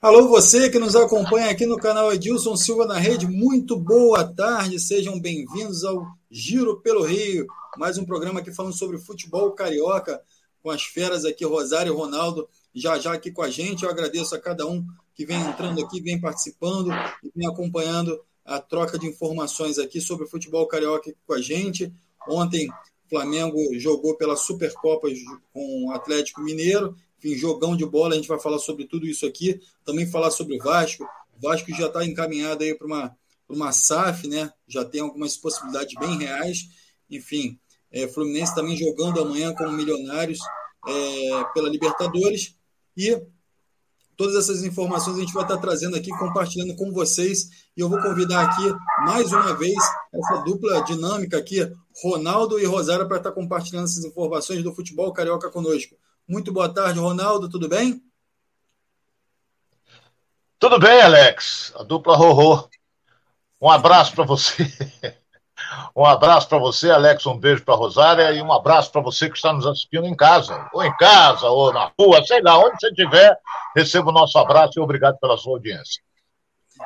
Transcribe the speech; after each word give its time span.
Alô, 0.00 0.28
você 0.28 0.70
que 0.70 0.78
nos 0.78 0.94
acompanha 0.94 1.50
aqui 1.50 1.66
no 1.66 1.76
canal 1.76 2.12
Edilson 2.12 2.54
Silva 2.54 2.86
na 2.86 2.98
Rede, 2.98 3.26
muito 3.26 3.76
boa 3.76 4.22
tarde, 4.22 4.78
sejam 4.78 5.18
bem-vindos 5.18 5.82
ao 5.82 6.06
Giro 6.30 6.80
pelo 6.80 7.02
Rio, 7.02 7.48
mais 7.76 7.98
um 7.98 8.04
programa 8.04 8.38
aqui 8.38 8.54
falando 8.54 8.78
sobre 8.78 8.96
futebol 8.96 9.50
carioca, 9.50 10.22
com 10.62 10.70
as 10.70 10.84
feras 10.84 11.24
aqui, 11.24 11.44
Rosário 11.44 11.92
e 11.92 11.96
Ronaldo, 11.96 12.48
já 12.72 12.96
já 12.96 13.12
aqui 13.12 13.32
com 13.32 13.42
a 13.42 13.50
gente. 13.50 13.82
Eu 13.82 13.90
agradeço 13.90 14.36
a 14.36 14.40
cada 14.40 14.64
um 14.68 14.86
que 15.16 15.26
vem 15.26 15.40
entrando 15.40 15.84
aqui, 15.84 16.00
vem 16.00 16.20
participando 16.20 16.92
e 17.20 17.32
vem 17.34 17.48
acompanhando 17.48 18.20
a 18.44 18.60
troca 18.60 18.96
de 19.00 19.08
informações 19.08 19.80
aqui 19.80 20.00
sobre 20.00 20.28
futebol 20.28 20.64
carioca 20.68 21.12
com 21.26 21.32
a 21.32 21.42
gente. 21.42 21.92
Ontem, 22.28 22.68
o 22.68 23.08
Flamengo 23.10 23.58
jogou 23.72 24.14
pela 24.14 24.36
Supercopa 24.36 25.08
com 25.52 25.86
o 25.86 25.90
Atlético 25.90 26.40
Mineiro 26.40 26.94
enfim, 27.18 27.36
jogão 27.36 27.76
de 27.76 27.84
bola, 27.84 28.14
a 28.14 28.16
gente 28.16 28.28
vai 28.28 28.38
falar 28.38 28.58
sobre 28.58 28.86
tudo 28.86 29.06
isso 29.06 29.26
aqui, 29.26 29.60
também 29.84 30.06
falar 30.06 30.30
sobre 30.30 30.56
o 30.56 30.62
Vasco. 30.62 31.04
O 31.36 31.48
Vasco 31.48 31.70
já 31.72 31.86
está 31.86 32.04
encaminhado 32.04 32.62
aí 32.62 32.74
para 32.74 32.86
uma, 32.86 33.16
uma 33.48 33.72
SAF, 33.72 34.28
né? 34.28 34.52
Já 34.66 34.84
tem 34.84 35.00
algumas 35.00 35.36
possibilidades 35.36 35.94
bem 35.98 36.18
reais. 36.18 36.68
Enfim, 37.10 37.58
é, 37.90 38.06
Fluminense 38.06 38.54
também 38.54 38.76
jogando 38.76 39.20
amanhã 39.20 39.52
como 39.54 39.72
milionários 39.72 40.38
é, 40.86 41.44
pela 41.52 41.68
Libertadores. 41.68 42.56
E 42.96 43.20
todas 44.16 44.36
essas 44.36 44.62
informações 44.62 45.16
a 45.16 45.20
gente 45.20 45.32
vai 45.32 45.42
estar 45.42 45.56
tá 45.56 45.60
trazendo 45.60 45.96
aqui, 45.96 46.10
compartilhando 46.10 46.76
com 46.76 46.92
vocês. 46.92 47.48
E 47.76 47.80
eu 47.80 47.88
vou 47.88 48.00
convidar 48.00 48.42
aqui, 48.42 48.74
mais 49.04 49.32
uma 49.32 49.54
vez, 49.54 49.76
essa 50.12 50.42
dupla 50.44 50.84
dinâmica 50.84 51.36
aqui, 51.38 51.68
Ronaldo 52.02 52.60
e 52.60 52.64
Rosário, 52.64 53.08
para 53.08 53.16
estar 53.16 53.30
tá 53.30 53.34
compartilhando 53.34 53.84
essas 53.84 54.04
informações 54.04 54.62
do 54.62 54.74
futebol 54.74 55.12
carioca 55.12 55.50
conosco. 55.50 55.96
Muito 56.28 56.52
boa 56.52 56.68
tarde, 56.68 56.98
Ronaldo, 56.98 57.48
tudo 57.48 57.70
bem? 57.70 58.02
Tudo 60.58 60.78
bem, 60.78 61.00
Alex. 61.00 61.72
A 61.74 61.82
dupla 61.82 62.14
Rorô. 62.16 62.68
Um 63.58 63.70
abraço 63.70 64.14
para 64.14 64.24
você. 64.24 64.64
Um 65.94 66.04
abraço 66.04 66.48
para 66.48 66.58
você, 66.58 66.88
Alex. 66.88 67.26
Um 67.26 67.36
beijo 67.36 67.64
para 67.64 67.74
Rosária 67.74 68.30
e 68.30 68.40
um 68.40 68.52
abraço 68.52 68.92
para 68.92 69.00
você 69.00 69.28
que 69.28 69.34
está 69.34 69.52
nos 69.52 69.66
assistindo 69.66 70.06
em 70.06 70.14
casa, 70.14 70.70
ou 70.72 70.84
em 70.84 70.96
casa, 70.96 71.48
ou 71.48 71.72
na 71.72 71.90
rua, 71.98 72.24
sei 72.24 72.40
lá, 72.40 72.56
onde 72.56 72.78
você 72.78 72.88
estiver. 72.88 73.36
Receba 73.74 74.08
o 74.08 74.12
nosso 74.12 74.38
abraço 74.38 74.78
e 74.78 74.80
obrigado 74.80 75.18
pela 75.18 75.36
sua 75.36 75.54
audiência. 75.54 76.00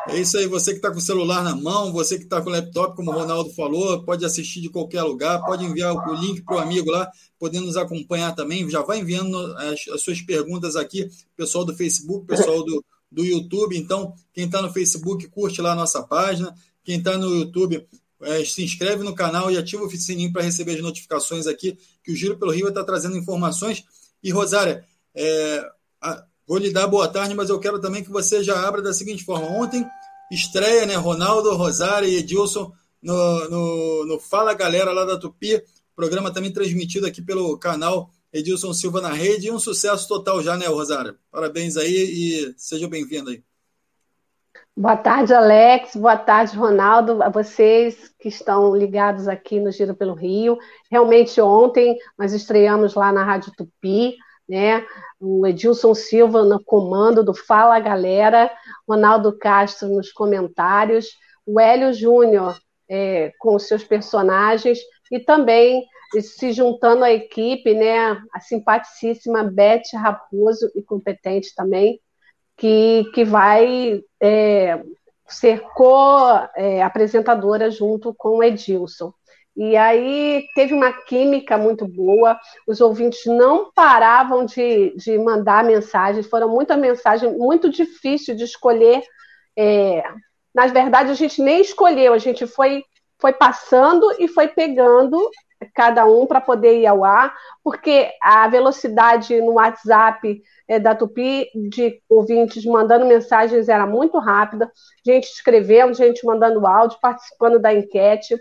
É 0.09 0.19
isso 0.19 0.37
aí, 0.37 0.47
você 0.47 0.73
que 0.73 0.79
está 0.79 0.91
com 0.91 0.99
o 0.99 1.03
celular 1.03 1.45
na 1.45 1.55
mão, 1.55 1.93
você 1.93 2.19
que 2.19 2.25
está 2.25 2.41
com 2.41 2.49
o 2.49 2.53
laptop, 2.53 2.97
como 2.97 3.11
o 3.11 3.15
Ronaldo 3.15 3.51
falou, 3.51 4.03
pode 4.03 4.25
assistir 4.25 4.61
de 4.61 4.69
qualquer 4.69 5.03
lugar, 5.03 5.41
pode 5.45 5.65
enviar 5.65 5.95
o 5.95 6.15
link 6.15 6.43
para 6.43 6.57
o 6.57 6.59
amigo 6.59 6.91
lá, 6.91 7.11
podendo 7.39 7.67
nos 7.67 7.77
acompanhar 7.77 8.35
também. 8.35 8.69
Já 8.69 8.83
vai 8.83 8.99
enviando 8.99 9.37
as, 9.57 9.87
as 9.89 10.03
suas 10.03 10.21
perguntas 10.21 10.77
aqui, 10.77 11.09
pessoal 11.37 11.65
do 11.65 11.75
Facebook, 11.77 12.27
pessoal 12.27 12.65
do, 12.65 12.85
do 13.11 13.25
YouTube. 13.25 13.77
Então, 13.77 14.15
quem 14.33 14.47
está 14.47 14.61
no 14.61 14.73
Facebook, 14.73 15.29
curte 15.29 15.61
lá 15.61 15.73
a 15.73 15.77
nossa 15.77 16.03
página. 16.03 16.55
Quem 16.83 16.99
está 16.99 17.17
no 17.17 17.35
YouTube, 17.37 17.87
é, 18.23 18.45
se 18.45 18.65
inscreve 18.65 19.05
no 19.05 19.15
canal 19.15 19.51
e 19.51 19.59
ativa 19.59 19.85
o 19.85 19.91
sininho 19.91 20.33
para 20.33 20.43
receber 20.43 20.75
as 20.75 20.81
notificações 20.81 21.47
aqui, 21.47 21.79
que 22.03 22.13
o 22.13 22.17
Giro 22.17 22.39
pelo 22.39 22.51
Rio 22.51 22.69
está 22.69 22.83
trazendo 22.83 23.17
informações. 23.17 23.85
E, 24.23 24.31
Rosária, 24.31 24.85
é, 25.15 25.71
a, 26.01 26.25
Vou 26.53 26.59
lhe 26.59 26.71
dar 26.71 26.87
boa 26.87 27.09
tarde, 27.09 27.35
mas 27.35 27.49
eu 27.49 27.59
quero 27.59 27.81
também 27.81 28.05
que 28.05 28.11
você 28.11 28.45
já 28.45 28.69
abra 28.69 28.83
da 28.83 28.93
seguinte 28.93 29.25
forma. 29.25 29.47
Ontem, 29.47 29.89
estreia, 30.31 30.85
né? 30.85 30.97
Ronaldo, 30.97 31.57
Rosário 31.57 32.07
e 32.07 32.19
Edilson 32.19 32.71
no, 33.03 33.49
no, 33.49 34.05
no 34.05 34.21
Fala 34.21 34.53
Galera 34.53 34.93
lá 34.93 35.07
da 35.07 35.19
Tupi. 35.19 35.63
Programa 35.97 36.31
também 36.31 36.53
transmitido 36.53 37.07
aqui 37.07 37.23
pelo 37.23 37.57
canal 37.57 38.11
Edilson 38.31 38.75
Silva 38.75 39.01
na 39.01 39.15
rede. 39.15 39.47
E 39.47 39.51
um 39.51 39.59
sucesso 39.59 40.07
total 40.07 40.43
já, 40.43 40.55
né, 40.55 40.67
Rosário? 40.67 41.17
Parabéns 41.31 41.79
aí 41.79 41.89
e 41.91 42.55
seja 42.59 42.87
bem-vindo 42.87 43.31
aí. 43.31 43.43
Boa 44.77 44.99
tarde, 44.99 45.33
Alex. 45.33 45.97
Boa 45.97 46.19
tarde, 46.19 46.55
Ronaldo. 46.55 47.23
A 47.23 47.31
vocês 47.31 48.13
que 48.21 48.29
estão 48.29 48.77
ligados 48.77 49.27
aqui 49.27 49.59
no 49.59 49.73
Giro 49.73 49.95
pelo 49.95 50.13
Rio. 50.13 50.59
Realmente, 50.91 51.41
ontem 51.41 51.97
nós 52.19 52.35
estreamos 52.35 52.93
lá 52.93 53.11
na 53.11 53.25
Rádio 53.25 53.55
Tupi 53.57 54.19
né? 54.53 54.87
O 55.19 55.47
Edilson 55.47 55.95
Silva 55.95 56.45
no 56.45 56.63
comando 56.63 57.25
do 57.25 57.33
Fala 57.33 57.81
Galera, 57.81 58.53
Ronaldo 58.87 59.39
Castro 59.39 59.89
nos 59.89 60.13
comentários, 60.13 61.07
o 61.47 61.59
Hélio 61.59 61.95
Júnior 61.95 62.55
é, 62.87 63.33
com 63.39 63.59
seus 63.59 63.83
personagens 63.83 64.79
e 65.11 65.19
também 65.19 65.87
se 66.21 66.53
juntando 66.53 67.03
à 67.03 67.11
equipe, 67.11 67.73
né? 67.73 68.23
A 68.31 68.41
simpaticíssima 68.41 69.43
Beth 69.43 69.85
Raposo 69.95 70.71
e 70.77 70.83
competente 70.83 71.55
também, 71.57 71.99
que, 72.55 73.11
que 73.15 73.25
vai 73.25 74.03
é, 74.21 74.83
ser 75.27 75.63
co-apresentadora 75.75 77.69
é, 77.69 77.71
junto 77.71 78.13
com 78.13 78.37
o 78.37 78.43
Edilson. 78.43 79.15
E 79.57 79.77
aí 79.77 80.47
teve 80.55 80.73
uma 80.73 80.93
química 80.93 81.59
muito 81.59 81.87
boa, 81.87 82.39
os 82.67 82.81
ouvintes 82.81 83.27
não 83.27 83.71
paravam 83.73 84.47
de, 84.47 84.95
de 84.97 85.19
mandar 85.19 85.63
mensagens, 85.63 86.27
foram 86.27 86.49
muitas 86.49 86.79
mensagens, 86.79 87.37
muito 87.37 87.69
difícil 87.69 88.35
de 88.35 88.45
escolher. 88.45 89.03
É, 89.57 90.03
na 90.55 90.67
verdade, 90.67 91.11
a 91.11 91.15
gente 91.15 91.43
nem 91.43 91.61
escolheu, 91.61 92.15
a 92.15 92.19
gente 92.19 92.47
foi, 92.47 92.83
foi 93.21 93.35
passando 93.35 94.11
e 94.19 94.27
foi 94.27 94.49
pegando 94.49 95.19
cada 95.75 96.07
um 96.07 96.27
para 96.27 96.41
poder 96.41 96.81
ir 96.81 96.87
ao 96.87 97.05
ar, 97.05 97.35
porque 97.63 98.11
a 98.21 98.49
velocidade 98.49 99.41
no 99.41 99.53
WhatsApp 99.53 100.43
é, 100.67 100.79
da 100.79 100.95
Tupi 100.95 101.47
de 101.71 102.01
ouvintes 102.09 102.65
mandando 102.65 103.07
mensagens 103.07 103.69
era 103.69 103.87
muito 103.87 104.19
rápida, 104.19 104.71
gente 105.07 105.25
escrevendo, 105.25 105.95
gente 105.95 106.25
mandando 106.27 106.67
áudio, 106.67 106.99
participando 107.01 107.59
da 107.61 107.73
enquete 107.73 108.37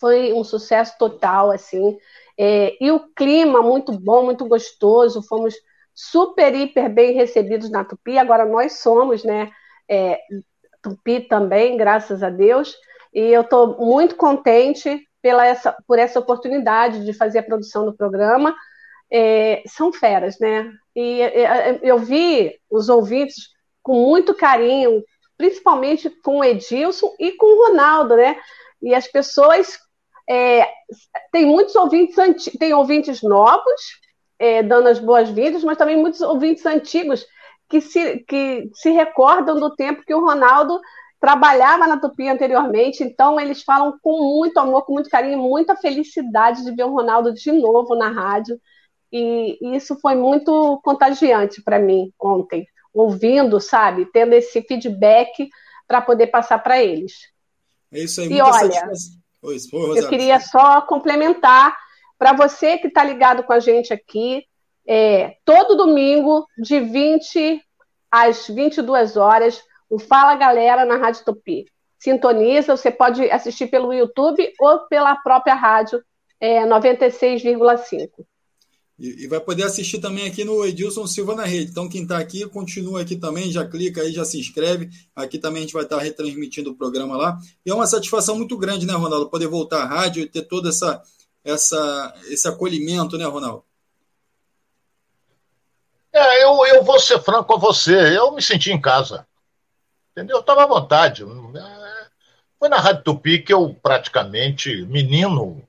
foi 0.00 0.32
um 0.32 0.44
sucesso 0.44 0.94
total, 0.98 1.50
assim. 1.50 1.96
É, 2.38 2.76
e 2.80 2.90
o 2.90 3.00
clima 3.14 3.62
muito 3.62 3.92
bom, 3.92 4.24
muito 4.24 4.46
gostoso, 4.46 5.22
fomos 5.22 5.54
super, 5.94 6.54
hiper 6.54 6.90
bem 6.90 7.14
recebidos 7.14 7.70
na 7.70 7.82
Tupi, 7.82 8.18
agora 8.18 8.44
nós 8.44 8.80
somos, 8.80 9.24
né, 9.24 9.50
é, 9.88 10.20
Tupi 10.82 11.20
também, 11.20 11.78
graças 11.78 12.22
a 12.22 12.28
Deus, 12.28 12.76
e 13.14 13.20
eu 13.20 13.40
estou 13.40 13.78
muito 13.78 14.14
contente 14.14 15.08
pela 15.22 15.46
essa, 15.46 15.74
por 15.86 15.98
essa 15.98 16.20
oportunidade 16.20 17.02
de 17.02 17.14
fazer 17.14 17.38
a 17.38 17.42
produção 17.42 17.86
do 17.86 17.96
programa, 17.96 18.54
é, 19.10 19.62
são 19.66 19.90
feras, 19.90 20.38
né, 20.38 20.70
e 20.94 21.20
eu 21.82 21.98
vi 21.98 22.54
os 22.70 22.90
ouvintes 22.90 23.48
com 23.82 23.94
muito 23.94 24.34
carinho, 24.34 25.02
principalmente 25.38 26.10
com 26.10 26.40
o 26.40 26.44
Edilson 26.44 27.14
e 27.18 27.32
com 27.32 27.46
o 27.46 27.68
Ronaldo, 27.68 28.16
né, 28.16 28.36
e 28.82 28.94
as 28.94 29.06
pessoas 29.06 29.78
é, 30.28 30.68
tem 31.32 31.46
muitos 31.46 31.74
ouvintes 31.76 32.16
tem 32.58 32.74
ouvintes 32.74 33.22
novos, 33.22 33.80
é, 34.38 34.62
dando 34.62 34.88
as 34.88 34.98
boas-vindas, 34.98 35.62
mas 35.64 35.78
também 35.78 35.96
muitos 35.96 36.20
ouvintes 36.20 36.66
antigos 36.66 37.24
que 37.68 37.80
se, 37.80 38.18
que 38.20 38.70
se 38.74 38.90
recordam 38.90 39.58
do 39.58 39.74
tempo 39.74 40.04
que 40.04 40.14
o 40.14 40.24
Ronaldo 40.24 40.80
trabalhava 41.20 41.86
na 41.86 41.98
Tupi 41.98 42.28
anteriormente, 42.28 43.02
então 43.02 43.40
eles 43.40 43.62
falam 43.62 43.98
com 44.02 44.38
muito 44.38 44.58
amor, 44.58 44.84
com 44.84 44.92
muito 44.92 45.10
carinho, 45.10 45.38
muita 45.38 45.74
felicidade 45.74 46.62
de 46.62 46.72
ver 46.72 46.84
o 46.84 46.92
Ronaldo 46.92 47.32
de 47.32 47.52
novo 47.52 47.96
na 47.96 48.10
rádio. 48.10 48.60
E, 49.10 49.56
e 49.60 49.76
isso 49.76 49.98
foi 50.00 50.14
muito 50.14 50.80
contagiante 50.84 51.62
para 51.62 51.78
mim 51.78 52.12
ontem, 52.20 52.66
ouvindo, 52.92 53.60
sabe, 53.60 54.06
tendo 54.12 54.34
esse 54.34 54.60
feedback 54.62 55.48
para 55.86 56.02
poder 56.02 56.26
passar 56.26 56.58
para 56.58 56.82
eles. 56.82 57.14
É 57.92 58.00
isso 58.00 58.20
aí, 58.20 58.32
e 58.32 58.42
olha, 58.42 58.52
satisfação. 58.52 59.25
Eu 59.96 60.08
queria 60.08 60.40
só 60.40 60.80
complementar 60.82 61.76
para 62.18 62.32
você 62.32 62.78
que 62.78 62.88
está 62.88 63.04
ligado 63.04 63.42
com 63.42 63.52
a 63.52 63.60
gente 63.60 63.92
aqui, 63.92 64.44
é, 64.86 65.36
todo 65.44 65.76
domingo, 65.76 66.46
de 66.58 66.80
20 66.80 67.60
às 68.10 68.46
22 68.48 69.16
horas, 69.16 69.62
o 69.90 69.98
Fala 69.98 70.34
Galera 70.34 70.84
na 70.84 70.96
Rádio 70.96 71.24
Tupi. 71.24 71.66
Sintoniza, 71.98 72.76
você 72.76 72.90
pode 72.90 73.28
assistir 73.30 73.66
pelo 73.66 73.92
YouTube 73.92 74.52
ou 74.60 74.80
pela 74.86 75.16
própria 75.16 75.54
rádio 75.54 76.02
é, 76.40 76.64
96,5. 76.64 78.10
E, 78.98 79.24
e, 79.24 79.26
vai 79.26 79.38
poder 79.40 79.64
assistir 79.64 79.98
também 79.98 80.26
aqui 80.26 80.42
no 80.42 80.64
Edilson 80.64 81.06
Silva 81.06 81.34
na 81.34 81.44
rede. 81.44 81.70
Então, 81.70 81.88
quem 81.88 82.02
está 82.02 82.18
aqui, 82.18 82.48
continua 82.48 83.02
aqui 83.02 83.14
também, 83.14 83.52
já 83.52 83.66
clica 83.66 84.00
aí, 84.00 84.10
já 84.10 84.24
se 84.24 84.40
inscreve. 84.40 84.88
Aqui 85.14 85.38
também 85.38 85.58
a 85.58 85.62
gente 85.62 85.74
vai 85.74 85.82
estar 85.82 85.98
tá 85.98 86.02
retransmitindo 86.02 86.70
o 86.70 86.74
programa 86.74 87.16
lá. 87.16 87.38
E 87.64 87.70
é 87.70 87.74
uma 87.74 87.86
satisfação 87.86 88.36
muito 88.36 88.56
grande, 88.56 88.86
né, 88.86 88.94
Ronaldo? 88.94 89.28
Poder 89.28 89.48
voltar 89.48 89.82
à 89.82 89.86
rádio 89.86 90.22
e 90.22 90.26
ter 90.26 90.42
todo 90.42 90.68
essa, 90.68 91.02
essa, 91.44 92.14
esse 92.28 92.48
acolhimento, 92.48 93.18
né, 93.18 93.26
Ronaldo? 93.26 93.64
É, 96.10 96.44
eu, 96.44 96.64
eu 96.64 96.82
vou 96.82 96.98
ser 96.98 97.20
franco 97.20 97.44
com 97.44 97.58
você. 97.58 98.16
Eu 98.16 98.32
me 98.32 98.40
senti 98.40 98.72
em 98.72 98.80
casa. 98.80 99.26
Entendeu? 100.12 100.38
Eu 100.38 100.40
estava 100.40 100.62
à 100.64 100.66
vontade. 100.66 101.22
É, 101.22 102.06
foi 102.58 102.70
na 102.70 102.78
Rádio 102.78 103.04
Tupi 103.04 103.42
que 103.42 103.52
eu 103.52 103.76
praticamente, 103.82 104.86
menino, 104.86 105.62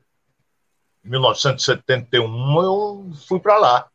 1971 1.08 2.62
eu 2.62 3.12
fui 3.28 3.40
para 3.40 3.58
lá, 3.58 3.88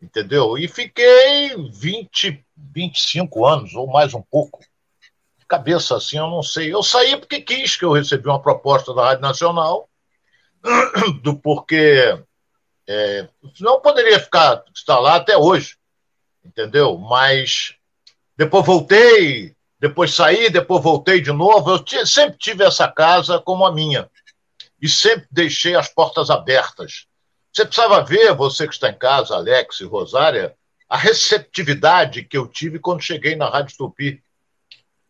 entendeu? 0.00 0.56
E 0.56 0.66
fiquei 0.66 1.54
20, 1.70 2.44
25 2.56 3.46
anos, 3.46 3.74
ou 3.74 3.86
mais 3.86 4.14
um 4.14 4.22
pouco. 4.22 4.60
Cabeça 5.46 5.96
assim, 5.96 6.16
eu 6.16 6.28
não 6.28 6.42
sei. 6.42 6.72
Eu 6.72 6.82
saí 6.82 7.16
porque 7.16 7.40
quis, 7.40 7.74
que 7.74 7.84
eu 7.84 7.92
recebi 7.92 8.28
uma 8.28 8.40
proposta 8.40 8.94
da 8.94 9.06
Rádio 9.06 9.22
Nacional, 9.22 9.88
do 11.22 11.36
porquê. 11.36 12.18
É, 12.88 13.28
não 13.60 13.80
poderia 13.80 14.20
ficar 14.20 14.62
estar 14.74 14.98
lá 14.98 15.16
até 15.16 15.36
hoje, 15.36 15.76
entendeu? 16.44 16.96
Mas 16.98 17.74
depois 18.36 18.64
voltei, 18.64 19.54
depois 19.78 20.14
saí, 20.14 20.50
depois 20.50 20.82
voltei 20.82 21.20
de 21.20 21.32
novo. 21.32 21.70
Eu 21.72 22.06
sempre 22.06 22.38
tive 22.38 22.64
essa 22.64 22.86
casa 22.86 23.40
como 23.40 23.66
a 23.66 23.72
minha 23.72 24.08
e 24.80 24.88
sempre 24.88 25.26
deixei 25.30 25.74
as 25.74 25.88
portas 25.88 26.30
abertas. 26.30 27.06
Você 27.52 27.64
precisava 27.64 28.02
ver, 28.04 28.34
você 28.34 28.66
que 28.66 28.74
está 28.74 28.88
em 28.88 28.98
casa, 28.98 29.34
Alex 29.34 29.80
e 29.80 29.84
Rosária, 29.84 30.54
a 30.88 30.96
receptividade 30.96 32.24
que 32.24 32.36
eu 32.36 32.46
tive 32.46 32.78
quando 32.78 33.02
cheguei 33.02 33.36
na 33.36 33.48
Rádio 33.48 33.76
Tupi. 33.76 34.22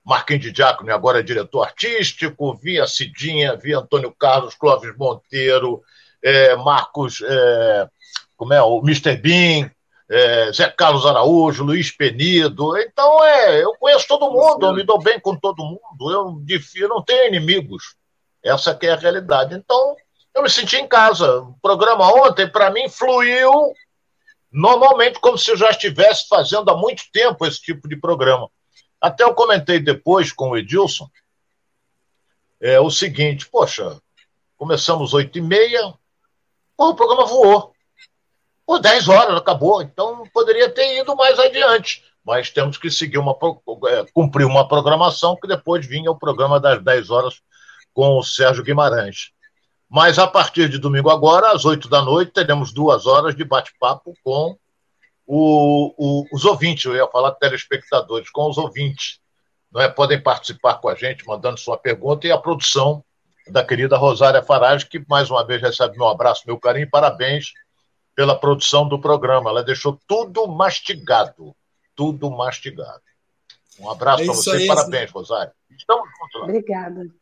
Marquinhos 0.05 0.43
de 0.43 0.51
Diácono, 0.51 0.93
agora 0.93 1.21
é 1.21 1.23
diretor 1.23 1.63
artístico, 1.63 2.55
via 2.55 2.87
Cidinha, 2.87 3.55
via 3.57 3.79
Antônio 3.79 4.13
Carlos, 4.19 4.55
Clóvis 4.55 4.97
Monteiro, 4.97 5.83
é, 6.23 6.57
Marcos, 6.57 7.23
é, 7.23 7.89
como 8.37 8.53
é, 8.53 8.63
o 8.63 8.79
Mr. 8.79 9.17
Bean, 9.17 9.71
é, 10.11 10.53
Zé 10.53 10.69
Carlos 10.71 11.07
Araújo, 11.07 11.63
Luiz 11.63 11.91
Penido. 11.91 12.77
Então, 12.79 13.25
é, 13.25 13.63
eu 13.63 13.75
conheço 13.79 14.09
todo 14.09 14.33
mundo, 14.33 14.67
eu 14.67 14.75
me 14.75 14.83
dou 14.83 14.99
bem 14.99 15.21
com 15.21 15.37
todo 15.37 15.63
mundo, 15.63 16.11
eu, 16.11 16.43
eu 16.77 16.89
não 16.89 17.03
tenho 17.03 17.29
inimigos. 17.29 17.95
Essa 18.43 18.79
é 18.81 18.91
a 18.91 18.97
realidade. 18.97 19.55
Então, 19.55 19.97
eu 20.35 20.43
me 20.43 20.51
senti 20.51 20.77
em 20.77 20.89
casa. 20.89 21.41
O 21.41 21.55
programa 21.61 22.07
ontem, 22.27 22.49
para 22.49 22.71
mim, 22.71 22.89
fluiu 22.89 23.73
normalmente 24.51 25.21
como 25.21 25.39
se 25.39 25.51
eu 25.51 25.57
já 25.57 25.71
estivesse 25.71 26.27
fazendo 26.29 26.71
há 26.71 26.77
muito 26.77 27.05
tempo 27.13 27.47
esse 27.47 27.61
tipo 27.61 27.89
de 27.89 27.97
programa. 27.97 28.51
Até 29.01 29.25
eu 29.25 29.35
comentei 29.35 29.79
depois 29.79 30.33
com 30.33 30.51
o 30.51 30.57
Edilson 30.57 31.09
é, 32.61 32.79
o 32.79 32.91
seguinte, 32.91 33.49
poxa, 33.49 33.99
começamos 34.59 35.15
oito 35.15 35.39
e 35.39 35.41
meia, 35.41 35.95
o 36.77 36.95
programa 36.95 37.25
voou. 37.25 37.73
Por 38.67 38.79
10 38.79 39.09
horas, 39.09 39.37
acabou. 39.37 39.81
Então, 39.81 40.25
poderia 40.33 40.69
ter 40.71 41.01
ido 41.01 41.17
mais 41.17 41.39
adiante. 41.39 42.05
Mas 42.23 42.51
temos 42.51 42.77
que 42.77 42.91
seguir 42.91 43.17
uma, 43.19 43.33
é, 43.89 44.05
cumprir 44.13 44.45
uma 44.45 44.69
programação 44.69 45.37
que 45.37 45.49
depois 45.49 45.87
vinha 45.87 46.11
o 46.11 46.19
programa 46.19 46.61
das 46.61 46.83
10 46.85 47.11
horas 47.11 47.41
com 48.00 48.17
o 48.17 48.23
Sérgio 48.23 48.64
Guimarães. 48.64 49.31
Mas 49.87 50.19
a 50.19 50.26
partir 50.26 50.70
de 50.70 50.79
domingo 50.79 51.11
agora, 51.11 51.52
às 51.52 51.67
8 51.67 51.87
da 51.87 52.00
noite, 52.00 52.32
teremos 52.32 52.73
duas 52.73 53.05
horas 53.05 53.37
de 53.37 53.44
bate-papo 53.44 54.14
com 54.25 54.56
o, 55.26 55.93
o, 55.99 56.25
os 56.32 56.47
ouvintes, 56.47 56.87
eu 56.87 56.97
ia 56.97 57.06
falar 57.08 57.32
telespectadores, 57.32 58.31
com 58.31 58.49
os 58.49 58.56
ouvintes. 58.56 59.20
Não 59.70 59.82
é? 59.82 59.88
Podem 59.91 60.19
participar 60.19 60.76
com 60.76 60.88
a 60.88 60.94
gente, 60.94 61.26
mandando 61.26 61.61
sua 61.61 61.76
pergunta, 61.76 62.26
e 62.26 62.32
a 62.32 62.38
produção 62.38 63.05
da 63.47 63.62
querida 63.62 63.99
Rosária 63.99 64.43
Farage, 64.43 64.87
que 64.87 65.05
mais 65.06 65.31
uma 65.31 65.44
vez 65.44 65.61
recebe 65.61 65.99
meu 65.99 66.08
abraço, 66.08 66.44
meu 66.47 66.58
carinho 66.58 66.85
e 66.85 66.91
parabéns 66.91 67.52
pela 68.17 68.35
produção 68.35 68.88
do 68.88 68.99
programa. 68.99 69.50
Ela 69.50 69.62
deixou 69.62 70.00
tudo 70.08 70.47
mastigado. 70.47 71.55
Tudo 71.94 72.31
mastigado. 72.31 73.02
Um 73.79 73.91
abraço 73.91 74.23
é 74.23 74.25
para 74.25 74.35
você 74.35 74.64
e 74.64 74.67
parabéns, 74.67 75.11
Rosária. 75.11 75.52
Estamos 75.70 76.08
juntos 76.08 76.41
lá. 76.41 76.47
Obrigada. 76.47 77.20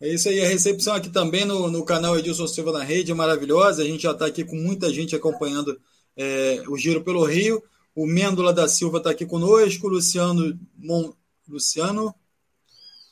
É 0.00 0.12
isso 0.12 0.28
aí, 0.28 0.44
a 0.44 0.48
recepção 0.48 0.94
aqui 0.94 1.08
também 1.08 1.44
no, 1.44 1.70
no 1.70 1.84
canal 1.84 2.18
Edilson 2.18 2.46
Silva 2.46 2.72
na 2.72 2.82
Rede 2.82 3.12
é 3.12 3.14
maravilhosa. 3.14 3.82
A 3.82 3.86
gente 3.86 4.02
já 4.02 4.12
está 4.12 4.26
aqui 4.26 4.44
com 4.44 4.56
muita 4.56 4.92
gente 4.92 5.14
acompanhando 5.14 5.80
é, 6.16 6.62
o 6.68 6.76
Giro 6.76 7.02
pelo 7.02 7.24
Rio. 7.24 7.62
O 7.94 8.06
Mêndola 8.06 8.52
da 8.52 8.66
Silva 8.68 8.98
está 8.98 9.10
aqui 9.10 9.24
conosco, 9.24 9.88
Luciano, 9.88 10.58
Mon, 10.76 11.12
Luciano 11.48 12.14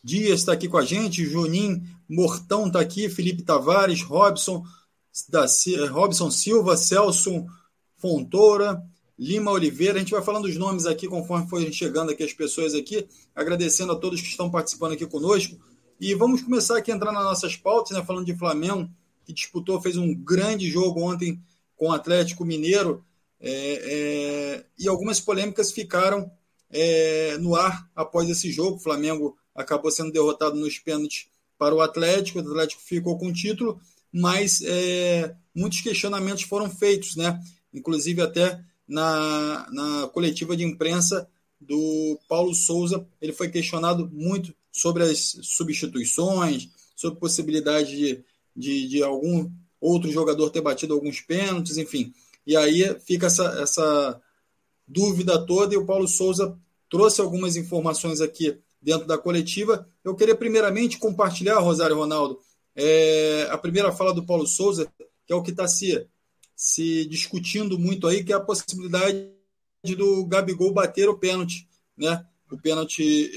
Dias 0.05 0.41
está 0.41 0.53
aqui 0.53 0.69
com 0.69 0.79
a 0.79 0.85
gente, 0.85 1.25
Juninho 1.25 1.81
Mortão 2.09 2.67
está 2.67 2.81
aqui, 2.81 3.09
Felipe 3.09 3.43
Tavares, 3.43 4.03
Robson, 4.03 4.65
da, 5.29 5.47
Robson 5.91 6.31
Silva, 6.31 6.77
Celso 6.77 7.47
Fontoura, 7.97 8.83
Lima 9.17 9.53
Oliveira. 9.53 9.95
A 9.95 9.99
gente 10.01 10.11
vai 10.11 10.23
falando 10.23 10.47
os 10.47 10.57
nomes 10.57 10.87
aqui 10.87 11.07
conforme 11.07 11.49
forem 11.49 11.73
chegando 11.73 12.11
aqui 12.11 12.25
as 12.25 12.33
pessoas 12.33 12.75
aqui, 12.75 13.07
agradecendo 13.35 13.93
a 13.93 13.97
todos 13.97 14.21
que 14.21 14.27
estão 14.27 14.51
participando 14.51 14.93
aqui 14.93 15.07
conosco. 15.07 15.57
E 16.05 16.17
vamos 16.17 16.43
começar 16.43 16.79
aqui 16.79 16.91
a 16.91 16.97
entrar 16.97 17.13
nas 17.13 17.23
nossas 17.23 17.55
pautas, 17.55 17.97
né? 17.97 18.05
Falando 18.05 18.27
de 18.27 18.37
Flamengo, 18.37 18.91
que 19.25 19.33
disputou, 19.33 19.81
fez 19.81 19.97
um 19.97 20.13
grande 20.13 20.69
jogo 20.69 21.01
ontem 21.01 21.41
com 21.77 21.91
o 21.91 21.93
Atlético 21.93 22.45
Mineiro. 22.45 23.05
É, 23.39 23.53
é, 23.53 24.65
e 24.77 24.89
algumas 24.89 25.21
polêmicas 25.21 25.71
ficaram 25.71 26.29
é, 26.69 27.39
no 27.39 27.55
ar 27.55 27.89
após 27.95 28.29
esse 28.29 28.51
jogo. 28.51 28.79
O 28.79 28.81
Flamengo 28.81 29.39
acabou 29.55 29.93
sendo 29.93 30.11
derrotado 30.11 30.57
nos 30.57 30.77
pênaltis 30.77 31.29
para 31.57 31.73
o 31.73 31.81
Atlético, 31.81 32.41
o 32.41 32.43
Atlético 32.43 32.83
ficou 32.83 33.17
com 33.17 33.29
o 33.29 33.33
título, 33.33 33.81
mas 34.13 34.61
é, 34.65 35.37
muitos 35.55 35.83
questionamentos 35.83 36.43
foram 36.43 36.69
feitos, 36.69 37.15
né? 37.15 37.41
Inclusive 37.73 38.21
até 38.23 38.61
na, 38.89 39.69
na 39.71 40.09
coletiva 40.09 40.57
de 40.57 40.65
imprensa 40.65 41.29
do 41.61 42.19
Paulo 42.29 42.53
Souza, 42.57 43.07
ele 43.21 43.33
foi 43.33 43.49
questionado 43.49 44.11
muito 44.13 44.53
sobre 44.73 45.05
as 45.05 45.39
substituições, 45.43 46.71
sobre 46.97 47.21
possibilidade 47.21 47.95
de, 47.95 48.25
de, 48.57 48.89
de 48.89 49.03
algum 49.03 49.51
outro 49.81 50.11
jogador 50.11 50.51
ter 50.51 50.63
batido 50.63 50.95
alguns 50.95 51.21
pênaltis, 51.21 51.77
enfim. 51.77 52.13
E 52.47 52.57
aí 52.57 52.99
fica 53.01 53.27
essa, 53.27 53.45
essa 53.61 54.21
dúvida 54.89 55.45
toda 55.47 55.75
e 55.75 55.77
o 55.77 55.85
Paulo 55.85 56.09
Souza 56.09 56.59
trouxe 56.89 57.21
algumas 57.21 57.57
informações 57.57 58.21
aqui 58.21 58.59
dentro 58.81 59.07
da 59.07 59.19
coletiva. 59.19 59.89
Eu 60.03 60.15
queria 60.15 60.35
primeiramente 60.35 60.99
compartilhar, 60.99 61.59
Rosário 61.59 61.97
Ronaldo, 61.97 62.39
é, 62.75 63.47
a 63.51 63.59
primeira 63.59 63.93
fala 63.93 64.15
do 64.15 64.25
Paulo 64.25 64.47
Souza, 64.47 64.91
que 65.27 65.33
é 65.33 65.37
o 65.37 65.43
que 65.43 65.51
está 65.51 65.69
se, 65.69 66.07
se 66.57 67.05
discutindo 67.07 67.79
muito 67.79 68.07
aí, 68.07 68.25
que 68.25 68.33
é 68.33 68.37
a 68.37 68.41
possibilidade 68.41 69.31
do 69.97 70.25
Gabigol 70.27 70.73
bater 70.73 71.09
o 71.09 71.19
pênalti, 71.19 71.69
né? 71.97 72.25
O 72.55 72.61
pênalti, 72.61 73.31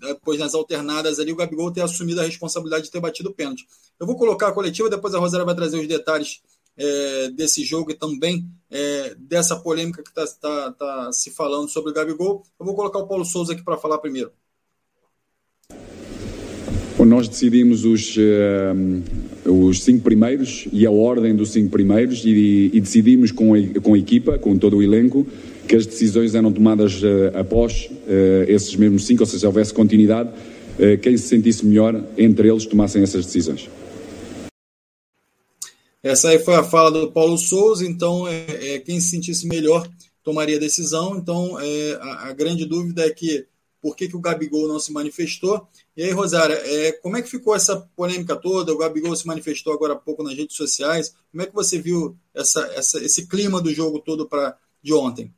depois 0.00 0.38
nas 0.38 0.54
alternadas 0.54 1.18
ali, 1.18 1.32
o 1.32 1.36
Gabigol 1.36 1.72
ter 1.72 1.82
assumido 1.82 2.20
a 2.20 2.24
responsabilidade 2.24 2.84
de 2.84 2.90
ter 2.90 3.00
batido 3.00 3.30
o 3.30 3.34
pênalti. 3.34 3.66
Eu 3.98 4.06
vou 4.06 4.16
colocar 4.16 4.48
a 4.48 4.52
coletiva, 4.52 4.88
depois 4.88 5.14
a 5.14 5.18
Rosária 5.18 5.44
vai 5.44 5.54
trazer 5.54 5.78
os 5.78 5.88
detalhes 5.88 6.40
é, 6.76 7.30
desse 7.30 7.64
jogo 7.64 7.90
e 7.90 7.94
também 7.94 8.46
é, 8.70 9.14
dessa 9.18 9.56
polêmica 9.56 10.02
que 10.02 10.10
está 10.10 10.26
tá, 10.40 10.72
tá 10.72 11.12
se 11.12 11.30
falando 11.30 11.68
sobre 11.68 11.90
o 11.90 11.94
Gabigol. 11.94 12.44
Eu 12.58 12.64
vou 12.64 12.74
colocar 12.74 13.00
o 13.00 13.06
Paulo 13.08 13.24
Souza 13.24 13.52
aqui 13.52 13.64
para 13.64 13.76
falar 13.76 13.98
primeiro. 13.98 14.30
Bom, 16.96 17.04
nós 17.04 17.28
decidimos 17.28 17.84
os, 17.84 18.16
uh, 18.16 19.50
os 19.52 19.84
cinco 19.84 20.02
primeiros 20.02 20.66
e 20.72 20.84
a 20.84 20.90
ordem 20.90 21.34
dos 21.34 21.50
cinco 21.50 21.70
primeiros 21.70 22.24
e, 22.24 22.70
e 22.72 22.80
decidimos 22.80 23.30
com 23.30 23.54
a, 23.54 23.80
com 23.80 23.94
a 23.94 23.98
equipa, 23.98 24.36
com 24.36 24.58
todo 24.58 24.78
o 24.78 24.82
elenco, 24.82 25.24
que 25.68 25.76
as 25.76 25.86
decisões 25.86 26.34
eram 26.34 26.50
tomadas 26.50 27.02
uh, 27.02 27.36
após 27.38 27.88
uh, 27.90 28.48
esses 28.48 28.74
mesmos 28.74 29.06
cinco, 29.06 29.22
ou 29.22 29.26
seja, 29.26 29.46
houvesse 29.46 29.72
continuidade, 29.72 30.30
uh, 30.30 30.98
quem 31.00 31.16
se 31.16 31.28
sentisse 31.28 31.64
melhor 31.64 32.02
entre 32.16 32.48
eles 32.48 32.64
tomassem 32.64 33.02
essas 33.02 33.26
decisões. 33.26 33.68
Essa 36.02 36.30
aí 36.30 36.38
foi 36.38 36.54
a 36.54 36.64
fala 36.64 36.90
do 36.90 37.12
Paulo 37.12 37.36
Souza, 37.36 37.84
então 37.84 38.26
é, 38.26 38.74
é 38.74 38.78
quem 38.78 38.98
se 38.98 39.10
sentisse 39.10 39.46
melhor 39.46 39.86
tomaria 40.22 40.56
a 40.56 40.60
decisão. 40.60 41.16
Então 41.16 41.58
é, 41.60 41.98
a, 42.00 42.28
a, 42.28 42.32
grande 42.32 42.64
dúvida 42.64 43.04
é 43.04 43.10
que 43.10 43.46
por 43.80 43.94
que, 43.94 44.08
que 44.08 44.16
o 44.16 44.20
Gabigol 44.20 44.68
não 44.68 44.78
se 44.78 44.92
manifestou? 44.92 45.68
E 45.96 46.02
aí, 46.02 46.10
Rosária, 46.10 46.54
é, 46.54 46.92
como 46.92 47.16
é 47.16 47.22
que 47.22 47.28
ficou 47.28 47.54
essa 47.54 47.76
polêmica 47.96 48.36
toda? 48.36 48.72
O 48.72 48.78
Gabigol 48.78 49.14
se 49.14 49.26
manifestou 49.26 49.72
agora 49.72 49.94
há 49.94 49.96
pouco 49.96 50.22
nas 50.22 50.34
redes 50.34 50.56
sociais. 50.56 51.14
Como 51.30 51.42
é 51.42 51.46
que 51.46 51.54
você 51.54 51.80
viu 51.80 52.16
essa, 52.34 52.60
essa, 52.74 53.02
esse 53.04 53.26
clima 53.26 53.60
do 53.60 53.72
jogo 53.72 53.98
todo 54.00 54.26
para 54.26 54.56
de 54.82 54.92
ontem? 54.92 55.32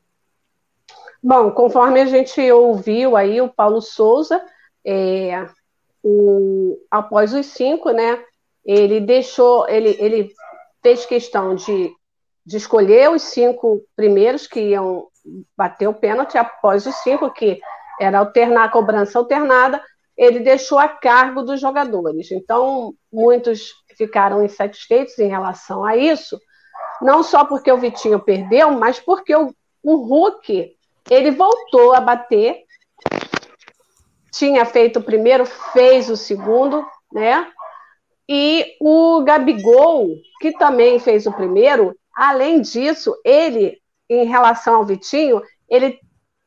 Bom, 1.22 1.50
conforme 1.50 2.00
a 2.00 2.06
gente 2.06 2.40
ouviu 2.50 3.16
aí 3.16 3.40
o 3.40 3.52
Paulo 3.52 3.82
Souza, 3.82 4.42
é, 4.84 5.46
o, 6.02 6.78
após 6.90 7.34
os 7.34 7.46
cinco, 7.46 7.90
né, 7.90 8.22
ele 8.64 9.00
deixou, 9.00 9.68
ele, 9.68 9.96
ele 9.98 10.30
fez 10.82 11.04
questão 11.04 11.54
de, 11.54 11.92
de 12.44 12.56
escolher 12.56 13.10
os 13.10 13.22
cinco 13.22 13.82
primeiros 13.94 14.46
que 14.46 14.60
iam 14.60 15.08
bater 15.56 15.88
o 15.88 15.94
pênalti, 15.94 16.38
após 16.38 16.86
os 16.86 16.94
cinco, 16.96 17.30
que 17.30 17.60
era 18.00 18.18
alternar, 18.18 18.70
cobrança 18.70 19.18
alternada, 19.18 19.82
ele 20.16 20.40
deixou 20.40 20.78
a 20.78 20.88
cargo 20.88 21.42
dos 21.42 21.60
jogadores. 21.60 22.30
Então, 22.30 22.94
muitos 23.12 23.72
ficaram 23.96 24.42
insatisfeitos 24.42 25.18
em 25.18 25.28
relação 25.28 25.84
a 25.84 25.96
isso, 25.96 26.40
não 27.02 27.22
só 27.22 27.44
porque 27.44 27.70
o 27.70 27.78
Vitinho 27.78 28.18
perdeu, 28.18 28.70
mas 28.72 28.98
porque 28.98 29.34
o, 29.36 29.54
o 29.82 29.96
Hulk 29.96 30.74
ele 31.08 31.30
voltou 31.30 31.94
a 31.94 32.00
bater, 32.00 32.64
tinha 34.32 34.64
feito 34.64 34.98
o 34.98 35.02
primeiro, 35.02 35.44
fez 35.44 36.08
o 36.08 36.16
segundo, 36.16 36.84
né? 37.12 37.50
E 38.28 38.76
o 38.80 39.22
Gabigol, 39.22 40.16
que 40.40 40.52
também 40.52 40.98
fez 40.98 41.26
o 41.26 41.32
primeiro, 41.32 41.96
além 42.14 42.60
disso, 42.60 43.14
ele, 43.24 43.80
em 44.08 44.24
relação 44.24 44.76
ao 44.76 44.86
Vitinho, 44.86 45.42
ele 45.68 45.98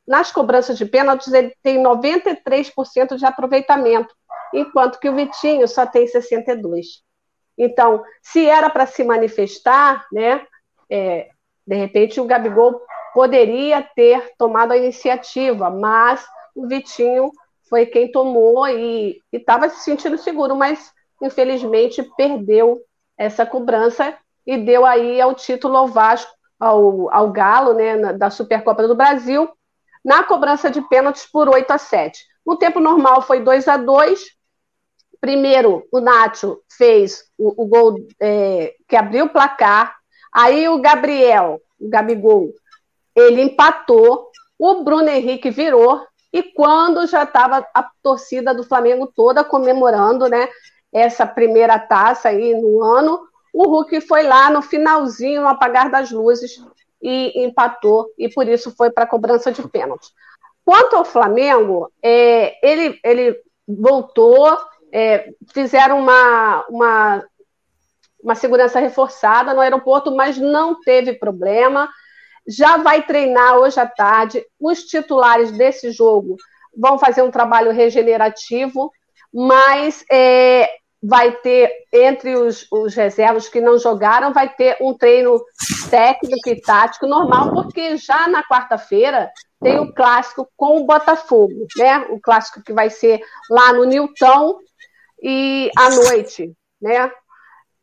nas 0.08 0.32
cobranças 0.32 0.78
de 0.78 0.86
pênaltis, 0.86 1.32
ele 1.32 1.56
tem 1.64 1.82
93% 1.82 3.16
de 3.16 3.26
aproveitamento, 3.26 4.14
enquanto 4.54 5.00
que 5.00 5.10
o 5.10 5.16
Vitinho 5.16 5.68
só 5.68 5.86
tem 5.86 6.06
62%. 6.06 6.62
Então, 7.58 8.04
se 8.22 8.46
era 8.46 8.70
para 8.70 8.86
se 8.86 9.04
manifestar, 9.04 10.06
né, 10.12 10.46
é, 10.90 11.30
de 11.66 11.76
repente 11.76 12.20
o 12.20 12.26
Gabigol 12.26 12.82
poderia 13.14 13.82
ter 13.82 14.34
tomado 14.38 14.72
a 14.72 14.78
iniciativa, 14.78 15.70
mas 15.70 16.26
o 16.56 16.68
Vitinho 16.68 17.32
foi 17.70 17.86
quem 17.86 18.12
tomou 18.12 18.68
e 18.68 19.22
estava 19.32 19.70
se 19.70 19.84
sentindo 19.84 20.18
seguro, 20.18 20.56
mas 20.56 20.92
infelizmente 21.22 22.04
perdeu 22.18 22.82
essa 23.18 23.46
cobrança 23.46 24.16
e 24.46 24.58
deu 24.58 24.86
aí 24.86 25.22
ao 25.22 25.34
título 25.34 25.78
ao 25.78 25.88
Vasco, 25.88 26.32
ao, 26.60 27.14
ao 27.14 27.32
Galo, 27.32 27.74
né, 27.74 28.14
da 28.14 28.30
Supercopa 28.30 28.88
do 28.88 28.96
Brasil, 28.96 29.50
na 30.04 30.24
cobrança 30.24 30.70
de 30.70 30.82
pênaltis 30.82 31.26
por 31.26 31.48
8 31.48 31.72
a 31.72 31.78
7. 31.78 32.20
No 32.46 32.58
tempo 32.58 32.80
normal 32.80 33.22
foi 33.22 33.40
2 33.40 33.68
a 33.68 33.78
2. 33.78 34.20
Primeiro, 35.22 35.88
o 35.92 36.02
Nacho 36.02 36.60
fez 36.70 37.24
o, 37.38 37.64
o 37.64 37.66
gol 37.66 37.96
é, 38.20 38.74
que 38.88 38.96
abriu 38.96 39.26
o 39.26 39.30
placar. 39.30 39.96
Aí 40.34 40.68
o 40.68 40.80
Gabriel, 40.80 41.62
o 41.80 41.90
Gabigol, 41.90 42.54
ele 43.16 43.42
empatou. 43.42 44.32
O 44.58 44.84
Bruno 44.84 45.10
Henrique 45.10 45.50
virou. 45.50 46.02
E 46.32 46.42
quando 46.42 47.06
já 47.06 47.24
estava 47.24 47.66
a 47.74 47.90
torcida 48.02 48.54
do 48.54 48.64
Flamengo 48.64 49.12
toda 49.16 49.44
comemorando 49.44 50.28
né, 50.28 50.48
essa 50.92 51.28
primeira 51.28 51.78
taça 51.78 52.30
aí 52.30 52.56
no 52.56 52.82
ano, 52.82 53.20
o 53.54 53.68
Hulk 53.68 54.02
foi 54.02 54.24
lá 54.24 54.50
no 54.50 54.62
finalzinho, 54.64 55.44
no 55.44 55.48
apagar 55.48 55.92
das 55.92 56.10
luzes, 56.10 56.60
e 57.04 57.44
empatou, 57.46 58.08
e 58.18 58.30
por 58.30 58.48
isso 58.48 58.74
foi 58.76 58.90
para 58.90 59.04
a 59.04 59.08
cobrança 59.08 59.52
de 59.52 59.62
pênalti. 59.68 60.10
Quanto 60.66 60.96
ao 60.96 61.04
Flamengo, 61.04 61.92
é, 62.02 62.58
ele, 62.66 62.98
ele 63.04 63.38
voltou, 63.68 64.58
é, 64.92 65.30
fizeram 65.54 66.00
uma, 66.00 66.66
uma, 66.70 67.26
uma 68.24 68.36
segurança 68.36 68.80
reforçada 68.80 69.54
no 69.54 69.60
aeroporto, 69.60 70.16
mas 70.16 70.38
não 70.38 70.80
teve 70.80 71.14
problema. 71.14 71.90
Já 72.48 72.78
vai 72.78 73.04
treinar 73.04 73.58
hoje 73.58 73.80
à 73.80 73.86
tarde. 73.86 74.44
Os 74.60 74.84
titulares 74.84 75.52
desse 75.52 75.92
jogo 75.92 76.38
vão 76.76 76.98
fazer 76.98 77.22
um 77.22 77.32
trabalho 77.32 77.72
regenerativo, 77.72 78.92
mas 79.32 80.04
é, 80.10 80.70
vai 81.02 81.34
ter, 81.34 81.70
entre 81.92 82.36
os, 82.36 82.66
os 82.72 82.96
reservas 82.96 83.50
que 83.50 83.60
não 83.60 83.78
jogaram, 83.78 84.32
vai 84.32 84.48
ter 84.48 84.78
um 84.80 84.94
treino 84.94 85.44
técnico 85.90 86.50
e 86.50 86.62
tático 86.62 87.06
normal, 87.06 87.52
porque 87.54 87.98
já 87.98 88.28
na 88.30 88.42
quarta-feira 88.44 89.30
tem 89.62 89.80
o 89.80 89.94
clássico 89.94 90.48
com 90.56 90.82
o 90.82 90.86
Botafogo, 90.86 91.68
né? 91.78 92.00
O 92.10 92.20
clássico 92.20 92.64
que 92.64 92.74
vai 92.74 92.90
ser 92.90 93.22
lá 93.50 93.74
no 93.74 93.84
Newton 93.84 94.58
e 95.22 95.70
à 95.78 95.90
noite, 95.90 96.54
né? 96.82 97.12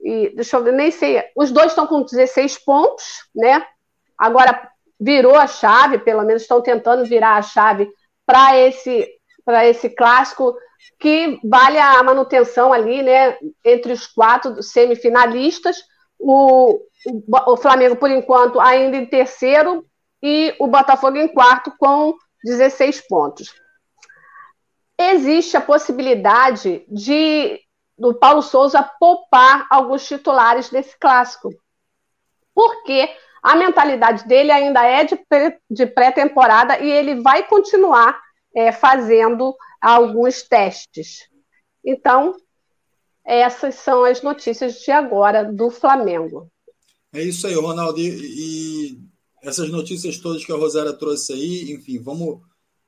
E 0.03 0.35
deixa 0.35 0.57
eu 0.57 0.65
ver, 0.65 0.73
nem 0.73 0.91
sei. 0.91 1.23
Os 1.37 1.51
dois 1.51 1.69
estão 1.69 1.87
com 1.87 2.03
16 2.03 2.59
pontos, 2.59 3.29
né? 3.35 3.65
Agora 4.17 4.71
virou 4.99 5.35
a 5.35 5.47
chave, 5.47 5.99
pelo 5.99 6.23
menos 6.25 6.43
estão 6.43 6.61
tentando 6.61 7.05
virar 7.05 7.37
a 7.37 7.43
chave 7.43 7.91
para 8.27 8.57
esse 8.59 9.09
para 9.45 9.67
esse 9.67 9.89
clássico 9.89 10.55
que 10.99 11.41
vale 11.43 11.79
a 11.79 12.03
manutenção 12.03 12.73
ali, 12.73 13.03
né, 13.03 13.37
entre 13.65 13.93
os 13.93 14.07
quatro 14.07 14.63
semifinalistas. 14.63 15.79
O, 16.19 16.75
o, 17.07 17.53
o 17.53 17.57
Flamengo, 17.57 17.97
por 17.97 18.11
enquanto, 18.11 18.61
ainda 18.61 18.99
em 18.99 19.07
terceiro 19.07 19.85
e 20.23 20.55
o 20.61 20.67
Botafogo 20.67 21.17
em 21.17 21.27
quarto 21.27 21.73
com 21.79 22.15
16 22.45 23.09
pontos. 23.09 23.55
Existe 24.99 25.57
a 25.57 25.63
possibilidade 25.63 26.85
de 26.89 27.59
do 28.01 28.15
Paulo 28.15 28.41
Souza 28.41 28.83
poupar 28.99 29.67
alguns 29.71 30.07
titulares 30.07 30.71
desse 30.71 30.99
clássico. 30.99 31.51
Porque 32.55 33.11
a 33.43 33.55
mentalidade 33.55 34.27
dele 34.27 34.51
ainda 34.51 34.83
é 34.87 35.07
de 35.71 35.87
pré-temporada 35.87 36.81
e 36.81 36.91
ele 36.91 37.21
vai 37.21 37.47
continuar 37.47 38.19
é, 38.57 38.73
fazendo 38.73 39.55
alguns 39.79 40.43
testes. 40.43 41.29
Então, 41.85 42.35
essas 43.25 43.75
são 43.75 44.05
as 44.05 44.23
notícias 44.23 44.81
de 44.81 44.91
agora 44.91 45.45
do 45.45 45.71
Flamengo. 45.71 46.51
É 47.13 47.23
isso 47.23 47.47
aí, 47.47 47.55
Ronaldo. 47.55 48.01
E, 48.01 48.09
e 48.09 48.99
essas 49.43 49.69
notícias 49.69 50.19
todas 50.19 50.45
que 50.45 50.53
a 50.53 50.57
Rosária 50.57 50.93
trouxe 50.95 51.35
aí, 51.35 51.73
enfim, 51.73 51.99
vamos, 51.99 52.41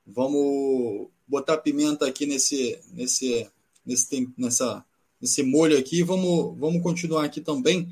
vamos 0.05 1.09
botar 1.27 1.57
pimenta 1.57 2.07
aqui 2.07 2.25
nesse, 2.25 2.79
nesse, 2.91 3.49
nesse, 3.85 4.33
nessa, 4.37 4.85
nesse 5.23 5.41
molho 5.41 5.77
aqui. 5.77 6.03
Vamos, 6.03 6.59
vamos 6.59 6.83
continuar 6.83 7.23
aqui 7.23 7.39
também. 7.39 7.87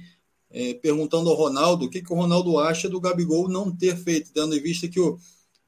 É, 0.53 0.73
perguntando 0.73 1.29
ao 1.29 1.35
Ronaldo 1.38 1.85
o 1.85 1.89
que, 1.89 2.01
que 2.01 2.11
o 2.11 2.15
Ronaldo 2.15 2.59
acha 2.59 2.89
do 2.89 3.00
Gabigol 3.00 3.47
não 3.47 3.73
ter 3.73 3.95
feito, 3.95 4.33
tendo 4.33 4.53
em 4.53 4.61
vista 4.61 4.85
que 4.85 5.00
o, 5.00 5.17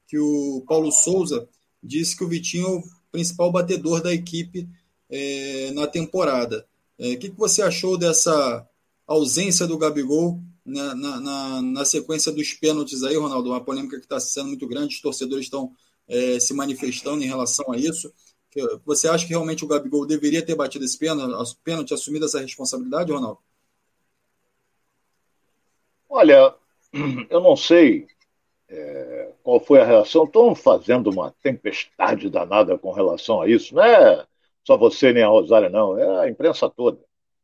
que 0.06 0.18
o 0.18 0.62
Paulo 0.68 0.92
Souza 0.92 1.48
disse 1.82 2.14
que 2.14 2.22
o 2.22 2.28
Vitinho 2.28 2.66
é 2.66 2.70
o 2.70 2.84
principal 3.10 3.50
batedor 3.50 4.02
da 4.02 4.12
equipe 4.12 4.68
é, 5.08 5.70
na 5.70 5.86
temporada. 5.86 6.66
É, 6.98 7.12
o 7.12 7.18
que, 7.18 7.30
que 7.30 7.38
você 7.38 7.62
achou 7.62 7.96
dessa 7.96 8.68
ausência 9.06 9.66
do 9.66 9.78
Gabigol 9.78 10.38
na, 10.66 10.94
na, 10.94 11.62
na, 11.62 11.84
sequência 11.86 12.30
dos 12.30 12.52
pênaltis 12.52 13.02
aí, 13.02 13.16
Ronaldo? 13.16 13.48
Uma 13.48 13.64
polêmica 13.64 13.96
que 13.96 14.04
está 14.04 14.20
sendo 14.20 14.48
muito 14.48 14.68
grande, 14.68 14.96
os 14.96 15.00
torcedores 15.00 15.46
estão 15.46 15.72
é, 16.06 16.38
se 16.38 16.52
manifestando 16.52 17.24
em 17.24 17.26
relação 17.26 17.72
a 17.72 17.78
isso. 17.78 18.12
Você 18.84 19.08
acha 19.08 19.26
que 19.26 19.32
realmente 19.32 19.64
o 19.64 19.68
Gabigol 19.68 20.06
deveria 20.06 20.44
ter 20.44 20.54
batido 20.54 20.84
esse 20.84 20.98
pênalti, 20.98 21.56
pênalti 21.64 21.94
assumido 21.94 22.24
essa 22.24 22.40
responsabilidade, 22.40 23.12
Ronaldo? 23.12 23.38
Olha, 26.08 26.54
eu 27.28 27.40
não 27.40 27.56
sei 27.56 28.06
é, 28.68 29.32
qual 29.42 29.58
foi 29.58 29.80
a 29.80 29.84
reação. 29.84 30.24
Estão 30.24 30.54
fazendo 30.54 31.10
uma 31.10 31.34
tempestade 31.42 32.30
danada 32.30 32.78
com 32.78 32.92
relação 32.92 33.40
a 33.40 33.48
isso. 33.48 33.74
Não 33.74 33.84
é 33.84 34.24
só 34.64 34.76
você 34.76 35.12
nem 35.12 35.22
a 35.22 35.28
Rosária, 35.28 35.68
não. 35.68 35.98
É 35.98 36.24
a 36.24 36.28
imprensa 36.28 36.70
toda. 36.70 36.98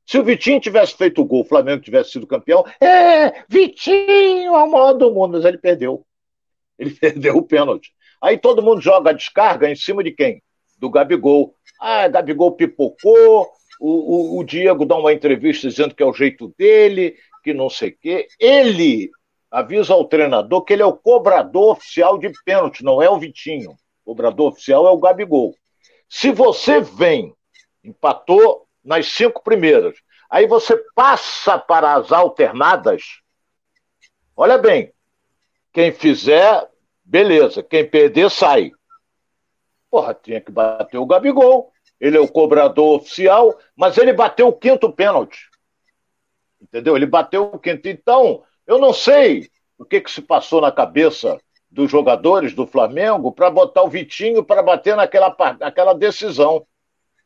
Se 0.07 0.19
o 0.19 0.25
Vitinho 0.25 0.61
tivesse 0.61 0.97
feito 0.97 1.21
o 1.21 1.25
gol, 1.25 1.43
o 1.43 1.45
Flamengo 1.45 1.83
tivesse 1.83 2.13
sido 2.13 2.27
campeão, 2.27 2.65
é, 2.81 3.45
Vitinho 3.49 4.55
é 4.55 4.63
o 4.65 4.71
maior 4.71 4.95
do 4.95 5.11
mundo, 5.13 5.33
mas 5.33 5.45
ele 5.45 5.59
perdeu. 5.59 6.05
Ele 6.79 6.91
perdeu 6.99 7.37
o 7.37 7.43
pênalti. 7.43 7.93
Aí 8.21 8.37
todo 8.39 8.63
mundo 8.63 8.81
joga 8.81 9.11
a 9.11 9.13
descarga 9.15 9.71
em 9.71 9.77
cima 9.77 10.03
de 10.03 10.11
quem? 10.13 10.43
Do 10.81 10.91
Gabigol. 10.91 11.55
Ah, 11.81 12.09
Gabigol 12.09 12.53
pipocou, 12.53 13.49
o, 13.79 14.37
o, 14.37 14.39
o 14.39 14.45
Diego 14.45 14.85
dá 14.85 14.97
uma 14.97 15.13
entrevista 15.13 15.69
dizendo 15.69 15.95
que 15.95 16.03
é 16.03 16.07
o 16.07 16.13
jeito 16.13 16.53
dele, 16.59 17.17
que 17.45 17.55
não 17.55 17.71
sei 17.71 17.91
o 17.91 17.99
quê. 17.99 18.27
Ele 18.39 19.11
avisa 19.51 19.95
ao 19.95 20.05
treinador 20.05 20.63
que 20.63 20.73
ele 20.73 20.83
é 20.83 20.87
o 20.87 20.97
cobrador 20.97 21.73
oficial 21.73 22.19
de 22.19 22.31
pênalti, 22.45 22.83
não 22.83 23.03
é 23.03 23.09
o 23.09 23.19
Vitinho. 23.19 23.73
O 24.05 24.13
cobrador 24.13 24.53
oficial 24.53 24.87
é 24.87 24.91
o 24.91 24.99
Gabigol. 24.99 25.55
Se 26.09 26.31
você 26.31 26.81
vem, 26.81 27.35
empatou 27.85 28.67
nas 28.85 29.07
cinco 29.07 29.43
primeiras, 29.43 29.97
aí 30.29 30.47
você 30.47 30.77
passa 30.95 31.59
para 31.59 31.95
as 31.95 32.11
alternadas, 32.11 33.03
olha 34.37 34.59
bem, 34.59 34.93
quem 35.73 35.93
fizer, 35.93 36.69
beleza, 37.05 37.63
quem 37.63 37.89
perder, 37.89 38.31
sai. 38.31 38.73
Porra, 39.91 40.15
tinha 40.15 40.41
que 40.41 40.53
bater 40.53 40.99
o 40.99 41.07
Gabigol. 41.07 41.73
Ele 42.01 42.17
é 42.17 42.21
o 42.21 42.29
cobrador 42.29 42.97
oficial, 42.97 43.59
mas 43.77 43.99
ele 43.99 44.13
bateu 44.13 44.49
o 44.49 44.53
quinto 44.53 44.91
pênalti. 44.93 45.51
Entendeu? 46.63 46.97
Ele 46.97 47.07
bateu 47.07 47.51
o 47.53 47.59
quinto. 47.59 47.89
Então, 47.89 48.43
eu 48.67 48.79
não 48.79 48.93
sei 48.93 49.51
o 49.77 49.85
que, 49.85 50.01
que 50.01 50.11
se 50.11 50.23
passou 50.23 50.61
na 50.61 50.71
cabeça 50.71 51.39
dos 51.71 51.91
jogadores 51.91 52.55
do 52.55 52.67
Flamengo 52.67 53.33
para 53.33 53.51
botar 53.51 53.83
o 53.83 53.89
Vitinho 53.89 54.45
para 54.45 54.63
bater 54.63 54.97
naquela, 54.97 55.35
naquela 55.59 55.95
decisão. 55.95 56.67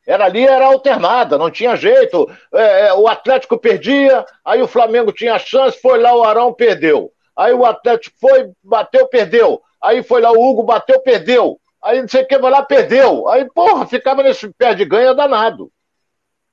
Era 0.06 0.26
ali, 0.26 0.47
era 0.47 0.66
alternada, 0.66 1.38
não 1.38 1.50
tinha 1.50 1.76
jeito. 1.76 2.30
É, 2.52 2.88
é, 2.88 2.94
o 2.94 3.09
Atlético 3.09 3.59
perdia, 3.59 4.25
aí 4.44 4.61
o 4.61 4.68
Flamengo 4.68 5.12
tinha 5.12 5.38
chance, 5.38 5.80
foi 5.80 5.99
lá, 5.99 6.14
o 6.14 6.23
Arão 6.23 6.52
perdeu. 6.52 7.11
Aí 7.35 7.52
o 7.52 7.64
Atlético 7.64 8.16
foi, 8.21 8.50
bateu, 8.62 9.09
perdeu. 9.09 9.62
Aí 9.83 10.02
foi 10.02 10.21
lá, 10.21 10.30
o 10.30 10.42
Hugo 10.42 10.62
bateu, 10.62 11.00
perdeu. 11.00 11.59
Aí 11.84 12.00
não 12.00 12.08
sei 12.08 12.22
o 12.22 12.26
que, 12.26 12.38
vai 12.38 12.50
lá, 12.50 12.62
perdeu. 12.62 13.28
Aí, 13.28 13.44
porra, 13.50 13.86
ficava 13.86 14.22
nesse 14.22 14.50
pé 14.54 14.74
de 14.74 14.86
ganha 14.86 15.14
danado. 15.14 15.70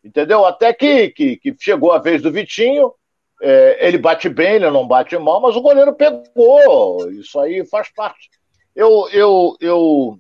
Entendeu? 0.03 0.45
Até 0.45 0.73
que, 0.73 1.09
que, 1.09 1.37
que 1.37 1.55
chegou 1.57 1.93
a 1.93 1.99
vez 1.99 2.21
do 2.21 2.31
Vitinho, 2.31 2.93
é, 3.41 3.87
ele 3.87 3.97
bate 3.97 4.27
bem, 4.27 4.55
ele 4.55 4.69
não 4.69 4.85
bate 4.85 5.17
mal, 5.17 5.39
mas 5.39 5.55
o 5.55 5.61
goleiro 5.61 5.93
pegou. 5.93 7.09
Isso 7.11 7.39
aí 7.39 7.65
faz 7.65 7.89
parte. 7.93 8.29
Eu, 8.75 9.07
eu, 9.11 9.55
eu, 9.61 10.19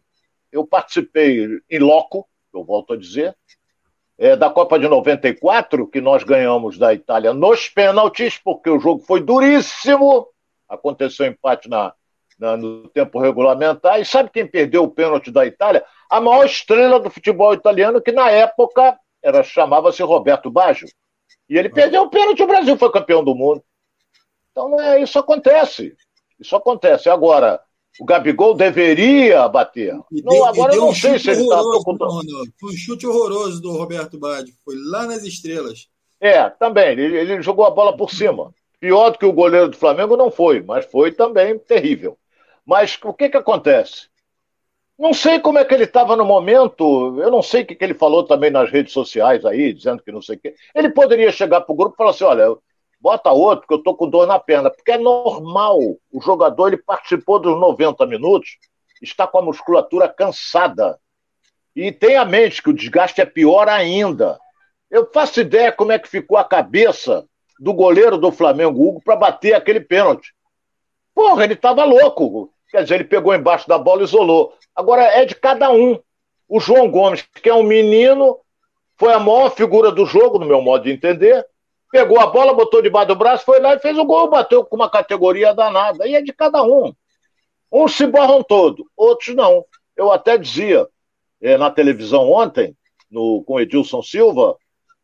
eu 0.49 0.65
participei 0.65 1.59
em 1.69 1.79
loco, 1.79 2.25
eu 2.53 2.63
volto 2.63 2.93
a 2.93 2.97
dizer, 2.97 3.35
é, 4.17 4.37
da 4.37 4.49
Copa 4.49 4.79
de 4.79 4.87
94, 4.87 5.87
que 5.87 5.99
nós 5.99 6.23
ganhamos 6.23 6.77
da 6.77 6.93
Itália 6.93 7.33
nos 7.33 7.67
pênaltis, 7.67 8.37
porque 8.37 8.69
o 8.69 8.79
jogo 8.79 9.03
foi 9.03 9.21
duríssimo. 9.21 10.27
Aconteceu 10.69 11.25
empate 11.25 11.67
na, 11.67 11.93
né, 12.41 12.55
no 12.55 12.89
tempo 12.89 13.19
regulamentar. 13.19 14.01
E 14.01 14.05
sabe 14.05 14.31
quem 14.31 14.47
perdeu 14.47 14.83
o 14.83 14.89
pênalti 14.89 15.31
da 15.31 15.45
Itália? 15.45 15.85
A 16.09 16.19
maior 16.19 16.43
estrela 16.45 16.99
do 16.99 17.11
futebol 17.11 17.53
italiano, 17.53 18.01
que 18.01 18.11
na 18.11 18.31
época 18.31 18.97
era 19.21 19.43
chamava-se 19.43 20.01
Roberto 20.01 20.49
Baggio. 20.49 20.87
E 21.47 21.55
ele 21.55 21.69
perdeu 21.69 22.01
o 22.01 22.09
pênalti, 22.09 22.41
o 22.41 22.47
Brasil 22.47 22.75
foi 22.77 22.91
campeão 22.91 23.23
do 23.23 23.35
mundo. 23.35 23.63
Então, 24.51 24.79
é, 24.81 25.01
isso 25.01 25.19
acontece. 25.19 25.93
Isso 26.39 26.55
acontece. 26.55 27.09
Agora, 27.09 27.61
o 27.99 28.05
Gabigol 28.05 28.55
deveria 28.55 29.47
bater. 29.47 29.93
E 30.11 30.21
não, 30.23 30.43
agora 30.43 30.73
eu 30.73 30.81
não 30.81 30.89
um 30.89 30.95
sei 30.95 31.19
se 31.19 31.29
ele 31.29 31.43
está. 31.43 31.61
Foi 31.61 32.73
um 32.73 32.77
chute 32.77 33.05
horroroso 33.05 33.61
do 33.61 33.77
Roberto 33.77 34.17
Baggio. 34.17 34.55
Foi 34.65 34.75
lá 34.89 35.05
nas 35.05 35.23
estrelas. 35.23 35.87
É, 36.19 36.49
também. 36.49 36.89
Ele, 36.89 37.17
ele 37.17 37.41
jogou 37.41 37.65
a 37.65 37.69
bola 37.69 37.95
por 37.95 38.11
cima. 38.11 38.53
Pior 38.79 39.11
do 39.11 39.19
que 39.19 39.25
o 39.25 39.33
goleiro 39.33 39.69
do 39.69 39.77
Flamengo 39.77 40.17
não 40.17 40.31
foi, 40.31 40.61
mas 40.61 40.85
foi 40.85 41.11
também 41.11 41.59
terrível. 41.59 42.17
Mas 42.71 42.97
o 43.03 43.13
que, 43.13 43.27
que 43.27 43.35
acontece? 43.35 44.07
Não 44.97 45.13
sei 45.13 45.41
como 45.41 45.59
é 45.59 45.65
que 45.65 45.73
ele 45.73 45.83
estava 45.83 46.15
no 46.15 46.23
momento, 46.23 47.19
eu 47.19 47.29
não 47.29 47.41
sei 47.41 47.63
o 47.63 47.65
que, 47.65 47.75
que 47.75 47.83
ele 47.83 47.93
falou 47.93 48.23
também 48.23 48.49
nas 48.49 48.71
redes 48.71 48.93
sociais 48.93 49.43
aí, 49.43 49.73
dizendo 49.73 50.01
que 50.01 50.09
não 50.09 50.21
sei 50.21 50.37
o 50.37 50.39
quê. 50.39 50.55
Ele 50.73 50.89
poderia 50.89 51.33
chegar 51.33 51.59
para 51.59 51.73
o 51.73 51.75
grupo 51.75 51.95
e 51.95 51.97
falar 51.97 52.11
assim: 52.11 52.23
olha, 52.23 52.55
bota 52.97 53.29
outro, 53.29 53.67
que 53.67 53.73
eu 53.73 53.79
estou 53.79 53.93
com 53.93 54.09
dor 54.09 54.25
na 54.25 54.39
perna. 54.39 54.69
Porque 54.69 54.93
é 54.93 54.97
normal. 54.97 55.79
O 56.09 56.21
jogador 56.21 56.67
ele 56.67 56.77
participou 56.77 57.39
dos 57.39 57.59
90 57.59 58.05
minutos, 58.05 58.57
está 59.01 59.27
com 59.27 59.39
a 59.39 59.41
musculatura 59.41 60.07
cansada. 60.07 60.97
E 61.75 61.91
tem 61.91 62.15
a 62.15 62.23
mente 62.23 62.63
que 62.63 62.69
o 62.69 62.73
desgaste 62.73 63.19
é 63.19 63.25
pior 63.25 63.67
ainda. 63.67 64.39
Eu 64.89 65.11
faço 65.11 65.41
ideia 65.41 65.73
como 65.73 65.91
é 65.91 65.99
que 65.99 66.07
ficou 66.07 66.37
a 66.37 66.45
cabeça 66.45 67.25
do 67.59 67.73
goleiro 67.73 68.17
do 68.17 68.31
Flamengo, 68.31 68.81
Hugo, 68.81 69.01
para 69.03 69.17
bater 69.17 69.55
aquele 69.55 69.81
pênalti. 69.81 70.33
Porra, 71.13 71.43
ele 71.43 71.55
estava 71.55 71.83
louco. 71.83 72.49
Quer 72.71 72.83
dizer, 72.83 72.95
ele 72.95 73.03
pegou 73.03 73.35
embaixo 73.35 73.67
da 73.67 73.77
bola 73.77 74.01
e 74.01 74.05
isolou. 74.05 74.53
Agora 74.73 75.03
é 75.03 75.25
de 75.25 75.35
cada 75.35 75.69
um. 75.69 75.99
O 76.47 76.59
João 76.59 76.89
Gomes, 76.89 77.21
que 77.21 77.49
é 77.49 77.53
um 77.53 77.63
menino, 77.63 78.39
foi 78.97 79.13
a 79.13 79.19
maior 79.19 79.49
figura 79.51 79.91
do 79.91 80.05
jogo, 80.05 80.39
no 80.39 80.45
meu 80.45 80.61
modo 80.61 80.85
de 80.85 80.91
entender. 80.91 81.45
Pegou 81.91 82.19
a 82.19 82.27
bola, 82.27 82.53
botou 82.53 82.81
debaixo 82.81 83.09
do 83.09 83.15
braço, 83.15 83.43
foi 83.43 83.59
lá 83.59 83.75
e 83.75 83.79
fez 83.79 83.97
o 83.97 84.05
gol, 84.05 84.29
bateu 84.29 84.63
com 84.63 84.77
uma 84.77 84.89
categoria 84.89 85.53
danada. 85.53 86.07
E 86.07 86.15
é 86.15 86.21
de 86.21 86.31
cada 86.31 86.63
um. 86.63 86.93
Uns 87.69 87.95
se 87.95 88.07
borram 88.07 88.41
todo, 88.41 88.85
outros 88.95 89.35
não. 89.35 89.65
Eu 89.95 90.11
até 90.11 90.37
dizia 90.37 90.87
é, 91.41 91.57
na 91.57 91.69
televisão 91.69 92.31
ontem, 92.31 92.75
no, 93.09 93.43
com 93.43 93.59
Edilson 93.59 94.01
Silva, 94.01 94.55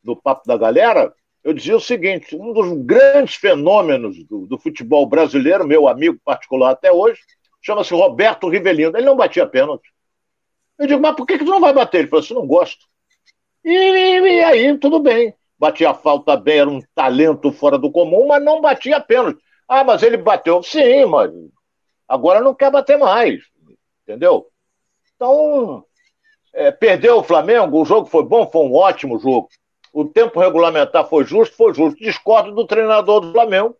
no 0.03 0.15
Papo 0.15 0.47
da 0.47 0.55
Galera, 0.55 1.13
eu 1.43 1.53
dizia 1.53 1.75
o 1.75 1.81
seguinte: 1.81 2.36
um 2.36 2.53
dos 2.53 2.71
grandes 2.86 3.36
fenômenos 3.36 4.24
do, 4.25 4.45
do 4.45 4.57
futebol 4.57 5.05
brasileiro, 5.05 5.67
meu 5.67 5.88
amigo 5.88 6.19
particular 6.24 6.71
até 6.71 6.91
hoje, 6.91 7.19
chama-se 7.67 7.93
Roberto 7.93 8.50
Rivelino. 8.50 8.97
Ele 8.97 9.05
não 9.05 9.15
batia 9.15 9.45
pênalti. 9.45 9.93
Eu 10.79 10.88
digo, 10.88 11.01
mas 11.01 11.15
por 11.15 11.25
que, 11.25 11.38
que 11.38 11.45
tu 11.45 11.51
não 11.51 11.59
vai 11.59 11.74
bater? 11.74 12.00
Ele 12.00 12.07
falou 12.07 12.24
assim: 12.24 12.33
não 12.33 12.47
gosto. 12.47 12.86
E, 13.63 13.71
e, 13.71 14.43
aí, 14.43 14.77
tudo 14.77 15.00
bem. 15.00 15.33
Batia 15.59 15.93
falta 15.93 16.36
bem, 16.38 16.59
era 16.59 16.69
um 16.69 16.81
talento 16.95 17.51
fora 17.51 17.77
do 17.77 17.91
comum, 17.91 18.27
mas 18.27 18.43
não 18.43 18.62
batia 18.62 19.00
pênalti. 19.00 19.41
Ah, 19.67 19.83
mas 19.83 20.01
ele 20.03 20.17
bateu. 20.17 20.63
Sim, 20.63 21.05
mas 21.05 21.31
agora 22.07 22.41
não 22.41 22.53
quer 22.55 22.71
bater 22.71 22.97
mais. 22.97 23.41
Entendeu? 24.03 24.47
Então, 25.15 25.83
é, 26.53 26.71
perdeu 26.71 27.17
o 27.17 27.24
Flamengo, 27.24 27.81
o 27.81 27.86
jogo 27.86 28.07
foi 28.07 28.24
bom, 28.24 28.50
foi 28.50 28.62
um 28.62 28.74
ótimo 28.74 29.19
jogo 29.19 29.50
o 29.97 30.05
tempo 30.05 30.39
regulamentar 30.39 31.07
foi 31.07 31.24
justo, 31.25 31.55
foi 31.55 31.74
justo. 31.74 32.00
Discordo 32.00 32.53
do 32.53 32.67
treinador 32.67 33.19
do 33.19 33.31
Flamengo, 33.31 33.75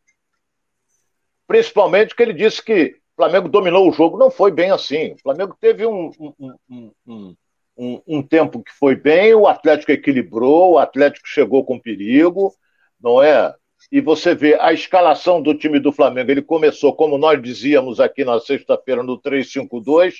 principalmente 1.46 2.15
que 2.15 2.24
ele 2.24 2.34
disse 2.34 2.60
que 2.60 2.96
Flamengo 3.17 3.50
dominou 3.50 3.89
o 3.89 3.91
jogo. 3.91 4.17
Não 4.17 4.29
foi 4.29 4.51
bem 4.51 4.69
assim. 4.69 5.13
O 5.13 5.17
Flamengo 5.17 5.57
teve 5.59 5.86
um, 5.86 6.12
um, 6.39 6.91
um, 7.05 7.36
um, 7.75 8.01
um 8.07 8.24
tempo 8.24 8.63
que 8.63 8.71
foi 8.71 8.95
bem, 8.95 9.33
o 9.33 9.47
Atlético 9.47 9.91
equilibrou, 9.91 10.73
o 10.73 10.77
Atlético 10.77 11.27
chegou 11.27 11.65
com 11.65 11.80
perigo, 11.80 12.53
não 13.01 13.21
é? 13.21 13.53
E 13.91 13.99
você 14.01 14.36
vê 14.36 14.56
a 14.60 14.71
escalação 14.71 15.41
do 15.41 15.53
time 15.53 15.80
do 15.80 15.91
Flamengo. 15.91 16.30
Ele 16.30 16.41
começou, 16.41 16.95
como 16.95 17.17
nós 17.17 17.41
dizíamos 17.41 17.99
aqui 17.99 18.23
na 18.23 18.39
sexta-feira, 18.39 19.01
no 19.01 19.19
3-5-2. 19.19 20.15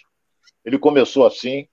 Ele 0.66 0.80
começou 0.80 1.26
assim, 1.26 1.68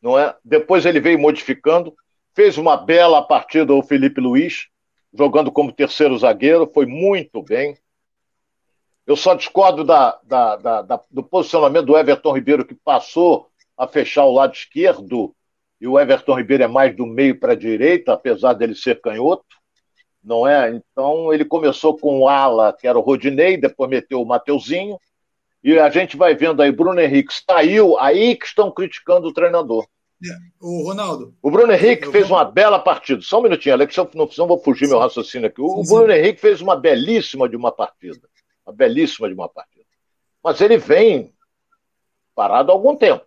não 0.00 0.18
é? 0.18 0.34
Depois 0.44 0.84
ele 0.84 1.00
veio 1.00 1.18
modificando. 1.18 1.94
Fez 2.34 2.58
uma 2.58 2.76
bela 2.76 3.22
partida 3.22 3.72
o 3.72 3.82
Felipe 3.82 4.20
Luiz, 4.20 4.66
jogando 5.12 5.50
como 5.50 5.72
terceiro 5.72 6.18
zagueiro, 6.18 6.70
foi 6.72 6.84
muito 6.84 7.42
bem. 7.42 7.76
Eu 9.06 9.16
só 9.16 9.34
discordo 9.34 9.84
da, 9.84 10.18
da, 10.24 10.56
da, 10.56 11.00
do 11.10 11.22
posicionamento 11.22 11.86
do 11.86 11.96
Everton 11.96 12.32
Ribeiro, 12.32 12.64
que 12.64 12.74
passou 12.74 13.48
a 13.76 13.86
fechar 13.86 14.24
o 14.24 14.32
lado 14.32 14.54
esquerdo, 14.54 15.34
e 15.80 15.86
o 15.86 15.98
Everton 15.98 16.34
Ribeiro 16.34 16.64
é 16.64 16.66
mais 16.66 16.96
do 16.96 17.06
meio 17.06 17.38
para 17.38 17.52
a 17.52 17.56
direita, 17.56 18.14
apesar 18.14 18.54
dele 18.54 18.74
ser 18.74 19.00
canhoto, 19.00 19.44
não 20.24 20.46
é? 20.46 20.70
Então 20.70 21.32
ele 21.32 21.44
começou 21.44 21.96
com 21.96 22.20
o 22.20 22.28
ala, 22.28 22.72
que 22.72 22.88
era 22.88 22.98
o 22.98 23.02
Rodinei, 23.02 23.56
depois 23.56 23.88
meteu 23.88 24.20
o 24.20 24.26
Mateuzinho, 24.26 24.98
e 25.62 25.78
a 25.78 25.88
gente 25.88 26.16
vai 26.16 26.34
vendo 26.34 26.60
aí, 26.62 26.72
Bruno 26.72 27.00
Henrique 27.00 27.32
saiu, 27.48 27.98
aí 27.98 28.34
que 28.34 28.46
estão 28.46 28.70
criticando 28.70 29.28
o 29.28 29.32
treinador. 29.32 29.86
O 30.60 30.84
Ronaldo. 30.84 31.34
O 31.42 31.50
Bruno 31.50 31.72
Henrique 31.72 32.10
fez 32.10 32.30
uma 32.30 32.44
bela 32.44 32.78
partida. 32.78 33.20
Só 33.20 33.38
um 33.38 33.42
minutinho, 33.42 33.74
Alex, 33.74 33.94
não, 33.96 34.28
não 34.38 34.46
vou 34.46 34.58
fugir 34.58 34.88
meu 34.88 34.98
raciocínio 34.98 35.48
aqui. 35.48 35.60
O, 35.60 35.84
sim, 35.84 35.94
Bruno 35.94 36.12
sim. 36.12 36.18
Henrique 36.18 36.40
fez 36.40 36.60
uma 36.60 36.74
belíssima 36.74 37.48
de 37.48 37.56
uma 37.56 37.70
partida. 37.70 38.26
Uma 38.66 38.74
belíssima 38.74 39.28
de 39.28 39.34
uma 39.34 39.48
partida. 39.48 39.86
Mas 40.42 40.60
ele 40.60 40.76
vem 40.76 41.32
parado 42.34 42.70
há 42.70 42.74
algum 42.74 42.96
tempo. 42.96 43.24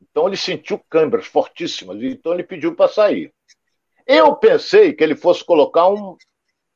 Então 0.00 0.26
ele 0.26 0.36
sentiu 0.36 0.78
câimbras 0.88 1.26
fortíssimas, 1.26 2.02
então 2.02 2.32
ele 2.32 2.42
pediu 2.42 2.74
para 2.74 2.90
sair. 2.90 3.32
Eu 4.06 4.34
pensei 4.36 4.92
que 4.92 5.04
ele 5.04 5.14
fosse 5.14 5.44
colocar 5.44 5.88
um, 5.88 6.16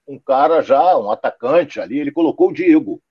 um 0.07 0.19
cara 0.19 0.61
já, 0.63 0.97
um 0.99 1.11
atacante 1.11 1.81
ali, 1.81 1.99
ele 1.99 2.13
colocou 2.13 2.51
o 2.51 2.53
Diego 2.53 3.03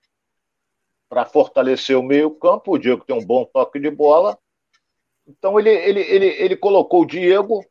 para 1.09 1.25
fortalecer 1.25 1.97
o 1.97 2.03
meio-campo. 2.03 2.73
O 2.73 2.77
Diego 2.77 3.03
tem 3.03 3.15
um 3.15 3.25
bom 3.25 3.43
toque 3.45 3.79
de 3.79 3.89
bola 3.89 4.37
então 5.27 5.59
ele, 5.59 5.69
ele, 5.69 6.01
ele, 6.01 6.25
ele 6.25 6.57
colocou 6.57 7.01
o 7.01 7.05
Diego 7.05 7.65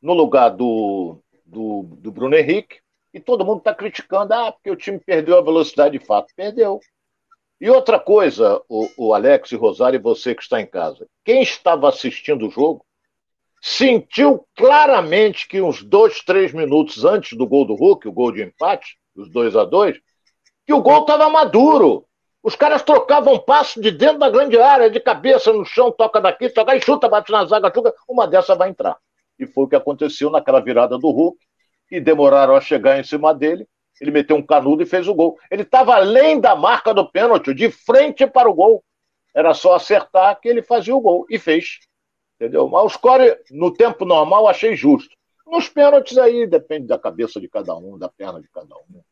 no 0.00 0.12
lugar 0.12 0.50
do, 0.50 1.18
do, 1.44 1.82
do 1.98 2.10
Bruno 2.10 2.36
Henrique 2.36 2.80
e 3.12 3.20
todo 3.20 3.44
mundo 3.44 3.58
está 3.58 3.74
criticando, 3.74 4.32
ah, 4.32 4.52
porque 4.52 4.70
o 4.70 4.76
time 4.76 4.98
perdeu 4.98 5.38
a 5.38 5.42
velocidade 5.42 5.98
de 5.98 6.04
fato. 6.04 6.32
Perdeu. 6.34 6.80
E 7.60 7.70
outra 7.70 7.98
coisa, 7.98 8.60
o, 8.68 8.88
o 8.96 9.14
Alex 9.14 9.52
e 9.52 9.56
Rosário 9.56 9.96
e 9.96 10.02
você 10.02 10.34
que 10.34 10.42
está 10.42 10.60
em 10.60 10.66
casa, 10.66 11.06
quem 11.24 11.42
estava 11.42 11.88
assistindo 11.88 12.48
o 12.48 12.50
jogo 12.50 12.84
sentiu 13.60 14.44
claramente 14.56 15.46
que 15.46 15.60
uns 15.60 15.82
dois, 15.84 16.20
três 16.24 16.52
minutos 16.52 17.04
antes 17.04 17.38
do 17.38 17.46
gol 17.46 17.64
do 17.64 17.76
Hulk, 17.76 18.08
o 18.08 18.12
gol 18.12 18.32
de 18.32 18.42
empate, 18.42 18.98
os 19.14 19.30
dois 19.30 19.54
a 19.54 19.64
dois, 19.64 19.96
que 20.66 20.72
o 20.72 20.82
gol 20.82 21.02
estava 21.02 21.28
maduro. 21.30 22.04
Os 22.42 22.56
caras 22.56 22.82
trocavam 22.82 23.38
passo 23.38 23.80
de 23.80 23.92
dentro 23.92 24.18
da 24.18 24.28
grande 24.28 24.58
área, 24.58 24.90
de 24.90 24.98
cabeça 24.98 25.52
no 25.52 25.64
chão, 25.64 25.92
toca 25.92 26.20
daqui, 26.20 26.48
toca 26.48 26.74
e 26.74 26.80
chuta, 26.80 27.08
bate 27.08 27.30
na 27.30 27.44
zaga, 27.44 27.72
chuta, 27.72 27.94
uma 28.08 28.26
dessa 28.26 28.56
vai 28.56 28.70
entrar. 28.70 28.98
E 29.38 29.46
foi 29.46 29.64
o 29.64 29.68
que 29.68 29.76
aconteceu 29.76 30.28
naquela 30.28 30.58
virada 30.58 30.98
do 30.98 31.10
Hulk, 31.10 31.38
que 31.92 32.00
demoraram 32.00 32.56
a 32.56 32.60
chegar 32.62 32.98
em 32.98 33.04
cima 33.04 33.34
dele. 33.34 33.68
Ele 34.00 34.10
meteu 34.10 34.34
um 34.34 34.42
canudo 34.42 34.82
e 34.82 34.86
fez 34.86 35.06
o 35.06 35.14
gol. 35.14 35.38
Ele 35.50 35.60
estava 35.60 35.94
além 35.94 36.40
da 36.40 36.56
marca 36.56 36.94
do 36.94 37.06
pênalti, 37.06 37.52
de 37.52 37.70
frente 37.70 38.26
para 38.26 38.48
o 38.48 38.54
gol. 38.54 38.82
Era 39.34 39.52
só 39.52 39.74
acertar 39.74 40.40
que 40.40 40.48
ele 40.48 40.62
fazia 40.62 40.96
o 40.96 41.00
gol. 41.02 41.26
E 41.28 41.38
fez. 41.38 41.80
Entendeu? 42.36 42.66
Mas 42.66 42.82
o 42.82 42.88
score, 42.88 43.36
no 43.50 43.70
tempo 43.70 44.06
normal, 44.06 44.48
achei 44.48 44.74
justo. 44.74 45.14
Nos 45.46 45.68
pênaltis 45.68 46.16
aí, 46.16 46.46
depende 46.46 46.86
da 46.86 46.98
cabeça 46.98 47.38
de 47.38 47.46
cada 47.46 47.76
um, 47.76 47.98
da 47.98 48.08
perna 48.08 48.40
de 48.40 48.48
cada 48.48 48.74
um. 48.74 49.02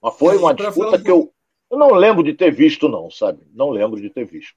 Mas 0.00 0.16
foi 0.16 0.36
uma 0.36 0.54
disputa 0.54 1.02
que 1.02 1.10
eu, 1.10 1.34
eu 1.68 1.76
não 1.76 1.90
lembro 1.90 2.22
de 2.22 2.34
ter 2.34 2.52
visto, 2.52 2.88
não, 2.88 3.10
sabe? 3.10 3.40
Não 3.52 3.70
lembro 3.70 4.00
de 4.00 4.10
ter 4.10 4.24
visto. 4.24 4.54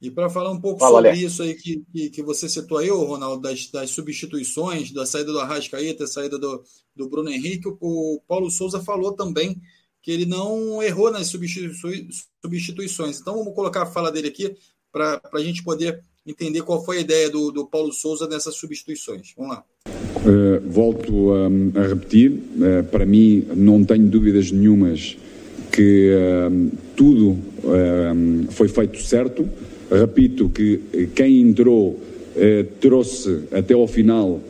E 0.00 0.10
para 0.10 0.30
falar 0.30 0.50
um 0.50 0.60
pouco 0.60 0.80
Fala, 0.80 1.02
sobre 1.02 1.24
isso 1.24 1.42
aí 1.42 1.54
que, 1.54 1.82
que, 1.92 2.10
que, 2.10 2.22
você 2.22 2.48
citou 2.48 2.78
aí, 2.78 2.88
Ronaldo, 2.88 3.42
das, 3.42 3.66
das 3.70 3.90
substituições, 3.90 4.92
da 4.92 5.04
saída 5.04 5.30
do 5.30 5.38
Arrascaeta, 5.38 6.04
da 6.04 6.06
saída 6.06 6.38
do, 6.38 6.62
do 6.96 7.08
Bruno 7.08 7.28
Henrique, 7.28 7.68
o, 7.68 7.76
o 7.80 8.20
Paulo 8.26 8.50
Souza 8.50 8.80
falou 8.80 9.12
também 9.12 9.60
que 10.02 10.10
ele 10.10 10.24
não 10.24 10.82
errou 10.82 11.10
nas 11.10 11.26
substituições. 11.26 12.26
substituições. 12.42 13.20
Então 13.20 13.36
vamos 13.36 13.54
colocar 13.54 13.82
a 13.82 13.86
fala 13.86 14.10
dele 14.10 14.28
aqui 14.28 14.56
para 14.90 15.20
a 15.34 15.40
gente 15.40 15.62
poder 15.62 16.00
entender 16.26 16.62
qual 16.62 16.82
foi 16.84 16.98
a 16.98 17.00
ideia 17.00 17.28
do, 17.28 17.50
do 17.50 17.66
Paulo 17.66 17.92
Souza 17.92 18.26
nessas 18.26 18.54
substituições. 18.54 19.34
Vamos 19.36 19.56
lá. 19.56 19.64
Uh, 19.86 20.60
volto 20.68 21.32
um, 21.32 21.72
a 21.74 21.86
repetir, 21.86 22.30
uh, 22.32 22.84
para 22.90 23.06
mim 23.06 23.46
não 23.54 23.84
tenho 23.84 24.06
dúvidas 24.06 24.50
nenhumas 24.50 25.16
que 25.70 26.12
uh, 26.12 26.76
tudo 26.96 27.30
uh, 27.30 28.50
foi 28.50 28.68
feito 28.68 29.00
certo. 29.02 29.48
Repito 29.90 30.48
que 30.48 31.08
quem 31.14 31.40
entrou 31.40 31.90
uh, 31.90 32.64
trouxe 32.80 33.40
até 33.52 33.74
ao 33.74 33.86
final 33.86 34.40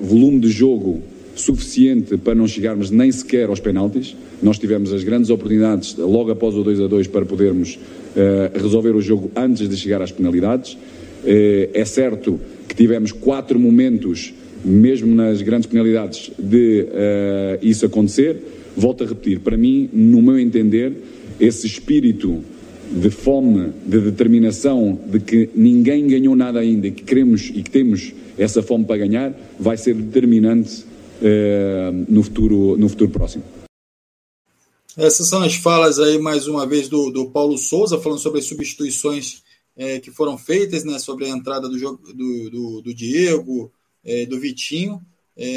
volume 0.00 0.40
de 0.40 0.48
jogo 0.48 1.02
suficiente 1.40 2.16
para 2.16 2.34
não 2.34 2.46
chegarmos 2.46 2.90
nem 2.90 3.10
sequer 3.10 3.48
aos 3.48 3.60
penaltis. 3.60 4.16
Nós 4.42 4.58
tivemos 4.58 4.92
as 4.92 5.02
grandes 5.02 5.30
oportunidades 5.30 5.96
logo 5.96 6.30
após 6.30 6.54
o 6.54 6.62
2 6.62 6.80
a 6.80 6.86
2 6.86 7.06
para 7.08 7.24
podermos 7.24 7.74
uh, 7.76 8.58
resolver 8.58 8.94
o 8.94 9.00
jogo 9.00 9.30
antes 9.34 9.68
de 9.68 9.76
chegar 9.76 10.00
às 10.02 10.12
penalidades. 10.12 10.74
Uh, 10.74 11.70
é 11.74 11.84
certo 11.84 12.40
que 12.68 12.74
tivemos 12.74 13.12
quatro 13.12 13.58
momentos, 13.58 14.32
mesmo 14.64 15.14
nas 15.14 15.42
grandes 15.42 15.68
penalidades, 15.68 16.30
de 16.38 16.82
uh, 16.82 17.58
isso 17.62 17.84
acontecer. 17.84 18.36
Volto 18.76 19.04
a 19.04 19.06
repetir, 19.06 19.40
para 19.40 19.56
mim, 19.56 19.88
no 19.92 20.22
meu 20.22 20.38
entender, 20.38 20.92
esse 21.38 21.66
espírito 21.66 22.42
de 22.90 23.10
fome, 23.10 23.72
de 23.86 24.00
determinação, 24.00 24.98
de 25.06 25.20
que 25.20 25.50
ninguém 25.54 26.06
ganhou 26.08 26.34
nada 26.34 26.58
ainda 26.58 26.88
e 26.88 26.92
que 26.92 27.04
queremos 27.04 27.50
e 27.54 27.62
que 27.62 27.70
temos 27.70 28.12
essa 28.36 28.62
fome 28.62 28.84
para 28.84 28.98
ganhar, 28.98 29.32
vai 29.58 29.76
ser 29.76 29.94
determinante 29.94 30.84
uh, 31.20 32.04
no, 32.08 32.22
futuro, 32.22 32.76
no 32.76 32.88
futuro 32.88 33.10
próximo. 33.10 33.44
Essas 34.96 35.28
são 35.28 35.42
as 35.42 35.54
falas 35.54 35.98
aí, 36.00 36.18
mais 36.18 36.48
uma 36.48 36.66
vez, 36.66 36.88
do, 36.88 37.10
do 37.10 37.30
Paulo 37.30 37.56
Souza, 37.56 37.98
falando 37.98 38.18
sobre 38.18 38.40
as 38.40 38.46
substituições 38.46 39.42
é, 39.76 40.00
que 40.00 40.10
foram 40.10 40.36
feitas, 40.36 40.84
né, 40.84 40.98
sobre 40.98 41.26
a 41.26 41.28
entrada 41.28 41.68
do, 41.68 41.78
jogo, 41.78 42.02
do, 42.12 42.50
do, 42.50 42.82
do 42.82 42.94
Diego, 42.94 43.70
é, 44.04 44.26
do 44.26 44.38
Vitinho. 44.38 45.00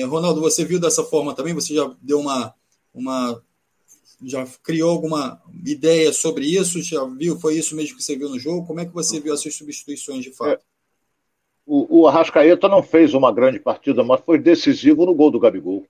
Ronaldo, 0.07 0.39
você 0.39 0.63
viu 0.63 0.79
dessa 0.79 1.03
forma 1.03 1.33
também? 1.33 1.53
Você 1.53 1.73
já 1.73 1.91
deu 2.01 2.17
uma, 2.17 2.53
uma 2.93 3.41
já 4.23 4.45
criou 4.63 4.91
alguma 4.91 5.41
ideia 5.65 6.11
sobre 6.13 6.45
isso? 6.45 6.81
Já 6.81 7.03
viu? 7.05 7.39
Foi 7.39 7.55
isso 7.55 7.75
mesmo 7.75 7.97
que 7.97 8.03
você 8.03 8.15
viu 8.15 8.29
no 8.29 8.39
jogo? 8.39 8.65
Como 8.65 8.79
é 8.79 8.85
que 8.85 8.93
você 8.93 9.19
viu 9.19 9.33
essas 9.33 9.55
substituições 9.55 10.23
de 10.23 10.31
fato? 10.31 10.51
É, 10.51 10.59
o, 11.65 12.01
o 12.01 12.07
Arrascaeta 12.07 12.67
não 12.67 12.83
fez 12.83 13.13
uma 13.13 13.31
grande 13.31 13.59
partida, 13.59 14.03
mas 14.03 14.21
foi 14.21 14.37
decisivo 14.37 15.05
no 15.05 15.13
gol 15.13 15.31
do 15.31 15.39
Gabigol. 15.39 15.85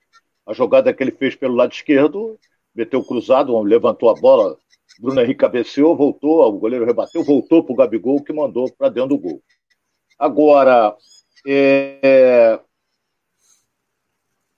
A 0.46 0.54
jogada 0.54 0.94
que 0.94 1.02
ele 1.02 1.12
fez 1.12 1.36
pelo 1.36 1.56
lado 1.56 1.72
esquerdo, 1.72 2.38
meteu 2.76 3.04
cruzado, 3.04 3.60
levantou 3.62 4.10
a 4.10 4.14
bola, 4.14 4.58
Bruno 5.00 5.22
Henrique 5.22 5.40
cabeceou, 5.40 5.96
voltou, 5.96 6.42
o 6.48 6.60
goleiro 6.60 6.86
rebateu, 6.86 7.24
voltou 7.24 7.64
para 7.64 7.74
o 7.74 7.76
Gabigol, 7.76 8.24
que 8.24 8.34
mandou 8.34 8.72
para 8.72 8.90
dentro 8.90 9.10
do 9.10 9.18
gol. 9.18 9.42
Agora, 10.20 10.96
é... 11.48 12.60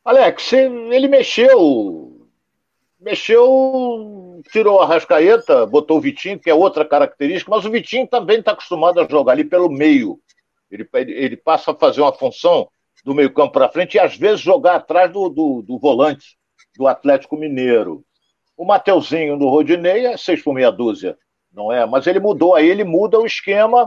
Alex, 0.04 0.54
ele 0.54 1.08
mexeu 1.08 2.15
mexeu, 3.06 4.42
tirou 4.52 4.82
a 4.82 4.86
Rascaeta, 4.88 5.64
botou 5.68 6.00
o 6.00 6.02
Vitinho, 6.02 6.40
que 6.40 6.50
é 6.50 6.56
outra 6.56 6.84
característica, 6.84 7.52
mas 7.52 7.64
o 7.64 7.70
Vitinho 7.70 8.08
também 8.08 8.40
está 8.40 8.54
acostumado 8.54 9.00
a 9.00 9.08
jogar 9.08 9.34
ali 9.34 9.44
pelo 9.44 9.70
meio. 9.70 10.20
Ele, 10.72 10.90
ele 10.92 11.38
passa 11.38 11.70
a 11.70 11.76
fazer 11.76 12.02
uma 12.02 12.12
função 12.12 12.68
do 13.04 13.14
meio-campo 13.14 13.54
para 13.54 13.70
frente 13.70 13.94
e 13.94 14.00
às 14.00 14.18
vezes 14.18 14.42
jogar 14.42 14.78
atrás 14.78 15.12
do, 15.12 15.30
do, 15.30 15.62
do, 15.62 15.78
volante 15.78 16.36
do 16.76 16.88
Atlético 16.88 17.38
Mineiro. 17.38 18.04
O 18.58 18.66
Mateuzinho 18.66 19.38
no 19.38 19.50
Rodinei 19.50 20.08
é 20.08 20.18
6 20.18 20.42
por 20.42 20.56
meia 20.56 20.72
dúzia, 20.72 21.16
não 21.54 21.72
é? 21.72 21.86
Mas 21.86 22.08
ele 22.08 22.20
mudou, 22.20 22.56
aí 22.56 22.68
ele 22.68 22.84
muda 22.84 23.20
o 23.20 23.26
esquema, 23.28 23.86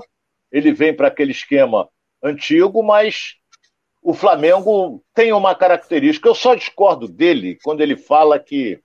ele 0.52 0.70
vem 0.70 0.94
para 0.94 1.08
aquele 1.08 1.32
esquema 1.32 1.88
antigo, 2.22 2.84
mas 2.84 3.34
o 4.00 4.14
Flamengo 4.14 5.02
tem 5.12 5.32
uma 5.32 5.56
característica. 5.56 6.28
Eu 6.28 6.36
só 6.36 6.54
discordo 6.54 7.08
dele 7.08 7.58
quando 7.64 7.80
ele 7.80 7.96
fala 7.96 8.38
que 8.38 8.80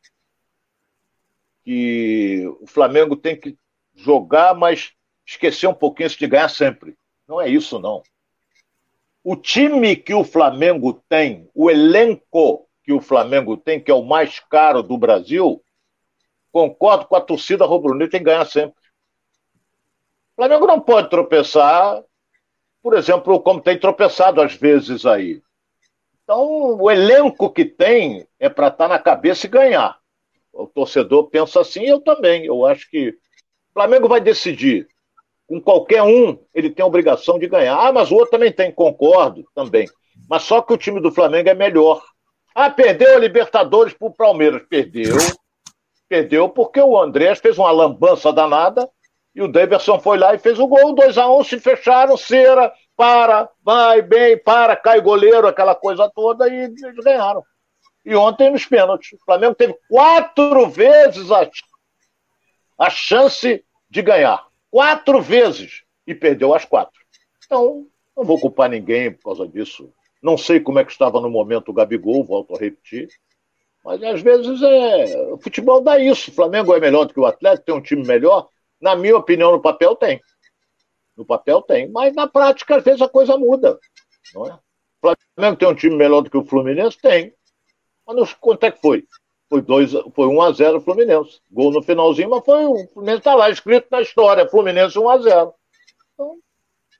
que 1.63 2.43
o 2.60 2.67
Flamengo 2.67 3.15
tem 3.15 3.39
que 3.39 3.58
jogar, 3.95 4.54
mas 4.54 4.91
esquecer 5.26 5.67
um 5.67 5.73
pouquinho 5.73 6.10
de 6.10 6.28
ganhar 6.28 6.49
sempre. 6.49 6.95
Não 7.28 7.39
é 7.39 7.49
isso, 7.49 7.80
não. 7.80 8.04
O 9.23 9.36
time 9.36 9.95
que 9.95 10.13
o 10.13 10.23
Flamengo 10.23 11.02
tem, 11.08 11.49
o 11.56 11.71
elenco 11.71 12.67
que 12.84 12.91
o 12.91 12.99
Flamengo 12.99 13.56
tem, 13.56 13.82
que 13.82 13.89
é 13.89 13.93
o 13.93 14.04
mais 14.04 14.41
caro 14.41 14.84
do 14.84 14.97
Brasil, 14.97 15.63
concordo 16.52 17.06
com 17.06 17.15
a 17.15 17.21
torcida 17.21 17.65
rubro-negra, 17.65 18.12
tem 18.12 18.19
que 18.19 18.26
ganhar 18.26 18.45
sempre. 18.45 18.76
O 20.34 20.36
Flamengo 20.36 20.67
não 20.67 20.82
pode 20.82 21.10
tropeçar, 21.10 22.04
por 22.82 22.97
exemplo, 22.97 23.39
como 23.39 23.62
tem 23.62 23.80
tropeçado 23.80 24.41
às 24.41 24.54
vezes 24.54 25.06
aí. 25.06 25.41
Então, 26.23 26.78
o 26.82 26.91
elenco 26.91 27.49
que 27.49 27.63
tem 27.63 28.28
é 28.38 28.49
para 28.49 28.67
estar 28.67 28.89
tá 28.89 28.89
na 28.89 28.99
cabeça 28.99 29.45
e 29.45 29.49
ganhar 29.49 30.02
o 30.53 30.67
torcedor 30.67 31.29
pensa 31.29 31.59
assim, 31.59 31.83
eu 31.85 31.99
também. 31.99 32.45
Eu 32.45 32.65
acho 32.65 32.89
que 32.89 33.09
o 33.09 33.73
Flamengo 33.73 34.07
vai 34.07 34.21
decidir. 34.21 34.87
Com 35.47 35.59
qualquer 35.59 36.03
um, 36.03 36.39
ele 36.53 36.69
tem 36.69 36.83
a 36.83 36.87
obrigação 36.87 37.37
de 37.37 37.47
ganhar. 37.47 37.75
Ah, 37.75 37.91
mas 37.91 38.11
o 38.11 38.15
outro 38.15 38.31
também 38.31 38.51
tem, 38.51 38.71
concordo 38.71 39.43
também. 39.53 39.87
Mas 40.29 40.43
só 40.43 40.61
que 40.61 40.71
o 40.71 40.77
time 40.77 41.01
do 41.01 41.11
Flamengo 41.11 41.49
é 41.49 41.53
melhor. 41.53 42.01
Ah, 42.55 42.69
perdeu 42.69 43.15
a 43.15 43.19
Libertadores 43.19 43.93
para 43.93 44.07
o 44.07 44.13
Palmeiras. 44.13 44.63
Perdeu. 44.69 45.17
Perdeu 46.07 46.47
porque 46.47 46.79
o 46.79 46.97
Andrés 46.97 47.39
fez 47.39 47.57
uma 47.57 47.71
lambança 47.71 48.31
danada 48.31 48.87
e 49.35 49.41
o 49.41 49.47
Davidson 49.47 49.99
foi 49.99 50.17
lá 50.17 50.33
e 50.33 50.39
fez 50.39 50.59
o 50.59 50.67
gol. 50.67 50.95
2x1, 50.95 51.39
um, 51.39 51.43
se 51.43 51.59
fecharam, 51.59 52.15
cera, 52.15 52.71
para, 52.95 53.49
vai 53.63 54.01
bem, 54.01 54.37
para, 54.37 54.75
cai 54.75 55.01
goleiro, 55.01 55.47
aquela 55.47 55.75
coisa 55.75 56.09
toda 56.13 56.47
e 56.47 56.53
eles 56.53 57.03
ganharam 57.03 57.43
e 58.05 58.15
ontem 58.15 58.51
nos 58.51 58.65
pênaltis. 58.65 59.13
O 59.13 59.25
Flamengo 59.25 59.55
teve 59.55 59.77
quatro 59.89 60.69
vezes 60.69 61.31
a, 61.31 61.49
a 62.77 62.89
chance 62.89 63.63
de 63.89 64.01
ganhar. 64.01 64.45
Quatro 64.69 65.21
vezes. 65.21 65.83
E 66.05 66.13
perdeu 66.13 66.53
as 66.53 66.65
quatro. 66.65 66.99
Então, 67.45 67.87
não 68.15 68.25
vou 68.25 68.39
culpar 68.39 68.69
ninguém 68.69 69.11
por 69.11 69.23
causa 69.23 69.47
disso. 69.47 69.91
Não 70.21 70.37
sei 70.37 70.59
como 70.59 70.79
é 70.79 70.85
que 70.85 70.91
estava 70.91 71.21
no 71.21 71.29
momento 71.29 71.69
o 71.69 71.73
Gabigol, 71.73 72.23
volto 72.23 72.55
a 72.55 72.59
repetir. 72.59 73.07
Mas 73.83 74.01
às 74.03 74.21
vezes 74.21 74.61
é. 74.61 75.31
O 75.31 75.37
futebol 75.37 75.81
dá 75.81 75.99
isso. 75.99 76.31
O 76.31 76.33
Flamengo 76.33 76.73
é 76.73 76.79
melhor 76.79 77.05
do 77.05 77.13
que 77.13 77.19
o 77.19 77.25
Atlético, 77.25 77.65
tem 77.65 77.75
um 77.75 77.81
time 77.81 78.05
melhor. 78.05 78.47
Na 78.81 78.95
minha 78.95 79.17
opinião, 79.17 79.51
no 79.51 79.61
papel 79.61 79.95
tem. 79.95 80.21
No 81.15 81.25
papel 81.25 81.61
tem. 81.61 81.89
Mas 81.89 82.13
na 82.13 82.27
prática, 82.27 82.77
às 82.77 82.83
vezes, 82.83 83.01
a 83.01 83.09
coisa 83.09 83.37
muda. 83.37 83.79
Não 84.33 84.45
é? 84.45 84.53
O 85.01 85.15
Flamengo 85.35 85.57
tem 85.57 85.67
um 85.67 85.75
time 85.75 85.95
melhor 85.95 86.21
do 86.21 86.29
que 86.29 86.37
o 86.37 86.45
Fluminense? 86.45 86.97
Tem. 87.01 87.33
Mas 88.05 88.33
quanto 88.33 88.65
é 88.65 88.71
que 88.71 88.81
foi? 88.81 89.05
Foi, 89.49 89.61
dois, 89.61 89.91
foi 90.15 90.27
1 90.27 90.41
a 90.41 90.51
0 90.51 90.81
Fluminense. 90.81 91.39
Gol 91.51 91.71
no 91.71 91.83
finalzinho, 91.83 92.29
mas 92.29 92.43
foi 92.43 92.65
o 92.65 92.87
Fluminense 92.87 93.19
está 93.19 93.35
lá 93.35 93.49
escrito 93.49 93.87
na 93.91 94.01
história, 94.01 94.49
Fluminense 94.49 94.97
1 94.97 95.09
a 95.09 95.17
0. 95.19 95.53
Então, 96.13 96.37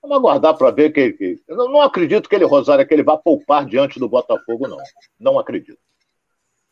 vamos 0.02 0.18
aguardar 0.18 0.56
para 0.56 0.72
ver 0.72 0.92
que, 0.92 1.14
que 1.14 1.42
não, 1.48 1.72
não 1.72 1.82
acredito 1.82 2.30
que 2.30 2.36
ele 2.36 2.46
Rosário 2.46 2.88
que 2.88 2.94
ele 2.94 3.04
vá 3.04 3.18
poupar 3.18 3.66
diante 3.66 4.00
do 4.00 4.08
Botafogo 4.08 4.68
não. 4.68 4.78
Não 5.20 5.40
acredito. 5.40 5.80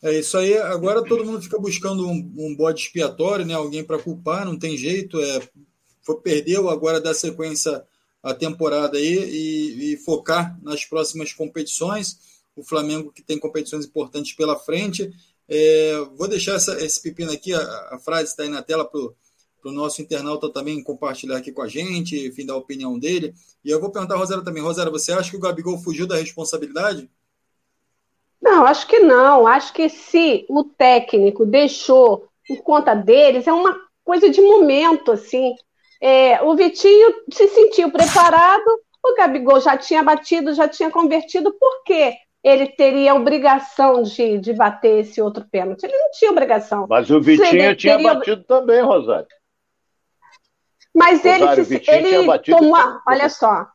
É 0.03 0.17
isso 0.17 0.37
aí. 0.37 0.57
Agora 0.57 1.03
todo 1.03 1.25
mundo 1.25 1.41
fica 1.41 1.59
buscando 1.59 2.07
um, 2.07 2.33
um 2.37 2.55
bode 2.55 2.81
expiatório, 2.81 3.45
né? 3.45 3.53
Alguém 3.53 3.83
para 3.83 3.99
culpar, 3.99 4.45
não 4.45 4.57
tem 4.57 4.75
jeito. 4.75 5.19
É, 5.19 5.41
foi, 6.01 6.19
perdeu 6.21 6.69
agora 6.69 6.99
da 6.99 7.13
sequência 7.13 7.83
a 8.23 8.33
temporada 8.33 8.97
aí 8.97 9.17
e, 9.17 9.93
e 9.93 9.97
focar 9.97 10.59
nas 10.61 10.85
próximas 10.85 11.33
competições 11.33 12.30
o 12.55 12.63
Flamengo 12.63 13.11
que 13.11 13.21
tem 13.21 13.39
competições 13.39 13.85
importantes 13.85 14.33
pela 14.33 14.57
frente. 14.57 15.11
É, 15.47 15.97
vou 16.15 16.27
deixar 16.27 16.53
essa, 16.53 16.83
esse 16.83 17.01
pepino 17.01 17.31
aqui, 17.31 17.53
a, 17.53 17.61
a 17.91 17.99
frase 17.99 18.29
está 18.31 18.43
aí 18.43 18.49
na 18.49 18.61
tela 18.61 18.85
para 18.85 18.99
o 18.99 19.71
nosso 19.71 20.01
internauta 20.01 20.51
também 20.51 20.83
compartilhar 20.83 21.37
aqui 21.37 21.51
com 21.51 21.61
a 21.61 21.67
gente, 21.67 22.27
enfim, 22.27 22.45
dar 22.45 22.53
a 22.53 22.57
opinião 22.57 22.97
dele. 22.97 23.33
E 23.63 23.69
eu 23.69 23.79
vou 23.79 23.91
perguntar 23.91 24.15
a 24.15 24.17
Rosário 24.17 24.43
também. 24.43 24.63
Rosário, 24.63 24.91
você 24.91 25.11
acha 25.11 25.29
que 25.29 25.37
o 25.37 25.41
Gabigol 25.41 25.77
fugiu 25.77 26.07
da 26.07 26.15
responsabilidade? 26.15 27.09
Não, 28.41 28.65
acho 28.65 28.87
que 28.87 28.99
não. 28.99 29.45
Acho 29.45 29.71
que 29.73 29.87
se 29.87 30.45
o 30.49 30.63
técnico 30.63 31.45
deixou 31.45 32.27
por 32.47 32.63
conta 32.63 32.95
deles, 32.95 33.47
é 33.47 33.53
uma 33.53 33.79
coisa 34.03 34.29
de 34.29 34.41
momento, 34.41 35.11
assim. 35.11 35.53
É, 36.01 36.41
o 36.41 36.55
Vitinho 36.55 37.13
se 37.31 37.47
sentiu 37.49 37.91
preparado, 37.91 38.65
o 39.03 39.15
Gabigol 39.15 39.61
já 39.61 39.77
tinha 39.77 40.03
batido, 40.03 40.53
já 40.53 40.67
tinha 40.67 40.89
convertido, 40.89 41.53
por 41.53 41.83
quê? 41.83 42.15
Ele 42.43 42.67
teria 42.67 43.13
obrigação 43.13 44.01
de, 44.01 44.39
de 44.39 44.53
bater 44.53 44.99
esse 44.99 45.21
outro 45.21 45.45
pênalti. 45.49 45.83
Ele 45.83 45.97
não 45.97 46.11
tinha 46.11 46.31
obrigação. 46.31 46.87
Mas 46.89 47.09
o 47.09 47.21
Vitinho 47.21 47.75
tinha 47.75 47.97
teria... 47.97 48.13
batido 48.15 48.43
também, 48.43 48.81
Rosário. 48.81 49.27
Mas 50.93 51.19
Rosário, 51.19 51.53
ele, 51.53 51.65
se, 51.65 51.83
ele 51.87 52.39
tomou. 52.39 52.99
Olha 53.07 53.29
só. 53.29 53.67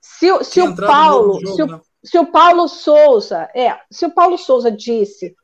Se, 0.00 0.44
se 0.44 0.62
o 0.62 0.74
Paulo. 0.74 1.40
Jogo, 1.40 1.56
se, 1.56 1.62
o, 1.62 1.66
né? 1.66 1.80
se 2.04 2.18
o 2.18 2.26
Paulo 2.26 2.68
Souza. 2.68 3.48
É, 3.54 3.76
se 3.90 4.06
o 4.06 4.10
Paulo 4.10 4.38
Souza 4.38 4.70
disse 4.70 5.34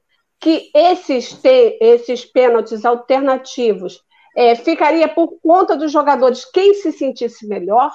que 0.40 0.70
esses, 0.74 1.32
te, 1.32 1.78
esses 1.80 2.24
pênaltis 2.24 2.84
alternativos 2.84 4.00
é, 4.36 4.54
ficaria 4.54 5.08
por 5.08 5.40
conta 5.40 5.76
dos 5.76 5.90
jogadores 5.90 6.44
quem 6.44 6.74
se 6.74 6.92
sentisse 6.92 7.46
melhor, 7.46 7.90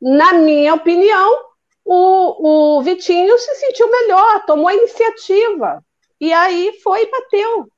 na 0.00 0.34
minha 0.34 0.74
opinião, 0.74 1.53
o, 1.84 2.78
o 2.78 2.82
Vitinho 2.82 3.38
se 3.38 3.54
sentiu 3.56 3.90
melhor, 3.90 4.44
tomou 4.46 4.68
a 4.68 4.74
iniciativa. 4.74 5.84
E 6.20 6.32
aí 6.32 6.80
foi 6.82 7.02
e 7.02 7.10
bateu. 7.10 7.68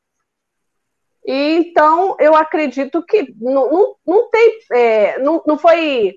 E, 1.26 1.56
então, 1.56 2.16
eu 2.20 2.36
acredito 2.36 3.02
que 3.02 3.34
não, 3.40 3.72
não, 3.72 3.96
não 4.06 4.30
tem. 4.30 4.58
É, 4.72 5.18
não, 5.18 5.42
não 5.46 5.58
foi. 5.58 6.14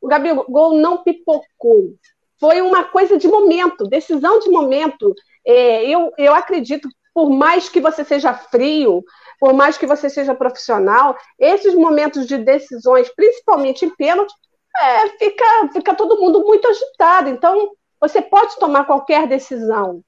O 0.00 0.08
Gabigol 0.08 0.74
não 0.74 1.04
pipocou. 1.04 1.94
Foi 2.40 2.60
uma 2.60 2.84
coisa 2.84 3.16
de 3.16 3.28
momento, 3.28 3.88
decisão 3.88 4.38
de 4.40 4.48
momento. 4.48 5.14
É, 5.46 5.84
eu, 5.88 6.12
eu 6.18 6.34
acredito, 6.34 6.88
por 7.14 7.30
mais 7.30 7.68
que 7.68 7.80
você 7.80 8.04
seja 8.04 8.34
frio, 8.34 9.04
por 9.40 9.52
mais 9.52 9.78
que 9.78 9.86
você 9.86 10.10
seja 10.10 10.34
profissional, 10.34 11.16
esses 11.38 11.74
momentos 11.74 12.26
de 12.26 12.38
decisões, 12.38 13.08
principalmente 13.14 13.84
em 13.84 13.94
pênalti, 13.94 14.32
é, 14.80 15.08
fica, 15.18 15.44
fica 15.72 15.94
todo 15.94 16.18
mundo 16.20 16.44
muito 16.44 16.66
agitado. 16.68 17.28
Então, 17.28 17.70
você 18.00 18.22
pode 18.22 18.56
tomar 18.58 18.84
qualquer 18.84 19.26
decisão. 19.26 20.02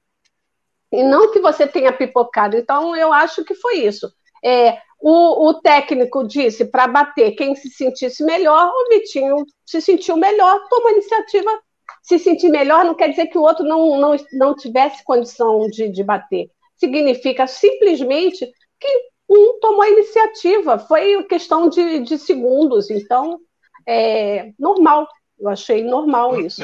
E 0.91 1.03
não 1.03 1.31
que 1.31 1.39
você 1.39 1.67
tenha 1.67 1.93
pipocado. 1.93 2.57
Então, 2.57 2.95
eu 2.95 3.13
acho 3.13 3.43
que 3.43 3.55
foi 3.55 3.79
isso. 3.79 4.11
É, 4.43 4.77
o, 4.99 5.47
o 5.47 5.53
técnico 5.55 6.27
disse 6.27 6.65
para 6.65 6.87
bater 6.87 7.31
quem 7.31 7.55
se 7.55 7.69
sentisse 7.69 8.23
melhor, 8.23 8.69
o 8.69 8.89
Vitinho 8.89 9.45
se 9.65 9.81
sentiu 9.81 10.17
melhor, 10.17 10.67
tomou 10.69 10.89
a 10.89 10.91
iniciativa. 10.91 11.49
Se 12.03 12.19
sentir 12.19 12.49
melhor 12.49 12.83
não 12.83 12.95
quer 12.95 13.09
dizer 13.09 13.27
que 13.27 13.37
o 13.37 13.41
outro 13.41 13.63
não, 13.63 13.99
não, 13.99 14.15
não 14.33 14.55
tivesse 14.55 15.03
condição 15.03 15.67
de, 15.67 15.89
de 15.89 16.03
bater. 16.03 16.49
Significa 16.75 17.47
simplesmente 17.47 18.45
que 18.79 19.11
um 19.29 19.59
tomou 19.59 19.81
a 19.81 19.89
iniciativa. 19.89 20.77
Foi 20.79 21.23
questão 21.23 21.69
de, 21.69 21.99
de 21.99 22.17
segundos. 22.17 22.89
Então, 22.89 23.39
é 23.87 24.53
normal. 24.57 25.07
Eu 25.39 25.49
achei 25.49 25.83
normal 25.83 26.39
isso. 26.39 26.61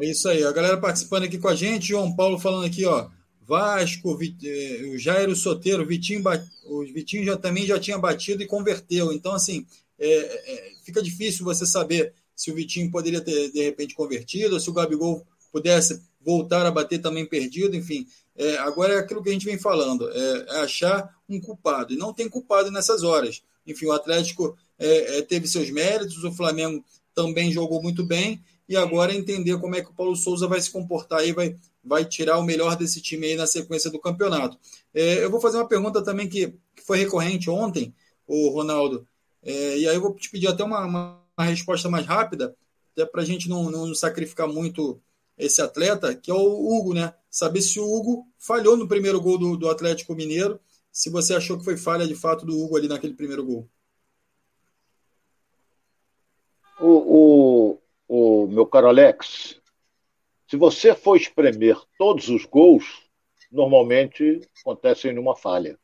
É 0.00 0.06
isso 0.06 0.28
aí. 0.28 0.42
A 0.42 0.52
galera 0.52 0.76
participando 0.76 1.24
aqui 1.24 1.38
com 1.38 1.48
a 1.48 1.54
gente. 1.54 1.88
João 1.88 2.14
Paulo 2.14 2.38
falando 2.38 2.66
aqui, 2.66 2.84
ó. 2.84 3.08
Vasco, 3.46 4.18
eh, 4.22 4.82
o 4.86 4.98
Jairo 4.98 5.36
Soteiro, 5.36 5.84
Vitinho, 5.84 6.22
o 6.66 6.80
Vitinho 6.84 7.24
já, 7.24 7.36
também 7.36 7.66
já 7.66 7.78
tinha 7.78 7.98
batido 7.98 8.42
e 8.42 8.46
converteu. 8.46 9.12
Então, 9.12 9.34
assim, 9.34 9.66
é, 9.98 10.08
é, 10.08 10.72
fica 10.84 11.02
difícil 11.02 11.44
você 11.44 11.66
saber 11.66 12.14
se 12.34 12.50
o 12.50 12.54
Vitinho 12.54 12.90
poderia 12.90 13.20
ter, 13.20 13.52
de 13.52 13.62
repente, 13.62 13.94
convertido, 13.94 14.54
ou 14.54 14.60
se 14.60 14.68
o 14.68 14.72
Gabigol 14.72 15.26
pudesse 15.52 16.02
voltar 16.20 16.66
a 16.66 16.70
bater 16.70 17.00
também 17.00 17.26
perdido, 17.26 17.76
enfim. 17.76 18.06
É, 18.36 18.56
agora 18.58 18.94
é 18.94 18.98
aquilo 18.98 19.22
que 19.22 19.28
a 19.28 19.32
gente 19.32 19.44
vem 19.44 19.58
falando, 19.58 20.10
é, 20.10 20.46
é, 20.48 20.60
achar 20.62 21.08
um 21.28 21.40
culpado. 21.40 21.92
E 21.92 21.96
não 21.96 22.12
tem 22.12 22.28
culpado 22.28 22.70
nessas 22.70 23.02
horas. 23.02 23.42
Enfim, 23.66 23.86
o 23.86 23.92
Atlético 23.92 24.56
é, 24.78 25.18
é, 25.18 25.22
teve 25.22 25.46
seus 25.46 25.70
méritos, 25.70 26.22
o 26.24 26.32
Flamengo 26.32 26.84
também 27.14 27.52
jogou 27.52 27.82
muito 27.82 28.04
bem, 28.04 28.42
e 28.68 28.76
agora 28.76 29.14
entender 29.14 29.58
como 29.58 29.76
é 29.76 29.82
que 29.82 29.90
o 29.90 29.94
Paulo 29.94 30.16
Souza 30.16 30.48
vai 30.48 30.60
se 30.60 30.70
comportar 30.70 31.20
aí, 31.20 31.32
vai, 31.32 31.56
vai 31.82 32.04
tirar 32.04 32.38
o 32.38 32.42
melhor 32.42 32.76
desse 32.76 33.00
time 33.00 33.26
aí 33.26 33.36
na 33.36 33.46
sequência 33.46 33.90
do 33.90 33.98
campeonato. 33.98 34.58
É, 34.92 35.24
eu 35.24 35.30
vou 35.30 35.40
fazer 35.40 35.58
uma 35.58 35.68
pergunta 35.68 36.02
também 36.02 36.28
que, 36.28 36.48
que 36.74 36.82
foi 36.82 36.98
recorrente 36.98 37.50
ontem, 37.50 37.94
o 38.26 38.48
Ronaldo, 38.48 39.06
é, 39.42 39.78
e 39.78 39.88
aí 39.88 39.94
eu 39.94 40.00
vou 40.00 40.14
te 40.14 40.30
pedir 40.30 40.48
até 40.48 40.64
uma, 40.64 40.84
uma, 40.84 41.20
uma 41.36 41.46
resposta 41.46 41.88
mais 41.90 42.06
rápida, 42.06 42.56
até 42.92 43.04
para 43.04 43.22
a 43.22 43.24
gente 43.24 43.48
não, 43.48 43.70
não 43.70 43.94
sacrificar 43.94 44.48
muito 44.48 45.00
esse 45.36 45.60
atleta, 45.60 46.14
que 46.14 46.30
é 46.30 46.34
o 46.34 46.38
Hugo, 46.38 46.94
né? 46.94 47.12
Saber 47.30 47.60
se 47.60 47.80
o 47.80 47.84
Hugo 47.84 48.26
falhou 48.38 48.76
no 48.76 48.86
primeiro 48.86 49.20
gol 49.20 49.36
do, 49.36 49.56
do 49.56 49.68
Atlético 49.68 50.14
Mineiro, 50.14 50.60
se 50.94 51.10
você 51.10 51.34
achou 51.34 51.58
que 51.58 51.64
foi 51.64 51.76
falha 51.76 52.06
de 52.06 52.14
fato 52.14 52.46
do 52.46 52.56
Hugo 52.56 52.76
ali 52.76 52.86
naquele 52.86 53.14
primeiro 53.14 53.44
gol. 53.44 53.68
O, 56.80 57.80
o, 58.08 58.44
o 58.44 58.46
meu 58.46 58.64
caro 58.64 58.86
Alex, 58.86 59.60
se 60.46 60.56
você 60.56 60.94
for 60.94 61.16
espremer 61.16 61.76
todos 61.98 62.28
os 62.28 62.44
gols, 62.44 62.84
normalmente 63.50 64.40
acontecem 64.60 65.12
numa 65.12 65.34
falha. 65.34 65.76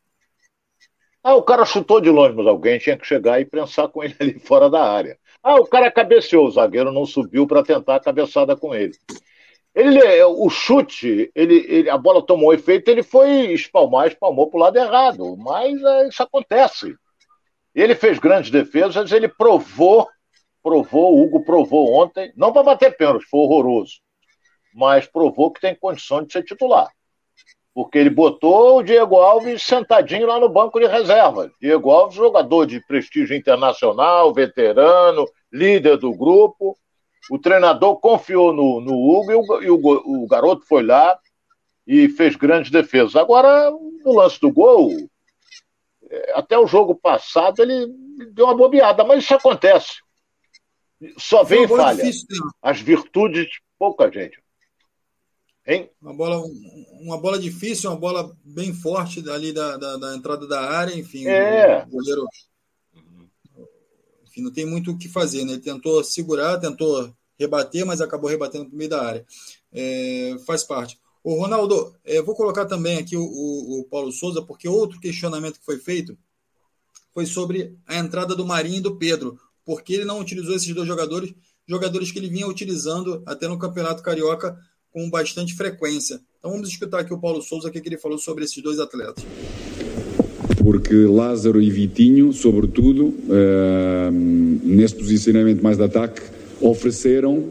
Ah, 1.24 1.34
o 1.34 1.42
cara 1.42 1.66
chutou 1.66 2.00
de 2.00 2.08
longe, 2.08 2.34
mas 2.34 2.46
alguém 2.46 2.78
tinha 2.78 2.96
que 2.96 3.06
chegar 3.06 3.40
e 3.40 3.44
pensar 3.44 3.88
com 3.88 4.04
ele 4.04 4.14
ali 4.20 4.38
fora 4.38 4.70
da 4.70 4.92
área. 4.92 5.18
Ah, 5.42 5.56
o 5.56 5.66
cara 5.66 5.90
cabeceou, 5.90 6.46
o 6.46 6.50
zagueiro 6.52 6.92
não 6.92 7.04
subiu 7.04 7.48
para 7.48 7.64
tentar 7.64 7.96
a 7.96 8.00
cabeçada 8.00 8.56
com 8.56 8.72
ele. 8.72 8.96
Ele, 9.74 10.00
o 10.24 10.50
chute, 10.50 11.30
ele, 11.34 11.64
ele, 11.68 11.90
a 11.90 11.96
bola 11.96 12.24
tomou 12.24 12.52
efeito, 12.52 12.88
ele 12.88 13.02
foi 13.02 13.52
espalmar, 13.52 14.08
espalmou 14.08 14.50
para 14.50 14.58
o 14.58 14.60
lado 14.60 14.76
errado. 14.76 15.36
Mas 15.36 15.80
é, 15.82 16.08
isso 16.08 16.22
acontece. 16.22 16.94
Ele 17.74 17.94
fez 17.94 18.18
grandes 18.18 18.50
defesas, 18.50 19.12
ele 19.12 19.28
provou, 19.28 20.08
provou, 20.62 21.14
o 21.14 21.22
Hugo 21.22 21.44
provou 21.44 21.94
ontem, 21.94 22.32
não 22.36 22.52
para 22.52 22.64
bater 22.64 22.96
pênalti, 22.96 23.24
foi 23.30 23.40
horroroso 23.40 24.00
mas 24.74 25.06
provou 25.06 25.50
que 25.50 25.60
tem 25.60 25.74
condições 25.74 26.26
de 26.26 26.32
ser 26.32 26.42
titular. 26.44 26.88
Porque 27.72 27.98
ele 27.98 28.10
botou 28.10 28.78
o 28.78 28.82
Diego 28.82 29.16
Alves 29.16 29.62
sentadinho 29.62 30.26
lá 30.26 30.40
no 30.40 30.48
banco 30.48 30.80
de 30.80 30.86
reserva. 30.86 31.50
Diego 31.60 31.90
Alves, 31.90 32.16
jogador 32.16 32.66
de 32.66 32.84
prestígio 32.86 33.36
internacional, 33.36 34.32
veterano, 34.34 35.24
líder 35.52 35.96
do 35.96 36.12
grupo. 36.12 36.76
O 37.30 37.38
treinador 37.38 38.00
confiou 38.00 38.52
no, 38.52 38.80
no 38.80 38.92
Hugo 38.92 39.30
e, 39.30 39.34
o, 39.36 39.62
e 39.62 39.70
o, 39.70 40.24
o 40.24 40.26
garoto 40.26 40.66
foi 40.66 40.82
lá 40.82 41.16
e 41.86 42.08
fez 42.08 42.34
grandes 42.34 42.72
defesas. 42.72 43.14
Agora, 43.14 43.70
no 43.70 44.12
lance 44.12 44.40
do 44.40 44.50
gol, 44.50 44.90
é, 46.10 46.32
até 46.34 46.58
o 46.58 46.66
jogo 46.66 46.92
passado 46.94 47.62
ele 47.62 47.86
deu 48.32 48.46
uma 48.46 48.56
bobeada, 48.56 49.04
mas 49.04 49.22
isso 49.22 49.34
acontece. 49.34 50.00
Só 51.16 51.44
vem 51.44 51.68
falha. 51.68 52.02
Difícil, 52.02 52.26
né? 52.30 52.50
As 52.60 52.80
virtudes, 52.80 53.48
pouca 53.78 54.10
gente. 54.10 54.42
Hein? 55.64 55.88
Uma 56.02 56.12
bola, 56.12 56.42
uma 57.00 57.18
bola 57.18 57.38
difícil, 57.38 57.90
uma 57.90 57.98
bola 57.98 58.36
bem 58.44 58.74
forte 58.74 59.20
ali 59.30 59.52
da, 59.52 59.76
da, 59.76 59.96
da 59.96 60.16
entrada 60.16 60.48
da 60.48 60.68
área, 60.68 60.94
enfim. 60.94 61.28
É. 61.28 61.84
O 61.84 61.90
goleiro. 61.90 62.26
Enfim, 64.26 64.42
não 64.42 64.52
tem 64.52 64.66
muito 64.66 64.90
o 64.90 64.98
que 64.98 65.08
fazer, 65.08 65.44
né? 65.44 65.52
Ele 65.52 65.60
tentou 65.60 66.02
segurar, 66.02 66.58
tentou 66.58 67.14
rebater, 67.40 67.86
mas 67.86 68.02
acabou 68.02 68.28
rebatendo 68.28 68.68
no 68.70 68.76
meio 68.76 68.90
da 68.90 69.02
área. 69.02 69.26
É, 69.72 70.36
faz 70.46 70.62
parte. 70.62 70.98
O 71.24 71.34
Ronaldo, 71.34 71.94
é, 72.04 72.20
vou 72.20 72.34
colocar 72.34 72.66
também 72.66 72.98
aqui 72.98 73.16
o, 73.16 73.22
o, 73.22 73.80
o, 73.80 73.84
Paulo 73.84 74.12
Souza, 74.12 74.42
porque 74.42 74.68
outro 74.68 75.00
questionamento 75.00 75.58
que 75.58 75.64
foi 75.64 75.78
feito 75.78 76.16
foi 77.12 77.26
sobre 77.26 77.74
a 77.86 77.96
entrada 77.96 78.34
do 78.34 78.46
Marinho 78.46 78.76
e 78.76 78.80
do 78.80 78.96
Pedro, 78.96 79.38
porque 79.64 79.94
ele 79.94 80.04
não 80.04 80.20
utilizou 80.20 80.54
esses 80.54 80.72
dois 80.74 80.86
jogadores, 80.86 81.34
jogadores 81.66 82.12
que 82.12 82.18
ele 82.18 82.28
vinha 82.28 82.46
utilizando 82.46 83.22
até 83.26 83.48
no 83.48 83.58
Campeonato 83.58 84.02
Carioca 84.02 84.56
com 84.92 85.08
bastante 85.10 85.54
frequência. 85.54 86.20
Então 86.38 86.50
vamos 86.52 86.68
escutar 86.68 87.00
aqui 87.00 87.12
o 87.12 87.20
Paulo 87.20 87.42
Souza, 87.42 87.68
o 87.68 87.70
que 87.70 87.78
ele 87.78 87.98
falou 87.98 88.18
sobre 88.18 88.44
esses 88.44 88.62
dois 88.62 88.78
atletas. 88.78 89.24
Porque 90.62 90.94
Lázaro 90.94 91.60
e 91.60 91.70
Vitinho, 91.70 92.32
sobretudo, 92.32 93.08
uh, 93.08 94.10
posicionamento 94.98 95.62
mais 95.62 95.76
de 95.76 95.84
ataque, 95.84 96.20
ofereceram 96.60 97.44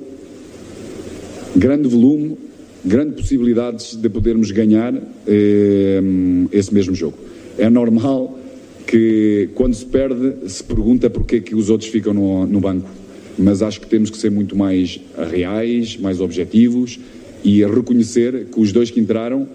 grande 1.55 1.87
volume, 1.87 2.37
grande 2.85 3.13
possibilidades 3.13 3.95
de 3.95 4.09
podermos 4.09 4.51
ganhar 4.51 4.93
uh, 4.93 6.49
esse 6.51 6.73
mesmo 6.73 6.93
jogo. 6.93 7.17
É 7.57 7.69
normal 7.69 8.39
que 8.85 9.49
quando 9.55 9.73
se 9.73 9.85
perde 9.85 10.49
se 10.49 10.63
pergunta 10.63 11.09
porque 11.09 11.37
é 11.37 11.39
que 11.39 11.55
os 11.55 11.69
outros 11.69 11.89
ficam 11.89 12.13
no, 12.13 12.45
no 12.45 12.59
banco, 12.59 12.89
mas 13.37 13.61
acho 13.61 13.81
que 13.81 13.87
temos 13.87 14.09
que 14.09 14.17
ser 14.17 14.31
muito 14.31 14.55
mais 14.55 14.99
reais, 15.31 15.97
mais 15.97 16.21
objetivos 16.21 16.99
e 17.43 17.63
reconhecer 17.65 18.45
que 18.45 18.59
os 18.59 18.71
dois 18.71 18.89
que 18.91 18.99
entraram, 18.99 19.47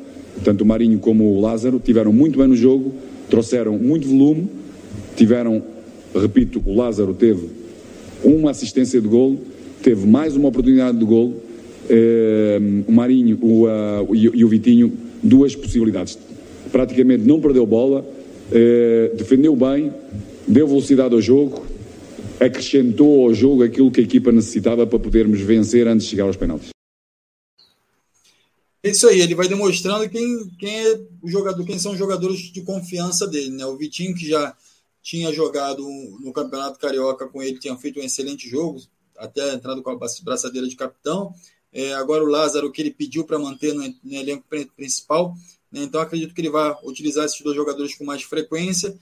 tanto 0.43 0.63
o 0.63 0.67
Marinho 0.67 0.99
como 0.99 1.25
o 1.25 1.41
Lázaro, 1.41 1.81
tiveram 1.83 2.13
muito 2.13 2.39
bem 2.39 2.49
no 2.49 2.57
jogo, 2.57 2.95
trouxeram 3.29 3.79
muito 3.79 4.09
volume, 4.09 4.49
tiveram, 5.17 5.63
repito, 6.15 6.63
o 6.65 6.75
Lázaro 6.75 7.15
teve 7.15 7.64
uma 8.25 8.51
assistência 8.51 9.01
de 9.01 9.07
gol, 9.07 9.39
teve 9.83 10.07
mais 10.07 10.35
uma 10.35 10.49
oportunidade 10.49 10.99
de 10.99 11.05
gol, 11.05 11.43
eh, 11.89 12.59
o 12.87 12.93
Marinho 12.93 13.39
o, 13.43 13.67
uh, 13.67 14.15
e, 14.15 14.45
o 14.45 14.49
Vitinho 14.49 14.93
duas 15.23 15.55
possibilidades. 15.55 16.19
Praticamente 16.73 17.25
não 17.25 17.41
perdeu 17.41 17.67
bola, 17.67 18.07
eh, 18.51 19.13
defendeu 19.15 19.55
bem, 19.55 19.93
deu 20.47 20.67
velocidade 20.67 21.15
ao 21.15 21.21
jogo, 21.21 21.65
acrescentou 22.41 23.27
ao 23.27 23.35
jogo 23.35 23.63
aquilo 23.63 23.91
que 23.91 24.01
a 24.01 24.05
equipa 24.05 24.33
necessitava 24.33 24.87
para 24.87 24.99
podermos 24.99 25.41
vencer 25.41 25.87
antes 25.87 26.07
de 26.07 26.11
chegar 26.11 26.25
aos 26.25 26.37
penaltis. 26.37 26.71
É 28.83 28.91
isso 28.91 29.09
aí, 29.09 29.21
ele 29.21 29.35
vai 29.35 29.49
demonstrando 29.49 30.09
quem, 30.11 30.51
quem 30.59 30.87
é 30.87 31.01
o 31.23 31.29
jogador, 31.29 31.65
quem 31.65 31.79
são 31.79 31.93
os 31.93 31.99
jogadores 31.99 32.53
de 32.53 32.61
confiança 32.61 33.27
dele, 33.27 33.51
né? 33.51 33.65
O 33.65 33.79
Vitinho, 33.79 34.15
que 34.15 34.29
já 34.29 34.55
tinha 35.05 35.31
jogado 35.31 35.87
no 36.19 36.33
Campeonato 36.33 36.79
Carioca 36.79 37.29
com 37.29 37.43
ele, 37.43 37.59
tinha 37.59 37.77
feito 37.77 38.01
um 38.01 38.03
excelente 38.03 38.49
jogo, 38.49 38.81
até 39.19 39.53
entrando 39.53 39.83
com 39.83 39.91
a 39.91 39.99
braçadeira 40.23 40.67
de 40.67 40.75
capitão. 40.75 41.35
É, 41.71 41.93
agora 41.93 42.25
o 42.25 42.27
Lázaro, 42.27 42.73
que 42.73 42.81
ele 42.81 42.91
pediu 42.91 43.23
para 43.25 43.39
manter 43.39 43.75
no, 43.75 43.83
no, 44.03 44.15
elenco 44.15 44.47
principal. 44.75 45.35
Né? 45.71 45.83
Então 45.83 46.01
acredito 46.01 46.35
que 46.35 46.41
ele 46.41 46.49
vai 46.49 46.75
utilizar 46.85 47.27
esses 47.27 47.39
dois 47.43 47.55
jogadores 47.55 47.95
com 47.95 48.03
mais 48.03 48.23
frequência. 48.23 48.99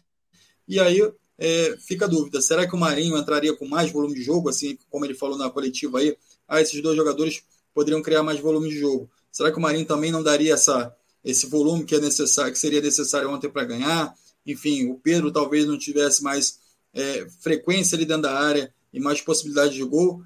E 0.67 0.81
aí 0.81 1.01
é, 1.39 1.77
fica 1.79 2.07
a 2.07 2.09
dúvida: 2.09 2.41
será 2.41 2.67
que 2.67 2.75
o 2.75 2.79
Marinho 2.79 3.17
entraria 3.17 3.57
com 3.57 3.69
mais 3.69 3.93
volume 3.93 4.15
de 4.15 4.23
jogo, 4.23 4.49
assim 4.49 4.77
como 4.91 5.05
ele 5.05 5.15
falou 5.15 5.39
na 5.39 5.51
coletiva 5.51 6.01
aí? 6.01 6.17
Ah, 6.49 6.61
esses 6.61 6.83
dois 6.83 6.97
jogadores 6.97 7.45
poderiam 7.73 8.03
criar 8.03 8.25
mais 8.25 8.41
volume 8.41 8.69
de 8.69 8.77
jogo. 8.77 9.09
Será 9.31 9.53
que 9.53 9.59
o 9.59 9.63
Marinho 9.63 9.87
também 9.87 10.11
não 10.11 10.23
daria 10.23 10.55
essa, 10.55 10.93
esse 11.25 11.47
volume 11.47 11.85
que 11.85 11.95
é 11.95 12.01
necessário, 12.01 12.53
que 12.53 12.59
seria 12.59 12.81
necessário 12.81 13.31
ontem 13.31 13.49
para 13.49 13.65
ganhar? 13.65 14.13
Enfim, 14.47 14.91
o 14.91 14.99
Pedro 14.99 15.33
talvez 15.33 15.67
não 15.67 15.79
tivesse 15.79 16.23
mais 16.23 16.61
é, 16.95 17.27
frequência 17.41 17.97
ali 17.97 18.05
dentro 18.05 18.23
da 18.23 18.39
área 18.39 18.73
e 18.93 19.01
mais 19.01 19.21
possibilidade 19.21 19.75
de 19.75 19.85
gol. 19.85 20.23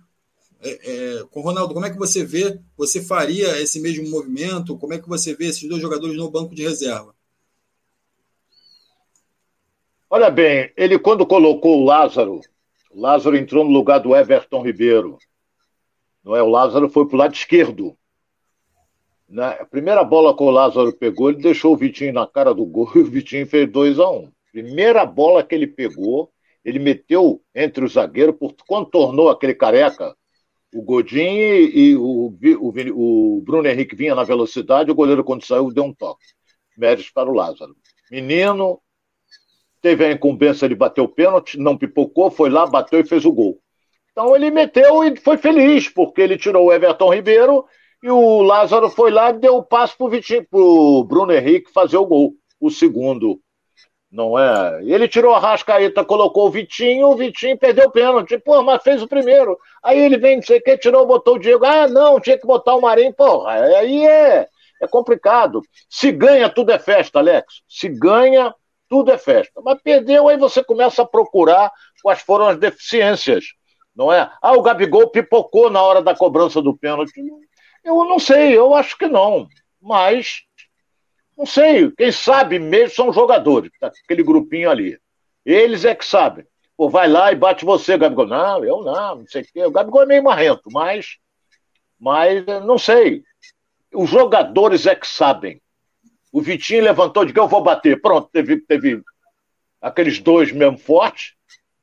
É, 0.60 0.70
é, 0.70 1.24
com 1.30 1.40
Ronaldo, 1.40 1.74
como 1.74 1.86
é 1.86 1.90
que 1.90 1.98
você 1.98 2.24
vê? 2.24 2.58
Você 2.76 3.02
faria 3.02 3.60
esse 3.60 3.80
mesmo 3.80 4.08
movimento? 4.08 4.76
Como 4.78 4.94
é 4.94 4.98
que 4.98 5.08
você 5.08 5.34
vê 5.34 5.46
esses 5.46 5.68
dois 5.68 5.82
jogadores 5.82 6.16
no 6.16 6.30
banco 6.30 6.54
de 6.54 6.62
reserva? 6.62 7.14
Olha 10.08 10.30
bem, 10.30 10.72
ele 10.76 10.98
quando 10.98 11.26
colocou 11.26 11.80
o 11.80 11.84
Lázaro, 11.84 12.40
o 12.90 13.00
Lázaro 13.00 13.36
entrou 13.36 13.64
no 13.64 13.70
lugar 13.70 13.98
do 13.98 14.14
Everton 14.16 14.64
Ribeiro. 14.64 15.18
Não 16.24 16.34
é? 16.34 16.42
O 16.42 16.48
Lázaro 16.48 16.88
foi 16.88 17.06
para 17.06 17.14
o 17.14 17.18
lado 17.18 17.34
esquerdo. 17.34 17.96
Na 19.28 19.50
né? 19.50 19.64
primeira 19.70 20.04
bola 20.04 20.36
que 20.36 20.42
o 20.42 20.50
Lázaro 20.50 20.92
pegou, 20.92 21.30
ele 21.30 21.42
deixou 21.42 21.72
o 21.72 21.76
Vitinho 21.76 22.12
na 22.12 22.26
cara 22.26 22.54
do 22.54 22.64
gol 22.64 22.90
e 22.94 23.00
o 23.00 23.04
Vitinho 23.04 23.46
fez 23.46 23.68
2 23.70 23.98
a 23.98 24.08
1 24.08 24.16
um. 24.16 24.32
Primeira 24.52 25.04
bola 25.04 25.42
que 25.42 25.54
ele 25.54 25.66
pegou, 25.66 26.30
ele 26.64 26.78
meteu 26.78 27.42
entre 27.54 27.84
o 27.84 27.88
zagueiro, 27.88 28.36
contornou 28.66 29.28
aquele 29.28 29.54
careca, 29.54 30.14
o 30.74 30.82
Godin 30.82 31.36
e, 31.36 31.90
e 31.90 31.96
o, 31.96 32.34
o, 32.60 32.72
o, 32.94 33.42
Bruno 33.42 33.68
Henrique 33.68 33.96
vinha 33.96 34.14
na 34.14 34.24
velocidade, 34.24 34.90
o 34.90 34.94
goleiro, 34.94 35.24
quando 35.24 35.44
saiu, 35.44 35.72
deu 35.72 35.84
um 35.84 35.94
toque. 35.94 36.24
Méritos 36.76 37.10
para 37.10 37.30
o 37.30 37.34
Lázaro. 37.34 37.74
Menino, 38.10 38.80
teve 39.80 40.04
a 40.04 40.12
incumbência 40.12 40.68
de 40.68 40.74
bater 40.74 41.00
o 41.00 41.08
pênalti, 41.08 41.58
não 41.58 41.76
pipocou, 41.76 42.30
foi 42.30 42.50
lá, 42.50 42.66
bateu 42.66 43.00
e 43.00 43.06
fez 43.06 43.24
o 43.24 43.32
gol. 43.32 43.60
Então 44.12 44.34
ele 44.34 44.50
meteu 44.50 45.04
e 45.04 45.16
foi 45.16 45.36
feliz, 45.36 45.88
porque 45.88 46.20
ele 46.22 46.38
tirou 46.38 46.66
o 46.66 46.72
Everton 46.72 47.14
Ribeiro 47.14 47.64
e 48.02 48.10
o 48.10 48.42
Lázaro 48.42 48.90
foi 48.90 49.10
lá 49.10 49.30
e 49.30 49.38
deu 49.38 49.56
o 49.56 49.62
passo 49.62 49.96
pro 49.96 50.08
Vitinho, 50.08 50.46
pro 50.48 51.04
Bruno 51.04 51.32
Henrique 51.32 51.72
fazer 51.72 51.96
o 51.96 52.06
gol, 52.06 52.34
o 52.60 52.70
segundo. 52.70 53.40
Não 54.10 54.38
é? 54.38 54.82
Ele 54.84 55.08
tirou 55.08 55.34
a 55.34 55.38
Rascaeta, 55.38 56.04
colocou 56.04 56.46
o 56.46 56.50
Vitinho, 56.50 57.08
o 57.08 57.16
Vitinho 57.16 57.58
perdeu 57.58 57.86
o 57.86 57.90
pênalti. 57.90 58.38
Pô, 58.38 58.62
mas 58.62 58.82
fez 58.82 59.02
o 59.02 59.08
primeiro. 59.08 59.58
Aí 59.82 59.98
ele 59.98 60.16
vem, 60.16 60.36
não 60.36 60.42
sei 60.42 60.58
o 60.58 60.62
que, 60.62 60.78
tirou, 60.78 61.06
botou 61.06 61.34
o 61.34 61.38
Diego. 61.38 61.64
Ah, 61.64 61.88
não, 61.88 62.20
tinha 62.20 62.38
que 62.38 62.46
botar 62.46 62.76
o 62.76 62.80
Marinho. 62.80 63.12
Porra, 63.12 63.52
aí 63.52 64.06
é, 64.06 64.48
é 64.80 64.86
complicado. 64.86 65.60
Se 65.90 66.12
ganha, 66.12 66.48
tudo 66.48 66.70
é 66.70 66.78
festa, 66.78 67.18
Alex. 67.18 67.62
Se 67.68 67.88
ganha, 67.88 68.54
tudo 68.88 69.10
é 69.10 69.18
festa. 69.18 69.60
Mas 69.62 69.82
perdeu, 69.82 70.28
aí 70.28 70.38
você 70.38 70.62
começa 70.62 71.02
a 71.02 71.06
procurar 71.06 71.70
quais 72.02 72.20
foram 72.20 72.46
as 72.48 72.58
deficiências. 72.58 73.44
Não 73.94 74.12
é? 74.12 74.30
Ah, 74.40 74.52
o 74.52 74.62
Gabigol 74.62 75.10
pipocou 75.10 75.68
na 75.68 75.82
hora 75.82 76.00
da 76.00 76.14
cobrança 76.14 76.62
do 76.62 76.76
pênalti. 76.76 77.12
Eu 77.86 78.04
não 78.04 78.18
sei, 78.18 78.58
eu 78.58 78.74
acho 78.74 78.98
que 78.98 79.06
não. 79.06 79.48
Mas, 79.80 80.42
não 81.38 81.46
sei, 81.46 81.88
quem 81.92 82.10
sabe 82.10 82.58
mesmo 82.58 82.92
são 82.96 83.12
jogadores, 83.12 83.70
tá, 83.78 83.92
aquele 84.04 84.24
grupinho 84.24 84.68
ali. 84.68 84.98
Eles 85.44 85.84
é 85.84 85.94
que 85.94 86.04
sabem. 86.04 86.44
Pô, 86.76 86.90
vai 86.90 87.08
lá 87.08 87.30
e 87.30 87.36
bate 87.36 87.64
você, 87.64 87.96
Gabigol. 87.96 88.26
Não, 88.26 88.64
eu 88.64 88.82
não, 88.82 89.16
não 89.18 89.26
sei 89.28 89.42
o 89.42 89.46
quê. 89.46 89.64
O 89.64 89.70
Gabigol 89.70 90.02
é 90.02 90.06
meio 90.06 90.24
marrento, 90.24 90.68
mas, 90.72 91.16
mas 91.96 92.44
não 92.64 92.76
sei. 92.76 93.22
Os 93.94 94.10
jogadores 94.10 94.84
é 94.84 94.96
que 94.96 95.06
sabem. 95.06 95.62
O 96.32 96.42
Vitinho 96.42 96.82
levantou 96.82 97.24
de 97.24 97.32
que 97.32 97.38
eu 97.38 97.46
vou 97.46 97.62
bater. 97.62 98.02
Pronto, 98.02 98.28
teve, 98.32 98.60
teve 98.62 99.00
aqueles 99.80 100.18
dois 100.18 100.50
mesmo 100.50 100.76
fortes. 100.76 101.34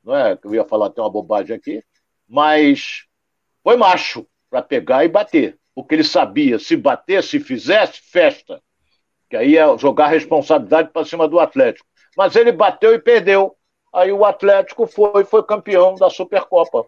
Não 0.04 0.14
é? 0.14 0.38
Eu 0.44 0.54
ia 0.54 0.64
falar 0.66 0.88
até 0.88 1.00
uma 1.00 1.10
bobagem 1.10 1.56
aqui. 1.56 1.82
Mas 2.28 3.06
foi 3.62 3.78
macho 3.78 4.26
para 4.50 4.60
pegar 4.60 5.02
e 5.06 5.08
bater 5.08 5.58
porque 5.74 5.94
ele 5.94 6.04
sabia, 6.04 6.58
se 6.58 6.76
bater, 6.76 7.22
se 7.22 7.40
fizesse, 7.40 8.00
festa. 8.00 8.62
Que 9.28 9.36
aí 9.36 9.56
é 9.56 9.78
jogar 9.78 10.08
responsabilidade 10.08 10.90
para 10.90 11.04
cima 11.04 11.26
do 11.26 11.40
Atlético. 11.40 11.86
Mas 12.16 12.36
ele 12.36 12.52
bateu 12.52 12.94
e 12.94 12.98
perdeu. 12.98 13.56
Aí 13.92 14.12
o 14.12 14.24
Atlético 14.24 14.86
foi, 14.86 15.24
foi 15.24 15.42
campeão 15.42 15.94
da 15.94 16.08
Supercopa. 16.08 16.86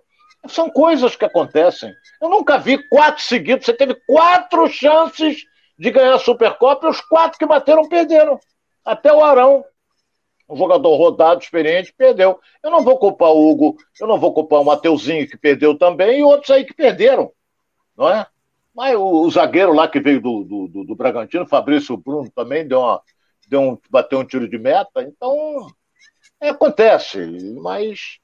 São 0.48 0.70
coisas 0.70 1.16
que 1.16 1.24
acontecem. 1.24 1.92
Eu 2.22 2.28
nunca 2.28 2.58
vi 2.58 2.78
quatro 2.88 3.22
seguidos. 3.22 3.66
Você 3.66 3.72
teve 3.72 3.94
quatro 4.06 4.68
chances 4.68 5.44
de 5.78 5.90
ganhar 5.90 6.14
a 6.14 6.18
Supercopa 6.18 6.86
e 6.86 6.90
os 6.90 7.00
quatro 7.00 7.38
que 7.38 7.46
bateram 7.46 7.88
perderam. 7.88 8.38
Até 8.84 9.12
o 9.12 9.22
Arão, 9.24 9.64
um 10.48 10.56
jogador 10.56 10.96
rodado, 10.96 11.42
experiente, 11.42 11.92
perdeu. 11.92 12.38
Eu 12.62 12.70
não 12.70 12.82
vou 12.82 12.98
culpar 12.98 13.30
o 13.30 13.50
Hugo, 13.50 13.76
eu 14.00 14.06
não 14.06 14.18
vou 14.18 14.32
culpar 14.32 14.60
o 14.60 14.64
Mateuzinho, 14.64 15.28
que 15.28 15.36
perdeu 15.36 15.76
também, 15.76 16.20
e 16.20 16.22
outros 16.22 16.50
aí 16.50 16.64
que 16.64 16.74
perderam. 16.74 17.32
Não 17.96 18.08
é? 18.08 18.26
Mas 18.76 18.94
o, 18.94 19.22
o 19.22 19.30
zagueiro 19.30 19.72
lá 19.72 19.88
que 19.88 19.98
veio 19.98 20.20
do, 20.20 20.44
do, 20.44 20.84
do, 20.84 20.94
Bragantino, 20.94 21.46
Fabrício 21.46 21.96
Bruno, 21.96 22.30
também 22.30 22.68
deu 22.68 22.80
uma, 22.80 23.02
deu 23.48 23.60
um, 23.62 23.78
bateu 23.88 24.18
um 24.18 24.24
tiro 24.24 24.46
de 24.46 24.58
meta. 24.58 25.02
Então, 25.02 25.66
é, 26.38 26.50
acontece. 26.50 27.18
Mas 27.54 28.18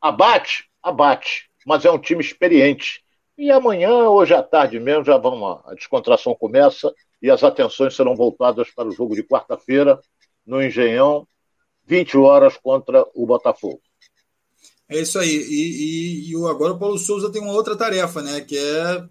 abate, 0.00 0.70
abate. 0.80 1.50
Mas 1.66 1.84
é 1.84 1.90
um 1.90 1.98
time 1.98 2.22
experiente. 2.22 3.02
E 3.36 3.50
amanhã, 3.50 4.08
hoje 4.08 4.34
à 4.34 4.42
tarde 4.42 4.78
mesmo, 4.78 5.04
já 5.04 5.16
vamos, 5.16 5.60
a 5.64 5.74
descontração 5.74 6.32
começa 6.32 6.94
e 7.20 7.28
as 7.28 7.42
atenções 7.42 7.96
serão 7.96 8.14
voltadas 8.14 8.70
para 8.70 8.86
o 8.86 8.92
jogo 8.92 9.16
de 9.16 9.24
quarta-feira 9.24 9.98
no 10.46 10.62
Engenhão, 10.62 11.26
20 11.84 12.16
horas 12.16 12.56
contra 12.56 13.04
o 13.14 13.26
Botafogo. 13.26 13.80
É 14.88 15.00
isso 15.00 15.18
aí. 15.18 15.28
E, 15.28 16.30
e, 16.30 16.32
e 16.32 16.34
agora 16.48 16.74
o 16.74 16.78
Paulo 16.78 16.98
Souza 16.98 17.32
tem 17.32 17.42
uma 17.42 17.52
outra 17.52 17.76
tarefa, 17.76 18.22
né? 18.22 18.40
Que 18.40 18.56
é 18.56 19.08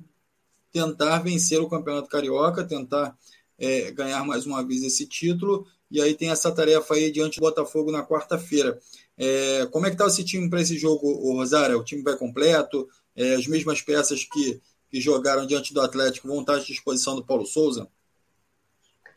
tentar 0.72 1.20
vencer 1.20 1.60
o 1.60 1.70
Campeonato 1.70 2.10
Carioca, 2.10 2.64
tentar 2.64 3.16
é, 3.58 3.92
ganhar 3.92 4.24
mais 4.26 4.46
uma 4.46 4.66
vez 4.66 4.84
esse 4.84 5.08
título. 5.08 5.66
E 5.90 6.02
aí 6.02 6.14
tem 6.14 6.30
essa 6.30 6.52
tarefa 6.52 6.94
aí 6.94 7.12
diante 7.12 7.40
do 7.40 7.42
Botafogo 7.42 7.92
na 7.92 8.06
quarta-feira. 8.06 8.78
É, 9.18 9.66
como 9.68 9.86
é 9.86 9.90
que 9.90 9.96
está 9.96 10.06
esse 10.06 10.24
time 10.24 10.50
para 10.50 10.62
esse 10.62 10.78
jogo, 10.78 11.08
Rosário? 11.34 11.80
O 11.80 11.84
time 11.84 12.04
vai 12.04 12.16
completo? 12.16 12.88
É, 13.16 13.34
as 13.34 13.48
mesmas 13.48 13.82
peças 13.82 14.24
que, 14.24 14.62
que 14.90 15.02
jogaram 15.02 15.46
diante 15.46 15.74
do 15.74 15.82
Atlético 15.82 16.28
vão 16.28 16.42
estar 16.42 16.56
à 16.56 16.60
disposição 16.60 17.16
do 17.16 17.26
Paulo 17.26 17.46
Souza? 17.46 17.88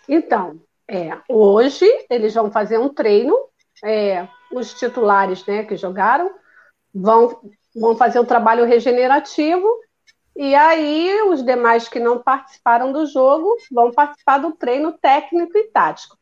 Então, 0.08 0.60
é, 0.88 1.18
hoje 1.28 1.86
eles 2.08 2.34
vão 2.34 2.50
fazer 2.50 2.78
um 2.78 2.88
treino. 2.88 3.36
É, 3.84 4.28
os 4.52 4.74
titulares 4.74 5.44
né, 5.46 5.64
que 5.64 5.76
jogaram 5.76 6.30
vão, 6.94 7.40
vão 7.74 7.96
fazer 7.96 8.18
o 8.18 8.22
um 8.22 8.26
trabalho 8.26 8.64
regenerativo 8.64 9.66
e 10.42 10.54
aí, 10.54 11.20
os 11.28 11.44
demais 11.44 11.86
que 11.86 12.00
não 12.00 12.22
participaram 12.22 12.92
do 12.92 13.04
jogo 13.04 13.54
vão 13.70 13.92
participar 13.92 14.38
do 14.38 14.52
treino 14.52 14.90
técnico 14.96 15.58
e 15.58 15.64
tático. 15.64 16.16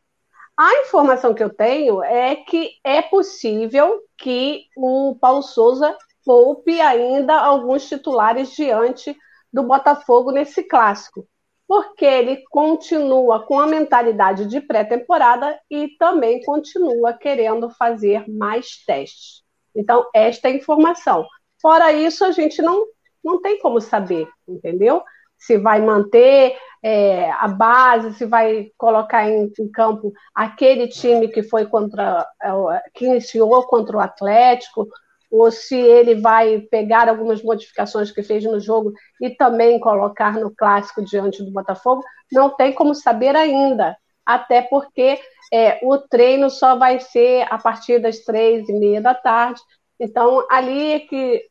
A 0.57 0.81
informação 0.81 1.33
que 1.33 1.41
eu 1.41 1.49
tenho 1.49 2.03
é 2.03 2.35
que 2.35 2.71
é 2.83 3.01
possível 3.01 4.01
que 4.17 4.65
o 4.75 5.15
Paulo 5.21 5.41
Souza 5.41 5.97
poupe 6.25 6.81
ainda 6.81 7.39
alguns 7.39 7.87
titulares 7.87 8.53
diante 8.53 9.15
do 9.53 9.63
Botafogo 9.63 10.31
nesse 10.31 10.63
clássico, 10.63 11.25
porque 11.65 12.03
ele 12.03 12.43
continua 12.49 13.45
com 13.45 13.57
a 13.57 13.67
mentalidade 13.67 14.47
de 14.47 14.59
pré-temporada 14.59 15.57
e 15.71 15.95
também 15.97 16.43
continua 16.43 17.13
querendo 17.13 17.69
fazer 17.69 18.29
mais 18.29 18.83
testes. 18.85 19.43
Então, 19.73 20.09
esta 20.13 20.49
é 20.49 20.51
a 20.51 20.55
informação. 20.55 21.25
Fora 21.61 21.93
isso, 21.93 22.25
a 22.25 22.31
gente 22.31 22.61
não 22.61 22.85
não 23.23 23.41
tem 23.41 23.59
como 23.59 23.79
saber, 23.81 24.27
entendeu? 24.47 25.03
Se 25.37 25.57
vai 25.57 25.81
manter 25.81 26.57
é, 26.83 27.31
a 27.31 27.47
base, 27.47 28.13
se 28.13 28.25
vai 28.25 28.71
colocar 28.77 29.29
em, 29.29 29.51
em, 29.59 29.71
campo 29.71 30.11
aquele 30.33 30.87
time 30.87 31.27
que 31.27 31.43
foi 31.43 31.65
contra, 31.65 32.25
é, 32.41 32.49
que 32.93 33.05
iniciou 33.05 33.63
contra 33.67 33.97
o 33.97 33.99
Atlético, 33.99 34.87
ou 35.31 35.51
se 35.51 35.75
ele 35.75 36.15
vai 36.15 36.59
pegar 36.71 37.07
algumas 37.07 37.43
modificações 37.43 38.11
que 38.11 38.23
fez 38.23 38.43
no 38.43 38.59
jogo 38.59 38.91
e 39.21 39.29
também 39.29 39.79
colocar 39.79 40.33
no 40.33 40.53
clássico 40.55 41.03
diante 41.03 41.43
do 41.43 41.51
Botafogo, 41.51 42.03
não 42.31 42.55
tem 42.55 42.73
como 42.73 42.95
saber 42.95 43.35
ainda, 43.35 43.95
até 44.25 44.61
porque 44.63 45.19
é, 45.53 45.79
o 45.83 45.97
treino 45.97 46.49
só 46.49 46.77
vai 46.77 46.99
ser 46.99 47.45
a 47.49 47.57
partir 47.57 47.99
das 47.99 48.19
três 48.19 48.67
e 48.69 48.73
meia 48.73 49.01
da 49.01 49.13
tarde. 49.13 49.61
Então, 49.99 50.45
ali 50.49 50.93
é 50.93 50.99
que 50.99 51.43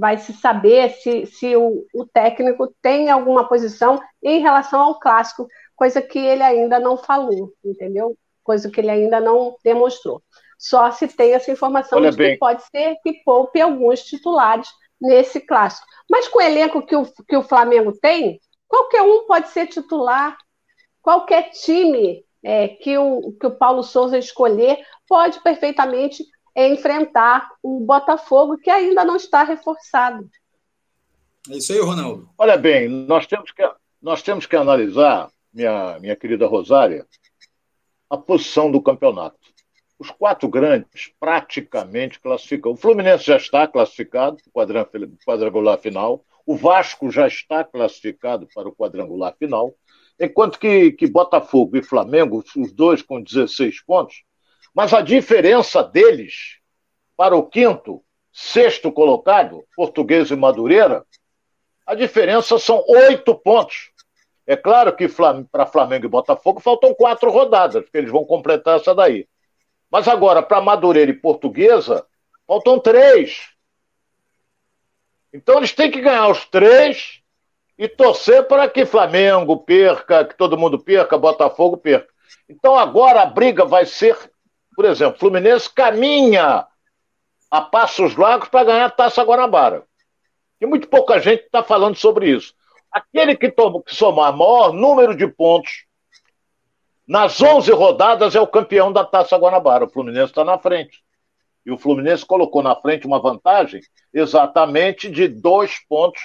vai 0.00 0.16
se 0.16 0.32
saber 0.32 0.92
se, 0.92 1.26
se 1.26 1.54
o, 1.54 1.86
o, 1.94 2.06
técnico 2.06 2.74
tem 2.80 3.10
alguma 3.10 3.46
posição 3.46 4.00
em 4.22 4.40
relação 4.40 4.80
ao 4.80 4.98
clássico, 4.98 5.46
coisa 5.76 6.00
que 6.00 6.18
ele 6.18 6.42
ainda 6.42 6.80
não 6.80 6.96
falou, 6.96 7.52
entendeu? 7.62 8.16
Coisa 8.42 8.70
que 8.70 8.80
ele 8.80 8.88
ainda 8.88 9.20
não 9.20 9.54
demonstrou. 9.62 10.22
Só 10.58 10.90
se 10.90 11.06
tem 11.06 11.34
essa 11.34 11.52
informação 11.52 11.98
Olha 11.98 12.10
de 12.10 12.16
bem. 12.16 12.32
que 12.32 12.38
pode 12.38 12.62
ser 12.70 12.96
que 13.02 13.22
poupe 13.22 13.60
alguns 13.60 14.02
titulares 14.02 14.70
nesse 14.98 15.38
clássico. 15.38 15.86
Mas 16.10 16.26
com 16.28 16.38
o 16.38 16.42
elenco 16.42 16.84
que 16.86 16.96
o, 16.96 17.04
que 17.28 17.36
o 17.36 17.42
Flamengo 17.42 17.92
tem, 17.92 18.40
qualquer 18.66 19.02
um 19.02 19.26
pode 19.26 19.48
ser 19.48 19.66
titular, 19.66 20.34
qualquer 21.02 21.50
time 21.50 22.24
é, 22.42 22.68
que, 22.68 22.96
o, 22.96 23.32
que 23.38 23.46
o 23.46 23.54
Paulo 23.54 23.82
Souza 23.82 24.16
escolher 24.16 24.78
pode 25.06 25.42
perfeitamente 25.42 26.24
é 26.60 26.68
enfrentar 26.68 27.50
o 27.62 27.80
Botafogo, 27.80 28.58
que 28.58 28.70
ainda 28.70 29.04
não 29.04 29.16
está 29.16 29.42
reforçado. 29.42 30.28
É 31.48 31.56
isso 31.56 31.72
aí, 31.72 31.80
Ronaldo. 31.80 32.28
Olha 32.36 32.56
bem, 32.56 32.88
nós 32.88 33.26
temos 33.26 33.50
que, 33.50 33.62
nós 34.00 34.22
temos 34.22 34.46
que 34.46 34.56
analisar, 34.56 35.30
minha, 35.52 35.98
minha 35.98 36.14
querida 36.14 36.46
Rosária, 36.46 37.06
a 38.08 38.16
posição 38.16 38.70
do 38.70 38.82
campeonato. 38.82 39.38
Os 39.98 40.10
quatro 40.10 40.48
grandes 40.48 41.12
praticamente 41.18 42.20
classificam. 42.20 42.72
O 42.72 42.76
Fluminense 42.76 43.24
já 43.24 43.36
está 43.36 43.66
classificado, 43.66 44.38
quadrangular 45.24 45.78
final. 45.78 46.24
O 46.46 46.56
Vasco 46.56 47.10
já 47.10 47.26
está 47.26 47.62
classificado 47.62 48.48
para 48.54 48.68
o 48.68 48.74
quadrangular 48.74 49.34
final, 49.38 49.74
enquanto 50.18 50.58
que, 50.58 50.92
que 50.92 51.06
Botafogo 51.06 51.76
e 51.76 51.82
Flamengo, 51.82 52.42
os 52.56 52.72
dois 52.72 53.02
com 53.02 53.22
16 53.22 53.82
pontos, 53.82 54.22
mas 54.74 54.92
a 54.94 55.00
diferença 55.00 55.82
deles 55.82 56.58
para 57.16 57.36
o 57.36 57.46
quinto, 57.46 58.02
sexto 58.32 58.90
colocado, 58.90 59.64
Português 59.76 60.30
e 60.30 60.36
Madureira, 60.36 61.04
a 61.86 61.94
diferença 61.94 62.58
são 62.58 62.84
oito 62.86 63.34
pontos. 63.34 63.90
É 64.46 64.56
claro 64.56 64.94
que 64.94 65.08
para 65.50 65.66
Flamengo 65.66 66.06
e 66.06 66.08
Botafogo 66.08 66.60
faltam 66.60 66.94
quatro 66.94 67.30
rodadas, 67.30 67.82
porque 67.82 67.98
eles 67.98 68.10
vão 68.10 68.24
completar 68.24 68.78
essa 68.78 68.94
daí. 68.94 69.28
Mas 69.90 70.06
agora, 70.06 70.42
para 70.42 70.60
Madureira 70.60 71.10
e 71.10 71.14
Portuguesa, 71.14 72.06
faltam 72.46 72.78
três. 72.78 73.50
Então 75.32 75.58
eles 75.58 75.72
têm 75.72 75.90
que 75.90 76.00
ganhar 76.00 76.28
os 76.28 76.44
três 76.46 77.20
e 77.78 77.88
torcer 77.88 78.46
para 78.46 78.68
que 78.68 78.84
Flamengo 78.84 79.56
perca, 79.58 80.24
que 80.24 80.36
todo 80.36 80.58
mundo 80.58 80.78
perca, 80.78 81.16
Botafogo 81.16 81.76
perca. 81.76 82.12
Então 82.48 82.76
agora 82.76 83.22
a 83.22 83.26
briga 83.26 83.64
vai 83.64 83.86
ser, 83.86 84.16
por 84.80 84.86
exemplo, 84.86 85.18
Fluminense 85.18 85.68
caminha 85.68 86.66
a 87.50 87.60
passos 87.60 88.16
largos 88.16 88.48
para 88.48 88.64
ganhar 88.64 88.86
a 88.86 88.90
Taça 88.90 89.22
Guanabara. 89.22 89.84
E 90.58 90.64
muito 90.64 90.88
pouca 90.88 91.20
gente 91.20 91.42
está 91.42 91.62
falando 91.62 91.96
sobre 91.96 92.30
isso. 92.30 92.54
Aquele 92.90 93.36
que, 93.36 93.50
toma, 93.50 93.82
que 93.82 93.94
somar 93.94 94.34
maior 94.34 94.72
número 94.72 95.14
de 95.14 95.28
pontos 95.28 95.84
nas 97.06 97.38
11 97.42 97.70
rodadas 97.72 98.34
é 98.34 98.40
o 98.40 98.46
campeão 98.46 98.90
da 98.90 99.04
Taça 99.04 99.36
Guanabara. 99.36 99.84
O 99.84 99.90
Fluminense 99.90 100.30
está 100.30 100.46
na 100.46 100.56
frente. 100.56 101.04
E 101.66 101.70
o 101.70 101.76
Fluminense 101.76 102.24
colocou 102.24 102.62
na 102.62 102.74
frente 102.74 103.06
uma 103.06 103.20
vantagem 103.20 103.82
exatamente 104.14 105.10
de 105.10 105.28
dois 105.28 105.78
pontos 105.90 106.22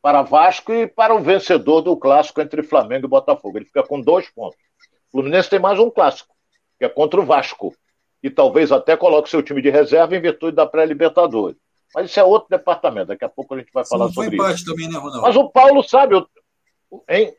para 0.00 0.22
Vasco 0.22 0.72
e 0.72 0.86
para 0.86 1.12
o 1.12 1.20
vencedor 1.20 1.80
do 1.80 1.96
clássico 1.96 2.40
entre 2.40 2.62
Flamengo 2.62 3.06
e 3.06 3.10
Botafogo. 3.10 3.58
Ele 3.58 3.64
fica 3.64 3.82
com 3.82 4.00
dois 4.00 4.30
pontos. 4.30 4.60
O 5.08 5.18
Fluminense 5.18 5.50
tem 5.50 5.58
mais 5.58 5.80
um 5.80 5.90
clássico, 5.90 6.32
que 6.82 6.86
é 6.86 6.88
contra 6.88 7.20
o 7.20 7.24
Vasco. 7.24 7.72
E 8.20 8.28
talvez 8.28 8.72
até 8.72 8.96
coloque 8.96 9.30
seu 9.30 9.40
time 9.40 9.62
de 9.62 9.70
reserva 9.70 10.16
em 10.16 10.20
virtude 10.20 10.56
da 10.56 10.66
pré-Libertadores. 10.66 11.56
Mas 11.94 12.10
isso 12.10 12.18
é 12.18 12.24
outro 12.24 12.48
departamento. 12.48 13.08
Daqui 13.08 13.24
a 13.24 13.28
pouco 13.28 13.54
a 13.54 13.58
gente 13.58 13.70
vai 13.72 13.84
falar 13.84 14.08
sobre 14.08 14.34
empate 14.34 14.56
isso. 14.56 14.64
também, 14.64 14.88
né, 14.88 14.96
Ronaldo? 14.96 15.22
Mas 15.22 15.36
o 15.36 15.48
Paulo 15.48 15.82
sabe. 15.82 16.16
Hein? 17.08 17.34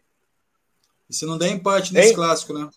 E 1.09 1.13
se 1.13 1.25
não 1.25 1.37
der 1.37 1.49
empate 1.49 1.93
nesse 1.93 2.09
hein? 2.09 2.15
clássico, 2.15 2.53
né? 2.53 2.69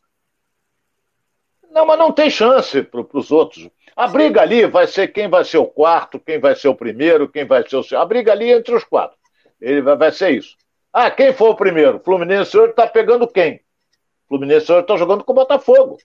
Não, 1.70 1.86
mas 1.86 1.98
não 1.98 2.10
tem 2.10 2.30
chance 2.30 2.82
para 2.82 3.04
os 3.12 3.30
outros. 3.30 3.68
A 3.94 4.08
briga 4.08 4.40
ali 4.40 4.66
vai 4.66 4.86
ser 4.86 5.08
quem 5.08 5.28
vai 5.28 5.44
ser 5.44 5.58
o 5.58 5.66
quarto, 5.66 6.18
quem 6.18 6.40
vai 6.40 6.56
ser 6.56 6.68
o 6.68 6.74
primeiro, 6.74 7.28
quem 7.28 7.44
vai 7.44 7.68
ser 7.68 7.76
o. 7.76 7.98
A 7.98 8.04
briga 8.04 8.32
ali 8.32 8.52
é 8.52 8.56
entre 8.56 8.74
os 8.74 8.84
quatro. 8.84 9.16
Ele 9.60 9.82
vai, 9.82 9.96
vai 9.96 10.12
ser 10.12 10.30
isso. 10.30 10.56
Ah, 10.92 11.10
quem 11.10 11.32
foi 11.32 11.50
o 11.50 11.56
primeiro? 11.56 12.00
Fluminense 12.00 12.56
hoje 12.56 12.70
está 12.70 12.86
pegando 12.86 13.28
quem? 13.28 13.60
Fluminense 14.28 14.70
hoje 14.72 14.82
está 14.82 14.96
jogando 14.96 15.22
com 15.22 15.32
o 15.32 15.36
Botafogo. 15.36 15.98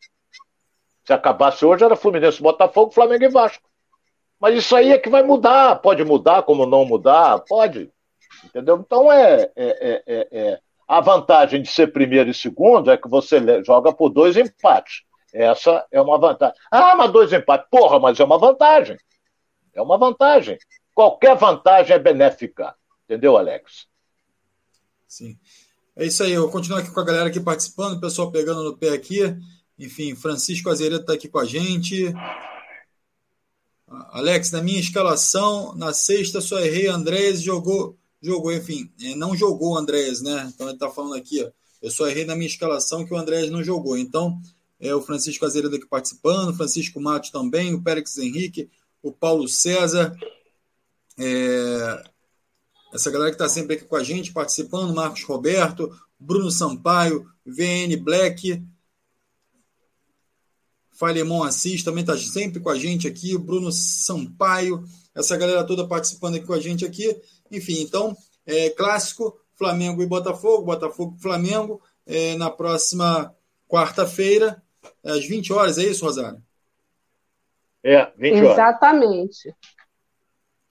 Se 1.04 1.14
acabasse 1.14 1.66
hoje, 1.66 1.84
era 1.84 1.96
Fluminense, 1.96 2.42
Botafogo, 2.42 2.92
Flamengo 2.92 3.24
e 3.24 3.30
Vasco. 3.30 3.64
Mas 4.40 4.56
isso 4.56 4.76
aí 4.76 4.92
é 4.92 4.98
que 4.98 5.10
vai 5.10 5.24
mudar. 5.24 5.76
Pode 5.78 6.04
mudar, 6.04 6.44
como 6.44 6.66
não 6.66 6.86
mudar? 6.86 7.40
Pode. 7.40 7.92
Entendeu? 8.44 8.84
Então 8.84 9.12
é, 9.12 9.44
é, 9.44 9.52
é, 9.56 10.04
é, 10.08 10.28
é. 10.32 10.60
a 10.88 11.00
vantagem 11.00 11.62
de 11.62 11.70
ser 11.70 11.88
primeiro 11.94 12.30
e 12.30 12.34
segundo 12.34 12.90
é 12.92 12.98
que 12.98 13.08
você 13.08 13.64
joga 13.64 13.94
por 13.94 14.10
dois 14.10 14.36
empates. 14.36 15.04
Essa 15.34 15.86
é 15.92 16.02
uma 16.02 16.18
vantagem. 16.18 16.56
Ah, 16.72 16.96
mas 16.96 17.12
dois 17.12 17.32
empates. 17.32 17.68
Porra, 17.70 18.00
mas 18.00 18.20
é 18.20 18.24
uma 18.24 18.38
vantagem. 18.38 18.98
É 19.74 19.82
uma 19.82 19.98
vantagem. 19.98 20.58
Qualquer 20.94 21.36
vantagem 21.36 21.96
é 21.96 22.00
benéfica. 22.00 22.76
Entendeu, 23.06 23.38
Alex? 23.38 23.88
Sim. 25.08 25.38
É 25.96 26.06
isso 26.06 26.24
aí. 26.24 26.32
Eu 26.32 26.50
continuo 26.50 26.80
aqui 26.80 26.92
com 26.92 27.00
a 27.00 27.06
galera 27.06 27.30
aqui 27.30 27.40
participando, 27.40 27.98
o 27.98 28.02
pessoal 28.02 28.32
pegando 28.32 28.64
no 28.64 28.78
pé 28.78 28.90
aqui. 28.90 29.22
Enfim, 29.78 30.16
Francisco 30.16 30.70
Azeredo 30.70 31.02
está 31.02 31.14
aqui 31.14 31.28
com 31.28 31.40
a 31.40 31.46
gente. 31.46 32.14
Alex, 33.88 34.52
na 34.52 34.62
minha 34.62 34.80
escalação, 34.80 35.76
na 35.76 35.94
sexta 35.94 36.40
só 36.40 36.60
errei, 36.60 36.88
Andrés 36.88 37.42
jogou, 37.42 37.98
jogou, 38.22 38.54
enfim, 38.54 38.90
é, 39.02 39.16
não 39.16 39.36
jogou 39.36 39.74
o 39.74 39.78
Andrés, 39.78 40.22
né? 40.22 40.50
Então 40.54 40.68
ele 40.68 40.76
está 40.76 40.90
falando 40.90 41.16
aqui, 41.16 41.44
ó, 41.44 41.50
eu 41.82 41.92
só 41.92 42.08
errei 42.08 42.24
na 42.24 42.36
minha 42.36 42.48
escalação 42.48 43.06
que 43.06 43.14
o 43.14 43.18
Andrés 43.18 43.50
não 43.50 43.64
jogou. 43.64 43.98
Então, 43.98 44.40
é 44.80 44.96
o 44.96 45.02
Francisco 45.02 45.46
Azeredo 45.46 45.76
aqui 45.76 45.86
participando, 45.86 46.56
Francisco 46.56 47.02
Matos 47.02 47.32
também, 47.32 47.74
o 47.74 47.82
Pérez 47.82 48.18
Henrique, 48.18 48.70
o 49.02 49.12
Paulo 49.12 49.48
César, 49.48 50.16
é, 51.18 52.04
essa 52.94 53.12
galera 53.12 53.32
que 53.32 53.36
está 53.36 53.50
sempre 53.50 53.76
aqui 53.76 53.86
com 53.86 53.96
a 53.96 54.04
gente, 54.04 54.34
participando, 54.34 54.94
Marcos 54.94 55.24
Roberto, 55.24 55.96
Bruno 56.20 56.52
Sampaio, 56.52 57.30
VN 57.46 57.96
Black, 58.02 58.62
Filemon 61.02 61.44
Assis 61.44 61.84
também 61.84 62.02
está 62.02 62.16
sempre 62.16 62.60
com 62.60 62.70
a 62.70 62.78
gente 62.78 63.08
aqui, 63.08 63.36
Bruno 63.36 63.72
Sampaio, 63.72 64.84
essa 65.16 65.36
galera 65.36 65.64
toda 65.64 65.88
participando 65.88 66.36
aqui 66.36 66.46
com 66.46 66.54
a 66.54 66.60
gente 66.60 66.86
aqui. 66.86 67.20
Enfim, 67.52 67.82
então, 67.82 68.16
é, 68.46 68.70
clássico, 68.70 69.36
Flamengo 69.56 70.04
e 70.04 70.06
Botafogo, 70.06 70.66
Botafogo 70.66 71.16
e 71.18 71.22
Flamengo, 71.22 71.82
é, 72.06 72.36
na 72.36 72.52
próxima 72.52 73.36
quarta-feira, 73.68 74.62
às 75.04 75.26
20 75.26 75.52
horas, 75.52 75.78
é 75.80 75.84
isso, 75.84 76.06
Rosário? 76.06 76.42
É, 77.84 78.12
20 78.16 78.38
horas. 78.38 78.52
Exatamente. 78.52 79.56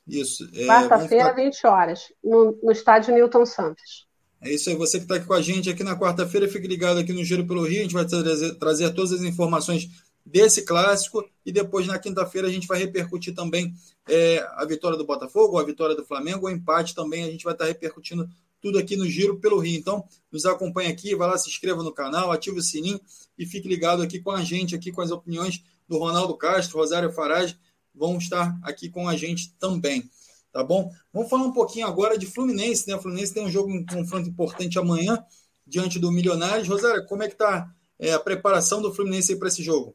Isso. 0.07 0.49
É, 0.55 0.67
Quarta-feira, 0.67 1.31
ficar... 1.31 1.43
20 1.43 1.67
horas, 1.67 2.13
no, 2.23 2.59
no 2.63 2.71
estádio 2.71 3.15
Newton 3.15 3.45
Santos. 3.47 4.09
É 4.43 4.51
isso 4.51 4.71
aí, 4.71 4.77
você 4.77 4.99
que 4.99 5.05
está 5.05 5.17
aqui 5.17 5.27
com 5.27 5.35
a 5.35 5.43
gente 5.43 5.69
aqui 5.69 5.85
na 5.85 5.99
quarta-feira, 5.99 6.49
fique 6.49 6.67
ligado 6.67 6.99
aqui 6.99 7.13
no 7.13 7.23
Giro 7.23 7.47
pelo 7.47 7.65
Rio, 7.65 7.81
a 7.81 7.83
gente 7.83 7.95
vai 7.95 8.07
trazer, 8.07 8.55
trazer 8.55 8.91
todas 8.95 9.13
as 9.13 9.23
informações 9.23 9.89
desse 10.25 10.63
clássico 10.63 11.29
e 11.45 11.53
depois 11.53 11.87
na 11.87 11.99
quinta-feira 11.99 12.49
a 12.49 12.51
gente 12.51 12.67
vai 12.67 12.79
repercutir 12.79 13.35
também 13.35 13.75
é, 14.09 14.47
a 14.57 14.65
vitória 14.65 14.97
do 14.97 15.05
Botafogo, 15.05 15.59
a 15.59 15.65
vitória 15.65 15.95
do 15.95 16.05
Flamengo, 16.05 16.47
o 16.47 16.51
empate 16.51 16.95
também, 16.95 17.25
a 17.25 17.31
gente 17.31 17.45
vai 17.45 17.53
estar 17.53 17.65
repercutindo 17.65 18.29
tudo 18.61 18.79
aqui 18.79 18.97
no 18.97 19.09
Giro 19.09 19.39
pelo 19.39 19.59
Rio. 19.59 19.79
Então, 19.79 20.05
nos 20.31 20.45
acompanhe 20.45 20.91
aqui, 20.91 21.15
vai 21.15 21.29
lá, 21.29 21.39
se 21.39 21.49
inscreva 21.49 21.83
no 21.83 21.93
canal, 21.93 22.31
ative 22.31 22.59
o 22.59 22.63
sininho 22.63 23.01
e 23.39 23.47
fique 23.47 23.67
ligado 23.67 24.03
aqui 24.03 24.21
com 24.21 24.31
a 24.31 24.43
gente, 24.43 24.75
aqui 24.75 24.93
com 24.93 25.01
as 25.01 25.11
opiniões 25.11 25.65
do 25.89 25.99
Ronaldo 25.99 26.37
Castro, 26.37 26.79
Rosário 26.79 27.13
Farage, 27.13 27.59
vão 27.95 28.19
estar 28.19 28.59
aqui 28.63 28.89
com 28.89 29.09
a 29.09 29.17
gente 29.17 29.53
também. 29.59 30.09
Tá 30.53 30.65
bom? 30.65 30.91
Vamos 31.13 31.31
falar 31.31 31.45
um 31.45 31.53
pouquinho 31.53 31.87
agora 31.87 32.19
de 32.19 32.27
Fluminense, 32.27 32.89
né? 32.89 32.97
O 32.97 33.01
Fluminense 33.01 33.33
tem 33.33 33.45
um 33.45 33.51
jogo, 33.51 33.73
um 33.73 33.87
confronto 33.87 34.29
importante 34.29 34.79
amanhã 34.79 35.25
diante 35.65 35.99
do 35.99 36.11
Milionários. 36.11 36.67
Rosário, 36.67 37.07
como 37.07 37.23
é 37.23 37.29
que 37.29 37.35
está 37.35 37.73
é, 37.99 38.13
a 38.13 38.19
preparação 38.19 38.83
do 38.83 38.93
Fluminense 38.93 39.37
para 39.37 39.47
esse 39.47 39.63
jogo? 39.63 39.95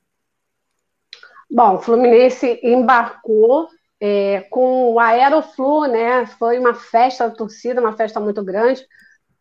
Bom, 1.50 1.76
o 1.76 1.80
Fluminense 1.80 2.60
embarcou 2.64 3.70
é, 4.00 4.42
com 4.50 4.94
o 4.94 5.00
Aeroflu, 5.00 5.86
né? 5.86 6.26
Foi 6.26 6.60
uma 6.60 6.74
festa 6.74 7.30
da 7.30 7.36
torcida, 7.36 7.82
uma 7.82 7.96
festa 7.96 8.20
muito 8.20 8.44
grande. 8.44 8.86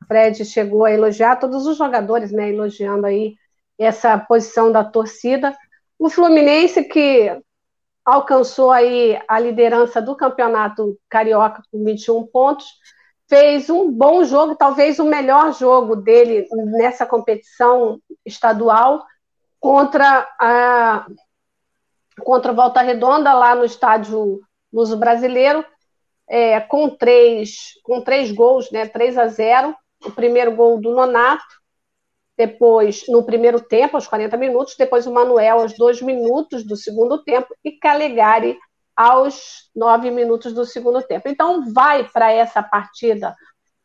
O 0.02 0.06
Fred 0.06 0.44
chegou 0.44 0.84
a 0.84 0.92
elogiar 0.92 1.36
todos 1.36 1.66
os 1.66 1.76
jogadores, 1.76 2.30
né? 2.30 2.50
Elogiando 2.50 3.06
aí 3.06 3.34
essa 3.78 4.16
posição 4.18 4.70
da 4.70 4.84
torcida. 4.84 5.56
O 5.98 6.08
Fluminense 6.08 6.84
que 6.84 7.36
alcançou 8.04 8.70
aí 8.70 9.18
a 9.26 9.40
liderança 9.40 10.00
do 10.00 10.14
campeonato 10.14 10.98
carioca 11.08 11.62
com 11.72 11.82
21 11.84 12.26
pontos, 12.26 12.66
fez 13.26 13.70
um 13.70 13.90
bom 13.90 14.22
jogo, 14.24 14.54
talvez 14.54 14.98
o 14.98 15.04
melhor 15.04 15.54
jogo 15.54 15.96
dele 15.96 16.46
nessa 16.76 17.06
competição 17.06 17.98
estadual 18.24 19.02
contra 19.58 20.28
a 20.38 21.06
contra 22.22 22.52
o 22.52 22.54
Volta 22.54 22.80
Redonda, 22.82 23.32
lá 23.32 23.54
no 23.54 23.64
estádio 23.64 24.40
Luso 24.72 24.96
Brasileiro, 24.96 25.64
é, 26.28 26.60
com, 26.60 26.88
três, 26.90 27.72
com 27.82 28.00
três 28.00 28.32
gols, 28.32 28.70
né, 28.70 28.86
3 28.86 29.18
a 29.18 29.26
0. 29.26 29.74
O 30.04 30.10
primeiro 30.10 30.54
gol 30.54 30.80
do 30.80 30.92
Nonato, 30.92 31.44
depois, 32.36 33.04
no 33.08 33.24
primeiro 33.24 33.60
tempo, 33.60 33.96
aos 33.96 34.06
40 34.06 34.36
minutos, 34.36 34.74
depois 34.76 35.06
o 35.06 35.12
Manuel 35.12 35.60
aos 35.60 35.76
dois 35.76 36.02
minutos 36.02 36.64
do 36.64 36.76
segundo 36.76 37.22
tempo 37.22 37.54
e 37.64 37.72
Calegari 37.72 38.58
aos 38.96 39.70
nove 39.74 40.10
minutos 40.10 40.52
do 40.52 40.64
segundo 40.64 41.00
tempo. 41.02 41.28
Então, 41.28 41.72
vai 41.72 42.04
para 42.04 42.32
essa 42.32 42.62
partida 42.62 43.34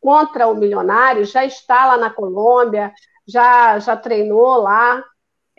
contra 0.00 0.46
o 0.46 0.54
Milionário, 0.54 1.24
já 1.24 1.44
está 1.44 1.86
lá 1.86 1.96
na 1.96 2.10
Colômbia, 2.10 2.92
já, 3.26 3.78
já 3.78 3.96
treinou 3.96 4.62
lá, 4.62 5.04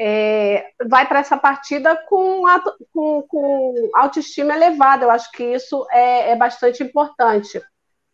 é, 0.04 0.72
vai 0.90 1.08
para 1.08 1.20
essa 1.20 1.38
partida 1.38 1.96
com, 2.10 2.42
com, 2.92 3.22
com, 3.22 3.90
autoestima 3.94 4.56
elevada. 4.56 5.06
Eu 5.06 5.12
acho 5.12 5.32
que 5.32 5.44
isso 5.44 5.86
é, 5.92 6.32
é 6.32 6.36
bastante 6.36 6.82
importante. 6.82 7.62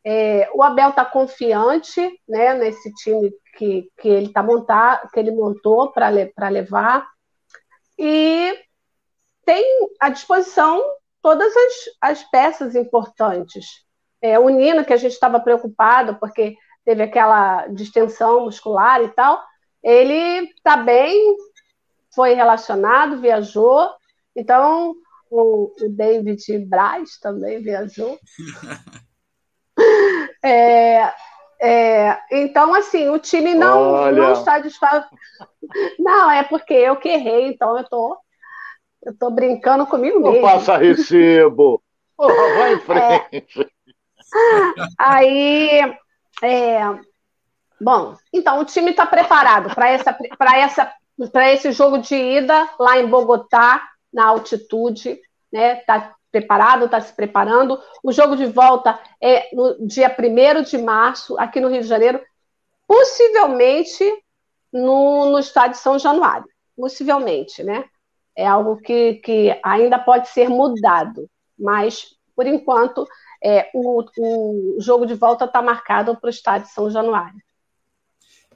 É, 0.04 0.50
o 0.54 0.62
Abel 0.62 0.90
está 0.90 1.06
confiante 1.06 2.02
né, 2.28 2.56
nesse 2.56 2.94
time 2.96 3.32
que, 3.56 3.90
que 4.02 4.10
ele 4.10 4.34
tá 4.34 4.44
montar, 4.44 5.10
que 5.14 5.18
ele 5.18 5.32
montou 5.32 5.90
para 5.94 6.10
levar 6.50 7.08
e 7.98 8.54
tem 9.46 9.64
à 10.02 10.10
disposição 10.10 10.84
todas 11.22 11.54
as, 11.56 11.74
as 12.02 12.24
peças 12.30 12.76
importantes. 12.76 13.66
É, 14.22 14.38
o 14.38 14.50
Nino, 14.50 14.84
que 14.84 14.92
a 14.92 14.98
gente 14.98 15.14
estava 15.14 15.40
preocupado, 15.40 16.18
porque 16.20 16.58
teve 16.84 17.04
aquela 17.04 17.66
distensão 17.68 18.42
muscular 18.42 19.02
e 19.02 19.08
tal, 19.08 19.42
ele 19.82 20.50
está 20.50 20.76
bem, 20.76 21.38
foi 22.14 22.34
relacionado, 22.34 23.22
viajou. 23.22 23.90
Então, 24.36 24.96
o, 25.30 25.74
o 25.82 25.90
David 25.90 26.60
Braz 26.66 27.20
também 27.20 27.62
viajou. 27.62 28.20
É, 30.44 31.12
é, 31.60 32.20
então, 32.32 32.74
assim, 32.74 33.10
o 33.10 33.18
time 33.18 33.54
não, 33.54 34.12
não 34.12 34.34
está 34.34 34.60
disposto. 34.60 35.08
Não, 36.00 36.30
é 36.30 36.44
porque 36.44 36.74
eu 36.74 36.96
que 36.96 37.10
errei, 37.10 37.48
então 37.48 37.78
eu 37.78 37.84
tô, 37.84 38.18
eu 39.04 39.18
tô 39.18 39.30
brincando 39.32 39.86
comigo 39.88 40.20
mesmo. 40.20 40.36
Não 40.36 40.42
passa 40.42 40.78
recibo. 40.78 41.82
Porra, 42.16 42.34
vai 42.34 42.74
em 42.74 42.80
frente. 42.82 43.60
É, 43.60 44.84
aí, 44.98 45.98
é, 46.44 46.80
bom, 47.82 48.16
então 48.34 48.60
o 48.60 48.66
time 48.66 48.92
está 48.92 49.06
preparado 49.06 49.74
para 49.74 49.90
essa, 49.90 50.18
essa, 50.56 50.94
esse 51.54 51.72
jogo 51.72 51.98
de 51.98 52.16
ida 52.16 52.70
lá 52.80 53.00
em 53.00 53.08
Bogotá, 53.08 53.88
na 54.14 54.26
altitude, 54.26 55.20
né? 55.52 55.80
Está 55.80 56.16
preparado, 56.32 56.86
está 56.86 57.00
se 57.02 57.14
preparando. 57.14 57.80
O 58.04 58.12
jogo 58.12 58.36
de 58.36 58.46
volta 58.46 59.00
é 59.22 59.50
no 59.56 59.88
dia 59.88 60.16
1 60.16 60.62
de 60.64 60.78
março, 60.78 61.38
aqui 61.40 61.60
no 61.60 61.70
Rio 61.70 61.82
de 61.82 61.88
Janeiro, 61.88 62.22
possivelmente 62.88 64.04
no, 64.72 65.32
no 65.32 65.40
estádio 65.40 65.80
São 65.80 65.98
Januário. 65.98 66.48
Possivelmente, 66.76 67.64
né? 67.64 67.86
É 68.36 68.46
algo 68.46 68.78
que, 68.78 69.16
que 69.16 69.60
ainda 69.64 69.98
pode 69.98 70.28
ser 70.30 70.48
mudado, 70.48 71.28
mas, 71.58 72.16
por 72.36 72.46
enquanto, 72.46 73.08
é, 73.44 73.70
o, 73.74 74.04
o 74.20 74.76
jogo 74.80 75.08
de 75.08 75.16
volta 75.16 75.46
está 75.46 75.60
marcado 75.62 76.16
para 76.16 76.28
o 76.28 76.30
estádio 76.30 76.70
São 76.70 76.90
Januário. 76.90 77.42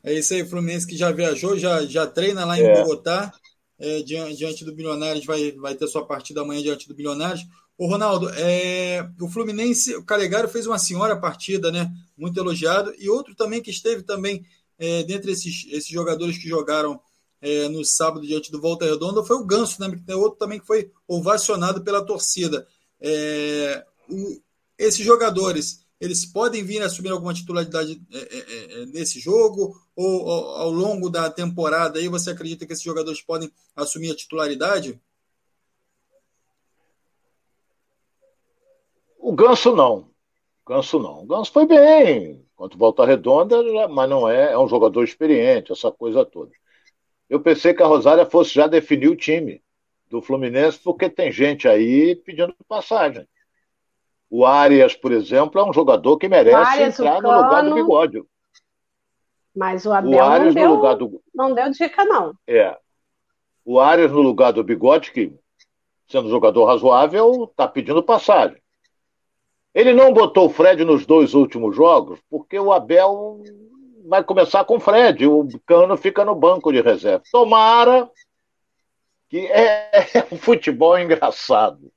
É 0.04 0.14
isso 0.14 0.34
aí, 0.34 0.46
Fluminense 0.46 0.88
que 0.88 0.98
já 0.98 1.12
viajou, 1.12 1.58
já, 1.58 1.86
já 1.86 2.08
treina 2.08 2.46
lá 2.46 2.58
em 2.58 2.64
é. 2.64 2.74
Bogotá, 2.74 3.32
é, 3.80 4.02
diante, 4.02 4.38
diante, 4.38 4.66
do 4.66 4.74
Bilionários, 4.74 5.26
vai, 5.26 5.52
vai 5.54 5.76
ter 5.76 5.88
sua 5.88 6.06
partida 6.06 6.42
amanhã 6.42 6.62
diante 6.62 6.88
do 6.88 6.96
Bilionários. 6.96 7.46
O 7.78 7.88
Ronaldo, 7.88 8.30
é, 8.36 9.08
o 9.20 9.28
Fluminense, 9.28 9.96
o 9.96 10.04
Calegaro 10.04 10.48
fez 10.48 10.68
uma 10.68 10.78
senhora 10.78 11.16
partida, 11.16 11.72
né? 11.72 11.92
Muito 12.16 12.40
elogiado. 12.40 12.94
E 13.00 13.10
outro 13.10 13.34
também 13.34 13.62
que 13.62 13.72
esteve 13.72 14.04
também 14.04 14.46
é, 14.78 15.04
dentre 15.04 15.32
esses, 15.32 15.66
esses 15.72 15.90
jogadores 15.90 16.38
que 16.38 16.48
jogaram 16.48 17.00
é, 17.42 17.68
no 17.70 17.84
sábado 17.84 18.26
diante 18.26 18.52
do 18.52 18.62
Volta 18.62 18.86
Redonda 18.86 19.24
foi 19.24 19.36
o 19.36 19.46
Ganso, 19.46 19.82
né? 19.82 20.00
Tem 20.06 20.16
outro 20.16 20.38
também 20.38 20.60
que 20.60 20.68
foi 20.68 20.92
ovacionado 21.08 21.84
pela 21.84 22.06
torcida. 22.06 22.68
É, 23.00 23.84
o, 24.08 24.40
esses 24.78 25.04
jogadores, 25.06 25.86
eles 26.02 26.26
podem 26.26 26.64
vir 26.64 26.82
assumir 26.82 27.12
alguma 27.12 27.34
titularidade 27.34 28.02
é, 28.12 28.18
é, 28.18 28.82
é, 28.82 28.86
nesse 28.88 29.20
jogo? 29.20 29.80
Ou, 29.96 30.26
ou 30.26 30.46
ao 30.58 30.72
longo 30.72 31.12
da 31.12 31.30
temporada 31.30 32.00
aí 32.00 32.08
você 32.08 32.32
acredita 32.32 32.66
que 32.66 32.74
esses 32.74 32.84
jogadores 32.84 33.22
podem 33.22 33.52
assumir 33.76 34.12
a 34.12 34.16
titularidade? 34.16 35.00
O 39.20 39.32
Ganso 39.32 39.76
não. 39.76 40.10
Ganso 40.68 40.98
não. 40.98 41.22
O 41.22 41.26
Ganso 41.28 41.52
foi 41.52 41.68
bem 41.68 42.44
quanto 42.56 42.78
Volta 42.78 43.06
Redonda, 43.06 43.88
mas 43.88 44.10
não 44.10 44.28
é, 44.28 44.54
é 44.54 44.58
um 44.58 44.68
jogador 44.68 45.04
experiente, 45.04 45.72
essa 45.72 45.92
coisa 45.92 46.24
toda. 46.24 46.52
Eu 47.30 47.42
pensei 47.42 47.74
que 47.74 47.82
a 47.82 47.88
Rosária 47.88 48.26
fosse 48.26 48.54
já 48.54 48.68
definir 48.68 49.08
o 49.08 49.16
time 49.16 49.64
do 50.08 50.22
Fluminense, 50.22 50.78
porque 50.78 51.10
tem 51.10 51.32
gente 51.32 51.68
aí 51.68 52.16
pedindo 52.16 52.56
passagem. 52.68 53.28
O 54.34 54.46
Arias, 54.46 54.96
por 54.96 55.12
exemplo, 55.12 55.60
é 55.60 55.70
um 55.70 55.74
jogador 55.74 56.18
que 56.18 56.30
merece 56.30 56.56
Arias, 56.56 56.98
entrar 56.98 57.22
no 57.22 57.30
lugar 57.30 57.64
do 57.66 57.76
bigode. 57.76 58.24
Mas 59.54 59.86
o 59.86 59.92
Abel 59.92 60.12
o 60.12 60.24
Arias 60.24 60.56
não, 60.56 60.62
deu, 60.62 60.70
no 60.70 60.76
lugar 60.76 60.96
do... 60.96 61.22
não 61.36 61.54
deu 61.54 61.70
dica, 61.70 62.06
não. 62.06 62.34
É. 62.48 62.78
O 63.66 63.78
Arias 63.78 64.10
no 64.10 64.22
lugar 64.22 64.54
do 64.54 64.64
bigode, 64.64 65.12
que, 65.12 65.34
sendo 66.08 66.30
jogador 66.30 66.64
razoável, 66.64 67.44
está 67.44 67.68
pedindo 67.68 68.02
passagem. 68.02 68.58
Ele 69.76 69.94
não 69.94 70.14
botou 70.14 70.48
o 70.48 70.50
Fred 70.50 70.86
nos 70.86 71.06
dois 71.06 71.34
últimos 71.34 71.76
jogos 71.76 72.20
porque 72.30 72.58
o 72.58 72.72
Abel 72.72 73.44
vai 74.06 74.24
começar 74.24 74.64
com 74.64 74.78
o 74.78 74.80
Fred. 74.80 75.28
O 75.28 75.46
Cano 75.66 75.98
fica 75.98 76.24
no 76.24 76.36
banco 76.36 76.72
de 76.72 76.82
reserva. 76.82 77.24
Tomara 77.30 78.10
que 79.30 79.48
é, 79.48 79.90
é 79.94 80.28
um 80.32 80.38
futebol 80.38 80.98
engraçado. 80.98 81.92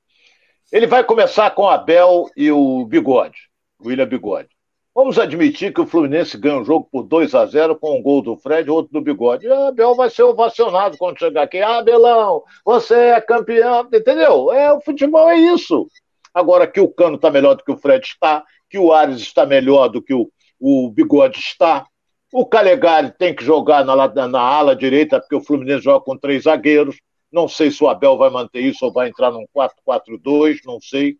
Ele 0.75 0.87
vai 0.87 1.05
começar 1.05 1.51
com 1.51 1.61
o 1.61 1.69
Abel 1.69 2.29
e 2.35 2.51
o 2.51 2.85
Bigode, 2.85 3.37
o 3.79 3.87
William 3.87 4.05
Bigode. 4.05 4.49
Vamos 4.93 5.17
admitir 5.17 5.73
que 5.73 5.79
o 5.79 5.87
Fluminense 5.87 6.37
ganha 6.37 6.57
um 6.57 6.65
jogo 6.65 6.89
por 6.91 7.03
2 7.03 7.33
a 7.33 7.45
0 7.45 7.77
com 7.77 7.97
um 7.97 8.01
gol 8.01 8.21
do 8.21 8.35
Fred 8.35 8.67
e 8.67 8.69
outro 8.69 8.91
do 8.91 8.99
Bigode. 8.99 9.45
E 9.45 9.49
o 9.49 9.67
Abel 9.67 9.95
vai 9.95 10.09
ser 10.09 10.23
ovacionado 10.23 10.97
quando 10.97 11.17
chegar 11.17 11.43
aqui. 11.43 11.61
Ah, 11.61 11.77
Abelão, 11.77 12.43
você 12.65 12.93
é 12.93 13.21
campeão. 13.21 13.87
Entendeu? 13.87 14.51
É, 14.51 14.73
o 14.73 14.81
futebol 14.81 15.29
é 15.29 15.37
isso. 15.37 15.87
Agora 16.33 16.67
que 16.67 16.81
o 16.81 16.89
Cano 16.89 17.15
está 17.15 17.31
melhor 17.31 17.55
do 17.55 17.63
que 17.63 17.71
o 17.71 17.77
Fred 17.77 18.05
está, 18.05 18.43
que 18.69 18.77
o 18.77 18.91
Ares 18.91 19.21
está 19.21 19.45
melhor 19.45 19.87
do 19.87 20.01
que 20.01 20.13
o, 20.13 20.29
o 20.59 20.91
Bigode 20.91 21.39
está, 21.39 21.85
o 22.33 22.45
Calegari 22.45 23.13
tem 23.17 23.33
que 23.33 23.45
jogar 23.45 23.85
na, 23.85 24.27
na 24.27 24.41
ala 24.41 24.75
direita, 24.75 25.21
porque 25.21 25.37
o 25.37 25.41
Fluminense 25.41 25.85
joga 25.85 26.03
com 26.03 26.17
três 26.17 26.43
zagueiros. 26.43 26.97
Não 27.31 27.47
sei 27.47 27.71
se 27.71 27.83
o 27.83 27.87
Abel 27.87 28.17
vai 28.17 28.29
manter 28.29 28.61
isso 28.61 28.85
ou 28.85 28.91
vai 28.91 29.09
entrar 29.09 29.31
num 29.31 29.45
4-4-2, 29.55 30.59
não 30.65 30.79
sei. 30.79 31.13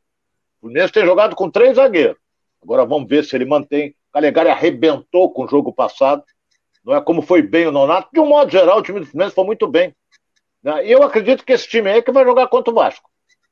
O 0.58 0.62
Fluminense 0.62 0.94
tem 0.94 1.06
jogado 1.06 1.36
com 1.36 1.50
três 1.50 1.76
zagueiros. 1.76 2.18
Agora 2.62 2.86
vamos 2.86 3.08
ver 3.08 3.24
se 3.24 3.36
ele 3.36 3.46
mantém. 3.46 3.90
O 4.10 4.14
Calegari 4.14 4.50
arrebentou 4.50 5.32
com 5.32 5.44
o 5.44 5.48
jogo 5.48 5.74
passado. 5.74 6.24
Não 6.84 6.96
é 6.96 7.02
como 7.02 7.22
foi 7.22 7.42
bem 7.42 7.68
o 7.68 7.72
Nonato. 7.72 8.10
De 8.14 8.20
um 8.20 8.26
modo 8.26 8.52
geral, 8.52 8.80
o 8.80 8.82
time 8.82 9.00
do 9.00 9.06
Fluminense 9.06 9.36
foi 9.36 9.46
muito 9.46 9.68
bem. 9.68 9.94
Né? 10.64 10.88
E 10.88 10.92
eu 10.92 11.04
acredito 11.04 11.44
que 11.46 11.54
esse 11.54 11.68
time 11.68 11.90
aí 11.90 11.98
é 11.98 12.02
que 12.02 12.12
vai 12.12 12.24
jogar 12.24 12.48
contra 12.48 12.72
o 12.72 12.76
Vasco 12.76 13.10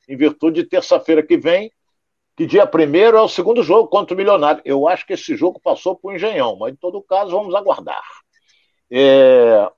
em 0.08 0.18
virtude 0.18 0.64
de 0.64 0.70
terça-feira 0.70 1.24
que 1.24 1.38
vem, 1.38 1.72
que 2.36 2.46
dia 2.46 2.66
primeiro 2.66 3.18
é 3.18 3.22
o 3.22 3.28
segundo 3.28 3.64
jogo 3.64 3.88
contra 3.88 4.14
o 4.14 4.18
Milionário. 4.18 4.62
Eu 4.66 4.88
acho 4.88 5.06
que 5.06 5.14
esse 5.14 5.36
jogo 5.36 5.60
passou 5.60 5.96
para 5.96 6.10
o 6.10 6.14
Engenhão, 6.14 6.58
mas 6.58 6.74
em 6.74 6.76
todo 6.76 7.02
caso 7.02 7.32
vamos 7.32 7.54
aguardar. 7.54 8.04
É, 8.92 9.70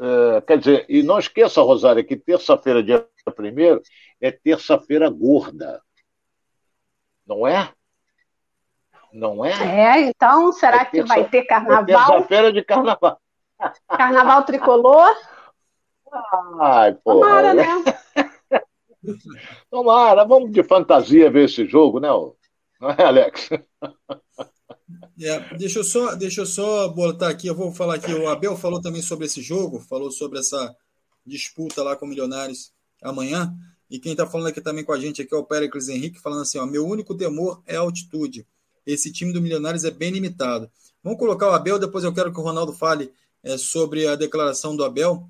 é, 0.00 0.40
quer 0.40 0.58
dizer, 0.58 0.86
e 0.88 1.02
não 1.02 1.18
esqueça, 1.18 1.60
Rosário, 1.62 2.04
que 2.04 2.16
terça-feira, 2.16 2.82
dia 2.82 3.06
primeiro, 3.34 3.82
é 4.20 4.30
terça-feira 4.30 5.10
gorda. 5.10 5.82
Não 7.26 7.46
é? 7.46 7.72
Não 9.12 9.44
é? 9.44 9.52
É, 9.52 10.00
então, 10.00 10.52
será 10.52 10.82
é 10.82 10.84
que 10.86 11.02
vai 11.02 11.28
ter 11.28 11.38
é 11.38 11.44
carnaval? 11.44 11.82
É 11.82 11.84
terça-feira 11.84 12.52
de 12.52 12.62
carnaval. 12.62 13.20
Carnaval 13.88 14.42
tricolor? 14.44 15.14
Ai, 16.60 16.94
pô. 16.94 17.14
Tomara, 17.14 17.54
né? 17.54 17.66
Tomara, 19.70 20.24
vamos 20.24 20.50
de 20.50 20.62
fantasia 20.64 21.30
ver 21.30 21.44
esse 21.44 21.66
jogo, 21.66 22.00
né? 22.00 22.08
Não 22.08 22.90
é, 22.90 23.04
Alex? 23.04 23.50
É, 25.20 25.56
deixa, 25.56 25.78
eu 25.78 25.84
só, 25.84 26.14
deixa 26.14 26.40
eu 26.40 26.46
só 26.46 26.88
botar 26.88 27.28
aqui, 27.28 27.46
eu 27.46 27.54
vou 27.54 27.72
falar 27.72 27.96
aqui, 27.96 28.12
o 28.12 28.28
Abel 28.28 28.56
falou 28.56 28.80
também 28.80 29.02
sobre 29.02 29.26
esse 29.26 29.42
jogo, 29.42 29.80
falou 29.80 30.10
sobre 30.10 30.38
essa 30.38 30.74
disputa 31.24 31.82
lá 31.82 31.96
com 31.96 32.06
o 32.06 32.08
Milionários 32.08 32.72
amanhã, 33.02 33.54
e 33.90 33.98
quem 33.98 34.12
está 34.12 34.26
falando 34.26 34.48
aqui 34.48 34.60
também 34.60 34.84
com 34.84 34.92
a 34.92 34.98
gente 34.98 35.22
aqui 35.22 35.34
é 35.34 35.36
o 35.36 35.44
Péricles 35.44 35.88
Henrique, 35.88 36.20
falando 36.20 36.42
assim, 36.42 36.58
ó, 36.58 36.66
meu 36.66 36.86
único 36.86 37.14
temor 37.14 37.62
é 37.66 37.76
a 37.76 37.80
altitude, 37.80 38.46
esse 38.86 39.12
time 39.12 39.32
do 39.32 39.40
Milionários 39.40 39.84
é 39.84 39.90
bem 39.90 40.10
limitado. 40.10 40.70
Vamos 41.02 41.18
colocar 41.18 41.48
o 41.48 41.52
Abel, 41.52 41.78
depois 41.78 42.04
eu 42.04 42.12
quero 42.12 42.32
que 42.32 42.40
o 42.40 42.42
Ronaldo 42.42 42.72
fale 42.72 43.12
é, 43.42 43.56
sobre 43.56 44.06
a 44.06 44.16
declaração 44.16 44.74
do 44.74 44.84
Abel, 44.84 45.28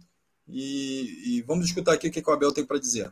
e, 0.48 1.36
e 1.38 1.42
vamos 1.42 1.66
escutar 1.66 1.92
aqui 1.92 2.08
o 2.08 2.10
que, 2.10 2.20
que 2.20 2.30
o 2.30 2.32
Abel 2.32 2.52
tem 2.52 2.64
para 2.64 2.78
dizer. 2.78 3.10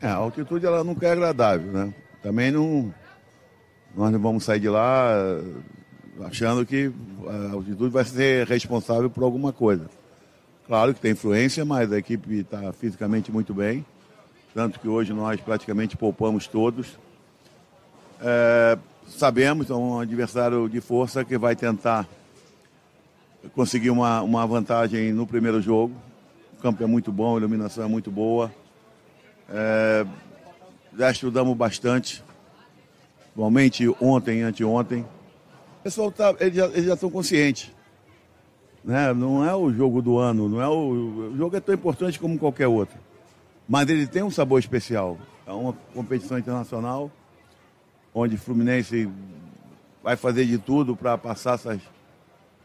É, 0.00 0.06
a 0.06 0.14
altitude 0.14 0.66
ela 0.66 0.84
nunca 0.84 1.06
é 1.06 1.12
agradável, 1.12 1.72
né? 1.72 1.94
Também 2.22 2.50
não. 2.50 2.94
Nós 3.96 4.12
não 4.12 4.18
vamos 4.18 4.44
sair 4.44 4.60
de 4.60 4.68
lá 4.68 5.12
eh, 5.16 6.24
achando 6.24 6.66
que 6.66 6.92
a 7.28 7.52
altitude 7.52 7.90
vai 7.90 8.04
ser 8.04 8.46
responsável 8.46 9.08
por 9.08 9.22
alguma 9.22 9.52
coisa. 9.52 9.88
Claro 10.66 10.94
que 10.94 11.00
tem 11.00 11.12
influência, 11.12 11.64
mas 11.64 11.92
a 11.92 11.98
equipe 11.98 12.40
está 12.40 12.72
fisicamente 12.72 13.30
muito 13.30 13.52
bem. 13.52 13.84
Tanto 14.54 14.80
que 14.80 14.88
hoje 14.88 15.12
nós 15.12 15.40
praticamente 15.40 15.96
poupamos 15.96 16.46
todos. 16.46 16.98
É, 18.20 18.78
sabemos, 19.06 19.68
é 19.68 19.74
um 19.74 20.00
adversário 20.00 20.68
de 20.68 20.80
força 20.80 21.24
que 21.24 21.36
vai 21.36 21.54
tentar 21.54 22.08
conseguir 23.54 23.90
uma, 23.90 24.22
uma 24.22 24.46
vantagem 24.46 25.12
no 25.12 25.26
primeiro 25.26 25.60
jogo. 25.60 25.94
O 26.58 26.62
campo 26.62 26.82
é 26.82 26.86
muito 26.86 27.12
bom, 27.12 27.34
a 27.34 27.38
iluminação 27.38 27.84
é 27.84 27.88
muito 27.88 28.10
boa. 28.10 28.50
É, 29.50 30.06
já 30.96 31.10
estudamos 31.10 31.54
bastante, 31.56 32.24
igualmente 33.34 33.88
ontem, 34.00 34.42
anteontem. 34.42 35.02
O 35.80 35.82
pessoal 35.82 36.10
tá, 36.10 36.34
eles 36.40 36.54
já, 36.54 36.66
eles 36.66 36.84
já 36.84 36.94
estão 36.94 37.10
conscientes. 37.10 37.70
Né? 38.82 39.12
Não 39.12 39.44
é 39.44 39.54
o 39.54 39.72
jogo 39.72 40.00
do 40.00 40.18
ano, 40.18 40.48
não 40.48 40.60
é 40.60 40.68
o, 40.68 41.30
o 41.32 41.36
jogo 41.36 41.56
é 41.56 41.60
tão 41.60 41.74
importante 41.74 42.18
como 42.18 42.38
qualquer 42.38 42.68
outro. 42.68 42.98
Mas 43.68 43.88
ele 43.88 44.06
tem 44.06 44.22
um 44.22 44.30
sabor 44.30 44.58
especial. 44.58 45.18
É 45.46 45.52
uma 45.52 45.72
competição 45.94 46.38
internacional. 46.38 47.10
onde 48.14 48.36
o 48.36 48.38
Fluminense 48.38 49.10
vai 50.02 50.16
fazer 50.16 50.44
de 50.44 50.58
tudo 50.58 50.94
para 50.94 51.16
passar 51.16 51.54
essas, 51.54 51.80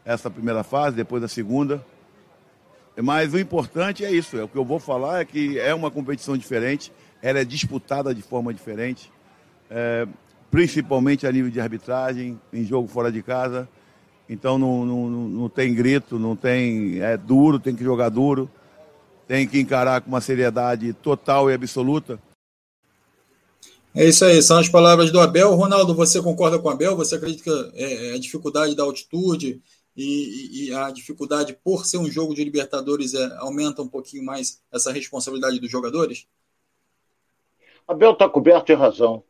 essa 0.04 0.30
primeira 0.30 0.62
fase, 0.62 0.96
depois 0.96 1.22
a 1.22 1.28
segunda. 1.28 1.84
Mas 3.02 3.32
o 3.32 3.38
importante 3.38 4.04
é 4.04 4.12
isso, 4.12 4.36
é 4.36 4.42
o 4.42 4.48
que 4.48 4.56
eu 4.56 4.64
vou 4.64 4.78
falar 4.78 5.20
é 5.20 5.24
que 5.24 5.58
é 5.58 5.74
uma 5.74 5.90
competição 5.90 6.36
diferente, 6.36 6.92
ela 7.22 7.38
é 7.38 7.44
disputada 7.44 8.14
de 8.14 8.20
forma 8.20 8.52
diferente, 8.52 9.10
é, 9.70 10.06
principalmente 10.50 11.26
a 11.26 11.32
nível 11.32 11.50
de 11.50 11.60
arbitragem, 11.60 12.40
em 12.52 12.64
jogo 12.64 12.88
fora 12.88 13.10
de 13.10 13.22
casa. 13.22 13.68
Então 14.28 14.58
não, 14.58 14.84
não, 14.84 15.08
não 15.08 15.48
tem 15.48 15.74
grito, 15.74 16.18
não 16.18 16.36
tem. 16.36 17.00
É 17.00 17.16
duro, 17.16 17.58
tem 17.58 17.74
que 17.74 17.84
jogar 17.84 18.08
duro, 18.08 18.50
tem 19.26 19.46
que 19.46 19.60
encarar 19.60 20.00
com 20.00 20.08
uma 20.08 20.20
seriedade 20.20 20.92
total 20.92 21.50
e 21.50 21.54
absoluta. 21.54 22.20
É 23.92 24.06
isso 24.06 24.24
aí, 24.24 24.40
são 24.40 24.58
as 24.58 24.68
palavras 24.68 25.10
do 25.10 25.18
Abel. 25.18 25.52
Ronaldo, 25.56 25.94
você 25.94 26.22
concorda 26.22 26.60
com 26.60 26.68
o 26.68 26.70
Abel? 26.70 26.96
Você 26.96 27.16
acredita 27.16 27.42
que 27.42 27.50
é, 27.74 28.10
é 28.10 28.14
a 28.14 28.18
dificuldade 28.20 28.76
da 28.76 28.84
altitude 28.84 29.60
e, 29.96 30.68
e, 30.68 30.74
a 30.74 30.90
dificuldade 30.90 31.58
por 31.64 31.84
ser 31.84 31.98
um 31.98 32.08
jogo 32.08 32.32
de 32.32 32.44
Libertadores 32.44 33.14
é, 33.14 33.36
aumenta 33.38 33.82
um 33.82 33.88
pouquinho 33.88 34.24
mais 34.24 34.62
essa 34.72 34.92
responsabilidade 34.92 35.58
dos 35.58 35.68
jogadores? 35.68 36.28
Abel 37.86 38.12
está 38.12 38.28
coberto 38.28 38.66
de 38.66 38.74
razão. 38.74 39.24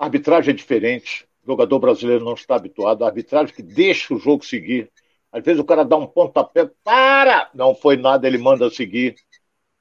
A 0.00 0.04
arbitragem 0.04 0.54
é 0.54 0.56
diferente. 0.56 1.28
O 1.44 1.52
jogador 1.52 1.78
brasileiro 1.78 2.24
não 2.24 2.32
está 2.32 2.56
habituado. 2.56 3.04
A 3.04 3.08
arbitragem 3.08 3.54
que 3.54 3.62
deixa 3.62 4.14
o 4.14 4.18
jogo 4.18 4.42
seguir. 4.42 4.90
Às 5.30 5.44
vezes 5.44 5.60
o 5.60 5.64
cara 5.64 5.84
dá 5.84 5.94
um 5.94 6.06
pontapé, 6.06 6.70
para! 6.82 7.50
Não 7.54 7.74
foi 7.74 7.98
nada, 7.98 8.26
ele 8.26 8.38
manda 8.38 8.70
seguir. 8.70 9.14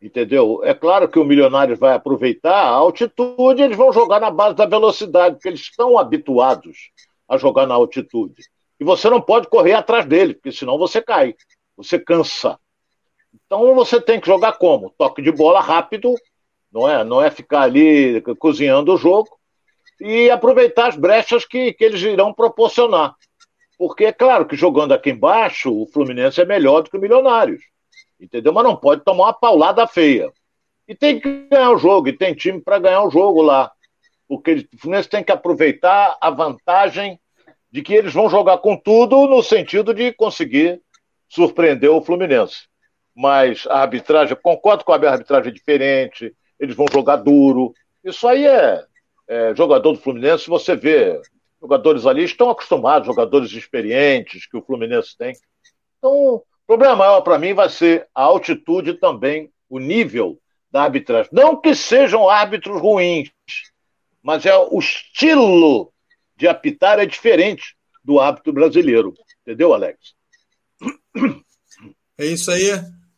Entendeu? 0.01 0.59
É 0.65 0.73
claro 0.73 1.07
que 1.07 1.17
o 1.17 1.23
Milionários 1.23 1.79
vai 1.79 1.93
aproveitar 1.93 2.53
a 2.53 2.67
altitude, 2.67 3.61
eles 3.61 3.77
vão 3.77 3.93
jogar 3.93 4.19
na 4.19 4.29
base 4.29 4.55
da 4.55 4.65
velocidade, 4.65 5.35
porque 5.35 5.47
eles 5.47 5.61
estão 5.61 5.97
habituados 5.97 6.91
a 7.27 7.37
jogar 7.37 7.65
na 7.65 7.75
altitude. 7.75 8.43
E 8.77 8.83
você 8.83 9.09
não 9.09 9.21
pode 9.21 9.47
correr 9.47 9.73
atrás 9.73 10.05
dele, 10.05 10.33
porque 10.33 10.51
senão 10.51 10.77
você 10.77 11.01
cai, 11.01 11.33
você 11.77 11.97
cansa. 11.97 12.59
Então 13.33 13.73
você 13.73 14.01
tem 14.01 14.19
que 14.19 14.27
jogar 14.27 14.53
como? 14.53 14.93
Toque 14.97 15.21
de 15.21 15.31
bola 15.31 15.61
rápido, 15.61 16.13
não 16.71 16.87
é? 16.87 17.05
Não 17.05 17.21
é 17.21 17.31
ficar 17.31 17.61
ali 17.61 18.21
cozinhando 18.37 18.93
o 18.93 18.97
jogo 18.97 19.38
e 19.99 20.29
aproveitar 20.29 20.87
as 20.87 20.95
brechas 20.95 21.45
que, 21.45 21.73
que 21.73 21.83
eles 21.83 22.01
irão 22.01 22.33
proporcionar. 22.33 23.15
Porque 23.77 24.05
é 24.05 24.11
claro 24.11 24.45
que 24.45 24.55
jogando 24.55 24.93
aqui 24.93 25.09
embaixo, 25.11 25.73
o 25.73 25.87
Fluminense 25.87 26.41
é 26.41 26.45
melhor 26.45 26.81
do 26.81 26.89
que 26.89 26.97
o 26.97 26.99
Milionários. 26.99 27.61
Entendeu? 28.19 28.51
Mas 28.51 28.63
não 28.63 28.75
pode 28.75 29.03
tomar 29.03 29.25
uma 29.25 29.33
paulada 29.33 29.87
feia. 29.87 30.31
E 30.87 30.95
tem 30.95 31.19
que 31.19 31.47
ganhar 31.49 31.71
o 31.71 31.77
jogo, 31.77 32.09
e 32.09 32.17
tem 32.17 32.33
time 32.33 32.59
para 32.59 32.79
ganhar 32.79 33.03
o 33.03 33.11
jogo 33.11 33.41
lá. 33.41 33.71
Porque 34.27 34.67
o 34.73 34.77
Fluminense 34.79 35.09
tem 35.09 35.23
que 35.23 35.31
aproveitar 35.31 36.17
a 36.19 36.29
vantagem 36.29 37.19
de 37.71 37.81
que 37.81 37.93
eles 37.93 38.13
vão 38.13 38.29
jogar 38.29 38.57
com 38.57 38.75
tudo 38.75 39.27
no 39.27 39.41
sentido 39.43 39.93
de 39.93 40.11
conseguir 40.13 40.81
surpreender 41.27 41.89
o 41.89 42.01
Fluminense. 42.01 42.67
Mas 43.15 43.65
a 43.67 43.81
arbitragem, 43.81 44.35
concordo 44.41 44.83
com 44.83 44.91
a 44.91 44.95
arbitragem 44.95 45.51
é 45.51 45.53
diferente, 45.53 46.33
eles 46.59 46.75
vão 46.75 46.87
jogar 46.91 47.17
duro. 47.17 47.73
Isso 48.03 48.27
aí 48.27 48.45
é, 48.45 48.83
é 49.29 49.55
jogador 49.55 49.93
do 49.93 49.99
Fluminense, 49.99 50.49
você 50.49 50.75
vê, 50.75 51.21
jogadores 51.61 52.05
ali 52.05 52.23
estão 52.23 52.49
acostumados, 52.49 53.05
jogadores 53.05 53.51
experientes 53.51 54.47
que 54.47 54.57
o 54.57 54.61
Fluminense 54.61 55.15
tem. 55.15 55.33
Então, 55.97 56.43
problema 56.69 56.95
maior 56.95 57.21
para 57.21 57.39
mim 57.39 57.53
vai 57.53 57.67
ser 57.67 58.07
a 58.13 58.21
altitude 58.21 58.93
também, 58.93 59.51
o 59.67 59.79
nível 59.79 60.39
da 60.71 60.83
arbitragem. 60.83 61.31
Não 61.33 61.59
que 61.59 61.73
sejam 61.73 62.29
árbitros 62.29 62.79
ruins, 62.79 63.29
mas 64.21 64.45
é 64.45 64.55
o 64.55 64.77
estilo 64.77 65.91
de 66.35 66.47
apitar 66.47 66.99
é 66.99 67.07
diferente 67.07 67.75
do 68.03 68.19
árbitro 68.19 68.53
brasileiro. 68.53 69.15
Entendeu, 69.41 69.73
Alex? 69.73 70.13
É 72.17 72.25
isso 72.25 72.51
aí. 72.51 72.69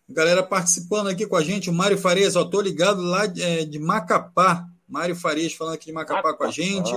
Galera 0.07 0.43
participando 0.43 1.07
aqui 1.07 1.25
com 1.25 1.35
a 1.35 1.43
gente, 1.43 1.69
o 1.69 1.73
Mário 1.73 1.97
Farias, 1.97 2.35
ó, 2.35 2.45
tô 2.45 2.61
ligado 2.61 3.01
lá 3.01 3.25
de, 3.25 3.41
é, 3.41 3.65
de 3.65 3.79
Macapá. 3.79 4.65
Mário 4.91 5.15
Farias 5.15 5.53
falando 5.53 5.75
aqui 5.75 5.85
de 5.85 5.93
Macapá, 5.93 6.33
com 6.33 6.43
a 6.43 6.51
gente. 6.51 6.91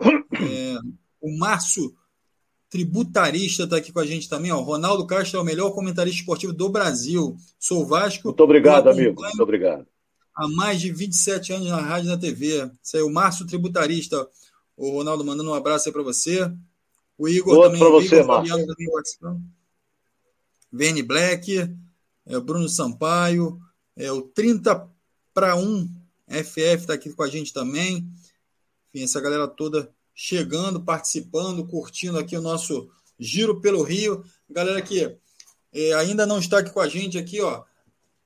É, 0.00 0.78
o 1.20 1.36
Márcio 1.36 1.94
tributarista 2.70 3.64
está 3.64 3.76
aqui 3.76 3.92
com 3.92 4.00
a 4.00 4.06
gente 4.06 4.28
também. 4.28 4.50
Ó. 4.50 4.60
Ronaldo 4.60 5.06
Castro 5.06 5.38
é 5.38 5.42
o 5.42 5.44
melhor 5.44 5.70
comentarista 5.72 6.20
esportivo 6.20 6.52
do 6.52 6.68
Brasil. 6.68 7.36
Sou 7.58 7.86
Vasco. 7.86 8.28
Muito 8.28 8.42
obrigado, 8.42 8.88
amigo. 8.88 9.20
Muito 9.20 9.42
obrigado. 9.42 9.86
Há 10.34 10.48
mais 10.48 10.80
de 10.80 10.90
27 10.90 11.52
anos 11.52 11.68
na 11.68 11.80
rádio 11.80 12.08
e 12.08 12.10
na 12.10 12.18
TV. 12.18 12.70
Isso 12.82 12.96
aí, 12.96 13.02
o 13.02 13.10
Márcio 13.10 13.46
Tributarista. 13.46 14.26
O 14.76 14.90
Ronaldo 14.90 15.24
mandando 15.24 15.50
um 15.50 15.54
abraço 15.54 15.88
aí 15.88 15.92
para 15.92 16.02
você. 16.02 16.50
O 17.18 17.28
Igor 17.28 17.54
Outro 17.54 17.70
também. 17.70 17.80
Para 17.80 17.90
você, 17.90 18.22
Márcio. 18.22 18.56
Verne 20.72 21.02
Black, 21.02 21.58
é, 22.26 22.36
o 22.36 22.42
Bruno 22.42 22.68
Sampaio, 22.68 23.58
é, 23.96 24.12
o 24.12 24.22
30 24.22 24.88
para 25.34 25.56
1 25.56 25.97
FF 26.28 26.74
está 26.76 26.94
aqui 26.94 27.12
com 27.12 27.22
a 27.22 27.28
gente 27.28 27.52
também. 27.52 28.08
Enfim, 28.92 29.04
essa 29.04 29.20
galera 29.20 29.48
toda 29.48 29.90
chegando, 30.14 30.82
participando, 30.82 31.66
curtindo 31.66 32.18
aqui 32.18 32.36
o 32.36 32.42
nosso 32.42 32.88
Giro 33.18 33.60
pelo 33.60 33.82
Rio. 33.82 34.24
Galera 34.48 34.80
que 34.82 35.16
é, 35.72 35.94
ainda 35.94 36.26
não 36.26 36.38
está 36.38 36.58
aqui 36.58 36.70
com 36.70 36.80
a 36.80 36.88
gente 36.88 37.18
aqui, 37.18 37.40
ó, 37.40 37.62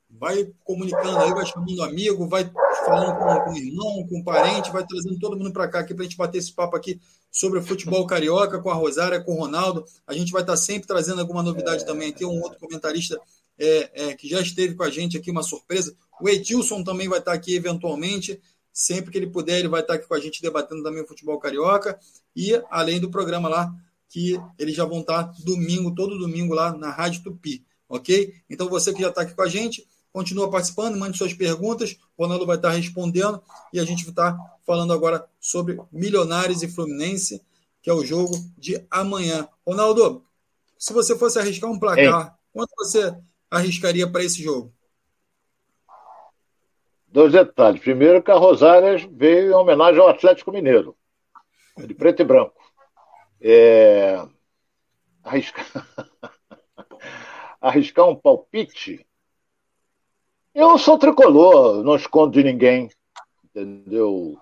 vai 0.09 0.53
comunicando 0.65 1.19
aí, 1.19 1.31
vai 1.33 1.47
chamando 1.47 1.83
amigo, 1.83 2.29
vai 2.29 2.51
falando 2.85 3.19
com, 3.19 3.45
com 3.45 3.57
irmão, 3.57 4.07
com 4.07 4.23
parente, 4.23 4.71
vai 4.71 4.87
trazendo 4.87 5.19
todo 5.19 5.37
mundo 5.37 5.53
para 5.53 5.69
cá 5.69 5.81
aqui 5.81 5.95
para 5.95 6.05
a 6.05 6.07
gente 6.07 6.17
bater 6.17 6.39
esse 6.39 6.53
papo 6.53 6.77
aqui 6.77 7.01
sobre 7.31 7.59
o 7.59 7.63
futebol 7.63 8.07
carioca 8.07 8.61
com 8.61 8.71
a 8.71 8.75
Rosária, 8.75 9.23
com 9.23 9.33
o 9.33 9.39
Ronaldo. 9.39 9.85
A 10.07 10.13
gente 10.13 10.33
vai 10.33 10.43
estar 10.43 10.53
tá 10.53 10.57
sempre 10.57 10.87
trazendo 10.87 11.21
alguma 11.21 11.43
novidade 11.43 11.87
também 11.87 12.11
aqui, 12.11 12.25
um 12.25 12.43
outro 12.43 12.59
comentarista 12.59 13.19
é, 13.59 13.91
é, 14.09 14.15
que 14.15 14.29
já 14.29 14.41
esteve 14.41 14.75
com 14.75 14.83
a 14.83 14.91
gente 14.91 15.17
aqui, 15.17 15.31
uma 15.31 15.43
surpresa. 15.43 15.95
O 16.21 16.29
Edilson 16.29 16.83
também 16.83 17.09
vai 17.09 17.19
estar 17.19 17.33
aqui 17.33 17.55
eventualmente. 17.55 18.41
Sempre 18.73 19.11
que 19.11 19.19
ele 19.19 19.27
puder, 19.27 19.59
ele 19.59 19.69
vai 19.69 19.83
estar 19.83 19.95
aqui 19.95 20.07
com 20.07 20.15
a 20.15 20.21
gente 20.21 20.41
debatendo 20.41 20.83
também 20.83 21.03
o 21.03 21.07
futebol 21.07 21.39
carioca. 21.39 21.99
E 22.35 22.61
além 22.71 22.99
do 22.99 23.11
programa 23.11 23.49
lá, 23.49 23.75
que 24.09 24.41
eles 24.59 24.75
já 24.75 24.85
vão 24.85 25.01
estar 25.01 25.33
domingo, 25.45 25.95
todo 25.95 26.19
domingo 26.19 26.55
lá 26.55 26.73
na 26.77 26.91
Rádio 26.91 27.23
Tupi. 27.23 27.65
Ok? 27.89 28.35
Então 28.49 28.69
você 28.69 28.93
que 28.93 29.03
já 29.03 29.09
está 29.09 29.23
aqui 29.23 29.35
com 29.35 29.43
a 29.43 29.49
gente, 29.49 29.87
continua 30.13 30.51
participando, 30.51 30.99
mande 30.99 31.19
suas 31.19 31.35
perguntas. 31.35 31.99
O 32.17 32.23
Ronaldo 32.23 32.47
vai 32.47 32.57
estar 32.57 32.71
respondendo. 32.71 33.43
E 33.73 33.79
a 33.79 33.85
gente 33.85 34.09
está 34.09 34.39
falando 34.67 34.93
agora 34.93 35.27
sobre 35.41 35.79
Milionários 35.91 36.63
e 36.63 36.69
Fluminense, 36.69 37.43
que 37.83 37.91
é 37.91 37.93
o 37.93 38.05
jogo 38.05 38.35
de 38.57 38.83
amanhã. 38.91 39.49
Ronaldo, 39.67 40.25
se 40.79 40.93
você 40.93 41.17
fosse 41.17 41.39
arriscar 41.39 41.71
um 41.71 41.79
placar, 41.79 42.27
Ei. 42.27 42.31
quanto 42.53 42.71
você 42.77 43.15
arriscaria 43.53 44.11
para 44.11 44.25
esse 44.25 44.43
jogo? 44.43 44.73
Dois 47.07 47.33
detalhes. 47.33 47.81
Primeiro, 47.81 48.23
que 48.23 48.31
a 48.31 48.37
Rosária 48.37 48.97
veio 49.11 49.51
em 49.51 49.55
homenagem 49.55 50.01
ao 50.01 50.09
Atlético 50.09 50.51
Mineiro, 50.51 50.97
de 51.77 51.95
preto 51.95 52.23
e 52.23 52.25
branco. 52.25 52.59
É... 53.41 54.27
Arriscar... 55.23 55.67
Arriscar 57.61 58.09
um 58.09 58.17
palpite. 58.17 59.07
Eu 60.55 60.79
sou 60.79 60.99
tricolor, 60.99 61.85
não 61.85 61.95
escondo 61.95 62.33
de 62.33 62.43
ninguém. 62.43 62.91
Entendeu? 63.45 64.39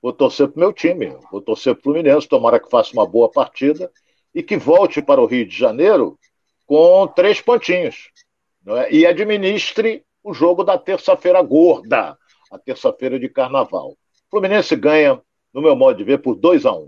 Vou 0.00 0.12
torcer 0.12 0.48
para 0.48 0.56
o 0.56 0.60
meu 0.60 0.72
time, 0.72 1.16
vou 1.30 1.40
torcer 1.40 1.74
para 1.74 1.80
o 1.80 1.82
Fluminense, 1.82 2.26
tomara 2.26 2.58
que 2.58 2.70
faça 2.70 2.92
uma 2.94 3.06
boa 3.06 3.30
partida 3.30 3.92
e 4.34 4.42
que 4.42 4.56
volte 4.56 5.00
para 5.00 5.20
o 5.20 5.26
Rio 5.26 5.46
de 5.46 5.56
Janeiro 5.56 6.18
com 6.66 7.06
três 7.06 7.40
pontinhos. 7.40 8.10
É? 8.66 8.92
E 8.92 9.06
administre 9.06 10.04
o 10.22 10.32
jogo 10.32 10.64
da 10.64 10.78
terça-feira 10.78 11.42
gorda, 11.42 12.16
a 12.50 12.58
terça-feira 12.58 13.18
de 13.18 13.28
carnaval. 13.28 13.96
Fluminense 14.30 14.74
ganha, 14.74 15.20
no 15.52 15.60
meu 15.60 15.76
modo 15.76 15.98
de 15.98 16.04
ver, 16.04 16.18
por 16.18 16.34
2 16.34 16.64
a 16.64 16.72
1 16.72 16.80
um. 16.80 16.86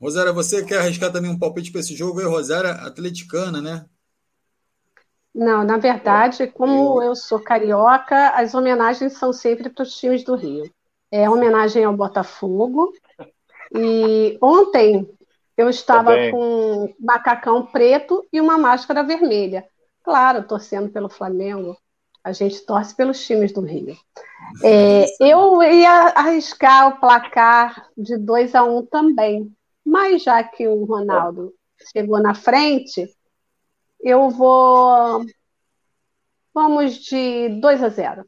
Rosária, 0.00 0.32
você 0.32 0.64
quer 0.64 0.78
arriscar 0.78 1.12
também 1.12 1.30
um 1.30 1.38
palpite 1.38 1.70
para 1.70 1.80
esse 1.80 1.94
jogo? 1.94 2.20
Eu, 2.20 2.30
Rosária, 2.30 2.70
atleticana, 2.70 3.60
né? 3.60 3.84
Não, 5.32 5.62
na 5.62 5.76
verdade, 5.76 6.46
como 6.48 7.00
eu 7.02 7.14
sou 7.14 7.38
carioca, 7.38 8.30
as 8.30 8.54
homenagens 8.54 9.12
são 9.12 9.32
sempre 9.32 9.70
para 9.70 9.82
os 9.82 9.94
times 9.94 10.24
do 10.24 10.34
Rio. 10.34 10.68
É 11.10 11.28
homenagem 11.28 11.84
ao 11.84 11.96
Botafogo. 11.96 12.92
E 13.72 14.36
ontem 14.40 15.08
eu 15.60 15.68
estava 15.68 16.16
tá 16.16 16.30
com 16.30 16.84
um 16.84 16.94
macacão 16.98 17.66
preto 17.66 18.26
e 18.32 18.40
uma 18.40 18.56
máscara 18.56 19.02
vermelha. 19.02 19.66
Claro, 20.02 20.46
torcendo 20.48 20.88
pelo 20.88 21.10
Flamengo. 21.10 21.76
A 22.24 22.32
gente 22.32 22.64
torce 22.64 22.94
pelos 22.94 23.22
times 23.26 23.52
do 23.52 23.60
Rio. 23.60 23.94
É, 24.64 25.04
eu 25.20 25.62
ia 25.62 26.12
arriscar 26.14 26.88
o 26.88 27.00
placar 27.00 27.90
de 27.96 28.16
2 28.16 28.54
a 28.54 28.64
1 28.64 28.78
um 28.78 28.86
também. 28.86 29.52
Mas 29.84 30.22
já 30.22 30.42
que 30.42 30.66
o 30.66 30.84
Ronaldo 30.84 31.52
chegou 31.92 32.20
na 32.22 32.34
frente, 32.34 33.14
eu 34.00 34.30
vou. 34.30 35.26
Vamos 36.54 36.94
de 36.94 37.60
2 37.60 37.82
a 37.82 37.88
0. 37.90 38.24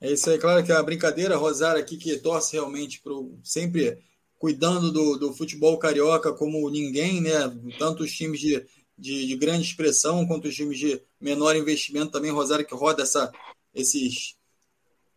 É 0.00 0.10
isso 0.10 0.28
aí, 0.28 0.38
claro 0.38 0.64
que 0.64 0.72
é 0.72 0.76
a 0.76 0.82
brincadeira, 0.82 1.36
Rosário 1.36 1.80
aqui 1.80 1.96
que 1.96 2.16
torce 2.18 2.54
realmente 2.54 3.00
pro, 3.00 3.38
sempre 3.44 3.98
cuidando 4.40 4.90
do, 4.90 5.18
do 5.18 5.34
futebol 5.34 5.78
carioca 5.78 6.32
como 6.32 6.68
ninguém, 6.70 7.20
né? 7.20 7.32
Tanto 7.78 8.02
os 8.02 8.10
times 8.10 8.40
de, 8.40 8.66
de, 8.96 9.26
de, 9.26 9.36
grande 9.36 9.66
expressão 9.66 10.26
quanto 10.26 10.48
os 10.48 10.56
times 10.56 10.78
de 10.78 10.98
menor 11.20 11.54
investimento 11.54 12.10
também, 12.10 12.30
Rosário 12.30 12.66
que 12.66 12.74
roda 12.74 13.02
essa, 13.02 13.30
esses 13.74 14.34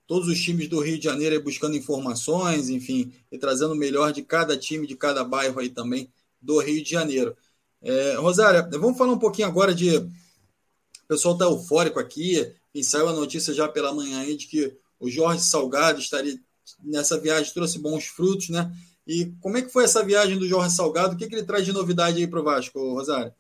todos 0.06 0.28
os 0.28 0.42
times 0.42 0.68
do 0.68 0.82
Rio 0.82 0.98
de 0.98 1.06
Janeiro 1.06 1.42
buscando 1.42 1.78
informações, 1.78 2.68
enfim, 2.68 3.14
e 3.32 3.38
trazendo 3.38 3.74
o 3.74 3.78
melhor 3.78 4.12
de 4.12 4.22
cada 4.24 4.58
time, 4.58 4.86
de 4.86 4.98
cada 4.98 5.24
bairro 5.24 5.58
aí 5.58 5.70
também 5.70 6.12
do 6.42 6.60
Rio 6.60 6.84
de 6.84 6.90
Janeiro. 6.90 7.34
É, 7.82 8.16
Rosário, 8.16 8.70
vamos 8.78 8.98
falar 8.98 9.14
um 9.14 9.20
pouquinho 9.20 9.48
agora 9.48 9.74
de. 9.74 9.96
O 9.96 11.08
pessoal 11.08 11.34
está 11.34 11.46
eufórico 11.46 11.98
aqui, 11.98 12.54
e 12.76 12.84
saiu 12.84 13.08
a 13.08 13.14
notícia 13.14 13.54
já 13.54 13.70
pela 13.70 13.94
manhã 13.94 14.20
aí 14.20 14.36
de 14.36 14.48
que 14.48 14.76
o 15.00 15.10
Jorge 15.10 15.44
Salgado 15.44 16.02
estaria 16.02 16.38
nessa 16.84 17.18
viagem, 17.18 17.54
trouxe 17.54 17.80
bons 17.80 18.06
frutos, 18.06 18.50
né? 18.50 18.70
E 19.06 19.34
como 19.42 19.58
é 19.58 19.62
que 19.62 19.70
foi 19.70 19.84
essa 19.84 20.04
viagem 20.04 20.38
do 20.38 20.48
Jorge 20.48 20.74
Salgado? 20.74 21.16
O 21.16 21.18
que, 21.18 21.28
que 21.28 21.36
ele 21.36 21.46
traz 21.46 21.66
de 21.66 21.74
novidade 21.74 22.18
aí 22.18 22.28
para 22.28 22.40
o 22.40 22.44
Vasco, 22.44 22.80
Rosário? 22.80 23.34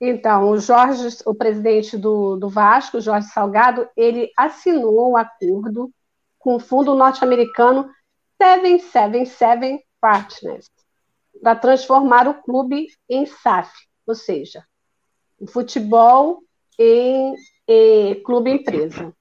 Então, 0.00 0.50
o 0.50 0.58
Jorge, 0.58 1.18
o 1.26 1.34
presidente 1.34 1.96
do, 1.96 2.36
do 2.36 2.48
Vasco, 2.48 3.00
Jorge 3.00 3.28
Salgado, 3.28 3.88
ele 3.96 4.30
assinou 4.36 5.10
um 5.10 5.16
acordo 5.16 5.90
com 6.38 6.54
o 6.54 6.60
fundo 6.60 6.94
norte-americano 6.94 7.90
777 8.40 9.84
Partners 10.00 10.70
para 11.42 11.56
transformar 11.56 12.28
o 12.28 12.34
clube 12.42 12.86
em 13.08 13.26
SAF, 13.26 13.72
ou 14.06 14.14
seja, 14.14 14.64
o 15.38 15.46
futebol 15.46 16.42
em, 16.78 17.34
em 17.66 18.22
clube 18.22 18.50
empresa. 18.50 19.12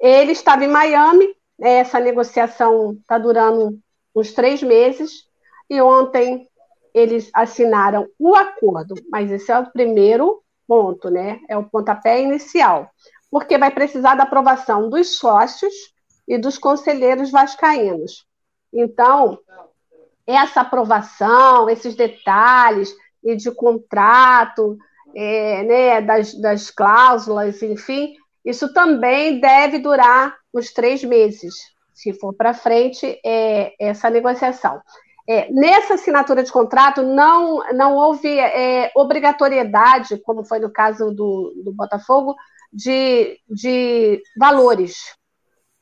Ele 0.00 0.32
estava 0.32 0.64
em 0.64 0.68
Miami, 0.68 1.34
essa 1.60 1.98
negociação 2.00 2.92
está 2.92 3.18
durando 3.18 3.78
uns 4.18 4.32
três 4.32 4.62
meses, 4.62 5.24
e 5.68 5.80
ontem 5.80 6.48
eles 6.94 7.30
assinaram 7.34 8.08
o 8.18 8.34
acordo, 8.34 8.94
mas 9.10 9.30
esse 9.30 9.52
é 9.52 9.58
o 9.58 9.70
primeiro 9.70 10.42
ponto, 10.66 11.10
né? 11.10 11.40
É 11.48 11.56
o 11.56 11.64
pontapé 11.64 12.20
inicial, 12.22 12.90
porque 13.30 13.56
vai 13.58 13.70
precisar 13.70 14.14
da 14.14 14.24
aprovação 14.24 14.88
dos 14.88 15.18
sócios 15.18 15.74
e 16.26 16.38
dos 16.38 16.58
conselheiros 16.58 17.30
vascaínos. 17.30 18.26
Então, 18.72 19.38
essa 20.26 20.60
aprovação, 20.60 21.70
esses 21.70 21.94
detalhes 21.94 22.94
e 23.24 23.34
de 23.34 23.50
contrato, 23.50 24.76
é, 25.14 25.62
né, 25.62 26.00
das, 26.02 26.34
das 26.34 26.70
cláusulas, 26.70 27.62
enfim, 27.62 28.14
isso 28.44 28.72
também 28.72 29.40
deve 29.40 29.78
durar 29.78 30.36
uns 30.52 30.72
três 30.72 31.02
meses, 31.02 31.54
se 31.98 32.12
for 32.12 32.32
para 32.32 32.54
frente 32.54 33.20
é, 33.26 33.74
essa 33.80 34.08
negociação. 34.08 34.80
É, 35.28 35.50
nessa 35.50 35.94
assinatura 35.94 36.44
de 36.44 36.52
contrato 36.52 37.02
não, 37.02 37.58
não 37.74 37.96
houve 37.96 38.38
é, 38.38 38.92
obrigatoriedade, 38.94 40.16
como 40.22 40.44
foi 40.44 40.60
no 40.60 40.70
caso 40.70 41.10
do, 41.10 41.52
do 41.64 41.72
Botafogo, 41.72 42.36
de, 42.72 43.36
de 43.48 44.22
valores. 44.38 44.96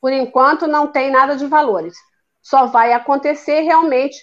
Por 0.01 0.11
enquanto, 0.11 0.65
não 0.67 0.87
tem 0.87 1.11
nada 1.11 1.37
de 1.37 1.45
valores. 1.45 1.95
Só 2.41 2.65
vai 2.65 2.93
acontecer 2.93 3.61
realmente 3.61 4.17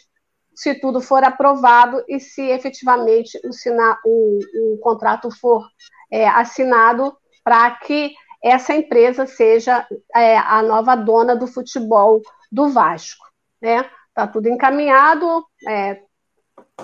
se 0.52 0.74
tudo 0.74 1.00
for 1.00 1.22
aprovado 1.22 2.04
e 2.08 2.18
se 2.18 2.42
efetivamente 2.42 3.38
o, 3.46 3.52
sina, 3.52 3.98
o, 4.04 4.40
o 4.74 4.78
contrato 4.78 5.30
for 5.30 5.64
é, 6.10 6.26
assinado 6.28 7.16
para 7.44 7.70
que 7.76 8.14
essa 8.44 8.74
empresa 8.74 9.26
seja 9.26 9.86
é, 10.14 10.36
a 10.36 10.62
nova 10.62 10.94
dona 10.94 11.34
do 11.34 11.46
futebol 11.46 12.20
do 12.52 12.68
Vasco. 12.68 13.24
Né? 13.60 13.88
Está 14.08 14.26
tudo 14.26 14.50
encaminhado, 14.50 15.42
é, 15.66 16.02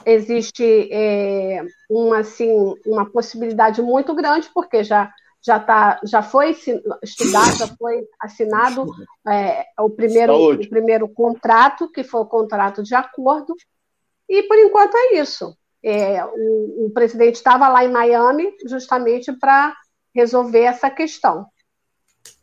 existe 0.07 0.89
é, 0.91 1.63
uma, 1.91 2.21
assim, 2.21 2.75
uma 2.87 3.05
possibilidade 3.11 3.83
muito 3.83 4.15
grande, 4.15 4.49
porque 4.55 4.83
já, 4.83 5.13
já, 5.45 5.61
tá, 5.61 6.01
já 6.03 6.23
foi 6.23 6.57
estudado, 7.03 7.59
já 7.59 7.67
foi 7.77 8.07
assinado 8.19 8.87
é, 9.29 9.67
o, 9.79 9.91
primeiro, 9.91 10.55
o 10.55 10.69
primeiro 10.69 11.09
contrato, 11.11 11.93
que 11.93 12.03
foi 12.03 12.23
o 12.23 12.27
contrato 12.27 12.83
de 12.83 12.95
acordo, 12.95 13.55
e 14.27 14.45
por 14.45 14.57
enquanto 14.59 14.97
é 14.97 15.21
isso. 15.21 15.55
É, 15.83 16.25
o, 16.25 16.87
o 16.87 16.91
presidente 16.95 17.35
estava 17.37 17.69
lá 17.69 17.85
em 17.85 17.91
Miami 17.91 18.51
justamente 18.67 19.31
para 19.33 19.75
resolver 20.15 20.63
essa 20.63 20.91
questão. 20.91 21.47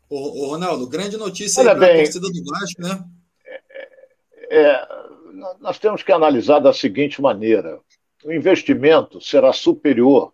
Ô, 0.10 0.46
ô 0.46 0.48
Ronaldo, 0.52 0.88
grande 0.88 1.18
notícia 1.18 1.64
para 1.64 1.74
a 1.74 1.98
torcida 1.98 2.28
do 2.30 2.44
Vasco, 2.46 2.82
né? 2.82 3.04
É, 3.46 4.58
é, 4.60 4.88
nós 5.60 5.78
temos 5.78 6.02
que 6.02 6.12
analisar 6.12 6.60
da 6.60 6.74
seguinte 6.74 7.22
maneira: 7.22 7.80
o 8.24 8.32
investimento 8.32 9.20
será 9.22 9.52
superior, 9.52 10.34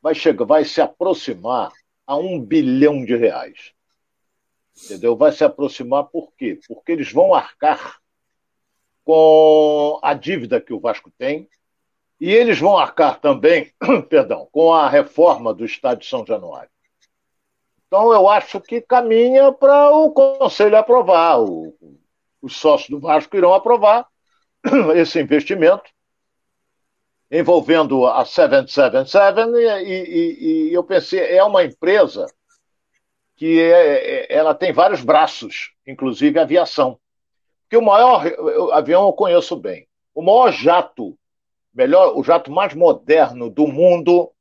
vai, 0.00 0.14
chegar, 0.14 0.44
vai 0.44 0.64
se 0.64 0.80
aproximar 0.80 1.72
a 2.06 2.16
um 2.16 2.40
bilhão 2.40 3.04
de 3.04 3.16
reais. 3.16 3.72
Entendeu? 4.84 5.16
Vai 5.16 5.32
se 5.32 5.42
aproximar 5.42 6.04
por 6.04 6.32
quê? 6.36 6.60
Porque 6.68 6.92
eles 6.92 7.12
vão 7.12 7.34
arcar 7.34 7.98
com 9.04 9.98
a 10.02 10.14
dívida 10.14 10.60
que 10.60 10.72
o 10.72 10.78
Vasco 10.78 11.10
tem 11.18 11.48
e 12.20 12.32
eles 12.32 12.58
vão 12.58 12.76
arcar 12.76 13.20
também, 13.20 13.72
perdão, 14.08 14.48
com 14.50 14.72
a 14.72 14.88
reforma 14.88 15.54
do 15.54 15.64
Estádio 15.64 16.08
São 16.08 16.24
Januário. 16.26 16.70
Então, 17.86 18.12
eu 18.12 18.28
acho 18.28 18.60
que 18.60 18.80
caminha 18.80 19.52
para 19.52 19.90
o 19.90 20.10
Conselho 20.10 20.76
aprovar. 20.76 21.40
O, 21.40 21.74
os 22.42 22.56
sócios 22.56 22.90
do 22.90 23.00
Vasco 23.00 23.36
irão 23.36 23.54
aprovar 23.54 24.06
esse 24.94 25.20
investimento 25.20 25.90
envolvendo 27.30 28.06
a 28.06 28.24
777 28.24 29.40
e, 29.84 29.92
e, 29.92 30.70
e 30.70 30.74
eu 30.74 30.82
pensei, 30.82 31.20
é 31.20 31.44
uma 31.44 31.62
empresa 31.62 32.26
que 33.36 33.60
é, 33.60 34.32
é, 34.32 34.34
ela 34.34 34.54
tem 34.54 34.72
vários 34.72 35.02
braços, 35.02 35.72
inclusive 35.86 36.38
aviação. 36.38 36.98
Porque 37.62 37.76
o 37.76 37.84
maior 37.84 38.24
avião 38.72 39.06
eu 39.06 39.12
conheço 39.12 39.54
bem. 39.56 39.86
O 40.14 40.22
maior 40.22 40.50
jato, 40.50 41.16
melhor, 41.74 42.16
o 42.16 42.22
jato 42.22 42.50
mais 42.50 42.74
moderno 42.74 43.50
do 43.50 43.66
mundo 43.66 44.32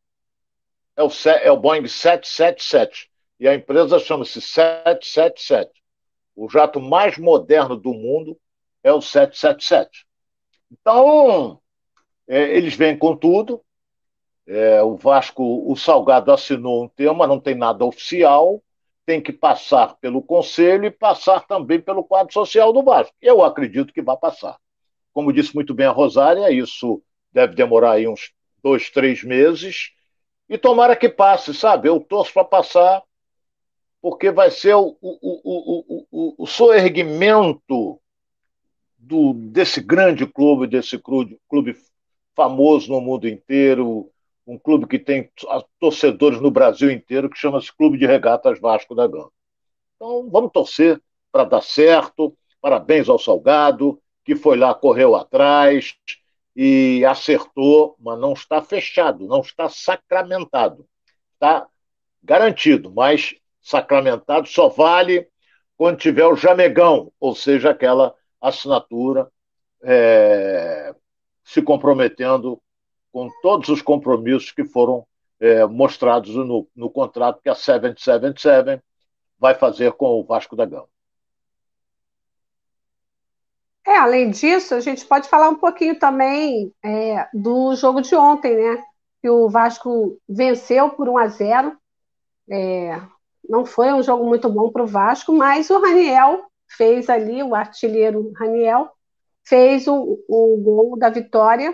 é 0.96 1.04
o, 1.04 1.10
é 1.44 1.52
o 1.52 1.58
Boeing 1.58 1.88
777 1.88 3.10
e 3.40 3.48
a 3.48 3.54
empresa 3.54 4.00
chama-se 4.00 4.42
777. 4.42 5.72
O 6.36 6.50
jato 6.50 6.80
mais 6.80 7.18
moderno 7.18 7.76
do 7.76 7.94
mundo 7.94 8.38
é 8.84 8.92
o 8.92 9.02
777. 9.02 10.06
Então, 10.72 11.60
é, 12.28 12.58
eles 12.58 12.76
vêm 12.76 12.98
com 12.98 13.16
tudo. 13.16 13.62
É, 14.46 14.82
o 14.82 14.96
Vasco, 14.96 15.70
o 15.70 15.76
Salgado 15.76 16.32
assinou 16.32 16.84
um 16.84 16.88
tema, 16.88 17.28
não 17.28 17.40
tem 17.40 17.54
nada 17.54 17.84
oficial, 17.84 18.64
tem 19.06 19.22
que 19.22 19.34
passar 19.34 19.98
pelo 19.98 20.22
Conselho 20.22 20.86
e 20.86 20.92
passar 20.92 21.46
também 21.46 21.80
pelo 21.80 22.04
quadro 22.04 22.34
social 22.34 22.72
do 22.72 22.84
Vasco. 22.84 23.14
Eu 23.22 23.44
acredito 23.44 23.94
que 23.94 24.02
vai 24.02 24.18
passar. 24.18 24.58
Como 25.14 25.34
disse 25.34 25.54
muito 25.54 25.74
bem 25.74 25.86
a 25.86 25.92
Rosária, 25.92 26.52
isso 26.52 27.02
deve 27.38 27.54
demorar 27.54 27.92
aí 27.92 28.08
uns 28.08 28.32
dois, 28.64 28.90
três 28.90 29.24
meses. 29.24 29.92
E 30.50 30.58
tomara 30.58 30.96
que 30.96 31.08
passe, 31.08 31.54
sabe? 31.54 31.88
Eu 31.88 32.00
torço 32.00 32.34
para 32.34 32.44
passar 32.44 33.04
porque 34.02 34.32
vai 34.32 34.50
ser 34.50 34.74
o, 34.74 34.98
o, 35.00 35.20
o, 35.22 36.06
o, 36.12 36.44
o 36.44 36.48
soerguimento 36.48 38.00
do, 38.98 39.34
desse 39.34 39.82
grande 39.82 40.26
clube, 40.26 40.66
desse 40.66 40.98
clube, 40.98 41.40
clube 41.48 41.76
famoso 42.36 42.92
no 42.92 43.02
mundo 43.02 43.28
inteiro, 43.28 44.10
um 44.46 44.58
clube 44.58 44.88
que 44.88 44.98
tem 44.98 45.30
torcedores 45.80 46.42
no 46.42 46.50
Brasil 46.50 46.90
inteiro, 46.90 47.30
que 47.30 47.38
chama-se 47.38 47.76
Clube 47.76 48.00
de 48.00 48.08
Regatas 48.08 48.60
Vasco 48.60 48.96
da 48.96 49.06
Gama. 49.06 49.32
Então, 49.96 50.28
vamos 50.32 50.52
torcer 50.52 51.00
para 51.32 51.44
dar 51.44 51.62
certo. 51.62 52.36
Parabéns 52.60 53.08
ao 53.10 53.20
Salgado, 53.20 54.00
que 54.26 54.36
foi 54.36 54.58
lá, 54.58 54.74
correu 54.74 55.16
atrás 55.16 55.96
e 56.60 57.05
acertou, 57.05 57.95
mas 57.99 58.20
não 58.20 58.34
está 58.34 58.64
fechado, 58.64 59.28
não 59.28 59.41
está 59.41 59.70
sacramentado. 59.70 60.88
Está 61.36 61.68
garantido, 62.24 62.91
mas 62.91 63.36
sacramentado 63.62 64.47
só 64.47 64.68
vale 64.68 65.30
quando 65.78 65.99
tiver 65.99 66.26
o 66.26 66.36
jamegão, 66.36 67.12
ou 67.20 67.36
seja, 67.36 67.70
aquela 67.70 68.16
assinatura 68.41 69.32
é, 69.84 70.95
se 71.43 71.62
comprometendo 71.62 72.60
com 73.12 73.30
todos 73.43 73.70
os 73.70 73.84
compromissos 73.84 74.51
que 74.51 74.66
foram 74.66 75.05
é, 75.39 75.64
mostrados 75.68 76.34
no, 76.34 76.68
no 76.76 76.89
contrato 76.89 77.39
que 77.39 77.49
a 77.49 77.55
777 77.55 78.82
vai 79.38 79.53
fazer 79.53 79.91
com 79.91 80.20
o 80.20 80.24
Vasco 80.24 80.55
da 80.55 80.66
Gama. 80.66 80.89
É, 83.88 83.98
além 83.98 84.30
disso, 84.32 84.76
a 84.76 84.82
gente 84.82 85.06
pode 85.06 85.30
falar 85.30 85.48
um 85.48 85.56
pouquinho 85.56 85.98
também 85.98 86.74
é, 86.84 87.26
do 87.34 87.74
jogo 87.74 88.02
de 88.02 88.14
ontem, 88.16 88.54
né? 88.54 88.84
Que 89.22 89.30
o 89.30 89.50
Vasco 89.50 90.20
venceu 90.28 90.90
por 90.90 91.08
1 91.08 91.18
a 91.18 91.28
0. 91.30 91.78
É, 92.52 93.02
não 93.48 93.66
foi 93.66 93.94
um 93.94 94.04
jogo 94.04 94.26
muito 94.26 94.50
bom 94.50 94.70
para 94.70 94.84
o 94.84 94.88
Vasco, 94.88 95.32
mas 95.32 95.70
o 95.70 95.80
Raniel 95.80 96.44
fez 96.68 97.10
ali, 97.10 97.42
o 97.42 97.56
artilheiro 97.56 98.34
Raniel, 98.36 98.92
fez 99.46 99.88
o, 99.88 100.20
o 100.28 100.58
gol 100.58 100.98
da 100.98 101.10
vitória 101.10 101.74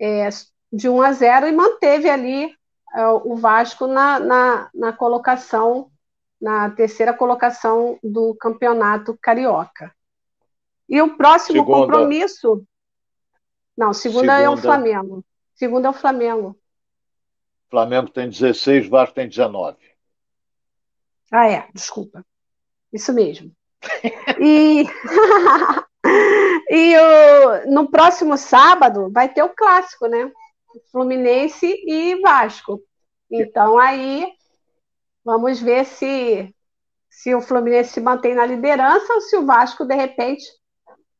é, 0.00 0.30
de 0.72 0.88
1 0.88 1.02
a 1.02 1.12
0 1.12 1.48
e 1.48 1.52
manteve 1.52 2.08
ali 2.08 2.50
é, 2.94 3.06
o 3.08 3.36
Vasco 3.36 3.86
na, 3.86 4.18
na, 4.18 4.70
na 4.74 4.92
colocação, 4.94 5.90
na 6.40 6.70
terceira 6.70 7.12
colocação 7.12 7.98
do 8.02 8.34
campeonato 8.36 9.18
carioca. 9.20 9.94
E 10.88 11.00
o 11.02 11.16
próximo 11.16 11.60
segunda. 11.60 11.86
compromisso. 11.86 12.64
Não, 13.76 13.92
segunda, 13.92 14.36
segunda, 14.36 14.40
é 14.40 14.48
o 14.48 14.56
Flamengo. 14.56 15.24
Segunda 15.54 15.88
é 15.88 15.90
o 15.90 15.94
Flamengo. 15.94 16.58
Flamengo 17.68 18.10
tem 18.10 18.28
16, 18.28 18.88
Vasco 18.88 19.14
tem 19.14 19.28
19. 19.28 19.76
Ah, 21.30 21.48
é, 21.48 21.68
desculpa. 21.74 22.24
Isso 22.92 23.12
mesmo. 23.12 23.52
E, 24.40 24.84
e 26.70 26.96
o, 26.96 27.72
no 27.72 27.90
próximo 27.90 28.36
sábado 28.36 29.10
vai 29.10 29.28
ter 29.28 29.42
o 29.42 29.54
clássico, 29.54 30.06
né? 30.06 30.30
Fluminense 30.92 31.66
e 31.66 32.20
Vasco. 32.20 32.80
Então 33.30 33.78
aí 33.78 34.32
vamos 35.24 35.60
ver 35.60 35.84
se, 35.84 36.54
se 37.10 37.34
o 37.34 37.40
Fluminense 37.40 37.94
se 37.94 38.00
mantém 38.00 38.34
na 38.34 38.46
liderança 38.46 39.12
ou 39.12 39.20
se 39.20 39.36
o 39.36 39.44
Vasco, 39.44 39.84
de 39.84 39.94
repente, 39.94 40.44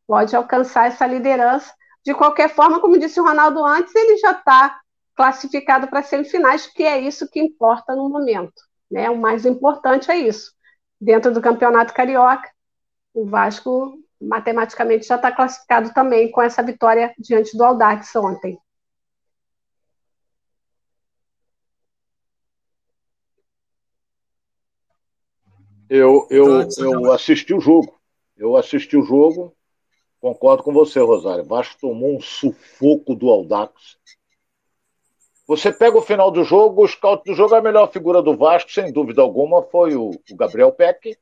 pode 0.07 0.35
alcançar 0.35 0.89
essa 0.89 1.07
liderança. 1.07 1.73
De 2.05 2.15
qualquer 2.15 2.49
forma, 2.49 2.81
como 2.81 2.99
disse 2.99 3.21
o 3.21 3.25
Ronaldo 3.25 3.65
antes, 3.65 3.95
ele 3.95 4.17
já 4.19 4.33
está 4.33 4.81
classificado 5.17 5.89
para 5.89 6.03
semifinais, 6.03 6.67
que 6.67 6.83
é 6.83 7.01
isso 7.01 7.29
que 7.31 7.41
importa 7.41 7.97
no 7.97 8.09
momento. 8.09 8.63
Né? 8.91 9.11
O 9.11 9.19
mais 9.19 9.45
importante 9.45 10.11
é 10.11 10.17
isso. 10.17 10.53
Dentro 11.01 11.33
do 11.33 11.41
Campeonato 11.41 11.93
Carioca, 11.93 12.49
o 13.13 13.27
Vasco 13.27 13.99
matematicamente 14.21 15.07
já 15.07 15.17
está 15.17 15.33
classificado 15.33 15.93
também 15.93 16.31
com 16.31 16.41
essa 16.41 16.63
vitória 16.63 17.15
diante 17.19 17.57
do 17.57 17.65
Audax 17.65 18.15
ontem. 18.17 18.59
Eu, 25.89 26.27
eu, 26.31 26.69
eu 26.79 27.13
assisti 27.13 27.55
o 27.55 27.61
jogo. 27.61 27.99
Eu 28.37 28.57
assisti 28.57 28.97
o 28.97 29.03
jogo. 29.03 29.56
Concordo 30.27 30.65
com 30.65 30.73
você, 30.73 30.99
Rosário. 30.99 31.45
Vasco 31.45 31.77
tomou 31.81 32.17
um 32.17 32.21
sufoco 32.21 33.15
do 33.15 33.31
Audax. 33.31 33.97
Você 35.47 35.73
pega 35.73 35.97
o 35.97 36.03
final 36.03 36.33
do 36.33 36.43
jogo, 36.43 36.83
o 36.83 36.89
scout 36.89 37.23
do 37.25 37.33
jogo, 37.33 37.55
a 37.55 37.61
melhor 37.61 37.93
figura 37.93 38.21
do 38.21 38.37
Vasco, 38.37 38.73
sem 38.73 38.93
dúvida 38.93 39.23
alguma, 39.23 39.63
foi 39.63 39.95
o, 39.95 40.11
o 40.11 40.37
Gabriel 40.37 40.73
Peck 40.73 41.17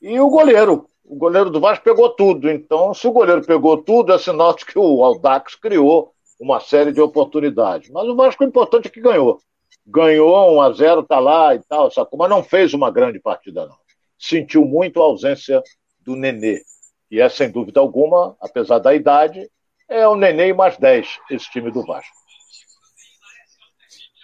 e 0.00 0.20
o 0.20 0.30
goleiro. 0.30 0.88
O 1.04 1.16
goleiro 1.16 1.50
do 1.50 1.58
Vasco 1.58 1.82
pegou 1.82 2.10
tudo. 2.10 2.48
Então, 2.48 2.94
se 2.94 3.08
o 3.08 3.12
goleiro 3.12 3.44
pegou 3.44 3.82
tudo, 3.82 4.12
é 4.12 4.18
sinal 4.20 4.54
de 4.54 4.66
que 4.66 4.78
o 4.78 5.02
Aldax 5.02 5.56
criou 5.56 6.14
uma 6.38 6.60
série 6.60 6.92
de 6.92 7.00
oportunidades. 7.00 7.90
Mas 7.90 8.06
o 8.06 8.14
Vasco, 8.14 8.44
o 8.44 8.46
importante 8.46 8.86
é 8.86 8.90
que 8.90 9.00
ganhou. 9.00 9.40
Ganhou 9.84 10.58
1 10.58 10.62
a 10.62 10.72
0 10.72 11.02
tá 11.02 11.18
lá 11.18 11.56
e 11.56 11.58
tal, 11.64 11.90
sacou? 11.90 12.16
mas 12.16 12.30
não 12.30 12.44
fez 12.44 12.72
uma 12.72 12.88
grande 12.88 13.18
partida, 13.18 13.66
não. 13.66 13.76
Sentiu 14.16 14.64
muito 14.64 15.02
a 15.02 15.06
ausência 15.06 15.60
do 15.98 16.14
Nenê. 16.14 16.62
E 17.10 17.20
é, 17.20 17.28
sem 17.28 17.50
dúvida 17.50 17.80
alguma, 17.80 18.36
apesar 18.40 18.78
da 18.78 18.94
idade, 18.94 19.50
é 19.88 20.06
o 20.06 20.14
Nenê 20.14 20.52
mais 20.52 20.76
10, 20.76 21.08
esse 21.30 21.50
time 21.50 21.70
do 21.70 21.84
Vasco. 21.84 22.14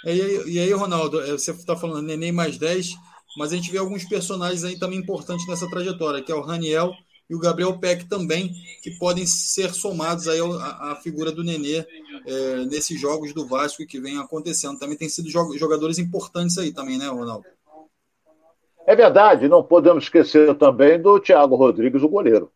E 0.05 0.11
aí, 0.11 0.43
e 0.47 0.59
aí 0.61 0.73
Ronaldo, 0.73 1.21
é, 1.21 1.33
você 1.33 1.51
está 1.51 1.75
falando 1.75 2.07
Neném 2.07 2.31
mais 2.31 2.57
10, 2.57 2.95
mas 3.37 3.53
a 3.53 3.57
gente 3.57 3.73
vê 3.73 3.79
alguns 3.79 4.05
personagens 4.05 4.63
aí 4.63 4.79
também 4.79 4.99
importantes 4.99 5.47
nessa 5.49 5.69
trajetória, 5.69 6.23
que 6.23 6.31
é 6.31 6.35
o 6.35 6.43
Raniel 6.43 6.93
e 7.29 7.35
o 7.35 7.41
Gabriel 7.41 7.77
Peck 7.79 8.05
também, 8.05 8.55
que 8.83 8.93
podem 8.93 9.27
ser 9.27 9.75
somados 9.75 10.29
aí 10.29 10.39
à, 10.41 10.93
à 10.93 10.97
figura 11.03 11.33
do 11.33 11.43
Nenê 11.43 11.85
é, 12.25 12.65
nesses 12.67 13.01
jogos 13.01 13.35
do 13.35 13.47
Vasco 13.47 13.85
que 13.85 13.99
vem 13.99 14.17
acontecendo. 14.17 14.79
Também 14.79 14.97
tem 14.97 15.09
sido 15.09 15.29
jogadores 15.29 15.99
importantes 15.99 16.57
aí 16.57 16.73
também, 16.73 16.99
né, 16.99 17.09
Ronaldo? 17.09 17.45
É 18.87 18.95
verdade, 18.95 19.49
não 19.49 19.65
podemos 19.65 20.05
esquecer 20.05 20.57
também 20.57 21.03
do 21.03 21.19
Thiago 21.19 21.57
Rodrigues, 21.57 22.05
o 22.05 22.09
goleiro. 22.09 22.53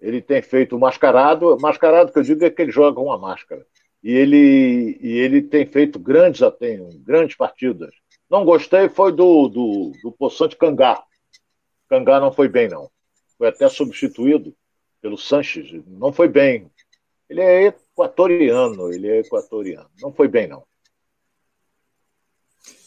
Ele 0.00 0.22
tem 0.22 0.40
feito 0.40 0.78
mascarado, 0.78 1.56
mascarado 1.60 2.12
que 2.12 2.18
eu 2.18 2.22
digo 2.22 2.44
é 2.44 2.50
que 2.50 2.62
ele 2.62 2.72
joga 2.72 3.00
uma 3.00 3.18
máscara 3.18 3.66
e 4.02 4.12
ele, 4.12 4.98
e 5.00 5.18
ele 5.18 5.42
tem 5.42 5.66
feito 5.66 5.98
grandes, 5.98 6.40
tem, 6.58 6.88
grandes 7.02 7.36
partidas. 7.36 7.94
Não 8.30 8.44
gostei 8.44 8.88
foi 8.88 9.12
do, 9.12 9.48
do, 9.48 9.92
do 10.02 10.12
Poçante 10.12 10.56
Cangá. 10.56 11.02
Cangá 11.88 12.20
não 12.20 12.32
foi 12.32 12.48
bem, 12.48 12.68
não. 12.68 12.90
Foi 13.36 13.48
até 13.48 13.68
substituído 13.68 14.54
pelo 15.02 15.18
Sanches. 15.18 15.70
Não 15.86 16.12
foi 16.12 16.28
bem. 16.28 16.70
Ele 17.28 17.40
é 17.40 17.66
equatoriano, 17.66 18.92
ele 18.92 19.08
é 19.08 19.18
equatoriano. 19.18 19.90
Não 20.00 20.12
foi 20.12 20.28
bem, 20.28 20.46
não. 20.46 20.64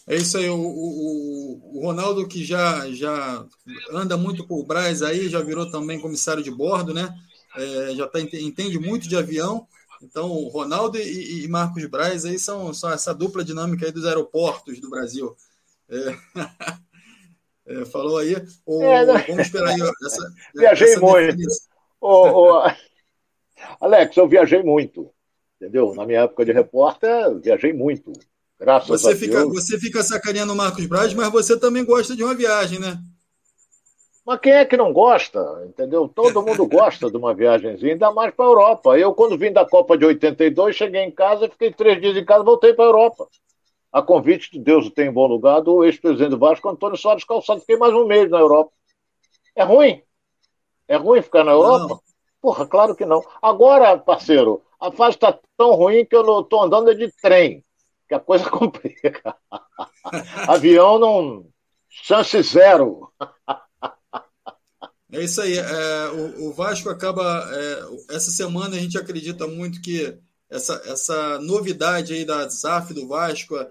É 0.06 0.16
isso 0.16 0.36
aí, 0.36 0.48
o, 0.50 0.56
o, 0.56 1.78
o, 1.78 1.86
Ronaldo 1.86 2.28
que 2.28 2.44
já, 2.44 2.90
já 2.90 3.46
anda 3.90 4.16
muito 4.16 4.46
por 4.46 4.64
Braz 4.64 5.02
aí, 5.02 5.28
já 5.30 5.40
virou 5.40 5.70
também 5.70 6.00
comissário 6.00 6.42
de 6.42 6.50
bordo, 6.50 6.92
né? 6.92 7.14
É, 7.56 7.94
já 7.94 8.06
tá, 8.06 8.20
entende 8.20 8.78
muito 8.78 9.08
de 9.08 9.16
avião 9.16 9.66
então, 10.04 10.28
Ronaldo 10.48 10.98
e, 10.98 11.44
e 11.44 11.48
Marcos 11.48 11.84
Braz 11.86 12.24
aí 12.24 12.38
são, 12.38 12.72
são 12.74 12.92
essa 12.92 13.14
dupla 13.14 13.42
dinâmica 13.42 13.86
aí 13.86 13.92
dos 13.92 14.04
aeroportos 14.04 14.78
do 14.80 14.90
Brasil. 14.90 15.34
É, 15.88 15.96
é, 17.80 17.84
falou 17.86 18.18
aí. 18.18 18.34
É, 18.34 19.04
vamos 19.26 19.46
esperar 19.46 19.70
aí. 19.70 19.80
Essa, 19.80 20.32
viajei 20.54 20.92
essa 20.92 21.00
muito. 21.00 21.36
Alex, 23.80 24.16
eu 24.16 24.28
viajei 24.28 24.62
muito. 24.62 25.10
Entendeu? 25.56 25.94
Na 25.94 26.04
minha 26.04 26.20
época 26.20 26.44
de 26.44 26.52
repórter, 26.52 27.38
viajei 27.40 27.72
muito. 27.72 28.12
Graças 28.64 28.88
você 28.88 29.12
a 29.12 29.16
fica, 29.16 29.40
Deus. 29.40 29.52
Você 29.54 29.78
fica 29.78 30.02
sacaneando 30.02 30.54
o 30.54 30.56
Marcos 30.56 30.86
Braz, 30.86 31.12
mas 31.12 31.30
você 31.30 31.58
também 31.58 31.84
gosta 31.84 32.16
de 32.16 32.24
uma 32.24 32.34
viagem, 32.34 32.80
né? 32.80 32.98
Mas 34.24 34.40
quem 34.40 34.52
é 34.52 34.64
que 34.64 34.74
não 34.74 34.90
gosta? 34.90 35.38
Entendeu? 35.66 36.08
Todo 36.08 36.42
mundo 36.42 36.64
gosta 36.66 37.10
de 37.10 37.16
uma 37.16 37.34
viagemzinha, 37.34 37.92
ainda 37.92 38.10
mais 38.10 38.34
para 38.34 38.46
a 38.46 38.48
Europa. 38.48 38.98
Eu, 38.98 39.12
quando 39.12 39.36
vim 39.36 39.52
da 39.52 39.66
Copa 39.66 39.98
de 39.98 40.06
82, 40.06 40.74
cheguei 40.74 41.02
em 41.02 41.10
casa, 41.10 41.48
fiquei 41.48 41.70
três 41.70 42.00
dias 42.00 42.16
em 42.16 42.24
casa 42.24 42.42
voltei 42.42 42.72
para 42.72 42.84
a 42.84 42.88
Europa. 42.88 43.28
A 43.92 44.00
convite 44.00 44.50
de 44.50 44.58
Deus 44.58 44.86
o 44.86 44.90
tem 44.90 45.08
em 45.08 45.12
bom 45.12 45.26
lugar 45.26 45.60
do 45.60 45.84
ex-presidente 45.84 46.30
do 46.30 46.38
Vasco, 46.38 46.68
Antônio 46.68 46.96
Soares 46.96 47.22
Calçado. 47.22 47.60
Fiquei 47.60 47.76
mais 47.76 47.92
um 47.92 48.06
mês 48.06 48.30
na 48.30 48.38
Europa. 48.38 48.72
É 49.54 49.62
ruim? 49.62 50.02
É 50.88 50.96
ruim 50.96 51.22
ficar 51.22 51.44
na 51.44 51.52
Europa? 51.52 51.88
Não. 51.88 52.00
Porra, 52.40 52.66
claro 52.66 52.96
que 52.96 53.04
não. 53.04 53.22
Agora, 53.40 53.96
parceiro, 53.98 54.62
a 54.80 54.90
fase 54.90 55.16
está 55.16 55.38
tão 55.56 55.74
ruim 55.74 56.04
que 56.04 56.14
eu 56.14 56.40
estou 56.40 56.62
andando 56.62 56.94
de 56.94 57.10
trem, 57.22 57.63
que 58.08 58.14
a 58.14 58.20
coisa 58.20 58.48
complica. 58.50 59.36
Avião 60.48 60.98
não. 60.98 61.46
Chance 61.88 62.42
zero. 62.42 63.12
É 65.12 65.22
isso 65.22 65.40
aí. 65.40 65.56
É, 65.56 66.08
o, 66.08 66.48
o, 66.48 66.52
Vasco 66.52 66.88
acaba. 66.90 67.48
É, 67.52 68.14
essa 68.16 68.30
semana 68.30 68.76
a 68.76 68.78
gente 68.78 68.98
acredita 68.98 69.46
muito 69.46 69.80
que 69.80 70.18
essa, 70.50 70.74
essa 70.86 71.38
novidade 71.38 72.12
aí 72.12 72.24
da 72.24 72.50
SAF 72.50 72.92
do 72.92 73.06
Vasco, 73.06 73.56
é, 73.56 73.70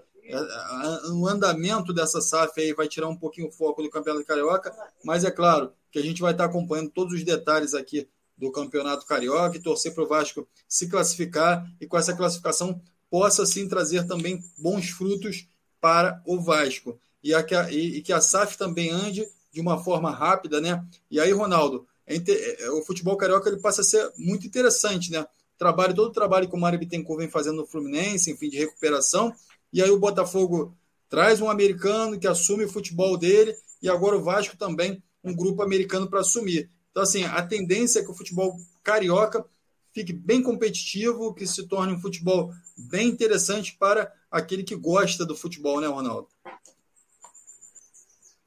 o 1.11 1.27
andamento 1.27 1.93
dessa 1.93 2.21
SAF 2.21 2.59
aí 2.61 2.73
vai 2.73 2.87
tirar 2.87 3.09
um 3.09 3.17
pouquinho 3.17 3.49
o 3.49 3.51
foco 3.51 3.83
do 3.83 3.89
Campeonato 3.89 4.25
Carioca, 4.25 4.73
mas 5.03 5.23
é 5.23 5.31
claro 5.31 5.73
que 5.91 5.99
a 5.99 6.01
gente 6.01 6.21
vai 6.21 6.31
estar 6.31 6.45
acompanhando 6.45 6.89
todos 6.89 7.13
os 7.13 7.23
detalhes 7.23 7.73
aqui 7.73 8.07
do 8.37 8.51
Campeonato 8.51 9.05
Carioca 9.05 9.57
e 9.57 9.61
torcer 9.61 9.93
para 9.93 10.03
o 10.03 10.07
Vasco 10.07 10.47
se 10.67 10.89
classificar 10.89 11.65
e 11.79 11.85
com 11.85 11.97
essa 11.97 12.15
classificação 12.15 12.81
possa 13.13 13.45
sim 13.45 13.67
trazer 13.67 14.07
também 14.07 14.43
bons 14.57 14.89
frutos 14.89 15.47
para 15.79 16.19
o 16.25 16.41
Vasco. 16.41 16.99
E, 17.23 17.31
a, 17.31 17.45
e, 17.69 17.97
e 17.97 18.01
que 18.01 18.11
a 18.11 18.19
SAF 18.19 18.57
também 18.57 18.89
ande 18.89 19.29
de 19.51 19.61
uma 19.61 19.83
forma 19.83 20.09
rápida, 20.09 20.59
né? 20.59 20.83
E 21.11 21.19
aí, 21.19 21.31
Ronaldo, 21.31 21.85
é, 22.07 22.15
é, 22.15 22.71
o 22.71 22.81
futebol 22.81 23.15
carioca 23.15 23.47
ele 23.51 23.61
passa 23.61 23.81
a 23.81 23.83
ser 23.83 24.11
muito 24.17 24.47
interessante, 24.47 25.11
né? 25.11 25.27
Trabalho, 25.59 25.93
todo 25.93 26.07
o 26.07 26.11
trabalho 26.11 26.49
que 26.49 26.55
o 26.55 26.59
Mário 26.59 26.79
Bittencourt 26.79 27.19
vem 27.19 27.29
fazendo 27.29 27.57
no 27.57 27.67
Fluminense, 27.67 28.31
enfim, 28.31 28.49
de 28.49 28.57
recuperação, 28.57 29.31
e 29.71 29.79
aí 29.79 29.91
o 29.91 29.99
Botafogo 29.99 30.75
traz 31.07 31.39
um 31.39 31.51
americano 31.51 32.19
que 32.19 32.25
assume 32.25 32.63
o 32.63 32.69
futebol 32.69 33.15
dele, 33.15 33.55
e 33.79 33.87
agora 33.87 34.17
o 34.17 34.23
Vasco 34.23 34.57
também, 34.57 35.03
um 35.23 35.35
grupo 35.35 35.61
americano 35.61 36.09
para 36.09 36.21
assumir. 36.21 36.67
Então, 36.89 37.03
assim, 37.03 37.25
a 37.25 37.43
tendência 37.43 37.99
é 37.99 38.03
que 38.03 38.09
o 38.09 38.15
futebol 38.15 38.57
carioca 38.81 39.45
fique 39.93 40.11
bem 40.11 40.41
competitivo, 40.41 41.33
que 41.33 41.45
se 41.45 41.67
torne 41.67 41.93
um 41.93 41.99
futebol 41.99 42.51
bem 42.75 43.07
interessante 43.07 43.77
para 43.77 44.11
aquele 44.29 44.63
que 44.63 44.75
gosta 44.75 45.25
do 45.25 45.35
futebol, 45.35 45.79
né, 45.79 45.87
Ronaldo? 45.87 46.27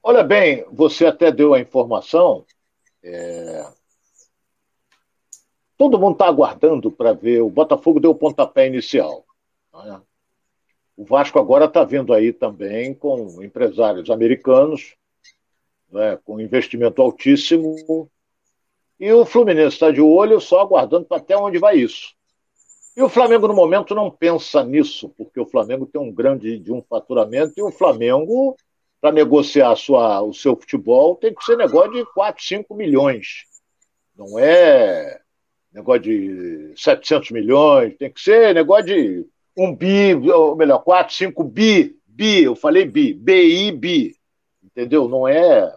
Olha 0.02 0.22
bem, 0.22 0.64
você 0.70 1.06
até 1.06 1.32
deu 1.32 1.54
a 1.54 1.60
informação. 1.60 2.44
É... 3.02 3.72
Todo 5.76 5.98
mundo 5.98 6.14
está 6.14 6.26
aguardando 6.26 6.90
para 6.90 7.12
ver. 7.12 7.42
O 7.42 7.50
Botafogo 7.50 8.00
deu 8.00 8.10
o 8.10 8.14
pontapé 8.14 8.66
inicial. 8.66 9.24
Né? 9.72 10.00
O 10.96 11.04
Vasco 11.04 11.38
agora 11.38 11.66
está 11.66 11.84
vindo 11.84 12.14
aí 12.14 12.32
também 12.32 12.94
com 12.94 13.42
empresários 13.42 14.08
americanos, 14.08 14.96
né, 15.90 16.16
com 16.24 16.40
investimento 16.40 17.02
altíssimo, 17.02 18.10
e 18.98 19.12
o 19.12 19.24
Fluminense 19.24 19.74
está 19.74 19.90
de 19.90 20.00
olho, 20.00 20.40
só 20.40 20.60
aguardando 20.60 21.06
até 21.10 21.36
onde 21.36 21.58
vai 21.58 21.76
isso. 21.76 22.14
E 22.96 23.02
o 23.02 23.08
Flamengo, 23.08 23.46
no 23.46 23.54
momento, 23.54 23.94
não 23.94 24.10
pensa 24.10 24.64
nisso, 24.64 25.10
porque 25.18 25.38
o 25.38 25.44
Flamengo 25.44 25.84
tem 25.84 26.00
um 26.00 26.10
grande 26.10 26.58
de 26.58 26.72
um 26.72 26.82
faturamento, 26.82 27.52
e 27.56 27.62
o 27.62 27.70
Flamengo, 27.70 28.56
para 29.00 29.12
negociar 29.12 29.76
sua, 29.76 30.22
o 30.22 30.32
seu 30.32 30.56
futebol, 30.56 31.14
tem 31.14 31.34
que 31.34 31.44
ser 31.44 31.58
negócio 31.58 31.92
de 31.92 32.06
4, 32.14 32.42
5 32.42 32.74
milhões. 32.74 33.44
Não 34.16 34.38
é 34.38 35.20
negócio 35.70 36.02
de 36.02 36.72
700 36.74 37.30
milhões, 37.32 37.94
tem 37.98 38.10
que 38.10 38.18
ser 38.18 38.54
negócio 38.54 38.86
de 38.86 39.26
um 39.54 39.74
bi, 39.74 40.14
ou 40.30 40.56
melhor, 40.56 40.78
4, 40.78 41.14
5 41.14 41.44
bi, 41.44 41.98
bi, 42.06 42.44
eu 42.44 42.56
falei 42.56 42.86
bi, 42.86 43.12
BI, 43.12 43.72
bi, 43.72 44.16
entendeu? 44.64 45.06
Não 45.06 45.28
é. 45.28 45.70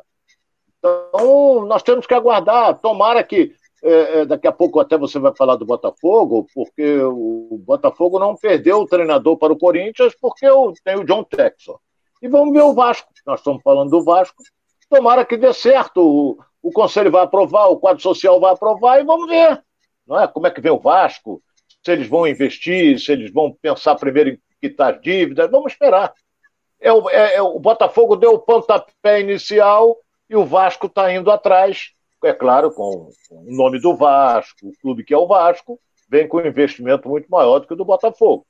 Então, 0.80 1.66
nós 1.66 1.84
temos 1.84 2.08
que 2.08 2.14
aguardar. 2.14 2.80
Tomara 2.80 3.24
que 3.24 3.54
é, 3.84 4.20
é, 4.20 4.26
daqui 4.26 4.48
a 4.48 4.52
pouco 4.52 4.80
até 4.80 4.98
você 4.98 5.20
vai 5.20 5.34
falar 5.36 5.56
do 5.56 5.66
Botafogo, 5.66 6.48
porque 6.54 7.00
o 7.02 7.62
Botafogo 7.66 8.20
não 8.20 8.36
perdeu 8.36 8.80
o 8.80 8.88
treinador 8.88 9.38
para 9.38 9.54
o 9.54 9.58
Corinthians, 9.58 10.16
porque 10.20 10.48
tem 10.84 10.96
o 10.96 11.06
John 11.06 11.24
Texon. 11.24 11.78
E 12.22 12.28
vamos 12.28 12.54
ver 12.54 12.62
o 12.62 12.74
Vasco. 12.74 13.10
Nós 13.26 13.40
estamos 13.40 13.62
falando 13.64 13.90
do 13.90 14.04
Vasco. 14.04 14.44
Tomara 14.90 15.24
que 15.24 15.38
dê 15.38 15.54
certo. 15.54 16.02
O, 16.02 16.38
o 16.62 16.72
Conselho 16.72 17.12
vai 17.12 17.24
aprovar, 17.24 17.68
o 17.68 17.78
quadro 17.78 18.02
social 18.02 18.40
vai 18.40 18.54
aprovar 18.54 19.00
e 19.00 19.06
vamos 19.06 19.28
ver. 19.28 19.64
Não 20.06 20.20
é? 20.20 20.28
Como 20.28 20.48
é 20.48 20.52
que 20.52 20.60
vem 20.60 20.72
o 20.72 20.80
Vasco? 20.80 21.42
Se 21.84 21.92
eles 21.92 22.08
vão 22.08 22.28
investir, 22.28 23.00
se 23.00 23.12
eles 23.12 23.32
vão 23.32 23.56
pensar 23.62 23.96
primeiro 23.96 24.32
em 24.32 24.40
quitar 24.60 25.00
dívidas. 25.00 25.50
Vamos 25.50 25.72
esperar. 25.72 26.14
É 26.82 26.92
o, 26.92 27.10
é, 27.10 27.36
é, 27.36 27.42
o 27.42 27.60
Botafogo 27.60 28.16
deu 28.16 28.34
o 28.34 28.40
pontapé 28.40 29.22
inicial 29.22 29.96
e 30.30 30.36
o 30.36 30.46
Vasco 30.46 30.88
está 30.88 31.12
indo 31.14 31.32
atrás 31.32 31.94
é 32.28 32.34
claro, 32.34 32.72
com, 32.72 33.12
o 33.32 33.56
nome 33.56 33.80
do 33.80 33.96
Vasco, 33.96 34.68
o 34.68 34.74
clube 34.82 35.04
que 35.04 35.14
é 35.14 35.18
o 35.18 35.28
Vasco, 35.28 35.80
vem 36.10 36.28
com 36.28 36.38
um 36.38 36.46
investimento 36.46 37.08
muito 37.08 37.30
maior 37.30 37.60
do 37.60 37.68
que 37.68 37.74
o 37.74 37.78
do 37.78 37.86
Botafogo. 37.86 38.46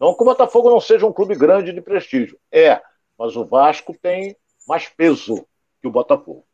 Não 0.00 0.14
que 0.14 0.22
o 0.22 0.26
Botafogo 0.26 0.70
não 0.70 0.80
seja 0.80 1.06
um 1.06 1.12
clube 1.12 1.34
grande 1.34 1.72
de 1.72 1.80
prestígio, 1.80 2.38
é, 2.50 2.80
mas 3.18 3.36
o 3.36 3.44
Vasco 3.44 3.94
tem 4.00 4.36
mais 4.66 4.88
peso 4.88 5.46
que 5.80 5.88
o 5.88 5.90
Botafogo. 5.90 6.44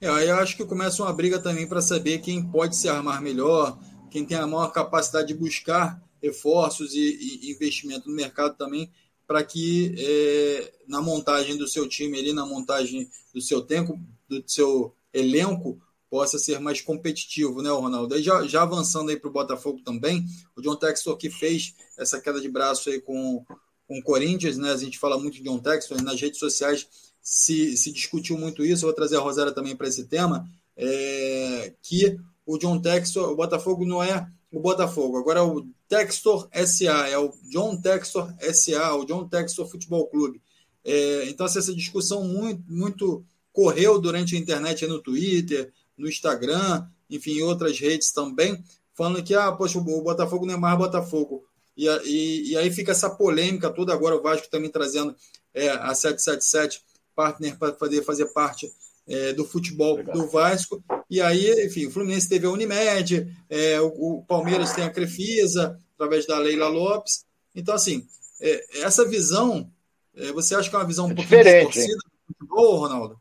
É, 0.00 0.06
eu 0.06 0.36
acho 0.36 0.56
que 0.56 0.64
começa 0.64 1.02
uma 1.02 1.12
briga 1.12 1.38
também 1.38 1.68
para 1.68 1.82
saber 1.82 2.20
quem 2.20 2.42
pode 2.42 2.76
se 2.76 2.88
armar 2.88 3.20
melhor, 3.20 3.76
quem 4.10 4.24
tem 4.24 4.38
a 4.38 4.46
maior 4.46 4.68
capacidade 4.68 5.28
de 5.28 5.34
buscar 5.34 6.00
reforços 6.22 6.94
e, 6.94 7.46
e 7.48 7.50
investimento 7.50 8.08
no 8.08 8.14
mercado 8.14 8.56
também, 8.56 8.90
para 9.30 9.44
que 9.44 9.94
é, 9.96 10.72
na 10.88 11.00
montagem 11.00 11.56
do 11.56 11.68
seu 11.68 11.88
time 11.88 12.18
ali, 12.18 12.32
na 12.32 12.44
montagem 12.44 13.08
do 13.32 13.40
seu 13.40 13.62
tempo, 13.62 13.96
do 14.28 14.42
seu 14.44 14.92
elenco 15.14 15.80
possa 16.10 16.36
ser 16.36 16.58
mais 16.58 16.80
competitivo, 16.80 17.62
né, 17.62 17.70
Ronaldo? 17.70 18.12
Aí 18.12 18.24
já, 18.24 18.44
já 18.48 18.62
avançando 18.62 19.08
aí 19.08 19.16
para 19.16 19.30
o 19.30 19.32
Botafogo 19.32 19.82
também, 19.84 20.26
o 20.56 20.60
John 20.60 20.74
Textor 20.74 21.16
que 21.16 21.30
fez 21.30 21.76
essa 21.96 22.20
queda 22.20 22.40
de 22.40 22.48
braço 22.48 22.90
aí 22.90 23.00
com, 23.00 23.44
com 23.86 24.00
o 24.00 24.02
Corinthians, 24.02 24.58
né? 24.58 24.72
A 24.72 24.76
gente 24.76 24.98
fala 24.98 25.16
muito 25.16 25.36
de 25.36 25.44
John 25.44 25.60
Textor, 25.60 26.02
nas 26.02 26.20
redes 26.20 26.40
sociais 26.40 26.88
se, 27.22 27.76
se 27.76 27.92
discutiu 27.92 28.36
muito 28.36 28.64
isso, 28.64 28.84
eu 28.84 28.88
vou 28.88 28.96
trazer 28.96 29.16
a 29.16 29.20
Rosária 29.20 29.52
também 29.52 29.76
para 29.76 29.86
esse 29.86 30.06
tema, 30.06 30.44
é, 30.76 31.72
que 31.80 32.18
o 32.44 32.58
John 32.58 32.80
Textor, 32.80 33.30
o 33.30 33.36
Botafogo 33.36 33.86
não 33.86 34.02
é 34.02 34.26
o 34.52 34.58
Botafogo, 34.58 35.16
agora 35.16 35.40
é 35.40 35.42
o 35.42 35.66
Textor 35.88 36.48
SA, 36.66 37.08
é 37.08 37.16
o 37.16 37.32
John 37.48 37.80
Textor 37.80 38.32
SA, 38.52 38.94
o 38.94 39.04
John 39.04 39.28
Textor 39.28 39.66
Futebol 39.68 40.06
Clube. 40.08 40.42
É, 40.84 41.28
então, 41.28 41.46
essa 41.46 41.74
discussão 41.74 42.24
muito, 42.24 42.62
muito 42.68 43.24
correu 43.52 44.00
durante 44.00 44.34
a 44.34 44.38
internet 44.38 44.86
no 44.86 45.00
Twitter, 45.00 45.72
no 45.96 46.08
Instagram, 46.08 46.86
enfim, 47.08 47.38
em 47.38 47.42
outras 47.42 47.78
redes 47.78 48.12
também, 48.12 48.62
falando 48.94 49.22
que, 49.22 49.34
ah, 49.34 49.52
poxa, 49.52 49.78
o 49.78 50.02
Botafogo 50.02 50.46
não 50.46 50.54
é 50.54 50.56
mais 50.56 50.78
Botafogo. 50.78 51.44
E, 51.76 51.86
e, 52.04 52.50
e 52.50 52.56
aí 52.56 52.70
fica 52.70 52.92
essa 52.92 53.10
polêmica 53.10 53.70
toda, 53.70 53.92
agora 53.92 54.16
o 54.16 54.22
Vasco 54.22 54.48
também 54.50 54.70
trazendo 54.70 55.14
é, 55.54 55.68
a 55.70 55.94
777 55.94 56.82
partner 57.14 57.58
para 57.58 57.72
poder 57.72 58.02
fazer 58.02 58.26
parte 58.26 58.72
é, 59.10 59.32
do 59.32 59.44
futebol 59.44 59.96
Legal. 59.96 60.14
do 60.14 60.28
Vasco. 60.28 60.82
E 61.10 61.20
aí, 61.20 61.66
enfim, 61.66 61.86
o 61.86 61.90
Fluminense 61.90 62.28
teve 62.28 62.46
a 62.46 62.50
Unimed, 62.50 63.26
é, 63.50 63.80
o, 63.80 64.18
o, 64.18 64.24
Palmeiras 64.24 64.72
tem 64.72 64.84
a 64.84 64.90
Crefisa, 64.90 65.76
através 65.94 66.26
da 66.26 66.38
Leila 66.38 66.68
Lopes. 66.68 67.26
Então, 67.54 67.74
assim, 67.74 68.06
é, 68.40 68.82
essa 68.82 69.06
visão, 69.06 69.68
é, 70.14 70.32
você 70.32 70.54
acha 70.54 70.70
que 70.70 70.76
é 70.76 70.78
uma 70.78 70.86
visão 70.86 71.06
um 71.06 71.10
é 71.10 71.14
pouquinho 71.14 71.42
distorcida 71.42 71.96
do 71.96 72.34
futebol, 72.34 72.76
Ronaldo? 72.76 73.20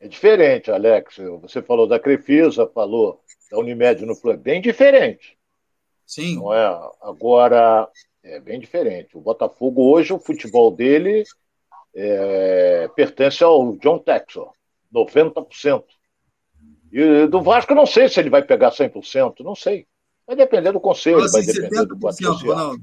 É 0.00 0.08
diferente, 0.08 0.70
Alex. 0.70 1.16
Você 1.42 1.62
falou 1.62 1.86
da 1.86 2.00
Crefisa, 2.00 2.66
falou 2.66 3.22
da 3.50 3.58
Unimed 3.58 4.04
no 4.04 4.16
Flamengo. 4.16 4.42
Bem 4.42 4.60
diferente. 4.60 5.38
Sim. 6.06 6.36
Não 6.36 6.52
é? 6.52 6.66
Agora, 7.02 7.88
é 8.22 8.40
bem 8.40 8.58
diferente. 8.58 9.16
O 9.16 9.20
Botafogo, 9.20 9.92
hoje, 9.92 10.12
o 10.12 10.18
futebol 10.18 10.74
dele 10.74 11.22
é, 11.94 12.88
pertence 12.94 13.42
ao 13.42 13.76
John 13.76 13.98
Texor, 13.98 14.52
90%. 14.92 15.84
E 16.92 17.26
do 17.26 17.40
Vasco, 17.40 17.74
não 17.74 17.86
sei 17.86 18.08
se 18.08 18.18
ele 18.18 18.30
vai 18.30 18.42
pegar 18.42 18.70
100%, 18.70 19.40
não 19.40 19.54
sei. 19.54 19.86
Vai 20.26 20.36
depender 20.36 20.72
do 20.72 20.80
conselho, 20.80 21.30
vai 21.30 21.42
depender 21.42 21.86
do 21.86 21.98
quadro 21.98 22.80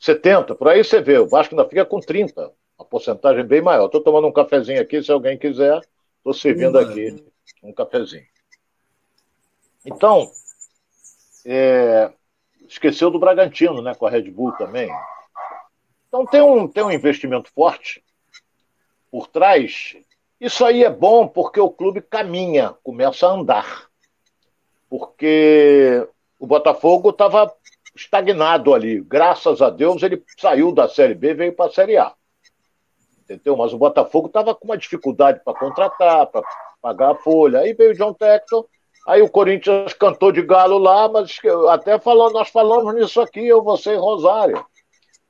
70%, 0.00 0.56
por 0.56 0.68
aí 0.68 0.82
você 0.84 1.00
vê. 1.00 1.18
O 1.18 1.28
Vasco 1.28 1.54
ainda 1.54 1.68
fica 1.68 1.84
com 1.84 1.98
30% 1.98 2.52
uma 2.78 2.86
porcentagem 2.86 3.44
bem 3.44 3.60
maior. 3.60 3.86
Estou 3.86 4.02
tomando 4.02 4.28
um 4.28 4.32
cafezinho 4.32 4.80
aqui, 4.80 5.02
se 5.02 5.10
alguém 5.10 5.36
quiser, 5.36 5.80
estou 6.18 6.32
servindo 6.32 6.78
aqui 6.78 7.24
um 7.62 7.72
cafezinho. 7.72 8.26
Então, 9.84 10.30
é, 11.44 12.12
esqueceu 12.68 13.10
do 13.10 13.18
Bragantino, 13.18 13.82
né, 13.82 13.94
com 13.94 14.06
a 14.06 14.10
Red 14.10 14.30
Bull 14.30 14.52
também. 14.52 14.88
Então 16.08 16.26
tem 16.26 16.40
um, 16.40 16.66
tem 16.66 16.82
um 16.82 16.90
investimento 16.90 17.50
forte 17.52 18.02
por 19.10 19.26
trás. 19.26 19.96
Isso 20.40 20.64
aí 20.64 20.84
é 20.84 20.90
bom 20.90 21.28
porque 21.28 21.60
o 21.60 21.70
clube 21.70 22.00
caminha, 22.00 22.74
começa 22.82 23.26
a 23.26 23.32
andar. 23.32 23.88
Porque 24.88 26.06
o 26.38 26.46
Botafogo 26.46 27.10
estava 27.10 27.52
estagnado 27.94 28.74
ali. 28.74 29.00
Graças 29.00 29.60
a 29.60 29.70
Deus 29.70 30.02
ele 30.02 30.22
saiu 30.38 30.72
da 30.72 30.88
Série 30.88 31.14
B 31.14 31.30
e 31.30 31.34
veio 31.34 31.52
para 31.52 31.66
a 31.66 31.72
Série 31.72 31.96
A 31.96 32.14
entendeu? 33.28 33.56
Mas 33.56 33.72
o 33.74 33.78
Botafogo 33.78 34.28
estava 34.28 34.54
com 34.54 34.64
uma 34.64 34.78
dificuldade 34.78 35.40
para 35.44 35.58
contratar, 35.58 36.26
para 36.26 36.42
pagar 36.80 37.12
a 37.12 37.14
folha. 37.16 37.60
Aí 37.60 37.74
veio 37.74 37.90
o 37.90 37.94
John 37.94 38.14
Texton, 38.14 38.64
aí 39.06 39.20
o 39.20 39.28
Corinthians 39.28 39.92
cantou 39.92 40.32
de 40.32 40.42
galo 40.42 40.78
lá, 40.78 41.08
mas 41.08 41.38
até 41.68 41.98
falando, 41.98 42.32
nós 42.32 42.48
falamos 42.48 42.94
nisso 42.94 43.20
aqui, 43.20 43.46
eu, 43.46 43.62
você 43.62 43.92
e 43.92 43.96
Rosário. 43.96 44.64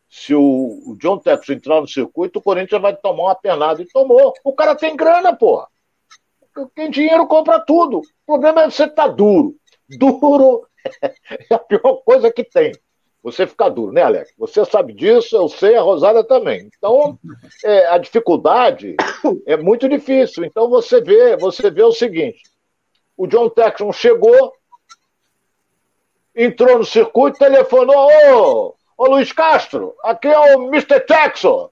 Se 0.08 0.34
o, 0.34 0.96
John 0.98 1.18
Texton 1.18 1.52
entrar 1.52 1.80
no 1.80 1.88
circuito, 1.88 2.38
o 2.38 2.42
Corinthians 2.42 2.80
vai 2.80 2.96
tomar 2.96 3.24
uma 3.24 3.34
pernada. 3.34 3.82
E 3.82 3.86
tomou. 3.86 4.32
O 4.42 4.52
cara 4.52 4.74
tem 4.74 4.96
grana, 4.96 5.34
porra. 5.34 5.68
Quem 6.74 6.90
dinheiro 6.90 7.26
compra 7.26 7.60
tudo. 7.60 7.98
O 7.98 8.04
problema 8.26 8.62
é 8.62 8.70
você 8.70 8.84
estar 8.84 9.04
tá 9.04 9.08
duro. 9.08 9.54
Duro 9.88 10.66
é 11.50 11.54
a 11.54 11.58
pior 11.58 12.02
coisa 12.04 12.32
que 12.32 12.42
tem 12.42 12.72
você 13.22 13.46
fica 13.46 13.68
duro, 13.68 13.92
né, 13.92 14.02
Alex? 14.02 14.32
Você 14.38 14.64
sabe 14.64 14.92
disso, 14.92 15.36
eu 15.36 15.48
sei, 15.48 15.76
a 15.76 15.82
Rosária 15.82 16.22
também. 16.24 16.70
Então, 16.76 17.18
é, 17.64 17.86
a 17.88 17.98
dificuldade 17.98 18.96
é 19.46 19.56
muito 19.56 19.88
difícil. 19.88 20.44
Então, 20.44 20.68
você 20.68 21.00
vê, 21.00 21.36
você 21.36 21.70
vê 21.70 21.82
o 21.82 21.92
seguinte: 21.92 22.42
o 23.16 23.26
John 23.26 23.50
Texon 23.50 23.92
chegou, 23.92 24.52
entrou 26.34 26.78
no 26.78 26.84
circuito, 26.84 27.38
telefonou: 27.38 28.08
Ô, 28.32 28.74
ô 28.98 29.06
Luiz 29.06 29.32
Castro, 29.32 29.94
aqui 30.02 30.26
é 30.26 30.56
o 30.56 30.64
Mr. 30.64 31.00
Texon. 31.00 31.70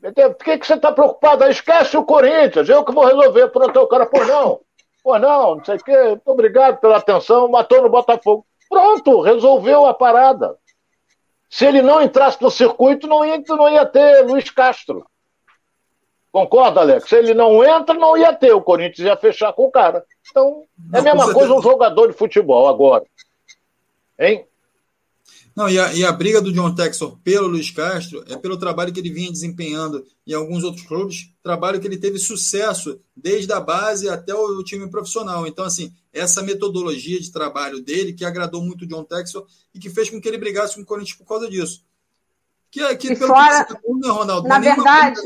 Por 0.00 0.34
que, 0.44 0.58
que 0.58 0.66
você 0.66 0.74
está 0.74 0.92
preocupado? 0.92 1.44
Esquece 1.44 1.96
o 1.96 2.04
Corinthians, 2.04 2.68
eu 2.68 2.84
que 2.84 2.92
vou 2.92 3.06
resolver. 3.06 3.48
Pronto, 3.48 3.80
o 3.80 3.86
cara, 3.86 4.06
pô, 4.06 4.24
não. 4.24 4.60
Pô, 5.02 5.18
não, 5.18 5.56
não 5.56 5.64
sei 5.64 5.76
o 5.76 5.84
quê. 5.84 5.96
Muito 6.08 6.28
obrigado 6.28 6.78
pela 6.78 6.98
atenção, 6.98 7.48
matou 7.48 7.82
no 7.82 7.88
Botafogo. 7.88 8.46
Pronto, 8.68 9.20
resolveu 9.20 9.86
a 9.86 9.94
parada. 9.94 10.56
Se 11.48 11.66
ele 11.66 11.82
não 11.82 12.00
entrasse 12.00 12.40
no 12.40 12.50
circuito, 12.50 13.06
não 13.06 13.24
ia, 13.24 13.42
não 13.48 13.68
ia 13.68 13.84
ter 13.84 14.24
Luiz 14.24 14.48
Castro. 14.50 15.04
Concorda, 16.30 16.80
Alex? 16.80 17.08
Se 17.08 17.16
ele 17.16 17.34
não 17.34 17.64
entra, 17.64 17.94
não 17.94 18.16
ia 18.16 18.32
ter. 18.32 18.52
O 18.52 18.62
Corinthians 18.62 19.06
ia 19.06 19.16
fechar 19.16 19.52
com 19.52 19.64
o 19.64 19.70
cara. 19.70 20.04
Então, 20.30 20.62
é 20.94 20.98
a 20.98 21.02
mesma 21.02 21.34
coisa 21.34 21.52
um 21.52 21.60
jogador 21.60 22.06
de 22.06 22.12
futebol 22.12 22.68
agora. 22.68 23.04
Hein? 24.18 24.46
Não, 25.60 25.68
e 25.68 25.78
a, 25.78 25.92
e 25.92 26.02
a 26.02 26.10
briga 26.10 26.40
do 26.40 26.50
John 26.50 26.74
Texor 26.74 27.18
pelo 27.22 27.46
Luiz 27.46 27.70
Castro 27.70 28.24
é 28.26 28.34
pelo 28.34 28.56
trabalho 28.56 28.90
que 28.90 28.98
ele 28.98 29.12
vinha 29.12 29.30
desempenhando 29.30 30.02
em 30.26 30.32
alguns 30.32 30.64
outros 30.64 30.86
clubes, 30.86 31.34
trabalho 31.42 31.78
que 31.78 31.86
ele 31.86 31.98
teve 31.98 32.18
sucesso 32.18 32.98
desde 33.14 33.52
a 33.52 33.60
base 33.60 34.08
até 34.08 34.34
o, 34.34 34.64
time 34.64 34.88
profissional. 34.88 35.46
Então, 35.46 35.66
assim, 35.66 35.92
essa 36.14 36.42
metodologia 36.42 37.20
de 37.20 37.30
trabalho 37.30 37.82
dele 37.82 38.14
que 38.14 38.24
agradou 38.24 38.62
muito 38.62 38.86
o 38.86 38.88
John 38.88 39.04
Texor 39.04 39.46
e 39.74 39.78
que 39.78 39.90
fez 39.90 40.08
com 40.08 40.18
que 40.18 40.26
ele 40.26 40.38
brigasse 40.38 40.76
com 40.76 40.80
o 40.80 40.86
Corinthians 40.86 41.18
por 41.18 41.26
causa 41.26 41.46
disso. 41.46 41.84
Que, 42.70 42.96
que, 42.96 43.14
pelo 43.14 43.26
fora, 43.26 43.62
que 43.66 43.74
você 43.74 44.00
tá 44.00 44.12
Ronaldo, 44.12 44.48
na 44.48 44.60
verdade, 44.60 45.20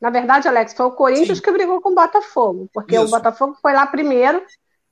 na 0.00 0.10
verdade, 0.10 0.46
Alex, 0.46 0.72
foi 0.72 0.86
o 0.86 0.92
Corinthians 0.92 1.38
Sim. 1.38 1.42
que 1.42 1.50
brigou 1.50 1.80
com 1.80 1.90
o 1.90 1.94
Botafogo, 1.96 2.70
porque 2.72 2.94
Isso. 2.94 3.06
o 3.06 3.10
Botafogo 3.10 3.56
foi 3.60 3.72
lá 3.72 3.88
primeiro 3.88 4.40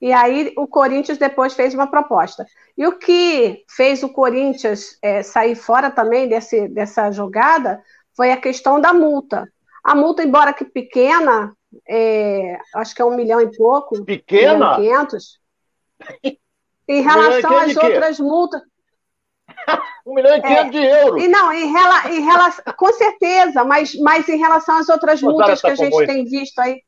e 0.01 0.13
aí 0.13 0.53
o 0.57 0.67
Corinthians 0.67 1.19
depois 1.19 1.55
fez 1.55 1.75
uma 1.75 1.87
proposta. 1.87 2.47
E 2.77 2.87
o 2.87 2.99
que 2.99 3.65
fez 3.69 4.03
o 4.03 4.09
Corinthians 4.09 4.99
é, 5.03 5.23
sair 5.23 5.55
fora 5.55 5.91
também 5.91 6.29
desse, 6.29 6.69
dessa 6.69 7.11
jogada 7.11 7.83
foi 8.17 8.33
a 8.33 8.37
questão 8.37 8.81
da 8.81 8.93
multa. 8.93 9.49
A 9.83 9.95
multa, 9.95 10.23
embora 10.23 10.53
que 10.53 10.65
pequena, 10.65 11.55
é, 11.89 12.59
acho 12.75 12.95
que 12.95 13.03
é 13.03 13.05
um 13.05 13.17
milhão 13.17 13.41
e 13.41 13.57
pouco. 13.57 14.05
Pequena? 14.05 14.77
Um 14.77 14.81
milhão 14.81 15.07
e 16.23 16.39
Em 16.89 17.01
relação 17.01 17.57
às 17.57 17.77
outras 17.77 18.19
multas. 18.19 18.61
um 20.07 20.15
milhão 20.15 20.37
e 20.37 20.43
quinhentos 20.43 20.67
é, 20.67 20.71
de 20.71 20.85
euros. 20.85 21.23
E 21.23 21.29
não, 21.29 21.53
em, 21.53 21.73
rela, 21.73 22.11
em 22.11 22.21
relação, 22.21 22.65
com 22.77 22.93
certeza, 22.93 23.65
mas, 23.65 23.95
mas 24.01 24.29
em 24.29 24.37
relação 24.37 24.77
às 24.77 24.89
outras 24.89 25.23
multas 25.23 25.61
que 25.61 25.71
a 25.71 25.75
gente 25.75 26.07
tem 26.07 26.25
visto 26.25 26.59
aí. 26.59 26.83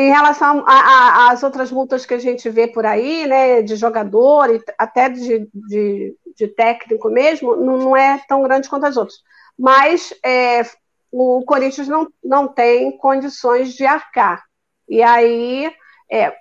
Em 0.00 0.10
relação 0.10 0.64
às 0.64 1.42
outras 1.42 1.72
multas 1.72 2.06
que 2.06 2.14
a 2.14 2.20
gente 2.20 2.48
vê 2.48 2.68
por 2.68 2.86
aí, 2.86 3.26
né, 3.26 3.62
de 3.62 3.74
jogador 3.74 4.48
e 4.48 4.62
até 4.78 5.08
de, 5.08 5.50
de, 5.52 6.16
de 6.36 6.46
técnico 6.46 7.10
mesmo, 7.10 7.56
não, 7.56 7.78
não, 7.78 7.96
é 7.96 8.22
tão 8.28 8.40
grande 8.44 8.68
quanto 8.68 8.86
as 8.86 8.96
outras. 8.96 9.18
Mas 9.58 10.14
é, 10.24 10.62
o 11.10 11.42
Corinthians 11.44 11.88
não, 11.88 12.06
não 12.22 12.46
tem 12.46 12.96
condições 12.96 13.74
de 13.74 13.84
arcar. 13.84 14.44
E 14.88 15.02
aí, 15.02 15.68
é, 16.08 16.32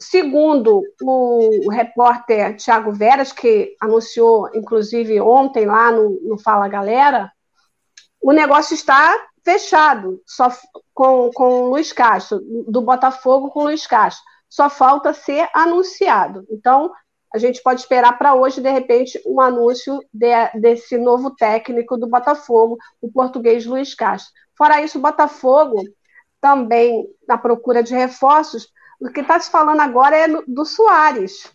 segundo 0.00 0.82
o, 1.02 1.70
repórter 1.70 2.56
Tiago 2.56 2.92
Veras, 2.92 3.30
que 3.30 3.76
anunciou, 3.78 4.48
inclusive, 4.54 5.20
ontem 5.20 5.66
lá 5.66 5.92
no, 5.92 6.18
no 6.22 6.38
Fala 6.38 6.66
Galera, 6.66 7.30
o 8.22 8.32
negócio 8.32 8.72
está 8.72 9.14
fechado, 9.44 10.20
só 10.26 10.48
com, 10.94 11.30
com 11.34 11.62
o 11.62 11.70
Luiz 11.70 11.92
Castro, 11.92 12.40
do 12.68 12.80
Botafogo 12.80 13.50
com 13.50 13.60
o 13.60 13.64
Luiz 13.64 13.86
Castro. 13.86 14.24
Só 14.48 14.68
falta 14.68 15.12
ser 15.12 15.48
anunciado. 15.54 16.46
Então, 16.50 16.92
a 17.34 17.38
gente 17.38 17.62
pode 17.62 17.80
esperar 17.80 18.18
para 18.18 18.34
hoje, 18.34 18.60
de 18.60 18.70
repente, 18.70 19.20
um 19.26 19.40
anúncio 19.40 19.98
de, 20.12 20.28
desse 20.60 20.98
novo 20.98 21.34
técnico 21.34 21.96
do 21.96 22.08
Botafogo, 22.08 22.76
o 23.00 23.10
português 23.10 23.64
Luiz 23.64 23.94
Castro. 23.94 24.32
Fora 24.56 24.82
isso, 24.82 24.98
o 24.98 25.02
Botafogo 25.02 25.82
também 26.40 27.08
na 27.26 27.38
procura 27.38 27.82
de 27.82 27.94
reforços. 27.94 28.68
O 29.00 29.08
que 29.08 29.20
está 29.20 29.40
se 29.40 29.50
falando 29.50 29.80
agora 29.80 30.16
é 30.16 30.28
do 30.46 30.64
Soares. 30.64 31.50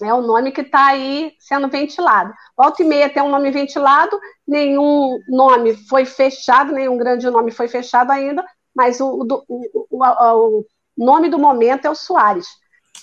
É 0.00 0.12
o 0.14 0.22
nome 0.22 0.52
que 0.52 0.62
está 0.62 0.86
aí 0.86 1.32
sendo 1.38 1.68
ventilado. 1.68 2.32
Volta 2.56 2.82
e 2.82 2.86
meia 2.86 3.10
tem 3.10 3.22
um 3.22 3.30
nome 3.30 3.50
ventilado, 3.50 4.18
nenhum 4.46 5.18
nome 5.28 5.74
foi 5.88 6.04
fechado, 6.04 6.72
nenhum 6.72 6.96
grande 6.96 7.28
nome 7.28 7.50
foi 7.50 7.68
fechado 7.68 8.10
ainda, 8.10 8.44
mas 8.74 9.00
o, 9.00 9.06
o, 9.06 9.44
o, 9.90 10.60
o 10.60 10.64
nome 10.96 11.28
do 11.28 11.38
momento 11.38 11.84
é 11.84 11.90
o 11.90 11.94
Soares, 11.94 12.46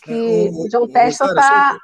que 0.03 0.11
é, 0.11 0.49
o, 0.51 0.67
John 0.69 0.87
Testa 0.87 1.25
está... 1.25 1.77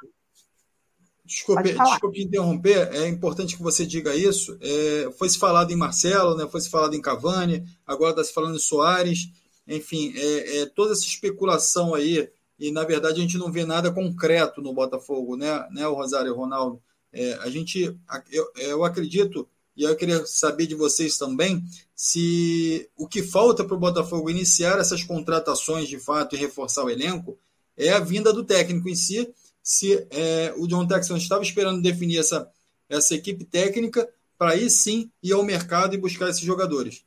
Desculpe, 1.24 1.72
desculpe 1.72 2.22
interromper, 2.22 2.88
é 2.94 3.08
importante 3.08 3.56
que 3.56 3.62
você 3.62 3.84
diga 3.84 4.14
isso. 4.14 4.56
É, 4.60 5.10
foi 5.18 5.28
se 5.28 5.38
falado 5.38 5.72
em 5.72 5.76
Marcelo, 5.76 6.36
né, 6.36 6.46
foi 6.48 6.60
se 6.60 6.70
falado 6.70 6.94
em 6.94 7.02
Cavani, 7.02 7.64
agora 7.84 8.10
está 8.10 8.22
se 8.22 8.32
falando 8.32 8.54
em 8.54 8.60
Soares. 8.60 9.28
Enfim, 9.66 10.12
é, 10.16 10.58
é, 10.58 10.66
toda 10.66 10.92
essa 10.92 11.02
especulação 11.02 11.94
aí 11.94 12.28
e 12.58 12.70
na 12.70 12.84
verdade 12.84 13.18
a 13.18 13.22
gente 13.22 13.38
não 13.38 13.52
vê 13.52 13.64
nada 13.64 13.92
concreto 13.92 14.60
no 14.60 14.72
Botafogo, 14.72 15.36
né, 15.36 15.66
né 15.70 15.86
o 15.86 15.94
Rosário 15.94 16.34
Ronaldo? 16.34 16.82
É, 17.12 17.34
a 17.34 17.48
gente, 17.48 17.96
eu, 18.30 18.50
eu 18.56 18.84
acredito, 18.84 19.48
e 19.76 19.84
eu 19.84 19.96
queria 19.96 20.26
saber 20.26 20.66
de 20.66 20.74
vocês 20.74 21.16
também, 21.16 21.64
se 21.94 22.88
o 22.96 23.06
que 23.06 23.22
falta 23.22 23.64
para 23.64 23.76
o 23.76 23.80
Botafogo 23.80 24.30
iniciar 24.30 24.78
essas 24.78 25.02
contratações 25.02 25.88
de 25.88 25.98
fato 25.98 26.34
e 26.34 26.38
reforçar 26.38 26.84
o 26.84 26.90
elenco 26.90 27.38
é 27.76 27.90
a 27.90 28.00
vinda 28.00 28.32
do 28.32 28.44
técnico 28.44 28.88
em 28.88 28.94
si, 28.94 29.32
se 29.62 30.06
é, 30.10 30.52
o 30.56 30.66
John 30.66 30.86
Texan 30.86 31.16
estava 31.16 31.42
esperando 31.42 31.82
definir 31.82 32.18
essa, 32.18 32.50
essa 32.88 33.14
equipe 33.14 33.44
técnica 33.44 34.08
para 34.38 34.52
aí 34.52 34.68
sim 34.70 35.10
ir 35.22 35.32
ao 35.32 35.42
mercado 35.42 35.94
e 35.94 35.98
buscar 35.98 36.28
esses 36.28 36.42
jogadores. 36.42 37.05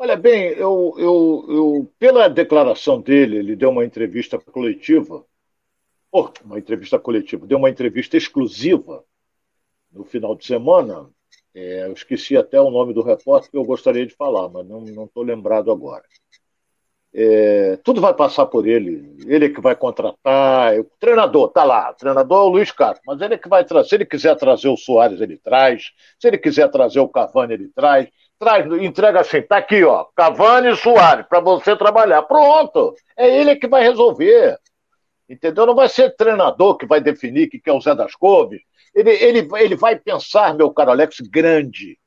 Olha 0.00 0.16
bem, 0.16 0.50
eu, 0.50 0.94
eu, 0.96 1.44
eu, 1.48 1.92
pela 1.98 2.28
declaração 2.28 3.00
dele, 3.00 3.38
ele 3.38 3.56
deu 3.56 3.70
uma 3.70 3.84
entrevista 3.84 4.38
coletiva, 4.38 5.24
oh, 6.12 6.30
uma 6.44 6.56
entrevista 6.56 7.00
coletiva, 7.00 7.44
deu 7.48 7.58
uma 7.58 7.68
entrevista 7.68 8.16
exclusiva 8.16 9.04
no 9.90 10.04
final 10.04 10.36
de 10.36 10.46
semana. 10.46 11.10
É, 11.52 11.86
eu 11.86 11.92
esqueci 11.94 12.36
até 12.36 12.60
o 12.60 12.70
nome 12.70 12.94
do 12.94 13.02
repórter 13.02 13.50
que 13.50 13.56
eu 13.56 13.64
gostaria 13.64 14.06
de 14.06 14.14
falar, 14.14 14.48
mas 14.48 14.64
não 14.68 14.84
estou 15.04 15.24
lembrado 15.24 15.72
agora. 15.72 16.04
É, 17.12 17.76
tudo 17.78 18.00
vai 18.00 18.14
passar 18.14 18.46
por 18.46 18.68
ele, 18.68 19.16
ele 19.26 19.46
é 19.46 19.48
que 19.48 19.60
vai 19.60 19.74
contratar, 19.74 20.78
o 20.78 20.84
treinador 21.00 21.48
está 21.48 21.64
lá, 21.64 21.90
o 21.90 21.94
treinador 21.94 22.44
é 22.44 22.46
o 22.46 22.48
Luiz 22.50 22.70
Carlos, 22.70 23.00
mas 23.06 23.20
ele 23.22 23.34
é 23.34 23.38
que 23.38 23.48
vai 23.48 23.64
trazer, 23.64 23.88
se 23.88 23.94
ele 23.94 24.04
quiser 24.06 24.36
trazer 24.36 24.68
o 24.68 24.76
Soares, 24.76 25.20
ele 25.20 25.38
traz, 25.38 25.90
se 26.20 26.28
ele 26.28 26.36
quiser 26.36 26.70
trazer 26.70 27.00
o 27.00 27.08
Cavani, 27.08 27.54
ele 27.54 27.68
traz, 27.74 28.08
traz, 28.38 28.66
entrega 28.82 29.20
assim, 29.20 29.42
tá 29.42 29.58
aqui, 29.58 29.82
ó, 29.84 30.04
Cavani 30.14 30.72
e 30.72 30.76
Soares, 30.76 31.26
para 31.26 31.40
você 31.40 31.76
trabalhar. 31.76 32.22
Pronto, 32.22 32.94
é 33.16 33.40
ele 33.40 33.56
que 33.56 33.66
vai 33.66 33.82
resolver. 33.82 34.58
Entendeu? 35.28 35.66
Não 35.66 35.74
vai 35.74 35.88
ser 35.88 36.16
treinador 36.16 36.76
que 36.76 36.86
vai 36.86 37.00
definir 37.00 37.48
que 37.48 37.60
é 37.68 37.72
o 37.72 37.80
Zé 37.80 37.94
das 37.94 38.14
Couves. 38.14 38.60
Ele, 38.94 39.10
ele, 39.10 39.48
ele 39.56 39.76
vai 39.76 39.96
pensar, 39.96 40.54
meu 40.54 40.70
caro 40.70 40.90
Alex, 40.90 41.20
grande. 41.20 41.98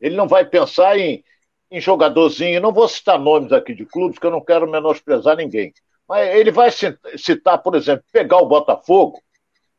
Ele 0.00 0.16
não 0.16 0.26
vai 0.26 0.44
pensar 0.44 0.98
em, 0.98 1.22
em 1.70 1.80
jogadorzinho. 1.80 2.60
Não 2.60 2.72
vou 2.72 2.88
citar 2.88 3.18
nomes 3.18 3.52
aqui 3.52 3.72
de 3.72 3.86
clubes, 3.86 4.18
que 4.18 4.26
eu 4.26 4.32
não 4.32 4.44
quero 4.44 4.68
menosprezar 4.68 5.36
ninguém. 5.36 5.72
Mas 6.08 6.34
ele 6.34 6.50
vai 6.50 6.70
citar, 7.16 7.58
por 7.62 7.76
exemplo, 7.76 8.04
pegar 8.12 8.38
o 8.38 8.46
Botafogo. 8.46 9.20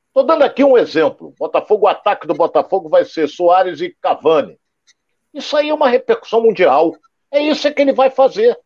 Estou 0.08 0.24
dando 0.24 0.43
aqui 0.43 0.64
um 0.64 0.78
exemplo. 0.78 1.34
Botafogo, 1.38 1.86
o 1.86 1.89
ataque 1.89 2.26
do 2.26 2.34
Botafogo 2.34 2.88
vai 2.88 3.04
ser 3.04 3.28
Soares 3.28 3.82
e 3.82 3.95
Cavani. 4.02 4.58
Isso 5.38 5.56
aí 5.56 5.70
é 5.70 5.74
uma 5.74 5.88
repercussão 5.88 6.42
mundial. 6.42 6.96
É 7.32 7.40
isso 7.40 7.72
que 7.74 7.82
ele 7.82 7.94
vai 7.94 8.10
fazer. 8.10 8.58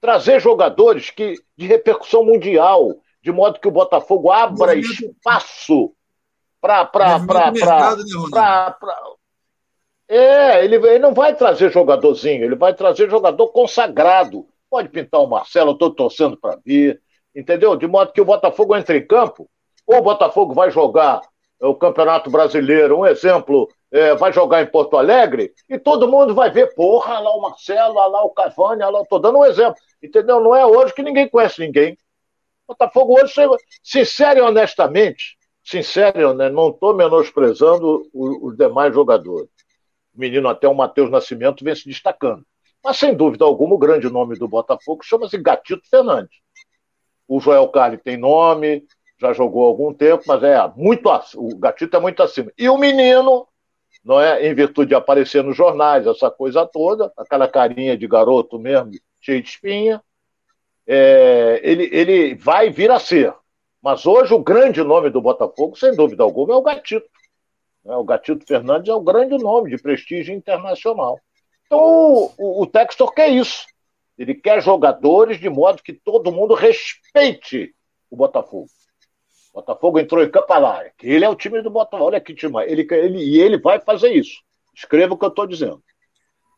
Trazer 0.00 0.40
jogadores 0.40 1.10
que, 1.10 1.34
de 1.56 1.66
repercussão 1.66 2.24
mundial, 2.24 2.94
de 3.22 3.32
modo 3.32 3.58
que 3.58 3.66
o 3.66 3.72
Botafogo 3.72 4.30
abra 4.30 4.76
espaço 4.76 5.92
para. 6.60 6.90
É, 10.06 10.64
ele, 10.64 10.76
ele 10.76 10.98
não 10.98 11.14
vai 11.14 11.34
trazer 11.34 11.72
jogadorzinho, 11.72 12.44
ele 12.44 12.54
vai 12.54 12.74
trazer 12.74 13.10
jogador 13.10 13.48
consagrado. 13.48 14.46
Pode 14.70 14.90
pintar 14.90 15.20
o 15.20 15.26
Marcelo, 15.26 15.70
eu 15.70 15.74
estou 15.74 15.94
torcendo 15.94 16.36
para 16.36 16.58
ver, 16.64 17.00
entendeu? 17.34 17.74
De 17.74 17.86
modo 17.86 18.12
que 18.12 18.20
o 18.20 18.24
Botafogo 18.24 18.76
entre 18.76 18.98
em 18.98 19.06
campo, 19.06 19.48
ou 19.86 19.98
o 19.98 20.02
Botafogo 20.02 20.54
vai 20.54 20.70
jogar 20.70 21.22
o 21.60 21.74
Campeonato 21.74 22.30
Brasileiro, 22.30 22.98
um 22.98 23.06
exemplo, 23.06 23.68
é, 23.94 24.12
vai 24.16 24.32
jogar 24.32 24.60
em 24.60 24.66
Porto 24.66 24.96
Alegre 24.96 25.54
e 25.70 25.78
todo 25.78 26.08
mundo 26.08 26.34
vai 26.34 26.50
ver, 26.50 26.74
porra, 26.74 27.20
lá 27.20 27.30
o 27.30 27.40
Marcelo, 27.40 27.94
lá 27.94 28.24
o 28.24 28.30
Cavani, 28.30 28.82
lá, 28.82 29.00
estou 29.00 29.20
dando 29.20 29.38
um 29.38 29.44
exemplo, 29.44 29.76
entendeu? 30.02 30.40
Não 30.40 30.54
é 30.54 30.66
hoje 30.66 30.92
que 30.92 31.02
ninguém 31.02 31.28
conhece 31.28 31.60
ninguém. 31.60 31.96
Botafogo 32.66 33.14
hoje, 33.14 33.32
sincero 33.84 34.40
e 34.40 34.42
honestamente, 34.42 35.38
sincero, 35.62 36.34
né, 36.34 36.50
não 36.50 36.70
estou 36.70 36.92
menosprezando 36.92 38.02
os, 38.12 38.56
demais 38.56 38.92
jogadores. 38.92 39.48
O 40.12 40.18
menino 40.18 40.48
até 40.48 40.66
o 40.66 40.74
Matheus 40.74 41.08
Nascimento 41.08 41.62
vem 41.62 41.76
se 41.76 41.88
destacando. 41.88 42.44
Mas, 42.82 42.96
sem 42.96 43.14
dúvida 43.14 43.44
alguma, 43.44 43.76
o 43.76 43.78
grande 43.78 44.10
nome 44.10 44.36
do 44.36 44.48
Botafogo 44.48 45.04
chama-se 45.04 45.38
Gatito 45.38 45.88
Fernandes. 45.88 46.36
O 47.28 47.38
Joel 47.38 47.68
Carli 47.68 47.96
tem 47.96 48.16
nome, 48.16 48.84
já 49.20 49.32
jogou 49.32 49.64
há 49.64 49.68
algum 49.68 49.94
tempo, 49.94 50.24
mas 50.26 50.42
é 50.42 50.56
muito 50.74 51.08
o 51.36 51.56
Gatito 51.58 51.96
é 51.96 52.00
muito 52.00 52.22
acima. 52.24 52.50
E 52.58 52.68
o 52.68 52.76
menino 52.76 53.46
não 54.04 54.20
é? 54.20 54.46
Em 54.46 54.54
virtude 54.54 54.88
de 54.88 54.94
aparecer 54.94 55.42
nos 55.42 55.56
jornais, 55.56 56.06
essa 56.06 56.30
coisa 56.30 56.66
toda, 56.66 57.12
aquela 57.16 57.48
carinha 57.48 57.96
de 57.96 58.06
garoto 58.06 58.58
mesmo, 58.58 58.90
cheio 59.20 59.42
de 59.42 59.48
espinha, 59.48 60.02
é, 60.86 61.60
ele, 61.62 61.88
ele 61.90 62.34
vai 62.34 62.70
vir 62.70 62.90
a 62.90 62.98
ser. 62.98 63.34
Mas 63.82 64.04
hoje 64.06 64.34
o 64.34 64.42
grande 64.42 64.82
nome 64.82 65.10
do 65.10 65.20
Botafogo, 65.20 65.76
sem 65.76 65.94
dúvida 65.94 66.22
alguma, 66.22 66.52
é 66.52 66.56
o 66.56 66.62
Gatito. 66.62 67.08
É, 67.86 67.96
o 67.96 68.04
Gatito 68.04 68.46
Fernandes 68.46 68.88
é 68.88 68.94
o 68.94 69.00
grande 69.00 69.36
nome 69.38 69.70
de 69.70 69.80
prestígio 69.80 70.34
internacional. 70.34 71.18
Então 71.66 71.80
o, 71.80 72.32
o, 72.36 72.62
o 72.62 72.66
Textor 72.66 73.12
quer 73.12 73.28
isso. 73.30 73.66
Ele 74.18 74.34
quer 74.34 74.62
jogadores 74.62 75.40
de 75.40 75.48
modo 75.48 75.82
que 75.82 75.92
todo 75.92 76.30
mundo 76.30 76.54
respeite 76.54 77.74
o 78.10 78.16
Botafogo. 78.16 78.68
Botafogo 79.54 80.00
entrou 80.00 80.22
em 80.22 80.30
campo 80.30 80.52
lá, 80.58 80.84
que 80.98 81.06
ele 81.06 81.24
é 81.24 81.28
o 81.28 81.36
time 81.36 81.62
do 81.62 81.70
Botafogo. 81.70 82.04
Olha 82.04 82.20
que 82.20 82.34
time. 82.34 82.60
Ele, 82.64 82.86
ele, 82.90 83.18
e 83.18 83.40
ele 83.40 83.56
vai 83.58 83.80
fazer 83.80 84.12
isso. 84.12 84.42
Escreva 84.74 85.14
o 85.14 85.18
que 85.18 85.24
eu 85.24 85.28
estou 85.28 85.46
dizendo. 85.46 85.80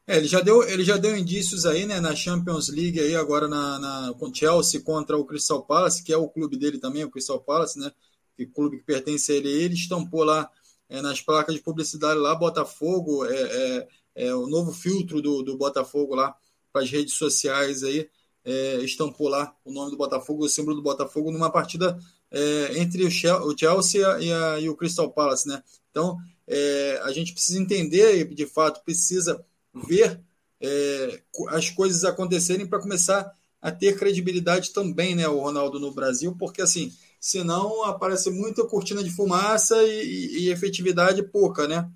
É, 0.07 0.17
ele 0.17 0.27
já 0.27 0.41
deu, 0.41 0.63
ele 0.63 0.85
já 0.85 0.97
deu 0.97 1.17
indícios 1.17 1.67
aí, 1.67 1.85
né, 1.85 2.01
na 2.01 2.15
Champions 2.15 2.69
League 2.69 3.01
aí 3.01 3.17
agora 3.17 3.49
na, 3.49 3.79
na 3.79 4.15
com 4.15 4.33
Chelsea 4.33 4.81
contra 4.81 5.19
o 5.19 5.25
Crystal 5.25 5.63
Palace, 5.63 6.03
que 6.03 6.13
é 6.13 6.17
o 6.17 6.29
clube 6.29 6.57
dele 6.57 6.79
também, 6.79 7.05
o 7.05 7.11
Crystal 7.11 7.41
Palace, 7.41 7.77
né, 7.79 7.91
que 8.37 8.47
clube 8.47 8.79
que 8.79 8.85
pertence 8.85 9.33
a 9.33 9.35
ele, 9.35 9.49
ele 9.49 9.75
estampou 9.75 10.23
lá 10.23 10.49
é, 10.89 11.03
nas 11.03 11.21
placas 11.21 11.57
de 11.57 11.61
publicidade 11.61 12.21
lá 12.21 12.37
Botafogo, 12.37 13.27
é, 13.27 13.35
é, 13.35 13.89
é 14.29 14.35
o 14.35 14.47
novo 14.47 14.73
filtro 14.73 15.21
do, 15.21 15.43
do 15.43 15.59
Botafogo 15.59 16.15
lá 16.15 16.37
para 16.73 16.83
as 16.83 16.91
redes 16.91 17.15
sociais 17.15 17.83
aí, 17.83 18.09
é, 18.45 18.77
estampou 18.85 19.29
lá 19.29 19.53
o 19.65 19.73
nome 19.73 19.91
do 19.91 19.97
Botafogo, 19.97 20.45
o 20.45 20.49
símbolo 20.49 20.77
do 20.77 20.83
Botafogo 20.83 21.33
numa 21.33 21.51
partida 21.51 21.99
é, 22.31 22.79
entre 22.79 23.05
o 23.05 23.11
Chelsea 23.11 24.01
e, 24.21 24.33
a, 24.33 24.61
e, 24.61 24.69
o 24.69 24.77
Crystal 24.77 25.11
Palace, 25.11 25.49
né? 25.49 25.63
Então 25.91 26.19
é, 26.47 27.01
a 27.05 27.13
gente 27.13 27.33
precisa 27.33 27.61
entender, 27.61 28.25
de 28.35 28.47
fato, 28.47 28.83
precisa 28.85 29.45
ver 29.75 30.21
é, 30.61 31.23
as 31.49 31.71
coisas 31.71 32.05
acontecerem 32.05 32.67
para 32.67 32.81
começar 32.81 33.33
a 33.61 33.73
ter 33.73 33.99
credibilidade 33.99 34.73
também, 34.73 35.15
né, 35.15 35.27
o 35.27 35.41
Ronaldo 35.41 35.81
no 35.81 35.93
Brasil, 35.93 36.37
porque 36.39 36.63
assim, 36.63 36.93
senão 37.19 37.85
aparece 37.85 38.31
muita 38.31 38.65
cortina 38.65 39.03
de 39.03 39.11
fumaça 39.11 39.83
e, 39.83 40.03
e, 40.05 40.39
e 40.45 40.51
efetividade 40.51 41.23
pouca, 41.23 41.67
né? 41.67 41.91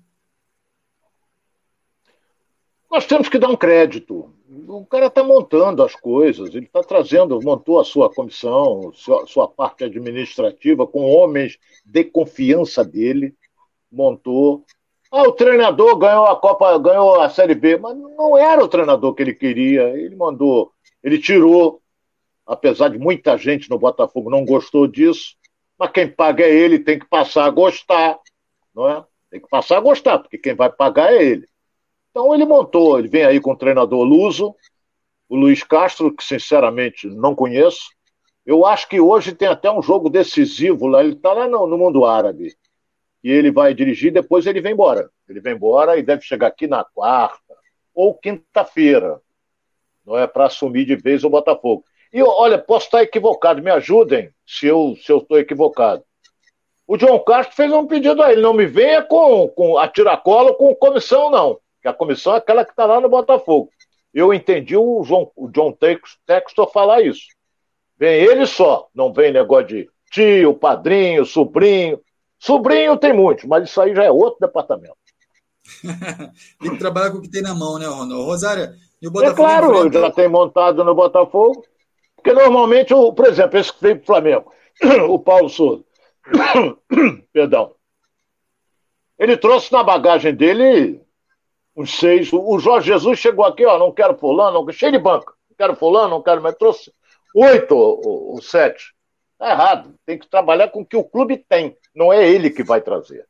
Nós 2.91 3.05
temos 3.05 3.29
que 3.29 3.39
dar 3.39 3.47
um 3.47 3.55
crédito. 3.55 4.33
O 4.67 4.85
cara 4.85 5.05
está 5.05 5.23
montando 5.23 5.81
as 5.81 5.95
coisas, 5.95 6.53
ele 6.53 6.65
está 6.65 6.83
trazendo, 6.83 7.39
montou 7.41 7.79
a 7.79 7.85
sua 7.85 8.13
comissão, 8.13 8.91
sua, 8.93 9.25
sua 9.25 9.47
parte 9.47 9.85
administrativa 9.85 10.85
com 10.85 11.09
homens 11.09 11.57
de 11.85 12.03
confiança 12.03 12.83
dele, 12.83 13.33
montou, 13.89 14.65
ah, 15.09 15.23
o 15.23 15.33
treinador 15.33 15.97
ganhou 15.97 16.25
a 16.25 16.37
Copa, 16.37 16.77
ganhou 16.79 17.19
a 17.19 17.29
Série 17.29 17.53
B, 17.53 17.77
mas 17.77 17.97
não 17.97 18.37
era 18.37 18.63
o 18.63 18.67
treinador 18.67 19.13
que 19.13 19.21
ele 19.21 19.33
queria. 19.33 19.83
Ele 19.89 20.15
mandou, 20.15 20.71
ele 21.03 21.19
tirou, 21.19 21.81
apesar 22.45 22.87
de 22.87 22.97
muita 22.97 23.37
gente 23.37 23.69
no 23.69 23.77
Botafogo 23.77 24.29
não 24.29 24.45
gostou 24.45 24.87
disso, 24.87 25.35
mas 25.77 25.91
quem 25.91 26.09
paga 26.09 26.45
é 26.45 26.49
ele, 26.53 26.79
tem 26.79 26.97
que 26.97 27.05
passar 27.05 27.45
a 27.45 27.49
gostar, 27.49 28.19
não 28.73 28.87
é? 28.87 29.03
Tem 29.29 29.41
que 29.41 29.49
passar 29.49 29.77
a 29.77 29.81
gostar, 29.81 30.19
porque 30.19 30.37
quem 30.37 30.53
vai 30.53 30.69
pagar 30.69 31.13
é 31.13 31.23
ele. 31.23 31.50
Então 32.11 32.35
ele 32.35 32.45
montou, 32.45 32.99
ele 32.99 33.07
vem 33.07 33.23
aí 33.23 33.39
com 33.39 33.53
o 33.53 33.57
treinador 33.57 34.03
Luso, 34.03 34.53
o 35.29 35.35
Luiz 35.35 35.63
Castro, 35.63 36.13
que 36.13 36.23
sinceramente 36.23 37.07
não 37.07 37.33
conheço. 37.33 37.89
Eu 38.45 38.65
acho 38.65 38.87
que 38.89 38.99
hoje 38.99 39.33
tem 39.33 39.47
até 39.47 39.71
um 39.71 39.81
jogo 39.81 40.09
decisivo 40.09 40.87
lá, 40.87 41.01
ele 41.01 41.13
está 41.13 41.31
lá 41.31 41.47
no, 41.47 41.65
no 41.65 41.77
mundo 41.77 42.05
árabe 42.05 42.53
e 43.23 43.31
ele 43.31 43.49
vai 43.49 43.73
dirigir, 43.73 44.11
depois 44.11 44.45
ele 44.45 44.59
vem 44.59 44.73
embora. 44.73 45.09
Ele 45.29 45.39
vem 45.39 45.53
embora 45.53 45.97
e 45.97 46.03
deve 46.03 46.23
chegar 46.23 46.47
aqui 46.47 46.67
na 46.67 46.83
quarta 46.83 47.55
ou 47.95 48.13
quinta-feira, 48.13 49.21
não 50.05 50.17
é 50.17 50.27
para 50.27 50.45
assumir 50.45 50.85
de 50.85 50.95
vez 50.95 51.23
o 51.23 51.29
Botafogo. 51.29 51.85
E 52.11 52.21
olha, 52.21 52.57
posso 52.57 52.87
estar 52.87 53.03
equivocado, 53.03 53.61
me 53.61 53.71
ajudem 53.71 54.31
se 54.45 54.67
eu 54.67 54.97
se 55.01 55.09
eu 55.09 55.19
estou 55.19 55.39
equivocado. 55.39 56.03
O 56.85 56.99
João 56.99 57.23
Castro 57.23 57.55
fez 57.55 57.71
um 57.71 57.87
pedido 57.87 58.21
a 58.21 58.33
ele, 58.33 58.41
não 58.41 58.53
me 58.53 58.65
venha 58.65 59.01
com, 59.01 59.47
com 59.47 59.77
a 59.77 59.87
com 59.87 60.75
comissão, 60.75 61.29
não. 61.29 61.60
Que 61.81 61.87
a 61.87 61.93
comissão 61.93 62.35
é 62.35 62.37
aquela 62.37 62.63
que 62.63 62.71
está 62.71 62.85
lá 62.85 62.99
no 62.99 63.09
Botafogo. 63.09 63.69
Eu 64.13 64.33
entendi 64.33 64.75
o, 64.75 65.03
João, 65.03 65.31
o 65.35 65.49
John 65.49 65.71
Textor 66.25 66.71
falar 66.71 67.01
isso. 67.01 67.27
Vem 67.97 68.21
ele 68.23 68.45
só, 68.45 68.89
não 68.93 69.13
vem 69.13 69.31
negócio 69.31 69.67
de 69.67 69.89
tio, 70.11 70.53
padrinho, 70.53 71.25
sobrinho. 71.25 71.99
Sobrinho 72.39 72.97
tem 72.97 73.13
muitos, 73.13 73.45
mas 73.45 73.69
isso 73.69 73.79
aí 73.79 73.95
já 73.95 74.03
é 74.03 74.11
outro 74.11 74.39
departamento. 74.39 74.95
tem 76.59 76.71
que 76.71 76.79
trabalhar 76.79 77.11
com 77.11 77.17
o 77.17 77.21
que 77.21 77.29
tem 77.29 77.41
na 77.41 77.53
mão, 77.53 77.77
né, 77.77 77.85
Ronaldo? 77.85 78.23
Rosária, 78.23 78.73
e 79.01 79.07
o 79.07 79.11
Botafogo. 79.11 79.41
É 79.41 79.45
claro, 79.45 79.77
enfrenta... 79.77 80.01
já 80.01 80.11
tem 80.11 80.27
montado 80.27 80.83
no 80.83 80.95
Botafogo. 80.95 81.63
Porque 82.15 82.33
normalmente, 82.33 82.93
o, 82.93 83.13
por 83.13 83.25
exemplo, 83.25 83.57
esse 83.57 83.73
que 83.73 83.81
veio 83.81 83.95
para 83.95 84.03
o 84.03 84.05
Flamengo, 84.05 84.53
o 85.09 85.17
Paulo 85.17 85.49
Souza, 85.49 85.83
perdão, 87.33 87.73
ele 89.17 89.37
trouxe 89.37 89.71
na 89.71 89.83
bagagem 89.83 90.33
dele 90.33 91.01
uns 91.75 91.97
seis. 91.97 92.31
O 92.33 92.59
Jorge 92.59 92.87
Jesus 92.87 93.19
chegou 93.19 93.45
aqui, 93.45 93.65
ó, 93.65 93.77
não 93.77 93.91
quero 93.91 94.17
fulano, 94.17 94.63
não, 94.63 94.71
cheio 94.71 94.91
de 94.91 94.99
banca. 94.99 95.33
Não 95.49 95.55
quero 95.57 95.75
fulano, 95.75 96.09
não 96.09 96.21
quero, 96.21 96.41
mas 96.41 96.55
trouxe 96.55 96.91
oito 97.35 97.75
ou 97.75 98.41
sete. 98.41 98.93
Está 99.33 99.51
errado. 99.51 99.95
Tem 100.05 100.17
que 100.17 100.27
trabalhar 100.27 100.69
com 100.69 100.81
o 100.81 100.85
que 100.85 100.95
o 100.95 101.03
clube 101.03 101.37
tem. 101.37 101.75
Não 101.95 102.11
é 102.11 102.29
ele 102.29 102.49
que 102.49 102.63
vai 102.63 102.81
trazer. 102.81 103.25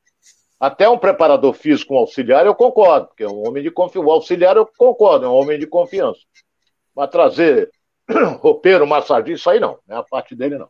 Até 0.60 0.88
um 0.88 0.98
preparador 0.98 1.54
físico, 1.54 1.96
um 1.96 1.98
auxiliar, 1.98 2.46
eu 2.46 2.54
concordo, 2.54 3.08
porque 3.08 3.24
é 3.24 3.28
um 3.28 3.48
homem 3.48 3.64
de 3.64 3.72
confiança. 3.72 4.08
O 4.08 4.12
auxiliar, 4.12 4.56
eu 4.56 4.70
concordo, 4.78 5.26
é 5.26 5.30
um 5.30 5.34
homem 5.34 5.58
de 5.58 5.66
confiança. 5.66 6.20
Mas 6.96 7.10
trazer 7.10 7.72
roupeiro, 8.40 8.86
massagista, 8.86 9.32
isso 9.32 9.50
aí 9.50 9.60
não. 9.60 9.80
Não 9.88 9.98
é 9.98 10.00
a 10.00 10.04
parte 10.04 10.36
dele, 10.36 10.58
não. 10.58 10.70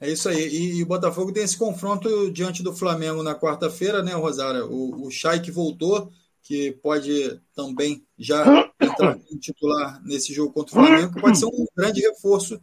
É 0.00 0.10
isso 0.10 0.28
aí. 0.28 0.48
E, 0.48 0.78
e, 0.78 0.82
o 0.82 0.86
Botafogo 0.86 1.32
tem 1.32 1.42
esse 1.42 1.58
confronto 1.58 2.30
diante 2.30 2.62
do 2.62 2.74
Flamengo 2.74 3.22
na 3.22 3.34
quarta-feira, 3.34 4.02
né, 4.02 4.12
Rosário? 4.14 4.66
O, 4.70 5.06
o 5.06 5.10
que 5.42 5.50
voltou, 5.50 6.10
que 6.42 6.72
pode 6.82 7.40
também 7.54 8.04
já 8.18 8.72
entrar 8.80 9.18
em 9.30 9.38
titular 9.38 10.02
nesse 10.02 10.32
jogo 10.32 10.52
contra 10.52 10.72
o 10.72 10.84
Flamengo, 10.84 11.20
pode 11.20 11.38
ser 11.38 11.46
um 11.46 11.66
grande 11.76 12.00
reforço 12.00 12.60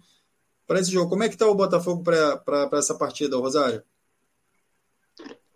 para 0.65 0.79
esse 0.79 0.91
jogo. 0.91 1.09
Como 1.09 1.23
é 1.23 1.29
que 1.29 1.35
está 1.35 1.47
o 1.47 1.55
Botafogo 1.55 2.03
para 2.03 2.69
essa 2.73 2.95
partida, 2.95 3.37
Rosário? 3.37 3.83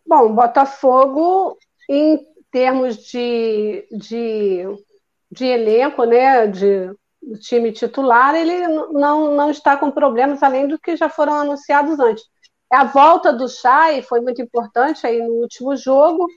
Bom, 0.06 0.36
Botafogo, 0.36 1.58
em 1.90 2.26
termos 2.52 2.98
de, 2.98 3.88
de, 3.92 4.64
de 5.32 5.46
elenco, 5.46 6.04
né, 6.04 6.46
de 6.46 6.94
time 7.40 7.72
titular, 7.72 8.36
ele 8.36 8.68
não, 8.68 9.36
não 9.36 9.50
está 9.52 9.78
com 9.78 9.92
problemas 9.92 10.42
além 10.42 10.68
do 10.68 10.80
que 10.80 10.96
já 10.96 11.10
foram 11.10 11.34
anunciados 11.34 12.00
antes. 12.00 12.24
A 12.72 12.84
volta 12.86 13.32
do 13.32 13.48
Chay 13.48 14.02
foi 14.02 14.22
muito 14.22 14.42
importante 14.42 15.06
aí 15.06 15.22
no 15.22 15.34
último 15.36 15.76
jogo. 15.76 16.28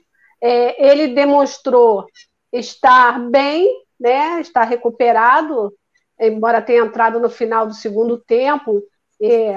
É, 0.41 0.91
ele 0.91 1.07
demonstrou 1.07 2.05
estar 2.51 3.19
bem, 3.29 3.67
né, 3.99 4.41
estar 4.41 4.63
recuperado 4.63 5.73
embora 6.19 6.61
tenha 6.61 6.83
entrado 6.83 7.19
no 7.19 7.29
final 7.29 7.67
do 7.67 7.73
segundo 7.73 8.17
tempo, 8.17 8.81
é, 9.21 9.55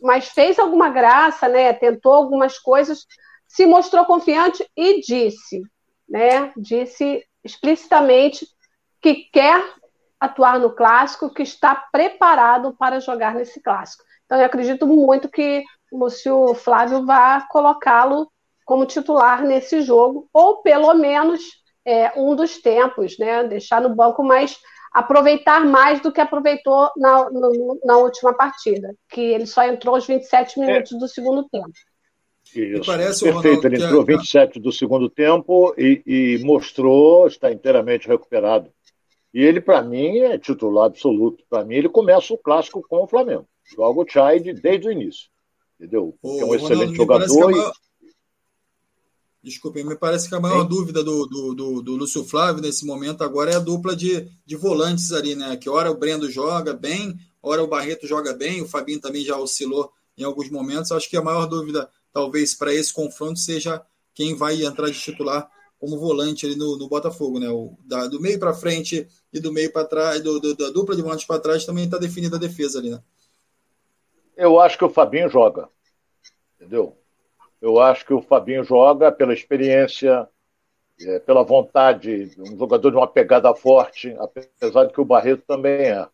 mas 0.00 0.28
fez 0.28 0.58
alguma 0.58 0.88
graça, 0.90 1.48
né? 1.48 1.72
Tentou 1.72 2.12
algumas 2.12 2.58
coisas, 2.58 3.06
se 3.46 3.66
mostrou 3.66 4.04
confiante 4.04 4.64
e 4.76 5.00
disse, 5.00 5.62
né? 6.08 6.52
Disse 6.56 7.24
explicitamente 7.42 8.46
que 9.00 9.28
quer 9.32 9.62
atuar 10.24 10.58
no 10.58 10.70
clássico, 10.70 11.32
que 11.32 11.42
está 11.42 11.74
preparado 11.92 12.74
para 12.78 13.00
jogar 13.00 13.34
nesse 13.34 13.60
clássico. 13.60 14.04
Então 14.24 14.38
eu 14.38 14.46
acredito 14.46 14.86
muito 14.86 15.28
que 15.28 15.62
o 15.92 15.98
Lúcio 15.98 16.54
Flávio 16.54 17.04
vá 17.04 17.46
colocá-lo 17.48 18.30
como 18.64 18.86
titular 18.86 19.42
nesse 19.42 19.82
jogo, 19.82 20.28
ou 20.32 20.62
pelo 20.62 20.94
menos 20.94 21.42
é, 21.84 22.12
um 22.16 22.34
dos 22.34 22.58
tempos, 22.58 23.18
né? 23.18 23.44
Deixar 23.44 23.80
no 23.80 23.94
banco 23.94 24.22
mais 24.22 24.58
aproveitar 24.94 25.64
mais 25.64 26.00
do 26.00 26.12
que 26.12 26.20
aproveitou 26.20 26.88
na, 26.96 27.28
na 27.84 27.96
última 27.98 28.32
partida, 28.32 28.94
que 29.08 29.20
ele 29.20 29.44
só 29.44 29.66
entrou 29.66 29.96
os 29.96 30.06
27 30.06 30.58
é. 30.60 30.64
minutos 30.66 30.92
é. 30.92 30.98
do 30.98 31.08
segundo 31.08 31.48
tempo. 31.48 31.72
Isso, 32.54 32.86
parece, 32.86 33.24
perfeito. 33.24 33.66
Ele 33.66 33.82
entrou 33.82 34.04
27 34.04 34.60
do 34.60 34.70
segundo 34.70 35.10
tempo 35.10 35.74
e, 35.76 36.02
e 36.06 36.44
mostrou 36.44 37.26
estar 37.26 37.50
inteiramente 37.50 38.06
recuperado. 38.06 38.70
E 39.34 39.42
ele, 39.42 39.60
para 39.60 39.82
mim, 39.82 40.18
é 40.18 40.38
titular 40.38 40.86
absoluto. 40.86 41.42
Para 41.50 41.64
mim, 41.64 41.74
ele 41.74 41.88
começa 41.88 42.32
o 42.32 42.38
clássico 42.38 42.80
com 42.88 43.02
o 43.02 43.08
Flamengo. 43.08 43.48
Joga 43.64 44.00
o 44.00 44.06
Chide 44.06 44.52
desde 44.52 44.86
o 44.86 44.92
início. 44.92 45.28
Entendeu? 45.74 46.16
Porque 46.22 46.40
é 46.40 46.44
um 46.44 46.54
excelente 46.54 46.94
jogador. 46.94 47.50
E... 47.50 47.72
Desculpe, 49.42 49.82
me 49.82 49.96
parece 49.96 50.28
que 50.28 50.36
a 50.36 50.40
maior 50.40 50.62
Sim. 50.62 50.68
dúvida 50.68 51.02
do, 51.02 51.26
do, 51.26 51.54
do, 51.54 51.82
do, 51.82 51.96
Lúcio 51.96 52.24
Flávio 52.24 52.62
nesse 52.62 52.86
momento 52.86 53.24
agora 53.24 53.50
é 53.50 53.56
a 53.56 53.58
dupla 53.58 53.96
de, 53.96 54.28
de 54.46 54.54
volantes 54.54 55.10
ali, 55.10 55.34
né? 55.34 55.56
Que 55.56 55.68
hora 55.68 55.90
o 55.90 55.98
Brendo 55.98 56.30
joga 56.30 56.72
bem, 56.72 57.18
hora 57.42 57.62
o 57.62 57.66
Barreto 57.66 58.06
joga 58.06 58.32
bem, 58.32 58.62
o 58.62 58.68
Fabinho 58.68 59.00
também 59.00 59.24
já 59.24 59.36
oscilou 59.36 59.90
em 60.16 60.22
alguns 60.22 60.48
momentos. 60.48 60.92
Acho 60.92 61.10
que 61.10 61.16
a 61.16 61.22
maior 61.22 61.46
dúvida, 61.46 61.90
talvez, 62.12 62.54
para 62.54 62.72
esse 62.72 62.92
confronto 62.92 63.40
seja 63.40 63.84
quem 64.14 64.36
vai 64.36 64.62
entrar 64.62 64.88
de 64.88 64.98
titular 64.98 65.50
como 65.84 65.98
volante 65.98 66.46
ali 66.46 66.56
no, 66.56 66.78
no 66.78 66.88
Botafogo, 66.88 67.38
né? 67.38 67.50
O, 67.50 67.76
da, 67.84 68.06
do 68.06 68.18
meio 68.18 68.38
para 68.38 68.54
frente 68.54 69.06
e 69.30 69.38
do 69.38 69.52
meio 69.52 69.70
para 69.70 69.86
trás, 69.86 70.22
do, 70.22 70.40
do, 70.40 70.56
da 70.56 70.70
dupla 70.70 70.96
de 70.96 71.02
volantes 71.02 71.26
para 71.26 71.38
trás 71.38 71.66
também 71.66 71.84
está 71.84 71.98
definida 71.98 72.36
a 72.36 72.40
defesa 72.40 72.78
ali, 72.78 72.88
né? 72.88 73.02
Eu 74.34 74.58
acho 74.58 74.78
que 74.78 74.84
o 74.84 74.88
Fabinho 74.88 75.28
joga. 75.28 75.68
Entendeu? 76.56 76.96
Eu 77.60 77.78
acho 77.78 78.06
que 78.06 78.14
o 78.14 78.22
Fabinho 78.22 78.64
joga 78.64 79.12
pela 79.12 79.34
experiência, 79.34 80.26
é, 81.02 81.18
pela 81.18 81.44
vontade, 81.44 82.30
um 82.38 82.56
jogador 82.56 82.90
de 82.90 82.96
uma 82.96 83.06
pegada 83.06 83.54
forte, 83.54 84.16
apesar 84.18 84.86
de 84.86 84.92
que 84.94 85.00
o 85.02 85.04
Barreto 85.04 85.42
também 85.46 85.90
é. 85.90 86.08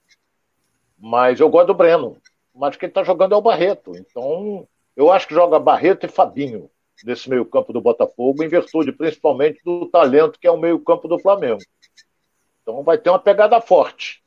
Mas 0.98 1.38
eu 1.38 1.48
gosto 1.48 1.68
do 1.68 1.74
Breno. 1.74 2.16
mas 2.52 2.76
quem 2.76 2.88
está 2.88 3.04
jogando 3.04 3.34
é 3.34 3.38
o 3.38 3.42
Barreto. 3.42 3.92
Então, 3.96 4.66
eu 4.96 5.12
acho 5.12 5.28
que 5.28 5.34
joga 5.34 5.60
Barreto 5.60 6.06
e 6.06 6.08
Fabinho 6.08 6.68
nesse 7.04 7.28
meio-campo 7.28 7.72
do 7.72 7.80
Botafogo, 7.80 8.42
em 8.42 8.48
virtude 8.48 8.92
principalmente 8.92 9.60
do 9.64 9.86
talento 9.86 10.38
que 10.38 10.46
é 10.46 10.50
o 10.50 10.58
meio-campo 10.58 11.08
do 11.08 11.18
Flamengo. 11.18 11.60
Então 12.62 12.82
vai 12.82 12.98
ter 12.98 13.10
uma 13.10 13.18
pegada 13.18 13.60
forte. 13.60 14.22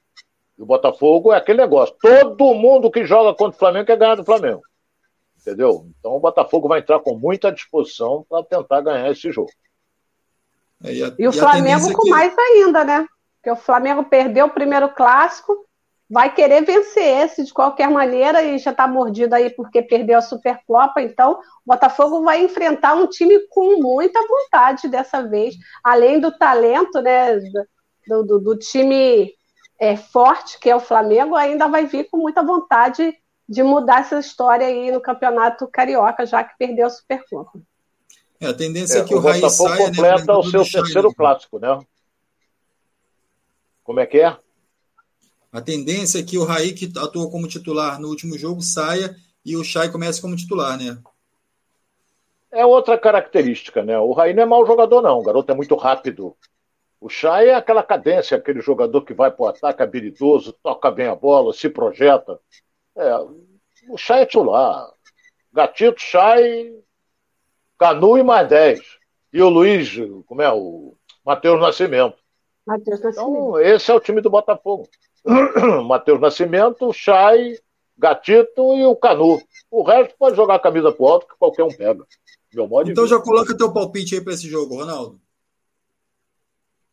E 0.57 0.61
o 0.61 0.65
Botafogo 0.65 1.33
é 1.33 1.37
aquele 1.37 1.61
negócio. 1.61 1.95
Todo 2.01 2.53
mundo 2.53 2.91
que 2.91 3.05
joga 3.05 3.35
contra 3.35 3.55
o 3.55 3.59
Flamengo 3.59 3.85
quer 3.85 3.97
ganhar 3.97 4.15
do 4.15 4.25
Flamengo. 4.25 4.61
Entendeu? 5.39 5.87
Então 5.99 6.15
o 6.15 6.19
Botafogo 6.19 6.67
vai 6.67 6.79
entrar 6.79 6.99
com 6.99 7.15
muita 7.17 7.51
disposição 7.51 8.25
para 8.29 8.43
tentar 8.43 8.81
ganhar 8.81 9.11
esse 9.11 9.31
jogo. 9.31 9.51
É, 10.83 10.93
e, 10.93 11.03
a, 11.03 11.13
e, 11.17 11.27
o 11.27 11.33
Flamengo 11.33 11.89
é 11.89 11.93
com 11.93 12.03
que... 12.03 12.09
mais 12.09 12.37
ainda, 12.37 12.83
né? 12.83 13.05
Porque 13.35 13.51
o 13.51 13.55
Flamengo 13.55 14.05
perdeu 14.05 14.45
o 14.45 14.49
primeiro 14.49 14.89
clássico, 14.89 15.65
vai 16.09 16.33
querer 16.33 16.63
vencer 16.63 17.23
esse 17.23 17.43
de 17.43 17.53
qualquer 17.53 17.89
maneira 17.89 18.43
e 18.43 18.57
já 18.57 18.71
está 18.71 18.87
mordido 18.87 19.35
aí 19.35 19.49
porque 19.49 19.81
perdeu 19.81 20.17
a 20.17 20.21
Supercopa. 20.21 21.01
Então, 21.01 21.33
o 21.33 21.39
Botafogo 21.65 22.23
vai 22.23 22.43
enfrentar 22.43 22.93
um 22.93 23.07
time 23.07 23.39
com 23.49 23.81
muita 23.81 24.19
vontade 24.27 24.87
dessa 24.87 25.21
vez, 25.27 25.55
além 25.83 26.19
do 26.19 26.31
talento, 26.37 27.01
né? 27.01 27.39
Do, 28.07 28.23
do, 28.23 28.39
do 28.39 28.57
time 28.57 29.33
é, 29.79 29.95
forte 29.95 30.59
que 30.59 30.69
é 30.69 30.75
o 30.75 30.79
Flamengo, 30.79 31.35
ainda 31.35 31.67
vai 31.67 31.85
vir 31.85 32.09
com 32.09 32.17
muita 32.17 32.43
vontade 32.43 33.15
de 33.47 33.63
mudar 33.63 34.01
essa 34.01 34.19
história 34.19 34.67
aí 34.67 34.91
no 34.91 35.01
Campeonato 35.01 35.67
Carioca, 35.67 36.25
já 36.25 36.43
que 36.43 36.57
perdeu 36.57 36.87
a 36.87 36.89
Supercopa. 36.89 37.59
É, 38.39 38.47
a 38.47 38.53
tendência 38.53 38.99
é, 38.99 39.01
é 39.01 39.03
que 39.05 39.13
o, 39.13 39.17
o 39.17 39.21
Raí 39.21 39.49
saia... 39.49 39.69
Né, 39.69 39.77
completa 39.77 40.33
né, 40.33 40.33
o 40.33 40.43
seu 40.43 40.69
terceiro 40.69 41.13
clássico, 41.13 41.59
né? 41.59 41.79
Como 43.83 43.99
é 43.99 44.05
que 44.05 44.19
é? 44.19 44.37
A 45.53 45.61
tendência 45.61 46.17
é 46.17 46.23
que 46.23 46.35
o 46.35 46.43
Raí, 46.43 46.73
que 46.73 46.91
atuou 46.97 47.29
como 47.29 47.47
titular 47.47 48.01
no 48.01 48.07
último 48.07 48.35
jogo, 48.39 48.59
saia 48.63 49.15
e 49.45 49.55
o 49.55 49.63
Chay 49.63 49.91
comece 49.91 50.19
como 50.19 50.35
titular, 50.35 50.79
né? 50.79 50.97
É 52.51 52.65
outra 52.65 52.97
característica, 52.97 53.83
né? 53.83 53.99
O 53.99 54.13
Raí 54.13 54.33
não 54.33 54.41
é 54.41 54.45
mau 54.47 54.65
jogador, 54.65 55.03
não. 55.03 55.19
O 55.19 55.23
garoto 55.23 55.51
é 55.51 55.55
muito 55.55 55.75
rápido. 55.75 56.35
O 56.99 57.07
Chay 57.07 57.49
é 57.49 57.53
aquela 57.53 57.83
cadência, 57.83 58.35
aquele 58.35 58.61
jogador 58.61 59.03
que 59.03 59.13
vai 59.13 59.29
para 59.29 59.43
o 59.43 59.47
ataque 59.47 59.83
habilidoso, 59.83 60.53
toca 60.63 60.89
bem 60.89 61.05
a 61.05 61.15
bola, 61.15 61.53
se 61.53 61.69
projeta. 61.69 62.39
É, 62.95 63.15
o 63.89 63.97
Chay 63.97 64.21
é 64.21 64.25
titular. 64.25 64.91
Gatito, 65.51 66.01
Chay, 66.01 66.81
Canu 67.77 68.17
e 68.17 68.23
mais 68.23 68.47
10. 68.49 68.79
E 69.31 69.39
o 69.39 69.49
Luiz, 69.49 69.91
como 70.25 70.41
é? 70.41 70.51
O 70.51 70.95
Matheus 71.23 71.61
Nascimento. 71.61 72.17
Matheus 72.65 73.01
Nascimento. 73.01 73.29
Então, 73.29 73.59
esse 73.59 73.91
é 73.91 73.93
o 73.93 73.99
time 73.99 74.19
do 74.19 74.31
Botafogo. 74.31 74.89
Matheus 75.85 76.19
Nascimento, 76.19 76.91
Chay, 76.91 77.57
Gatito 77.97 78.75
e 78.75 78.85
o 78.85 78.95
Canu. 78.95 79.41
O 79.71 79.83
resto 79.83 80.15
pode 80.17 80.35
jogar 80.35 80.55
a 80.55 80.59
camisa 80.59 80.91
pro 80.91 81.07
alto 81.07 81.27
que 81.27 81.37
qualquer 81.37 81.63
um 81.63 81.69
pega. 81.69 82.05
Meu 82.53 82.67
modo 82.67 82.91
então 82.91 83.07
já 83.07 83.19
coloca 83.19 83.57
teu 83.57 83.73
palpite 83.73 84.15
aí 84.15 84.21
para 84.21 84.33
esse 84.33 84.47
jogo, 84.47 84.75
Ronaldo. 84.75 85.19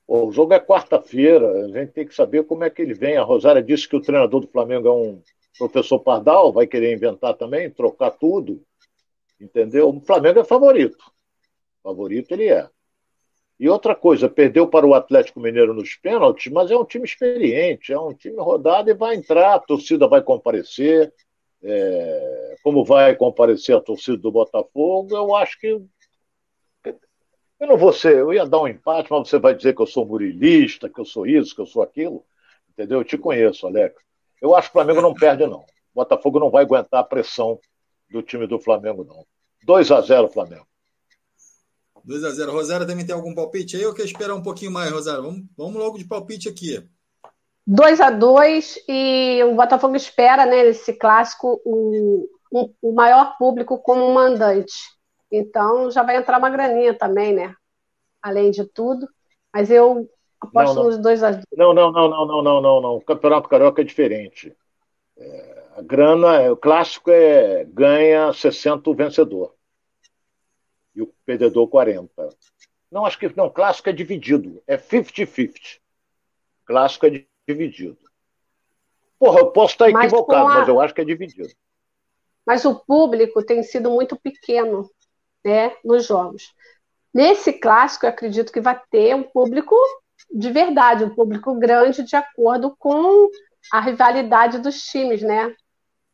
O 0.07 0.33
jogo 0.33 0.53
é 0.53 0.59
quarta-feira, 0.59 1.67
a 1.67 1.69
gente 1.69 1.93
tem 1.93 2.07
que 2.07 2.15
saber 2.15 2.45
como 2.45 2.65
é 2.65 2.71
que 2.71 2.83
ele 2.83 2.95
vem. 2.95 3.17
A 3.17 3.23
Rosária 3.23 3.63
disse 3.63 3.89
que 3.89 3.95
o 3.95 4.01
treinador 4.01 4.41
do 4.41 4.49
Flamengo 4.49 4.89
é 4.89 4.93
um 4.93 5.23
professor 5.57 6.01
Pardal, 6.01 6.53
vai 6.53 6.67
querer 6.67 6.93
inventar 6.93 7.35
também, 7.35 7.71
trocar 7.71 8.11
tudo. 8.11 8.61
Entendeu? 9.41 9.89
O 9.89 10.01
Flamengo 10.01 10.41
é 10.41 10.45
favorito. 10.45 10.99
Favorito 11.83 12.33
ele 12.33 12.49
é. 12.49 12.69
E 13.61 13.69
outra 13.69 13.95
coisa, 13.95 14.27
perdeu 14.27 14.67
para 14.67 14.87
o 14.87 14.95
Atlético 14.95 15.39
Mineiro 15.39 15.75
nos 15.75 15.95
pênaltis, 15.95 16.51
mas 16.51 16.71
é 16.71 16.77
um 16.77 16.85
time 16.85 17.05
experiente, 17.05 17.93
é 17.93 18.01
um 18.01 18.15
time 18.15 18.39
rodado 18.39 18.89
e 18.89 18.95
vai 18.95 19.15
entrar, 19.15 19.55
a 19.55 19.59
torcida 19.59 20.09
vai 20.09 20.23
comparecer. 20.23 21.13
É, 21.63 22.57
como 22.63 22.83
vai 22.83 23.15
comparecer 23.15 23.77
a 23.77 23.81
torcida 23.81 24.17
do 24.17 24.33
Botafogo, 24.33 25.15
eu 25.15 25.37
acho 25.37 25.61
que 25.61 25.79
eu 27.61 27.67
não 27.67 27.77
vou 27.77 27.93
ser, 27.93 28.17
eu 28.17 28.33
ia 28.33 28.47
dar 28.47 28.63
um 28.63 28.67
empate, 28.67 29.11
mas 29.11 29.29
você 29.29 29.39
vai 29.39 29.55
dizer 29.55 29.77
que 29.77 29.83
eu 29.83 29.87
sou 29.87 30.07
murilista, 30.07 30.89
que 30.89 30.99
eu 30.99 31.05
sou 31.05 31.27
isso, 31.27 31.55
que 31.55 31.61
eu 31.61 31.67
sou 31.67 31.83
aquilo. 31.83 32.25
Entendeu? 32.71 33.01
Eu 33.01 33.05
te 33.05 33.19
conheço, 33.19 33.67
Alex. 33.67 33.95
Eu 34.41 34.57
acho 34.57 34.69
que 34.69 34.79
o 34.79 34.81
Flamengo 34.81 35.03
não 35.03 35.13
perde, 35.13 35.47
não. 35.47 35.61
O 35.61 35.97
Botafogo 35.97 36.41
não 36.41 36.51
vai 36.51 36.65
aguentar 36.65 37.01
a 37.01 37.05
pressão 37.05 37.61
do 38.09 38.23
time 38.23 38.47
do 38.47 38.59
Flamengo, 38.59 39.05
não. 39.05 39.27
2 39.65 39.91
a 39.93 40.01
0 40.01 40.31
Flamengo. 40.31 40.67
2 42.05 42.25
a 42.25 42.31
0 42.31 42.53
Rosário 42.53 42.87
também 42.87 43.05
tem 43.05 43.15
algum 43.15 43.35
palpite 43.35 43.77
aí 43.77 43.85
ou 43.85 43.95
quer 43.95 44.05
esperar 44.05 44.35
um 44.35 44.43
pouquinho 44.43 44.71
mais, 44.71 44.91
Rosário? 44.91 45.23
Vamos, 45.23 45.43
vamos 45.57 45.75
logo 45.77 45.99
de 45.99 46.07
palpite 46.07 46.49
aqui. 46.49 46.83
2 47.67 48.01
a 48.01 48.11
2 48.11 48.85
e 48.89 49.43
o 49.45 49.55
Botafogo 49.55 49.95
espera, 49.95 50.45
né, 50.47 50.65
nesse 50.65 50.93
clássico, 50.93 51.61
o, 51.65 52.29
o, 52.51 52.71
o 52.83 52.93
maior 52.93 53.37
público 53.39 53.79
como 53.79 54.13
mandante. 54.13 54.75
Então 55.31 55.91
já 55.91 56.03
vai 56.03 56.17
entrar 56.17 56.39
uma 56.39 56.51
graninha 56.51 56.95
também, 56.95 57.33
né? 57.33 57.55
Além 58.21 58.51
de 58.51 58.65
tudo. 58.65 59.09
Mas 59.53 59.71
eu 59.71 60.09
aposto 60.41 60.75
não, 60.75 60.83
não. 60.83 60.91
nos 60.91 60.99
dois 60.99 61.23
a 61.23 61.33
Não, 61.57 61.73
não, 61.73 61.93
não, 61.93 62.09
não, 62.09 62.27
não, 62.27 62.43
não, 62.43 62.61
não, 62.61 62.81
não. 62.81 62.97
O 62.97 63.05
Campeonato 63.05 63.49
Carioca 63.49 63.83
é 63.83 63.85
diferente. 63.85 64.55
É, 65.17 65.65
a 65.77 65.83
grana, 65.83 66.51
o 66.51 66.57
clássico 66.57 67.11
é 67.11 67.65
ganha 67.65 68.33
60 68.33 68.91
o 68.91 68.95
vencedor. 68.95 69.55
E 70.95 71.03
o 71.03 71.13
perdedor 71.25 71.69
40. 71.69 72.29
Não, 72.91 73.07
acho 73.07 73.19
que 73.19 73.35
não, 73.37 73.49
clássico 73.49 73.89
é 73.89 73.93
dividido. 73.93 74.63
É 74.67 74.77
50-50. 74.77 75.81
Clássico 76.65 77.07
é 77.07 77.25
dividido. 77.47 77.99
Porra, 79.19 79.41
eu 79.41 79.53
posso 79.53 79.75
estar 79.75 79.91
equivocado, 79.91 80.45
mas, 80.45 80.57
a... 80.57 80.59
mas 80.61 80.69
eu 80.69 80.81
acho 80.81 80.95
que 80.95 81.01
é 81.01 81.05
dividido. 81.05 81.51
Mas 82.45 82.65
o 82.65 82.75
público 82.75 83.45
tem 83.45 83.63
sido 83.63 83.91
muito 83.91 84.17
pequeno 84.17 84.91
né, 85.45 85.77
nos 85.85 86.07
jogos. 86.07 86.55
Nesse 87.13 87.53
clássico, 87.53 88.07
eu 88.07 88.11
acredito 88.11 88.53
que 88.53 88.61
vai 88.61 88.81
ter 88.91 89.15
um 89.15 89.23
público 89.23 89.77
de 90.33 90.51
verdade, 90.51 91.05
um 91.05 91.15
público 91.15 91.55
grande, 91.59 92.03
de 92.03 92.17
acordo 92.17 92.75
com 92.79 93.29
a 93.73 93.81
rivalidade 93.81 94.59
dos 94.59 94.81
times, 94.83 95.23
né? 95.23 95.55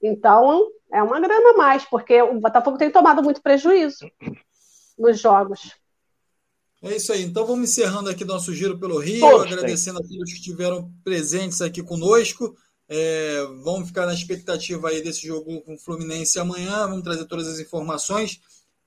Então, 0.02 0.68
é 0.92 1.02
uma 1.02 1.20
grana 1.20 1.50
a 1.50 1.56
mais, 1.56 1.84
porque 1.84 2.20
o 2.22 2.40
Botafogo 2.40 2.78
tem 2.78 2.90
tomado 2.90 3.22
muito 3.22 3.42
prejuízo 3.42 4.10
nos 4.98 5.20
jogos. 5.20 5.72
É 6.82 6.96
isso 6.96 7.12
aí. 7.12 7.22
Então 7.22 7.46
vamos 7.46 7.70
encerrando 7.70 8.10
aqui 8.10 8.24
nosso 8.24 8.54
giro 8.54 8.78
pelo 8.78 8.98
Rio, 8.98 9.20
Poxa, 9.20 9.46
agradecendo 9.46 9.98
a 9.98 10.02
todos 10.02 10.32
que 10.32 10.38
estiveram 10.38 10.92
presentes 11.02 11.60
aqui 11.60 11.82
conosco. 11.82 12.56
É, 12.88 13.42
vamos 13.64 13.88
ficar 13.88 14.06
na 14.06 14.14
expectativa 14.14 14.88
aí 14.88 15.02
desse 15.02 15.26
jogo 15.26 15.60
com 15.62 15.74
o 15.74 15.78
Fluminense 15.78 16.38
amanhã. 16.38 16.86
Vamos 16.86 17.02
trazer 17.02 17.24
todas 17.24 17.48
as 17.48 17.58
informações 17.58 18.40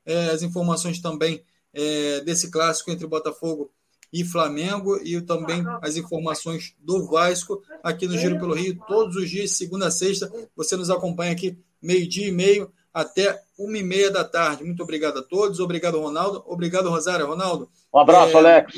é, 0.09 0.31
as 0.31 0.41
informações 0.41 0.99
também 0.99 1.43
é, 1.71 2.21
desse 2.21 2.49
clássico 2.49 2.89
entre 2.89 3.05
Botafogo 3.05 3.71
e 4.11 4.23
Flamengo 4.23 4.97
e 5.03 5.21
também 5.21 5.63
as 5.83 5.95
informações 5.97 6.73
do 6.79 7.05
Vasco 7.05 7.61
aqui 7.83 8.07
no 8.07 8.17
Giro 8.17 8.39
pelo 8.39 8.55
Rio, 8.55 8.79
todos 8.87 9.15
os 9.15 9.29
dias, 9.29 9.51
segunda 9.51 9.85
a 9.85 9.91
sexta. 9.91 10.31
Você 10.55 10.75
nos 10.75 10.89
acompanha 10.89 11.31
aqui 11.31 11.59
meio-dia 11.79 12.27
e 12.27 12.31
meio 12.31 12.71
até 12.93 13.41
uma 13.57 13.77
e 13.77 13.83
meia 13.83 14.11
da 14.11 14.23
tarde. 14.23 14.63
Muito 14.63 14.83
obrigado 14.83 15.19
a 15.19 15.23
todos. 15.23 15.59
Obrigado, 15.59 15.99
Ronaldo. 15.99 16.43
Obrigado, 16.47 16.89
Rosário. 16.89 17.27
Ronaldo. 17.27 17.69
Um 17.93 17.99
abraço, 17.99 18.37
é, 18.37 18.39
Alex. 18.39 18.73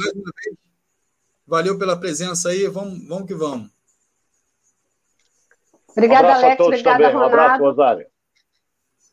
valeu 1.45 1.77
pela 1.77 1.97
presença 1.97 2.49
aí. 2.49 2.67
Vamos, 2.67 3.07
vamos 3.07 3.27
que 3.27 3.33
vamos. 3.33 3.69
Obrigada, 5.89 6.27
um 6.27 6.31
Alex. 6.31 6.59
Obrigada, 6.59 6.97
também. 6.97 7.13
Ronaldo. 7.13 7.35
Um 7.35 7.39
abraço, 7.39 7.63
Rosário. 7.63 8.07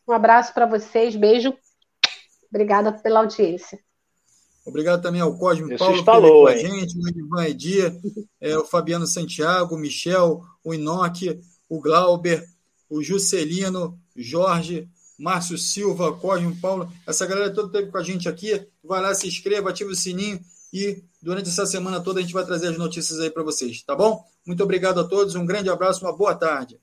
Um 0.07 0.13
abraço 0.13 0.53
para 0.53 0.65
vocês. 0.65 1.15
Beijo. 1.15 1.53
Obrigada 2.49 2.91
pela 2.91 3.19
audiência. 3.19 3.79
Obrigado 4.65 5.01
também 5.01 5.21
ao 5.21 5.37
Cosme 5.37 5.77
Paulo 5.77 5.97
que 5.97 6.03
com 6.03 6.47
a 6.47 6.55
gente, 6.55 6.97
o 6.97 7.09
Ivan 7.09 7.45
Edia, 7.47 7.95
é, 8.39 8.57
o 8.57 8.65
Fabiano 8.65 9.07
Santiago, 9.07 9.75
o 9.75 9.77
Michel, 9.77 10.43
o 10.63 10.73
Inoque, 10.73 11.39
o 11.67 11.79
Glauber, 11.81 12.43
o 12.89 13.01
Juscelino, 13.03 13.99
Jorge, 14.15 14.89
Márcio 15.17 15.57
Silva, 15.57 16.13
Cosme 16.13 16.55
Paulo. 16.55 16.91
Essa 17.05 17.25
galera 17.25 17.53
toda 17.53 17.67
esteve 17.67 17.91
com 17.91 17.97
a 17.97 18.03
gente 18.03 18.27
aqui. 18.27 18.65
Vai 18.83 19.01
lá, 19.01 19.13
se 19.13 19.27
inscreva, 19.27 19.69
ativa 19.69 19.91
o 19.91 19.95
sininho 19.95 20.39
e 20.71 21.03
durante 21.21 21.49
essa 21.49 21.65
semana 21.65 21.99
toda 21.99 22.19
a 22.19 22.21
gente 22.21 22.33
vai 22.33 22.45
trazer 22.45 22.67
as 22.67 22.77
notícias 22.77 23.19
aí 23.19 23.29
para 23.29 23.43
vocês, 23.43 23.81
tá 23.83 23.95
bom? 23.95 24.23
Muito 24.45 24.63
obrigado 24.63 24.99
a 24.99 25.03
todos, 25.03 25.35
um 25.35 25.45
grande 25.45 25.69
abraço, 25.69 26.05
uma 26.05 26.15
boa 26.15 26.35
tarde. 26.35 26.79